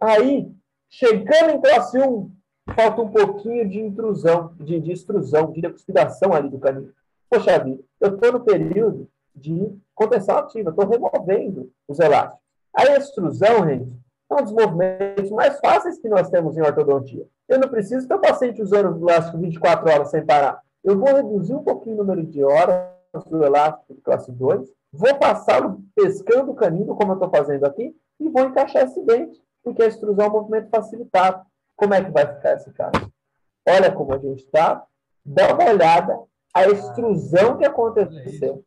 Aí, 0.00 0.50
chegando 0.88 1.50
em 1.50 1.60
classe 1.60 1.98
1, 1.98 2.35
falta 2.74 3.02
um 3.02 3.08
pouquinho 3.08 3.68
de 3.68 3.80
intrusão, 3.80 4.52
de, 4.58 4.80
de 4.80 4.92
extrusão, 4.92 5.52
de 5.52 5.60
decuspidação 5.60 6.32
ali 6.32 6.48
do 6.48 6.58
caminho. 6.58 6.92
Poxa 7.30 7.58
vida, 7.58 7.82
eu 8.00 8.14
estou 8.14 8.32
no 8.32 8.40
período 8.40 9.08
de 9.34 9.72
contenção 9.94 10.38
ativa, 10.38 10.70
estou 10.70 10.88
removendo 10.88 11.70
os 11.86 11.98
elásticos. 11.98 12.40
A 12.74 12.84
extrusão, 12.96 13.66
gente, 13.66 13.92
é 14.30 14.34
um 14.34 14.42
dos 14.42 14.52
movimentos 14.52 15.30
mais 15.30 15.58
fáceis 15.60 15.98
que 15.98 16.08
nós 16.08 16.28
temos 16.28 16.56
em 16.56 16.62
ortodontia. 16.62 17.26
Eu 17.48 17.58
não 17.58 17.68
preciso 17.68 18.06
ter 18.08 18.14
o 18.14 18.20
paciente 18.20 18.60
usando 18.60 18.96
o 18.96 19.08
elástico 19.08 19.38
24 19.38 19.90
horas 19.90 20.10
sem 20.10 20.24
parar. 20.24 20.60
Eu 20.82 20.98
vou 20.98 21.14
reduzir 21.14 21.54
um 21.54 21.62
pouquinho 21.62 21.96
o 21.96 21.98
número 21.98 22.24
de 22.24 22.42
horas 22.42 22.96
do 23.24 23.42
elástico 23.42 23.94
de 23.94 24.00
classe 24.02 24.30
2, 24.30 24.68
vou 24.92 25.14
passá-lo 25.16 25.80
pescando 25.94 26.50
o 26.50 26.54
canino, 26.54 26.94
como 26.94 27.12
eu 27.12 27.14
estou 27.14 27.30
fazendo 27.30 27.64
aqui, 27.64 27.94
e 28.20 28.28
vou 28.28 28.44
encaixar 28.44 28.84
esse 28.84 29.00
dente, 29.02 29.40
porque 29.62 29.82
a 29.82 29.86
extrusão 29.86 30.26
é 30.26 30.28
um 30.28 30.32
movimento 30.32 30.68
facilitado. 30.68 31.44
Como 31.76 31.94
é 31.94 32.02
que 32.02 32.10
vai 32.10 32.26
ficar 32.26 32.54
esse 32.54 32.72
caso? 32.72 33.12
Olha 33.68 33.92
como 33.92 34.14
a 34.14 34.18
gente 34.18 34.44
está. 34.44 34.82
Dá 35.24 35.52
uma 35.54 35.70
olhada 35.70 36.18
a 36.54 36.66
extrusão 36.68 37.58
que 37.58 37.66
aconteceu. 37.66 38.64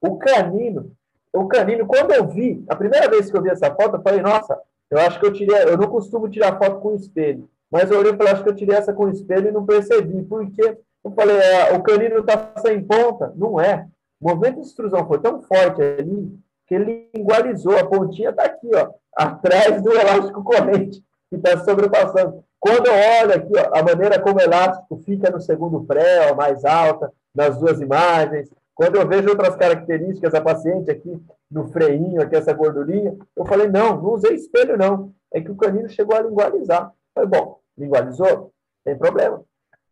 O 0.00 0.18
canino, 0.18 0.92
o 1.32 1.46
canino, 1.46 1.86
quando 1.86 2.12
eu 2.12 2.26
vi, 2.26 2.64
a 2.68 2.74
primeira 2.74 3.08
vez 3.08 3.30
que 3.30 3.36
eu 3.36 3.42
vi 3.42 3.50
essa 3.50 3.72
foto, 3.72 3.96
eu 3.96 4.02
falei, 4.02 4.20
nossa, 4.20 4.58
eu 4.90 4.98
acho 4.98 5.20
que 5.20 5.26
eu 5.26 5.32
tirei, 5.32 5.62
eu 5.64 5.76
não 5.76 5.88
costumo 5.88 6.28
tirar 6.28 6.58
foto 6.58 6.80
com 6.80 6.94
espelho, 6.94 7.48
mas 7.70 7.88
eu 7.88 7.98
olhei 8.00 8.12
e 8.12 8.16
falei, 8.16 8.32
acho 8.32 8.42
que 8.42 8.48
eu 8.48 8.56
tirei 8.56 8.76
essa 8.76 8.92
com 8.92 9.08
espelho 9.08 9.48
e 9.48 9.52
não 9.52 9.64
percebi, 9.64 10.24
porque 10.24 10.76
eu 11.04 11.10
falei, 11.12 11.36
é, 11.36 11.72
o 11.74 11.82
canino 11.82 12.18
está 12.18 12.52
sem 12.58 12.82
ponta. 12.82 13.32
Não 13.36 13.60
é. 13.60 13.86
O 14.20 14.28
movimento 14.28 14.60
de 14.60 14.66
extrusão 14.66 15.06
foi 15.06 15.20
tão 15.20 15.40
forte 15.42 15.80
ali 15.80 16.36
que 16.66 16.74
ele 16.74 17.10
igualizou, 17.14 17.78
a 17.78 17.86
pontinha 17.86 18.30
está 18.30 18.44
aqui, 18.44 18.68
ó, 18.74 18.90
atrás 19.14 19.82
do 19.82 19.92
elástico 19.92 20.42
corrente 20.42 21.02
que 21.30 21.36
está 21.36 21.56
sobrepassando. 21.64 22.44
Quando 22.58 22.88
eu 22.88 22.92
olho 23.22 23.34
aqui, 23.34 23.52
ó, 23.56 23.78
a 23.78 23.82
maneira 23.82 24.20
como 24.20 24.36
o 24.36 24.42
elástico 24.42 25.00
fica 25.06 25.30
no 25.30 25.40
segundo 25.40 25.84
pré, 25.84 26.30
ó, 26.30 26.34
mais 26.34 26.64
alta, 26.64 27.10
nas 27.34 27.58
duas 27.58 27.80
imagens, 27.80 28.50
quando 28.74 28.96
eu 28.96 29.06
vejo 29.06 29.28
outras 29.28 29.56
características 29.56 30.32
da 30.32 30.40
paciente 30.40 30.90
aqui, 30.90 31.22
no 31.50 31.68
freinho, 31.68 32.20
aqui 32.20 32.36
essa 32.36 32.52
gordurinha, 32.52 33.16
eu 33.36 33.44
falei, 33.44 33.68
não, 33.68 34.00
não 34.00 34.12
usei 34.12 34.34
espelho, 34.34 34.76
não. 34.76 35.12
É 35.32 35.40
que 35.40 35.50
o 35.50 35.56
canino 35.56 35.88
chegou 35.88 36.16
a 36.16 36.22
lingualizar. 36.22 36.92
Falei, 37.14 37.28
bom, 37.28 37.58
lingualizou? 37.76 38.52
Tem 38.84 38.96
problema. 38.96 39.42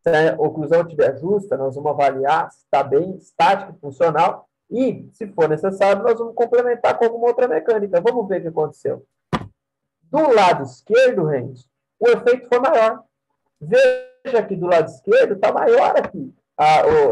Se 0.03 0.09
a 0.09 0.37
oclusão 0.39 0.83
estiver 0.83 1.19
justa, 1.19 1.57
nós 1.57 1.75
vamos 1.75 1.91
avaliar 1.91 2.51
se 2.51 2.59
está 2.59 2.83
bem 2.83 3.17
estático, 3.17 3.77
funcional, 3.81 4.49
e, 4.71 5.09
se 5.13 5.27
for 5.29 5.49
necessário, 5.49 6.03
nós 6.03 6.19
vamos 6.19 6.35
complementar 6.35 6.99
com 6.99 7.05
alguma 7.05 7.29
outra 7.29 7.49
mecânica. 7.49 8.01
Vamos 8.01 8.29
ver 8.29 8.39
o 8.39 8.43
que 8.43 8.49
aconteceu. 8.49 9.05
Do 10.11 10.35
lado 10.35 10.63
esquerdo, 10.63 11.25
Renzo, 11.25 11.67
o 12.01 12.09
efeito 12.09 12.49
foi 12.49 12.59
maior. 12.61 13.03
Veja 13.61 14.43
que 14.47 14.57
do 14.57 14.67
lado 14.67 14.89
esquerdo 14.89 15.35
está 15.35 15.53
maior 15.53 15.97
aqui. 15.99 16.35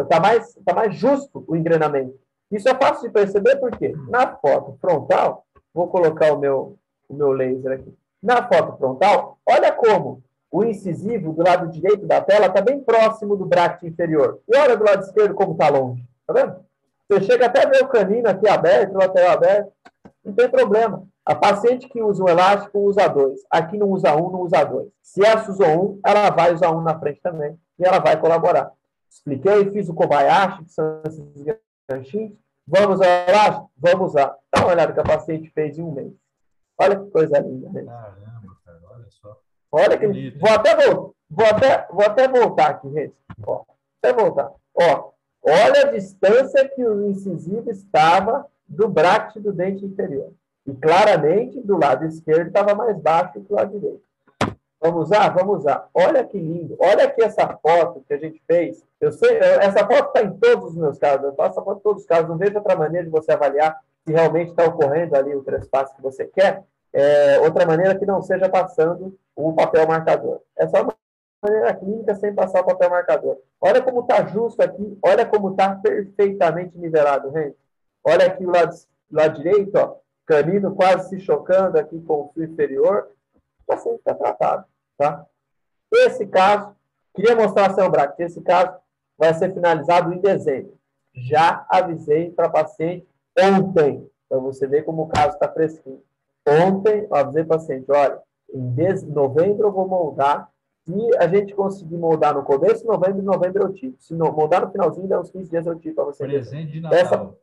Está 0.03 0.21
mais, 0.21 0.55
tá 0.65 0.75
mais 0.75 0.97
justo 0.97 1.45
o 1.47 1.57
engrenamento. 1.57 2.19
Isso 2.51 2.69
é 2.69 2.75
fácil 2.75 3.09
de 3.09 3.13
perceber 3.13 3.57
porque 3.57 3.95
na 4.09 4.37
foto 4.37 4.77
frontal, 4.81 5.45
vou 5.75 5.89
colocar 5.89 6.33
o 6.33 6.39
meu, 6.39 6.79
o 7.09 7.15
meu 7.15 7.33
laser 7.33 7.73
aqui. 7.73 7.95
Na 8.23 8.49
foto 8.49 8.77
frontal, 8.79 9.39
olha 9.47 9.73
como 9.73 10.23
o 10.51 10.65
incisivo 10.65 11.33
do 11.33 11.43
lado 11.43 11.71
direito 11.71 12.07
da 12.07 12.21
tela 12.21 12.47
está 12.47 12.61
bem 12.61 12.81
próximo 12.81 13.37
do 13.37 13.45
braço 13.45 13.87
inferior. 13.87 14.41
E 14.49 14.57
olha 14.57 14.77
do 14.77 14.85
lado 14.85 15.03
esquerdo 15.03 15.35
como 15.35 15.53
está 15.53 15.69
longe. 15.69 16.05
Está 16.21 16.33
vendo? 16.33 16.65
Você 17.09 17.21
chega 17.23 17.47
até 17.47 17.67
ver 17.67 17.85
o 17.85 17.89
canino 17.89 18.29
aqui 18.29 18.49
aberto, 18.49 18.95
o 18.95 18.99
lateral 18.99 19.33
aberto. 19.33 19.73
Não 20.25 20.33
tem 20.33 20.49
problema. 20.49 21.07
A 21.27 21.35
paciente 21.35 21.89
que 21.89 22.01
usa 22.01 22.23
um 22.23 22.29
elástico 22.29 22.79
usa 22.79 23.09
dois. 23.09 23.41
Aqui 23.51 23.77
não 23.77 23.91
usa 23.91 24.15
um, 24.15 24.31
não 24.31 24.43
usa 24.43 24.63
dois. 24.63 24.89
Se 25.03 25.27
essa 25.27 25.51
usou 25.51 25.67
um, 25.67 26.01
ela 26.07 26.31
vai 26.31 26.55
usar 26.55 26.71
um 26.71 26.81
na 26.81 26.97
frente 26.97 27.21
também. 27.21 27.59
E 27.77 27.85
ela 27.85 27.99
vai 27.99 28.17
colaborar. 28.19 28.73
Expliquei, 29.11 29.73
fiz 29.73 29.89
o 29.89 29.95
Kobayashi, 29.95 30.65
que 30.65 30.73
são 30.73 31.03
esses 31.05 31.45
ganchinhos. 31.91 32.33
Vamos 32.65 33.01
usar 33.01 33.29
elástico? 33.29 33.71
Vamos 33.77 34.11
usar. 34.11 34.37
Dá 34.55 34.61
uma 34.61 34.73
olhada 34.73 34.93
que 34.93 35.01
a 35.01 35.05
paciente 35.05 35.51
fez 35.51 35.77
em 35.77 35.83
um 35.83 35.91
mês. 35.91 36.13
Olha 36.79 36.97
que 36.97 37.11
coisa 37.11 37.41
linda. 37.41 37.71
Né? 37.71 37.85
Caramba, 37.85 38.57
cara, 38.65 38.81
olha 38.93 39.07
só. 39.09 39.37
Olha 39.73 39.99
que. 39.99 40.31
Vou 40.39 40.51
até, 40.51 40.77
vou, 40.77 41.15
vou, 41.29 41.47
até, 41.47 41.89
vou 41.91 42.05
até 42.05 42.29
voltar 42.29 42.71
aqui, 42.71 42.89
gente. 42.93 43.15
Ó, 43.45 43.65
até 44.01 44.13
voltar. 44.13 44.53
Ó, 44.75 45.11
olha 45.43 45.89
a 45.89 45.93
distância 45.93 46.69
que 46.69 46.85
o 46.85 47.09
incisivo 47.09 47.69
estava 47.69 48.47
do 48.69 48.89
braço 48.89 49.41
do 49.41 49.53
dente 49.53 49.85
inferior. 49.85 50.33
E 50.67 50.75
claramente, 50.75 51.61
do 51.61 51.79
lado 51.79 52.05
esquerdo 52.05 52.49
estava 52.49 52.75
mais 52.75 52.99
baixo 52.99 53.35
que 53.35 53.39
do 53.41 53.55
lado 53.55 53.79
direito. 53.79 54.03
Vamos 54.81 55.07
usar? 55.07 55.29
Vamos 55.31 55.59
usar. 55.59 55.89
Olha 55.95 56.25
que 56.25 56.39
lindo. 56.39 56.77
Olha 56.79 57.05
aqui 57.05 57.23
essa 57.23 57.47
foto 57.57 58.05
que 58.07 58.15
a 58.15 58.19
gente 58.19 58.43
fez. 58.47 58.85
Eu 59.01 59.13
sei, 59.13 59.39
essa 59.39 59.87
foto 59.87 60.09
está 60.09 60.23
em 60.23 60.37
todos 60.37 60.71
os 60.71 60.77
meus 60.77 60.99
casos. 60.99 61.25
Eu 61.25 61.35
faço 61.35 61.61
a 61.61 61.65
foto 61.65 61.79
em 61.79 61.83
todos 61.83 62.03
os 62.03 62.09
casos. 62.09 62.29
Não 62.29 62.37
vejo 62.37 62.57
outra 62.57 62.77
maneira 62.77 63.05
de 63.05 63.11
você 63.11 63.33
avaliar 63.33 63.81
se 64.05 64.13
realmente 64.13 64.51
está 64.51 64.65
ocorrendo 64.65 65.17
ali 65.17 65.35
o 65.35 65.43
trespasse 65.43 65.95
que 65.95 66.03
você 66.03 66.25
quer. 66.27 66.63
É, 66.93 67.41
outra 67.41 67.65
maneira 67.67 67.97
que 67.99 68.07
não 68.07 68.23
seja 68.23 68.49
passando 68.49 69.17
o 69.35 69.53
papel 69.53 69.87
marcador. 69.87 70.41
É 70.57 70.67
só 70.67 70.83
uma 70.83 70.95
maneira 71.43 71.75
clínica 71.75 72.15
sem 72.15 72.35
passar 72.35 72.61
o 72.61 72.67
papel 72.67 72.91
marcador. 72.91 73.39
Olha 73.61 73.81
como 73.81 74.01
está 74.01 74.25
justo 74.27 74.61
aqui. 74.63 74.99
Olha 75.03 75.25
como 75.25 75.51
está 75.51 75.75
perfeitamente 75.77 76.77
nivelado, 76.77 77.31
gente. 77.33 77.57
Olha 78.05 78.27
aqui 78.27 78.45
o 78.45 78.51
lado, 78.51 78.75
lado 79.11 79.37
direito, 79.37 79.77
ó 79.77 80.06
canino 80.27 80.75
quase 80.75 81.09
se 81.09 81.21
chocando 81.21 81.79
aqui 81.79 82.01
com 82.01 82.23
o 82.23 82.31
fio 82.35 82.45
inferior, 82.45 83.09
o 83.35 83.67
paciente 83.67 83.99
está 83.99 84.15
tratado. 84.15 84.65
Tá? 84.99 85.25
Esse 85.93 86.27
caso, 86.27 86.75
queria 87.15 87.37
mostrar 87.37 87.71
a 87.71 87.75
seu 87.75 87.89
braço, 87.89 88.15
esse 88.19 88.41
caso 88.43 88.77
vai 89.17 89.33
ser 89.35 89.55
finalizado 89.55 90.13
em 90.13 90.19
dezembro. 90.19 90.77
Já 91.15 91.65
avisei 91.71 92.31
para 92.31 92.51
paciente 92.51 93.07
ontem, 93.39 94.07
para 94.29 94.39
você 94.39 94.67
ver 94.67 94.83
como 94.83 95.03
o 95.03 95.09
caso 95.09 95.35
está 95.35 95.49
fresquinho. 95.49 96.03
Ontem, 96.47 97.07
eu 97.09 97.17
avisei 97.17 97.45
para 97.45 97.59
paciente, 97.59 97.91
olha, 97.91 98.21
em 98.53 99.07
novembro 99.07 99.69
eu 99.69 99.73
vou 99.73 99.89
moldar. 99.89 100.51
Se 100.85 101.17
a 101.19 101.27
gente 101.27 101.53
conseguir 101.53 101.97
moldar 101.97 102.33
no 102.33 102.45
começo 102.45 102.83
de 102.83 102.87
novembro, 102.87 103.23
novembro 103.23 103.65
eu 103.65 103.73
tiro. 103.73 103.97
Se 103.99 104.15
não, 104.15 104.31
moldar 104.31 104.65
no 104.65 104.71
finalzinho, 104.71 105.09
dá 105.09 105.21
uns 105.21 105.31
15 105.31 105.51
dias 105.51 105.67
eu 105.67 105.77
tiro 105.77 105.97
para 105.97 106.05
você. 106.05 106.25
Presente 106.25 106.73
de 106.73 106.81
Natal. 106.81 106.99
Essa, 106.99 107.35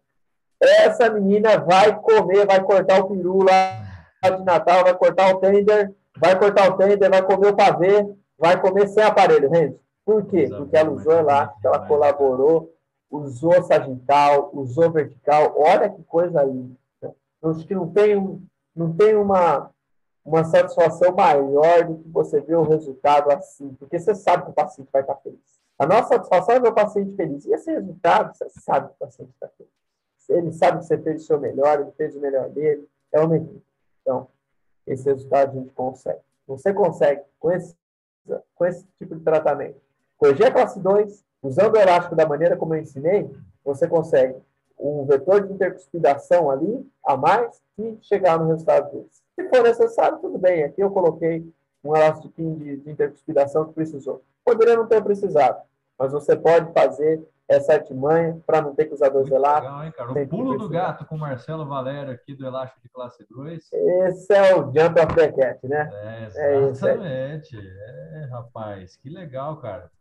essa 0.63 1.09
menina 1.09 1.57
vai 1.57 1.99
comer, 1.99 2.45
vai 2.45 2.61
cortar 2.63 2.99
o 2.99 3.09
peru 3.09 3.43
lá 3.43 3.83
de 4.29 4.43
Natal, 4.43 4.83
vai 4.83 4.95
cortar 4.95 5.33
o 5.33 5.39
tender, 5.39 5.93
vai 6.17 6.37
cortar 6.37 6.69
o 6.69 6.77
tender, 6.77 7.09
vai 7.09 7.21
comer 7.21 7.47
o 7.49 7.55
pavê, 7.55 8.07
vai 8.37 8.59
comer 8.59 8.87
sem 8.87 9.03
aparelho, 9.03 9.49
Renzo. 9.49 9.79
Por 10.05 10.25
quê? 10.25 10.49
Porque 10.49 10.75
ela 10.75 10.91
usou 10.91 11.13
elástico, 11.13 11.67
ela 11.67 11.85
colaborou, 11.85 12.73
usou 13.09 13.63
sagital, 13.63 14.49
usou 14.53 14.91
vertical. 14.91 15.53
Olha 15.57 15.89
que 15.89 16.03
coisa 16.03 16.43
linda. 16.43 16.75
Acho 17.43 17.65
que 17.67 17.75
não 17.75 17.89
tem, 17.89 18.41
não 18.75 18.93
tem 18.93 19.15
uma, 19.15 19.69
uma 20.25 20.43
satisfação 20.45 21.13
maior 21.13 21.85
do 21.85 21.97
que 21.97 22.09
você 22.09 22.39
ver 22.41 22.55
o 22.55 22.63
resultado 22.63 23.31
assim, 23.31 23.73
porque 23.73 23.99
você 23.99 24.15
sabe 24.15 24.45
que 24.45 24.51
o 24.51 24.53
paciente 24.53 24.89
vai 24.91 25.01
estar 25.01 25.15
feliz. 25.15 25.61
A 25.77 25.85
nossa 25.85 26.09
satisfação 26.09 26.55
é 26.55 26.59
ver 26.59 26.69
o 26.69 26.73
paciente 26.73 27.15
feliz. 27.15 27.45
E 27.45 27.53
esse 27.53 27.71
resultado, 27.71 28.33
você 28.33 28.49
sabe 28.61 28.87
que 28.87 28.95
o 28.95 29.05
paciente 29.05 29.31
está 29.31 29.47
feliz 29.57 29.82
ele 30.29 30.51
sabe 30.51 30.79
que 30.79 30.85
você 30.85 30.97
fez 30.97 31.23
o 31.23 31.25
seu 31.25 31.39
melhor, 31.39 31.81
ele 31.81 31.91
fez 31.91 32.15
o 32.15 32.19
melhor 32.19 32.49
dele, 32.49 32.87
é 33.11 33.19
uma 33.19 33.37
equipe. 33.37 33.63
Então, 34.01 34.27
esse 34.85 35.05
resultado 35.05 35.51
a 35.51 35.53
gente 35.53 35.71
consegue. 35.73 36.19
Você 36.47 36.73
consegue, 36.73 37.21
com 37.39 37.51
esse, 37.51 37.75
com 38.55 38.65
esse 38.65 38.85
tipo 38.97 39.15
de 39.15 39.23
tratamento, 39.23 39.79
corrigir 40.17 40.45
a 40.45 40.51
classe 40.51 40.79
2, 40.79 41.23
usando 41.41 41.75
o 41.75 41.79
elástico 41.79 42.15
da 42.15 42.27
maneira 42.27 42.57
como 42.57 42.75
eu 42.75 42.81
ensinei, 42.81 43.29
você 43.63 43.87
consegue 43.87 44.35
um 44.79 45.05
vetor 45.05 45.45
de 45.45 45.53
intercuspidação 45.53 46.49
ali, 46.49 46.85
a 47.05 47.15
mais, 47.15 47.61
e 47.77 47.97
chegar 48.01 48.37
no 48.37 48.47
resultado 48.47 48.91
desse. 48.91 49.21
Se 49.35 49.49
for 49.49 49.63
necessário, 49.63 50.19
tudo 50.19 50.37
bem. 50.37 50.63
Aqui 50.63 50.81
eu 50.81 50.91
coloquei 50.91 51.47
um 51.83 51.95
elástico 51.95 52.33
de, 52.35 52.77
de 52.77 52.89
intercuspidação 52.89 53.65
que 53.65 53.73
precisou. 53.73 54.21
Poderia 54.43 54.75
não 54.75 54.87
ter 54.87 55.01
precisado, 55.03 55.61
mas 55.97 56.11
você 56.11 56.35
pode 56.35 56.71
fazer 56.73 57.21
essa 57.47 57.73
artimanha 57.73 58.41
para 58.45 58.61
não 58.61 58.73
ter 58.73 58.85
que 58.85 58.93
usar 58.93 59.09
dois 59.09 59.29
elásticos. 59.29 59.69
Legal, 59.69 59.85
hein, 59.85 59.93
cara? 59.95 60.11
O 60.11 60.27
pulo 60.27 60.57
do 60.57 60.69
gato 60.69 61.05
com 61.05 61.15
o 61.15 61.19
Marcelo 61.19 61.65
Valério 61.65 62.13
aqui 62.13 62.33
do 62.33 62.45
elástico 62.45 62.81
de 62.81 62.89
classe 62.89 63.25
2. 63.29 63.69
Esse 63.71 64.33
é 64.33 64.55
o 64.55 64.65
Jump 64.65 64.99
of 64.99 65.15
the 65.15 65.31
Cat, 65.31 65.67
né? 65.67 65.89
É, 66.35 66.67
exatamente. 66.69 67.57
É, 67.57 68.21
é, 68.21 68.25
rapaz, 68.31 68.95
que 68.95 69.09
legal, 69.09 69.57
cara. 69.57 69.91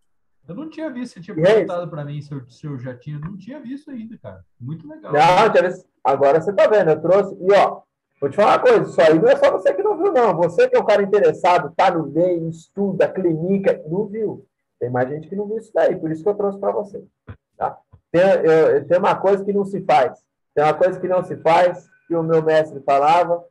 Eu 0.49 0.57
não 0.57 0.69
tinha 0.69 0.91
visto, 0.91 1.15
você 1.15 1.21
tinha 1.21 1.37
perguntado 1.37 1.89
para 1.89 2.05
mim 2.05 2.21
se 2.21 2.33
eu, 2.33 2.49
se 2.49 2.67
eu 2.67 2.79
já 2.79 2.97
tinha, 2.97 3.19
não 3.19 3.37
tinha 3.37 3.61
visto 3.61 3.91
ainda, 3.91 4.19
cara. 4.19 4.45
Muito 4.61 4.89
legal. 4.89 5.13
Não, 5.13 5.51
tinha 5.51 5.69
visto. 5.69 5.87
agora 6.03 6.41
você 6.41 6.53
tá 6.53 6.67
vendo, 6.67 6.91
eu 6.91 7.01
trouxe, 7.01 7.37
e 7.41 7.53
ó, 7.53 7.83
vou 8.21 8.29
te 8.29 8.35
falar 8.35 8.57
uma 8.57 8.59
coisa, 8.59 8.91
isso 8.91 9.01
aí 9.01 9.19
não 9.21 9.29
é 9.29 9.37
só 9.37 9.53
você 9.53 9.73
que 9.73 9.85
não 9.85 9.97
viu, 9.97 10.13
não. 10.13 10.37
Você 10.39 10.69
que 10.69 10.77
é 10.77 10.81
o 10.81 10.85
cara 10.85 11.03
interessado, 11.03 11.73
tá 11.77 11.93
no 11.93 12.09
meio, 12.09 12.49
estuda, 12.49 13.09
clínica, 13.09 13.81
não 13.87 14.07
viu. 14.07 14.45
Tem 14.83 14.91
mais 14.91 15.09
gente 15.09 15.29
que 15.29 15.37
não 15.37 15.47
viu 15.47 15.59
isso 15.59 15.71
daí, 15.73 15.95
por 15.95 16.11
isso 16.11 16.25
que 16.25 16.29
eu 16.29 16.35
trouxe 16.35 16.59
para 16.59 16.73
você. 16.73 17.07
Tá? 17.57 17.79
Tem, 18.11 18.21
eu, 18.21 18.85
tem 18.85 18.99
uma 18.99 19.15
coisa 19.15 19.45
que 19.45 19.53
não 19.53 19.65
se 19.65 19.81
faz. 19.83 20.27
Tem 20.53 20.65
uma 20.65 20.75
coisa 20.75 20.99
que 20.99 21.07
não 21.07 21.23
se 21.23 21.37
faz, 21.37 21.89
que 22.09 22.17
o 22.17 22.23
meu 22.25 22.43
mestre 22.43 22.81
falava, 22.81 23.47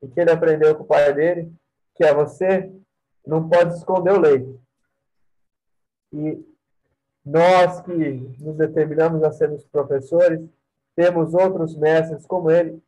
e 0.00 0.06
que 0.06 0.20
ele 0.20 0.30
aprendeu 0.30 0.76
com 0.76 0.84
o 0.84 0.86
pai 0.86 1.12
dele, 1.12 1.52
que 1.96 2.04
é 2.04 2.14
você 2.14 2.72
não 3.26 3.48
pode 3.48 3.74
esconder 3.74 4.12
o 4.12 4.20
leite. 4.20 4.56
E 6.12 6.46
nós 7.24 7.80
que 7.80 7.92
nos 8.38 8.56
determinamos 8.56 9.24
a 9.24 9.32
sermos 9.32 9.66
professores, 9.66 10.48
temos 10.94 11.34
outros 11.34 11.76
mestres 11.76 12.24
como 12.24 12.52
ele, 12.52 12.80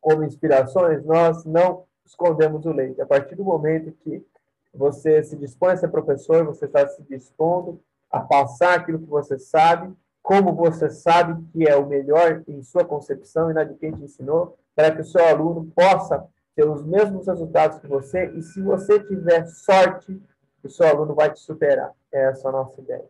como 0.00 0.24
inspirações, 0.24 1.04
nós 1.04 1.44
não 1.44 1.84
escondemos 2.06 2.64
o 2.64 2.72
leite. 2.72 2.98
A 2.98 3.06
partir 3.06 3.34
do 3.34 3.44
momento 3.44 3.92
que 4.02 4.26
você 4.74 5.22
se 5.22 5.36
dispõe 5.36 5.72
a 5.72 5.76
ser 5.76 5.88
professor, 5.88 6.44
você 6.44 6.66
está 6.66 6.86
se 6.88 7.02
dispondo 7.04 7.80
a 8.10 8.20
passar 8.20 8.74
aquilo 8.74 8.98
que 8.98 9.06
você 9.06 9.38
sabe, 9.38 9.94
como 10.22 10.54
você 10.54 10.90
sabe 10.90 11.42
que 11.52 11.68
é 11.68 11.76
o 11.76 11.86
melhor 11.86 12.42
em 12.46 12.62
sua 12.62 12.84
concepção 12.84 13.50
e 13.50 13.54
na 13.54 13.64
de 13.64 13.74
quem 13.74 13.92
te 13.92 14.02
ensinou, 14.02 14.58
para 14.74 14.94
que 14.94 15.00
o 15.00 15.04
seu 15.04 15.24
aluno 15.24 15.70
possa 15.74 16.26
ter 16.54 16.68
os 16.68 16.84
mesmos 16.84 17.26
resultados 17.26 17.78
que 17.78 17.86
você 17.86 18.26
e 18.32 18.42
se 18.42 18.60
você 18.60 19.00
tiver 19.00 19.46
sorte, 19.46 20.20
o 20.62 20.68
seu 20.68 20.86
aluno 20.86 21.14
vai 21.14 21.32
te 21.32 21.40
superar. 21.40 21.92
Essa 22.12 22.48
é 22.48 22.50
a 22.50 22.52
nossa 22.52 22.80
ideia. 22.80 23.04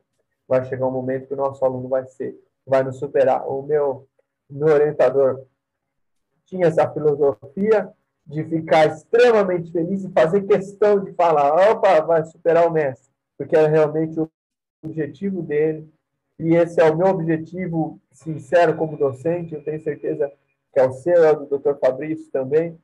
Vai 0.47 0.65
chegar 0.65 0.87
um 0.87 0.91
momento 0.91 1.27
que 1.27 1.35
o 1.35 1.37
nosso 1.37 1.65
aluno 1.65 1.89
vai 1.89 2.07
ser, 2.07 2.39
vai 2.67 2.83
nos 2.83 2.99
superar. 2.99 3.49
O 3.49 3.63
meu, 3.63 4.07
meu 4.49 4.69
orientador 4.69 5.45
tinha 6.47 6.67
essa 6.67 6.91
filosofia 6.91 7.93
de 8.29 8.45
ficar 8.45 8.87
extremamente 8.87 9.73
feliz 9.73 10.05
e 10.05 10.13
fazer 10.13 10.43
questão 10.43 11.03
de 11.03 11.13
falar, 11.15 11.71
opa, 11.71 12.01
vai 12.03 12.23
superar 12.27 12.69
o 12.69 12.71
mestre, 12.71 13.11
porque 13.39 13.57
era 13.57 13.69
realmente 13.69 14.21
o 14.21 14.31
objetivo 14.85 15.43
dele, 15.43 15.91
e 16.39 16.55
esse 16.55 16.81
é 16.81 16.91
o 16.91 16.97
meu 16.97 17.07
objetivo 17.07 17.99
sincero 18.13 18.77
como 18.77 18.99
docente, 18.99 19.55
eu 19.55 19.65
tenho 19.65 19.83
certeza 19.83 20.31
que 20.73 20.79
é 20.79 20.87
o 20.87 20.93
seu, 20.93 21.25
é 21.25 21.33
o 21.33 21.47
do 21.47 21.59
Dr. 21.59 21.79
Fabrício 21.81 22.31
também, 22.31 22.79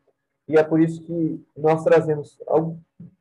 e 0.49 0.57
é 0.57 0.63
por 0.63 0.81
isso 0.81 1.03
que 1.03 1.45
nós 1.57 1.85
trazemos 1.85 2.39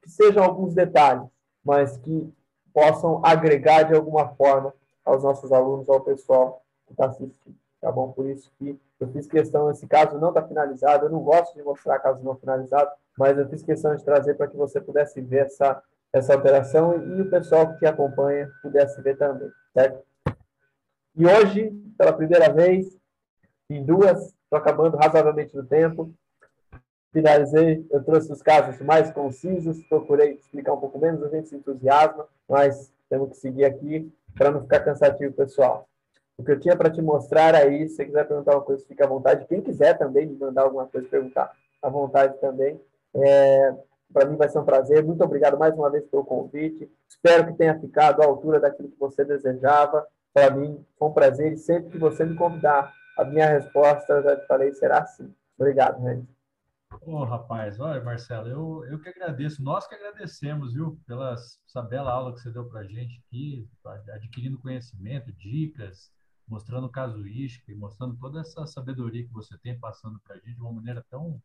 que 0.02 0.10
sejam 0.10 0.44
alguns 0.44 0.74
detalhes, 0.74 1.28
mas 1.64 1.98
que 1.98 2.34
possam 2.74 3.24
agregar 3.24 3.84
de 3.84 3.96
alguma 3.96 4.30
forma 4.30 4.74
aos 5.06 5.24
nossos 5.24 5.52
alunos, 5.52 5.90
ao 5.90 6.02
pessoal 6.02 6.64
que 6.88 6.94
está 6.94 7.08
assistindo, 7.08 7.56
tá 7.84 7.92
bom? 7.92 8.14
Por 8.14 8.26
isso 8.28 8.50
que 8.58 8.80
eu 8.98 9.10
fiz 9.10 9.28
questão, 9.28 9.70
esse 9.70 9.86
caso 9.86 10.18
não 10.18 10.30
está 10.30 10.42
finalizado, 10.42 11.06
eu 11.06 11.10
não 11.10 11.20
gosto 11.20 11.54
de 11.54 11.62
mostrar 11.62 12.00
casos 12.00 12.24
não 12.24 12.36
finalizados, 12.38 12.94
mas 13.18 13.38
eu 13.38 13.48
fiz 13.50 13.62
questão 13.62 13.94
de 13.94 14.06
trazer 14.06 14.36
para 14.36 14.48
que 14.48 14.56
você 14.56 14.80
pudesse 14.80 15.20
ver 15.20 15.48
essa, 15.48 15.84
essa 16.14 16.34
alteração 16.34 16.96
e 17.18 17.22
o 17.22 17.30
pessoal 17.30 17.76
que 17.76 17.86
acompanha 17.86 18.50
pudesse 18.62 19.02
ver 19.02 19.18
também, 19.18 19.52
certo? 19.74 20.02
E 21.14 21.28
hoje, 21.28 21.72
pela 21.98 22.14
primeira 22.14 22.52
vez, 22.52 22.98
em 23.70 23.84
duas, 23.84 24.30
estou 24.30 24.58
acabando 24.58 24.96
razoavelmente 24.96 25.54
no 25.54 25.66
tempo, 25.66 26.10
finalizei, 27.12 27.86
eu 27.92 28.02
trouxe 28.02 28.32
os 28.32 28.42
casos 28.42 28.80
mais 28.80 29.12
concisos, 29.12 29.84
procurei 29.88 30.36
explicar 30.36 30.72
um 30.72 30.80
pouco 30.80 30.98
menos, 30.98 31.22
a 31.22 31.28
gente 31.28 31.50
se 31.50 31.56
entusiasma, 31.58 32.26
mas 32.48 32.94
temos 33.10 33.30
que 33.32 33.36
seguir 33.36 33.66
aqui 33.66 34.10
para 34.36 34.52
não 34.52 34.62
ficar 34.62 34.80
cansativo, 34.80 35.34
pessoal. 35.34 35.88
O 36.38 36.44
que 36.44 36.52
eu 36.52 36.60
tinha 36.60 36.76
para 36.76 36.90
te 36.90 37.02
mostrar 37.02 37.56
aí, 37.56 37.88
se 37.88 37.96
você 37.96 38.06
quiser 38.06 38.28
perguntar 38.28 38.56
uma 38.56 38.62
coisa, 38.62 38.86
fica 38.86 39.06
à 39.06 39.08
vontade. 39.08 39.46
Quem 39.46 39.62
quiser 39.62 39.98
também 39.98 40.26
me 40.26 40.36
mandar 40.36 40.64
alguma 40.64 40.88
coisa, 40.88 41.08
perguntar 41.08 41.52
à 41.82 41.90
vontade 41.90 42.40
também. 42.40 42.80
É, 43.16 43.74
para 44.12 44.26
mim 44.26 44.36
vai 44.36 44.50
ser 44.50 44.60
um 44.60 44.66
prazer. 44.66 45.04
Muito 45.04 45.24
obrigado 45.24 45.58
mais 45.58 45.76
uma 45.76 45.90
vez 45.90 46.06
pelo 46.08 46.26
convite. 46.26 46.90
Espero 47.08 47.48
que 47.48 47.54
tenha 47.54 47.80
ficado 47.80 48.22
à 48.22 48.26
altura 48.26 48.60
daquilo 48.60 48.90
que 48.90 49.00
você 49.00 49.24
desejava. 49.24 50.06
Para 50.34 50.50
mim 50.50 50.84
foi 50.98 51.08
um 51.08 51.14
prazer 51.14 51.54
e 51.54 51.58
sempre 51.58 51.92
que 51.92 51.98
você 51.98 52.26
me 52.26 52.36
convidar, 52.36 52.92
a 53.18 53.24
minha 53.24 53.48
resposta, 53.48 54.14
eu 54.14 54.24
já 54.24 54.36
te 54.36 54.48
falei, 54.48 54.74
será 54.74 55.06
sim. 55.06 55.32
Obrigado, 55.58 56.02
gente. 56.02 56.28
Ô, 57.02 57.24
rapaz, 57.24 57.80
olha, 57.80 58.04
Marcelo, 58.04 58.48
eu, 58.48 58.86
eu 58.86 59.00
que 59.00 59.10
agradeço, 59.10 59.64
nós 59.64 59.88
que 59.88 59.96
agradecemos, 59.96 60.74
viu, 60.74 61.00
pela 61.08 61.34
essa 61.34 61.82
bela 61.82 62.12
aula 62.12 62.34
que 62.34 62.42
você 62.42 62.52
deu 62.52 62.66
para 62.70 62.84
gente 62.84 63.22
aqui, 63.26 63.68
adquirindo 64.14 64.60
conhecimento, 64.60 65.32
dicas, 65.34 66.12
mostrando 66.48 66.90
casuística 66.90 67.72
e 67.72 67.76
mostrando 67.76 68.18
toda 68.18 68.42
essa 68.42 68.66
sabedoria 68.66 69.26
que 69.26 69.34
você 69.34 69.58
tem 69.58 69.80
passando 69.80 70.20
para 70.20 70.36
a 70.36 70.40
gente 70.40 70.56
de 70.56 70.62
uma 70.62 70.74
maneira 70.74 71.06
tão, 71.10 71.42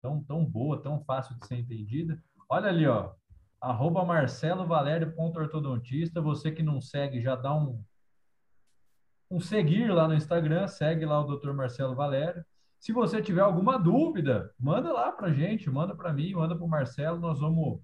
tão, 0.00 0.22
tão 0.24 0.44
boa, 0.44 0.80
tão 0.80 1.02
fácil 1.04 1.36
de 1.38 1.46
ser 1.46 1.56
entendida. 1.56 2.22
Olha 2.48 2.68
ali, 2.68 2.86
ó, 2.86 3.12
arroba 3.60 4.04
marcelovalério.ortodontista, 4.04 6.20
você 6.20 6.50
que 6.50 6.62
não 6.62 6.80
segue, 6.80 7.20
já 7.20 7.36
dá 7.36 7.54
um, 7.54 7.84
um 9.30 9.38
seguir 9.40 9.92
lá 9.92 10.08
no 10.08 10.14
Instagram, 10.14 10.66
segue 10.66 11.06
lá 11.06 11.20
o 11.20 11.36
Dr. 11.36 11.52
Marcelo 11.52 11.94
Valério. 11.94 12.44
Se 12.80 12.92
você 12.92 13.22
tiver 13.22 13.42
alguma 13.42 13.78
dúvida, 13.78 14.52
manda 14.58 14.92
lá 14.92 15.12
para 15.12 15.32
gente, 15.32 15.70
manda 15.70 15.94
para 15.94 16.12
mim, 16.12 16.34
manda 16.34 16.56
para 16.56 16.64
o 16.64 16.68
Marcelo, 16.68 17.20
nós 17.20 17.38
vamos, 17.38 17.80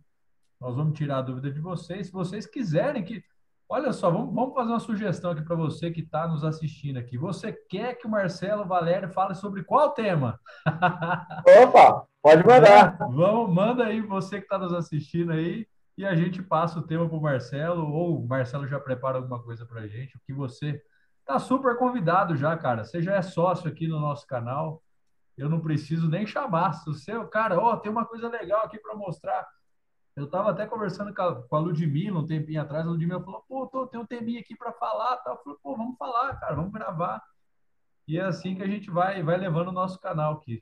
nós 0.61 0.75
vamos 0.75 0.99
tirar 0.99 1.19
a 1.19 1.23
dúvida 1.23 1.53
de 1.53 1.61
vocês. 1.61 2.09
Se 2.09 2.13
vocês 2.13 2.47
quiserem 2.47 3.05
que. 3.05 3.23
Olha 3.69 3.93
só, 3.93 4.11
vamos, 4.11 4.35
vamos 4.35 4.55
fazer 4.55 4.71
uma 4.71 4.81
sugestão 4.81 5.31
aqui 5.31 5.43
para 5.43 5.55
você 5.55 5.91
que 5.91 6.01
está 6.01 6.27
nos 6.27 6.43
assistindo 6.43 6.99
aqui. 6.99 7.19
Você 7.19 7.53
quer 7.53 7.95
que 7.95 8.07
o 8.07 8.11
Marcelo 8.11 8.65
Valério 8.65 9.11
fale 9.11 9.35
sobre 9.35 9.63
qual 9.63 9.91
tema? 9.91 10.41
Opa, 11.63 12.07
pode 12.23 12.47
mandar. 12.47 12.97
Vamos, 13.11 13.55
manda 13.55 13.85
aí 13.85 14.01
você 14.01 14.39
que 14.39 14.45
está 14.45 14.59
nos 14.59 14.73
assistindo 14.73 15.33
aí 15.33 15.67
e 15.97 16.07
a 16.07 16.15
gente 16.15 16.43
passa 16.43 16.79
o 16.79 16.83
tema 16.83 17.09
para 17.09 17.19
o 17.19 17.21
Marcelo, 17.21 17.93
ou 17.93 18.21
o 18.21 18.27
Marcelo 18.27 18.67
já 18.67 18.81
prepara 18.81 19.19
alguma 19.19 19.43
coisa 19.43 19.67
para 19.67 19.83
a 19.83 19.87
gente, 19.87 20.17
o 20.17 20.21
que 20.25 20.33
você 20.33 20.81
Tá 21.29 21.39
super 21.39 21.77
convidado 21.77 22.35
já, 22.35 22.57
cara. 22.57 22.85
Você 22.85 23.03
já 23.03 23.17
é 23.17 23.21
sócio 23.21 23.69
aqui 23.69 23.87
no 23.87 24.01
nosso 24.01 24.27
canal. 24.27 24.83
Eu 25.37 25.47
não 25.47 25.61
preciso 25.61 26.09
nem 26.09 26.27
chamar. 26.27 26.73
Se 26.73 26.89
o 26.89 26.95
seu, 26.95 27.29
cara, 27.29 27.61
ó, 27.61 27.77
tem 27.77 27.93
uma 27.93 28.07
coisa 28.07 28.31
legal 28.31 28.65
aqui 28.65 28.79
para 28.79 28.97
mostrar. 28.97 29.47
Eu 30.19 30.25
estava 30.25 30.51
até 30.51 30.67
conversando 30.67 31.15
com 31.15 31.23
a, 31.23 31.43
com 31.43 31.57
a 31.57 31.61
Ludmilla 31.61 32.19
um 32.19 32.27
tempinho 32.27 32.61
atrás. 32.61 32.85
A 32.85 32.91
Ludmilla 32.91 33.23
falou: 33.23 33.45
pô, 33.49 33.69
tô, 33.69 33.87
tem 33.87 34.01
um 34.01 34.05
teminha 34.05 34.41
aqui 34.41 34.57
para 34.57 34.73
falar. 34.73 35.17
Tá? 35.19 35.31
Eu 35.31 35.37
falei: 35.37 35.59
pô, 35.63 35.77
vamos 35.77 35.97
falar, 35.97 36.35
cara, 36.41 36.57
vamos 36.57 36.73
gravar. 36.73 37.23
E 38.07 38.19
é 38.19 38.23
assim 38.23 38.57
que 38.57 38.63
a 38.63 38.67
gente 38.67 38.91
vai, 38.91 39.23
vai 39.23 39.37
levando 39.37 39.69
o 39.69 39.73
nosso 39.73 40.01
canal 40.01 40.35
aqui. 40.35 40.61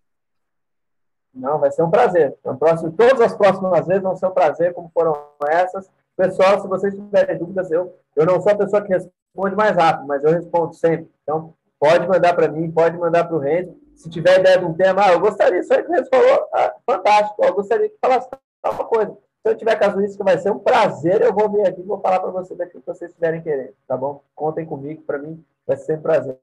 Não, 1.33 1.59
vai 1.59 1.70
ser 1.70 1.83
um 1.83 1.91
prazer. 1.91 2.37
No 2.45 2.59
próximo, 2.59 2.93
todas 2.93 3.19
as 3.20 3.35
próximas 3.35 3.87
vezes 3.87 4.03
vão 4.03 4.15
ser 4.15 4.27
um 4.27 4.33
prazer, 4.33 4.74
como 4.74 4.91
foram 4.91 5.16
essas. 5.49 5.91
Pessoal, 6.16 6.61
se 6.61 6.69
vocês 6.69 6.95
tiverem 6.95 7.39
dúvidas, 7.39 7.70
eu, 7.70 7.99
eu 8.15 8.27
não 8.27 8.41
sou 8.41 8.53
a 8.53 8.57
pessoa 8.57 8.83
que 8.83 8.93
responde 8.93 9.57
mais 9.57 9.74
rápido, 9.74 10.07
mas 10.07 10.23
eu 10.23 10.33
respondo 10.33 10.74
sempre. 10.74 11.11
Então, 11.23 11.55
pode 11.78 12.07
mandar 12.07 12.35
para 12.35 12.49
mim, 12.49 12.70
pode 12.70 12.99
mandar 12.99 13.24
para 13.24 13.37
o 13.37 13.41
Renzo. 13.41 13.74
Se 13.95 14.11
tiver 14.11 14.41
ideia 14.41 14.59
de 14.59 14.66
um 14.66 14.74
tema, 14.74 15.07
ah, 15.07 15.12
eu 15.12 15.20
gostaria, 15.20 15.62
só 15.62 15.77
que 15.77 15.89
o 15.89 15.93
Renzo 15.93 16.11
falou, 16.11 16.49
ah, 16.53 16.74
fantástico, 16.85 17.43
eu 17.43 17.55
gostaria 17.55 17.89
que 17.89 17.97
falasse 18.01 18.28
uma 18.65 18.85
coisa. 18.85 19.16
Se 19.47 19.51
eu 19.51 19.56
tiver 19.56 19.77
casuística, 19.77 20.24
vai 20.24 20.36
ser 20.39 20.51
um 20.51 20.59
prazer, 20.59 21.23
eu 21.23 21.32
vou 21.32 21.48
vir 21.48 21.64
aqui 21.64 21.81
e 21.81 21.85
vou 21.85 22.01
falar 22.01 22.18
para 22.18 22.32
vocês 22.32 22.59
daquilo 22.59 22.82
que 22.82 22.86
vocês 22.89 23.12
estiverem 23.12 23.40
querendo, 23.40 23.74
tá 23.86 23.97
bom? 23.97 24.20
Contem 24.35 24.66
comigo, 24.66 25.02
para 25.02 25.18
mim 25.18 25.40
vai 25.64 25.77
ser 25.77 25.97
um 25.97 26.02
prazer. 26.02 26.36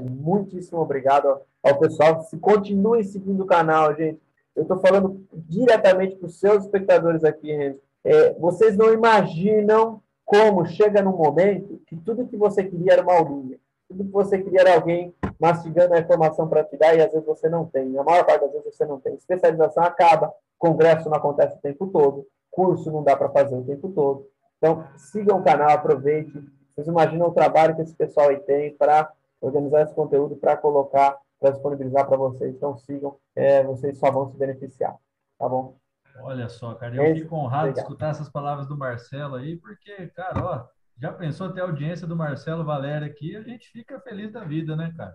Muitíssimo 0.00 0.80
obrigado 0.80 1.28
ao, 1.28 1.46
ao 1.62 1.78
pessoal. 1.78 2.22
Se 2.22 2.38
continuem 2.38 3.04
seguindo 3.04 3.42
o 3.42 3.46
canal, 3.46 3.94
gente. 3.94 4.18
Eu 4.54 4.62
estou 4.62 4.78
falando 4.78 5.22
diretamente 5.34 6.16
para 6.16 6.28
os 6.28 6.40
seus 6.40 6.64
espectadores 6.64 7.24
aqui, 7.24 7.52
Renzo. 7.52 7.78
É, 8.02 8.32
vocês 8.38 8.74
não 8.74 8.90
imaginam 8.90 10.00
como 10.24 10.64
chega 10.64 11.02
num 11.02 11.14
momento 11.14 11.78
que 11.86 11.94
tudo 11.94 12.26
que 12.26 12.38
você 12.38 12.64
queria 12.64 12.94
era 12.94 13.02
uma 13.02 13.18
aulinha, 13.18 13.58
tudo 13.86 14.02
que 14.02 14.10
você 14.10 14.38
queria 14.38 14.62
era 14.62 14.76
alguém 14.76 15.14
mastigando 15.38 15.92
a 15.92 16.00
informação 16.00 16.48
para 16.48 16.64
te 16.64 16.78
dar 16.78 16.96
e 16.96 17.02
às 17.02 17.12
vezes 17.12 17.26
você 17.26 17.50
não 17.50 17.66
tem. 17.66 17.90
Na 17.90 18.02
maior 18.02 18.24
parte 18.24 18.40
das 18.40 18.52
vezes 18.52 18.74
você 18.74 18.86
não 18.86 18.98
tem. 18.98 19.12
Especialização 19.12 19.84
acaba, 19.84 20.32
congresso 20.58 21.10
não 21.10 21.18
acontece 21.18 21.54
o 21.54 21.60
tempo 21.60 21.88
todo, 21.88 22.26
curso 22.56 22.90
não 22.90 23.04
dá 23.04 23.14
para 23.14 23.28
fazer 23.28 23.54
o 23.54 23.62
tempo 23.62 23.90
todo. 23.92 24.26
Então, 24.56 24.88
sigam 24.96 25.38
o 25.38 25.44
canal, 25.44 25.68
aproveite. 25.68 26.32
Vocês 26.70 26.86
imaginam 26.86 27.28
o 27.28 27.34
trabalho 27.34 27.76
que 27.76 27.82
esse 27.82 27.94
pessoal 27.94 28.30
aí 28.30 28.40
tem 28.40 28.74
para 28.74 29.12
organizar 29.42 29.82
esse 29.82 29.94
conteúdo, 29.94 30.36
para 30.36 30.56
colocar, 30.56 31.18
para 31.38 31.50
disponibilizar 31.50 32.06
para 32.06 32.16
vocês. 32.16 32.54
Então, 32.54 32.74
sigam, 32.78 33.18
é, 33.34 33.62
vocês 33.62 33.98
só 33.98 34.10
vão 34.10 34.30
se 34.30 34.38
beneficiar. 34.38 34.96
Tá 35.38 35.46
bom? 35.46 35.76
Olha 36.22 36.48
só, 36.48 36.74
cara, 36.74 36.96
eu 36.96 37.14
fico 37.14 37.36
honrado 37.36 37.74
de 37.74 37.78
escutar 37.78 38.08
essas 38.08 38.30
palavras 38.30 38.66
do 38.66 38.76
Marcelo 38.76 39.34
aí, 39.34 39.56
porque, 39.58 40.06
cara, 40.08 40.42
ó, 40.42 40.64
já 40.98 41.12
pensou 41.12 41.52
ter 41.52 41.60
a 41.60 41.64
audiência 41.64 42.06
do 42.06 42.16
Marcelo 42.16 42.64
Valério 42.64 43.06
aqui, 43.06 43.36
a 43.36 43.42
gente 43.42 43.68
fica 43.68 44.00
feliz 44.00 44.32
da 44.32 44.42
vida, 44.42 44.74
né, 44.74 44.94
cara? 44.96 45.14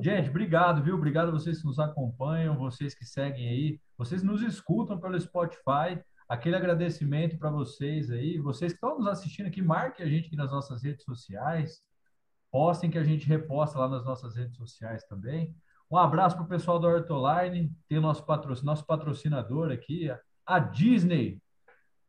Gente, 0.00 0.28
obrigado, 0.28 0.82
viu? 0.82 0.96
Obrigado 0.96 1.28
a 1.28 1.30
vocês 1.30 1.60
que 1.60 1.66
nos 1.66 1.78
acompanham, 1.78 2.58
vocês 2.58 2.94
que 2.94 3.04
seguem 3.04 3.48
aí, 3.48 3.80
vocês 3.96 4.24
nos 4.24 4.42
escutam 4.42 4.98
pelo 4.98 5.20
Spotify. 5.20 6.02
Aquele 6.32 6.56
agradecimento 6.56 7.36
para 7.36 7.50
vocês 7.50 8.10
aí, 8.10 8.38
vocês 8.38 8.72
que 8.72 8.76
estão 8.76 8.98
nos 8.98 9.06
assistindo 9.06 9.48
aqui, 9.48 9.60
marquem 9.60 10.06
a 10.06 10.08
gente 10.08 10.28
aqui 10.28 10.36
nas 10.36 10.50
nossas 10.50 10.82
redes 10.82 11.04
sociais, 11.04 11.82
postem 12.50 12.90
que 12.90 12.96
a 12.96 13.04
gente 13.04 13.28
reposta 13.28 13.78
lá 13.78 13.86
nas 13.86 14.02
nossas 14.02 14.34
redes 14.34 14.56
sociais 14.56 15.04
também. 15.04 15.54
Um 15.90 15.98
abraço 15.98 16.34
para 16.36 16.46
o 16.46 16.48
pessoal 16.48 16.78
da 16.78 16.88
Hortoline, 16.88 17.70
tem 17.86 18.00
nosso, 18.00 18.24
patrocin 18.24 18.64
nosso 18.64 18.86
patrocinador 18.86 19.70
aqui, 19.70 20.10
a 20.46 20.58
Disney 20.58 21.38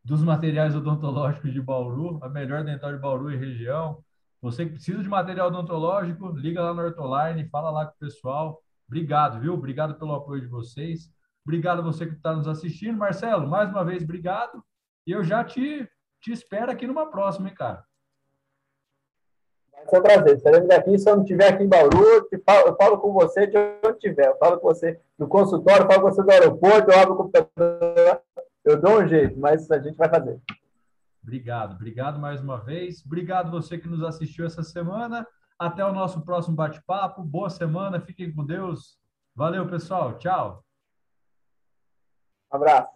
dos 0.01 0.23
materiais 0.23 0.73
odontológicos 0.73 1.51
de 1.51 1.61
Bauru, 1.61 2.23
a 2.23 2.29
melhor 2.29 2.63
dental 2.63 2.93
de 2.93 2.99
Bauru 2.99 3.29
e 3.29 3.35
região. 3.35 4.01
Você 4.41 4.63
que 4.63 4.71
precisa 4.71 5.03
de 5.03 5.09
material 5.09 5.49
odontológico, 5.49 6.29
liga 6.29 6.61
lá 6.61 6.73
na 6.73 6.83
Hortoline, 6.83 7.49
fala 7.49 7.69
lá 7.71 7.87
com 7.87 7.95
o 7.95 7.99
pessoal. 7.99 8.63
Obrigado, 8.87 9.41
viu? 9.41 9.53
Obrigado 9.53 9.95
pelo 9.95 10.15
apoio 10.15 10.39
de 10.39 10.47
vocês. 10.47 11.11
Obrigado 11.45 11.79
a 11.79 11.83
você 11.83 12.05
que 12.05 12.13
está 12.13 12.33
nos 12.33 12.47
assistindo. 12.47 12.97
Marcelo, 12.97 13.47
mais 13.47 13.69
uma 13.69 13.83
vez, 13.83 14.03
obrigado. 14.03 14.63
E 15.05 15.11
eu 15.11 15.23
já 15.23 15.43
te, 15.43 15.87
te 16.21 16.31
espero 16.31 16.71
aqui 16.71 16.87
numa 16.87 17.09
próxima, 17.09 17.49
hein, 17.49 17.55
cara? 17.55 17.83
Vai 19.73 19.87
ser 19.87 19.99
um 19.99 20.03
prazer. 20.03 20.37
Estaremos 20.37 20.69
aqui. 20.69 20.97
Se 20.97 21.09
eu 21.09 21.15
não 21.15 21.23
estiver 21.23 21.53
aqui 21.53 21.63
em 21.63 21.67
Bauru, 21.67 22.27
eu 22.31 22.43
falo, 22.45 22.67
eu 22.67 22.75
falo, 22.75 22.97
com 22.99 23.11
você 23.11 23.45
de 23.45 23.57
onde 23.57 23.97
estiver. 23.97 24.27
Eu 24.27 24.37
falo 24.37 24.59
com 24.59 24.67
você 24.67 24.99
no 25.17 25.27
consultório, 25.27 25.83
eu 25.83 25.87
falo 25.87 26.01
com 26.01 26.11
você 26.11 26.23
no 26.23 26.31
aeroporto, 26.31 26.91
eu 26.91 26.99
abro 26.99 27.13
o 27.13 27.17
computador. 27.17 28.21
Eu 28.63 28.81
dou 28.81 29.01
um 29.01 29.07
jeito, 29.07 29.37
mas 29.37 29.69
a 29.69 29.79
gente 29.79 29.97
vai 29.97 30.09
fazer. 30.09 30.39
Obrigado, 31.21 31.75
obrigado 31.75 32.19
mais 32.19 32.41
uma 32.41 32.57
vez. 32.57 33.05
Obrigado 33.05 33.51
você 33.51 33.77
que 33.77 33.87
nos 33.87 34.03
assistiu 34.03 34.45
essa 34.45 34.63
semana. 34.63 35.27
Até 35.59 35.83
o 35.85 35.93
nosso 35.93 36.21
próximo 36.21 36.55
bate-papo. 36.55 37.21
Boa 37.23 37.49
semana, 37.49 37.99
fiquem 37.99 38.33
com 38.33 38.45
Deus. 38.45 38.97
Valeu, 39.35 39.67
pessoal. 39.67 40.17
Tchau. 40.17 40.62
Abraço. 42.53 42.87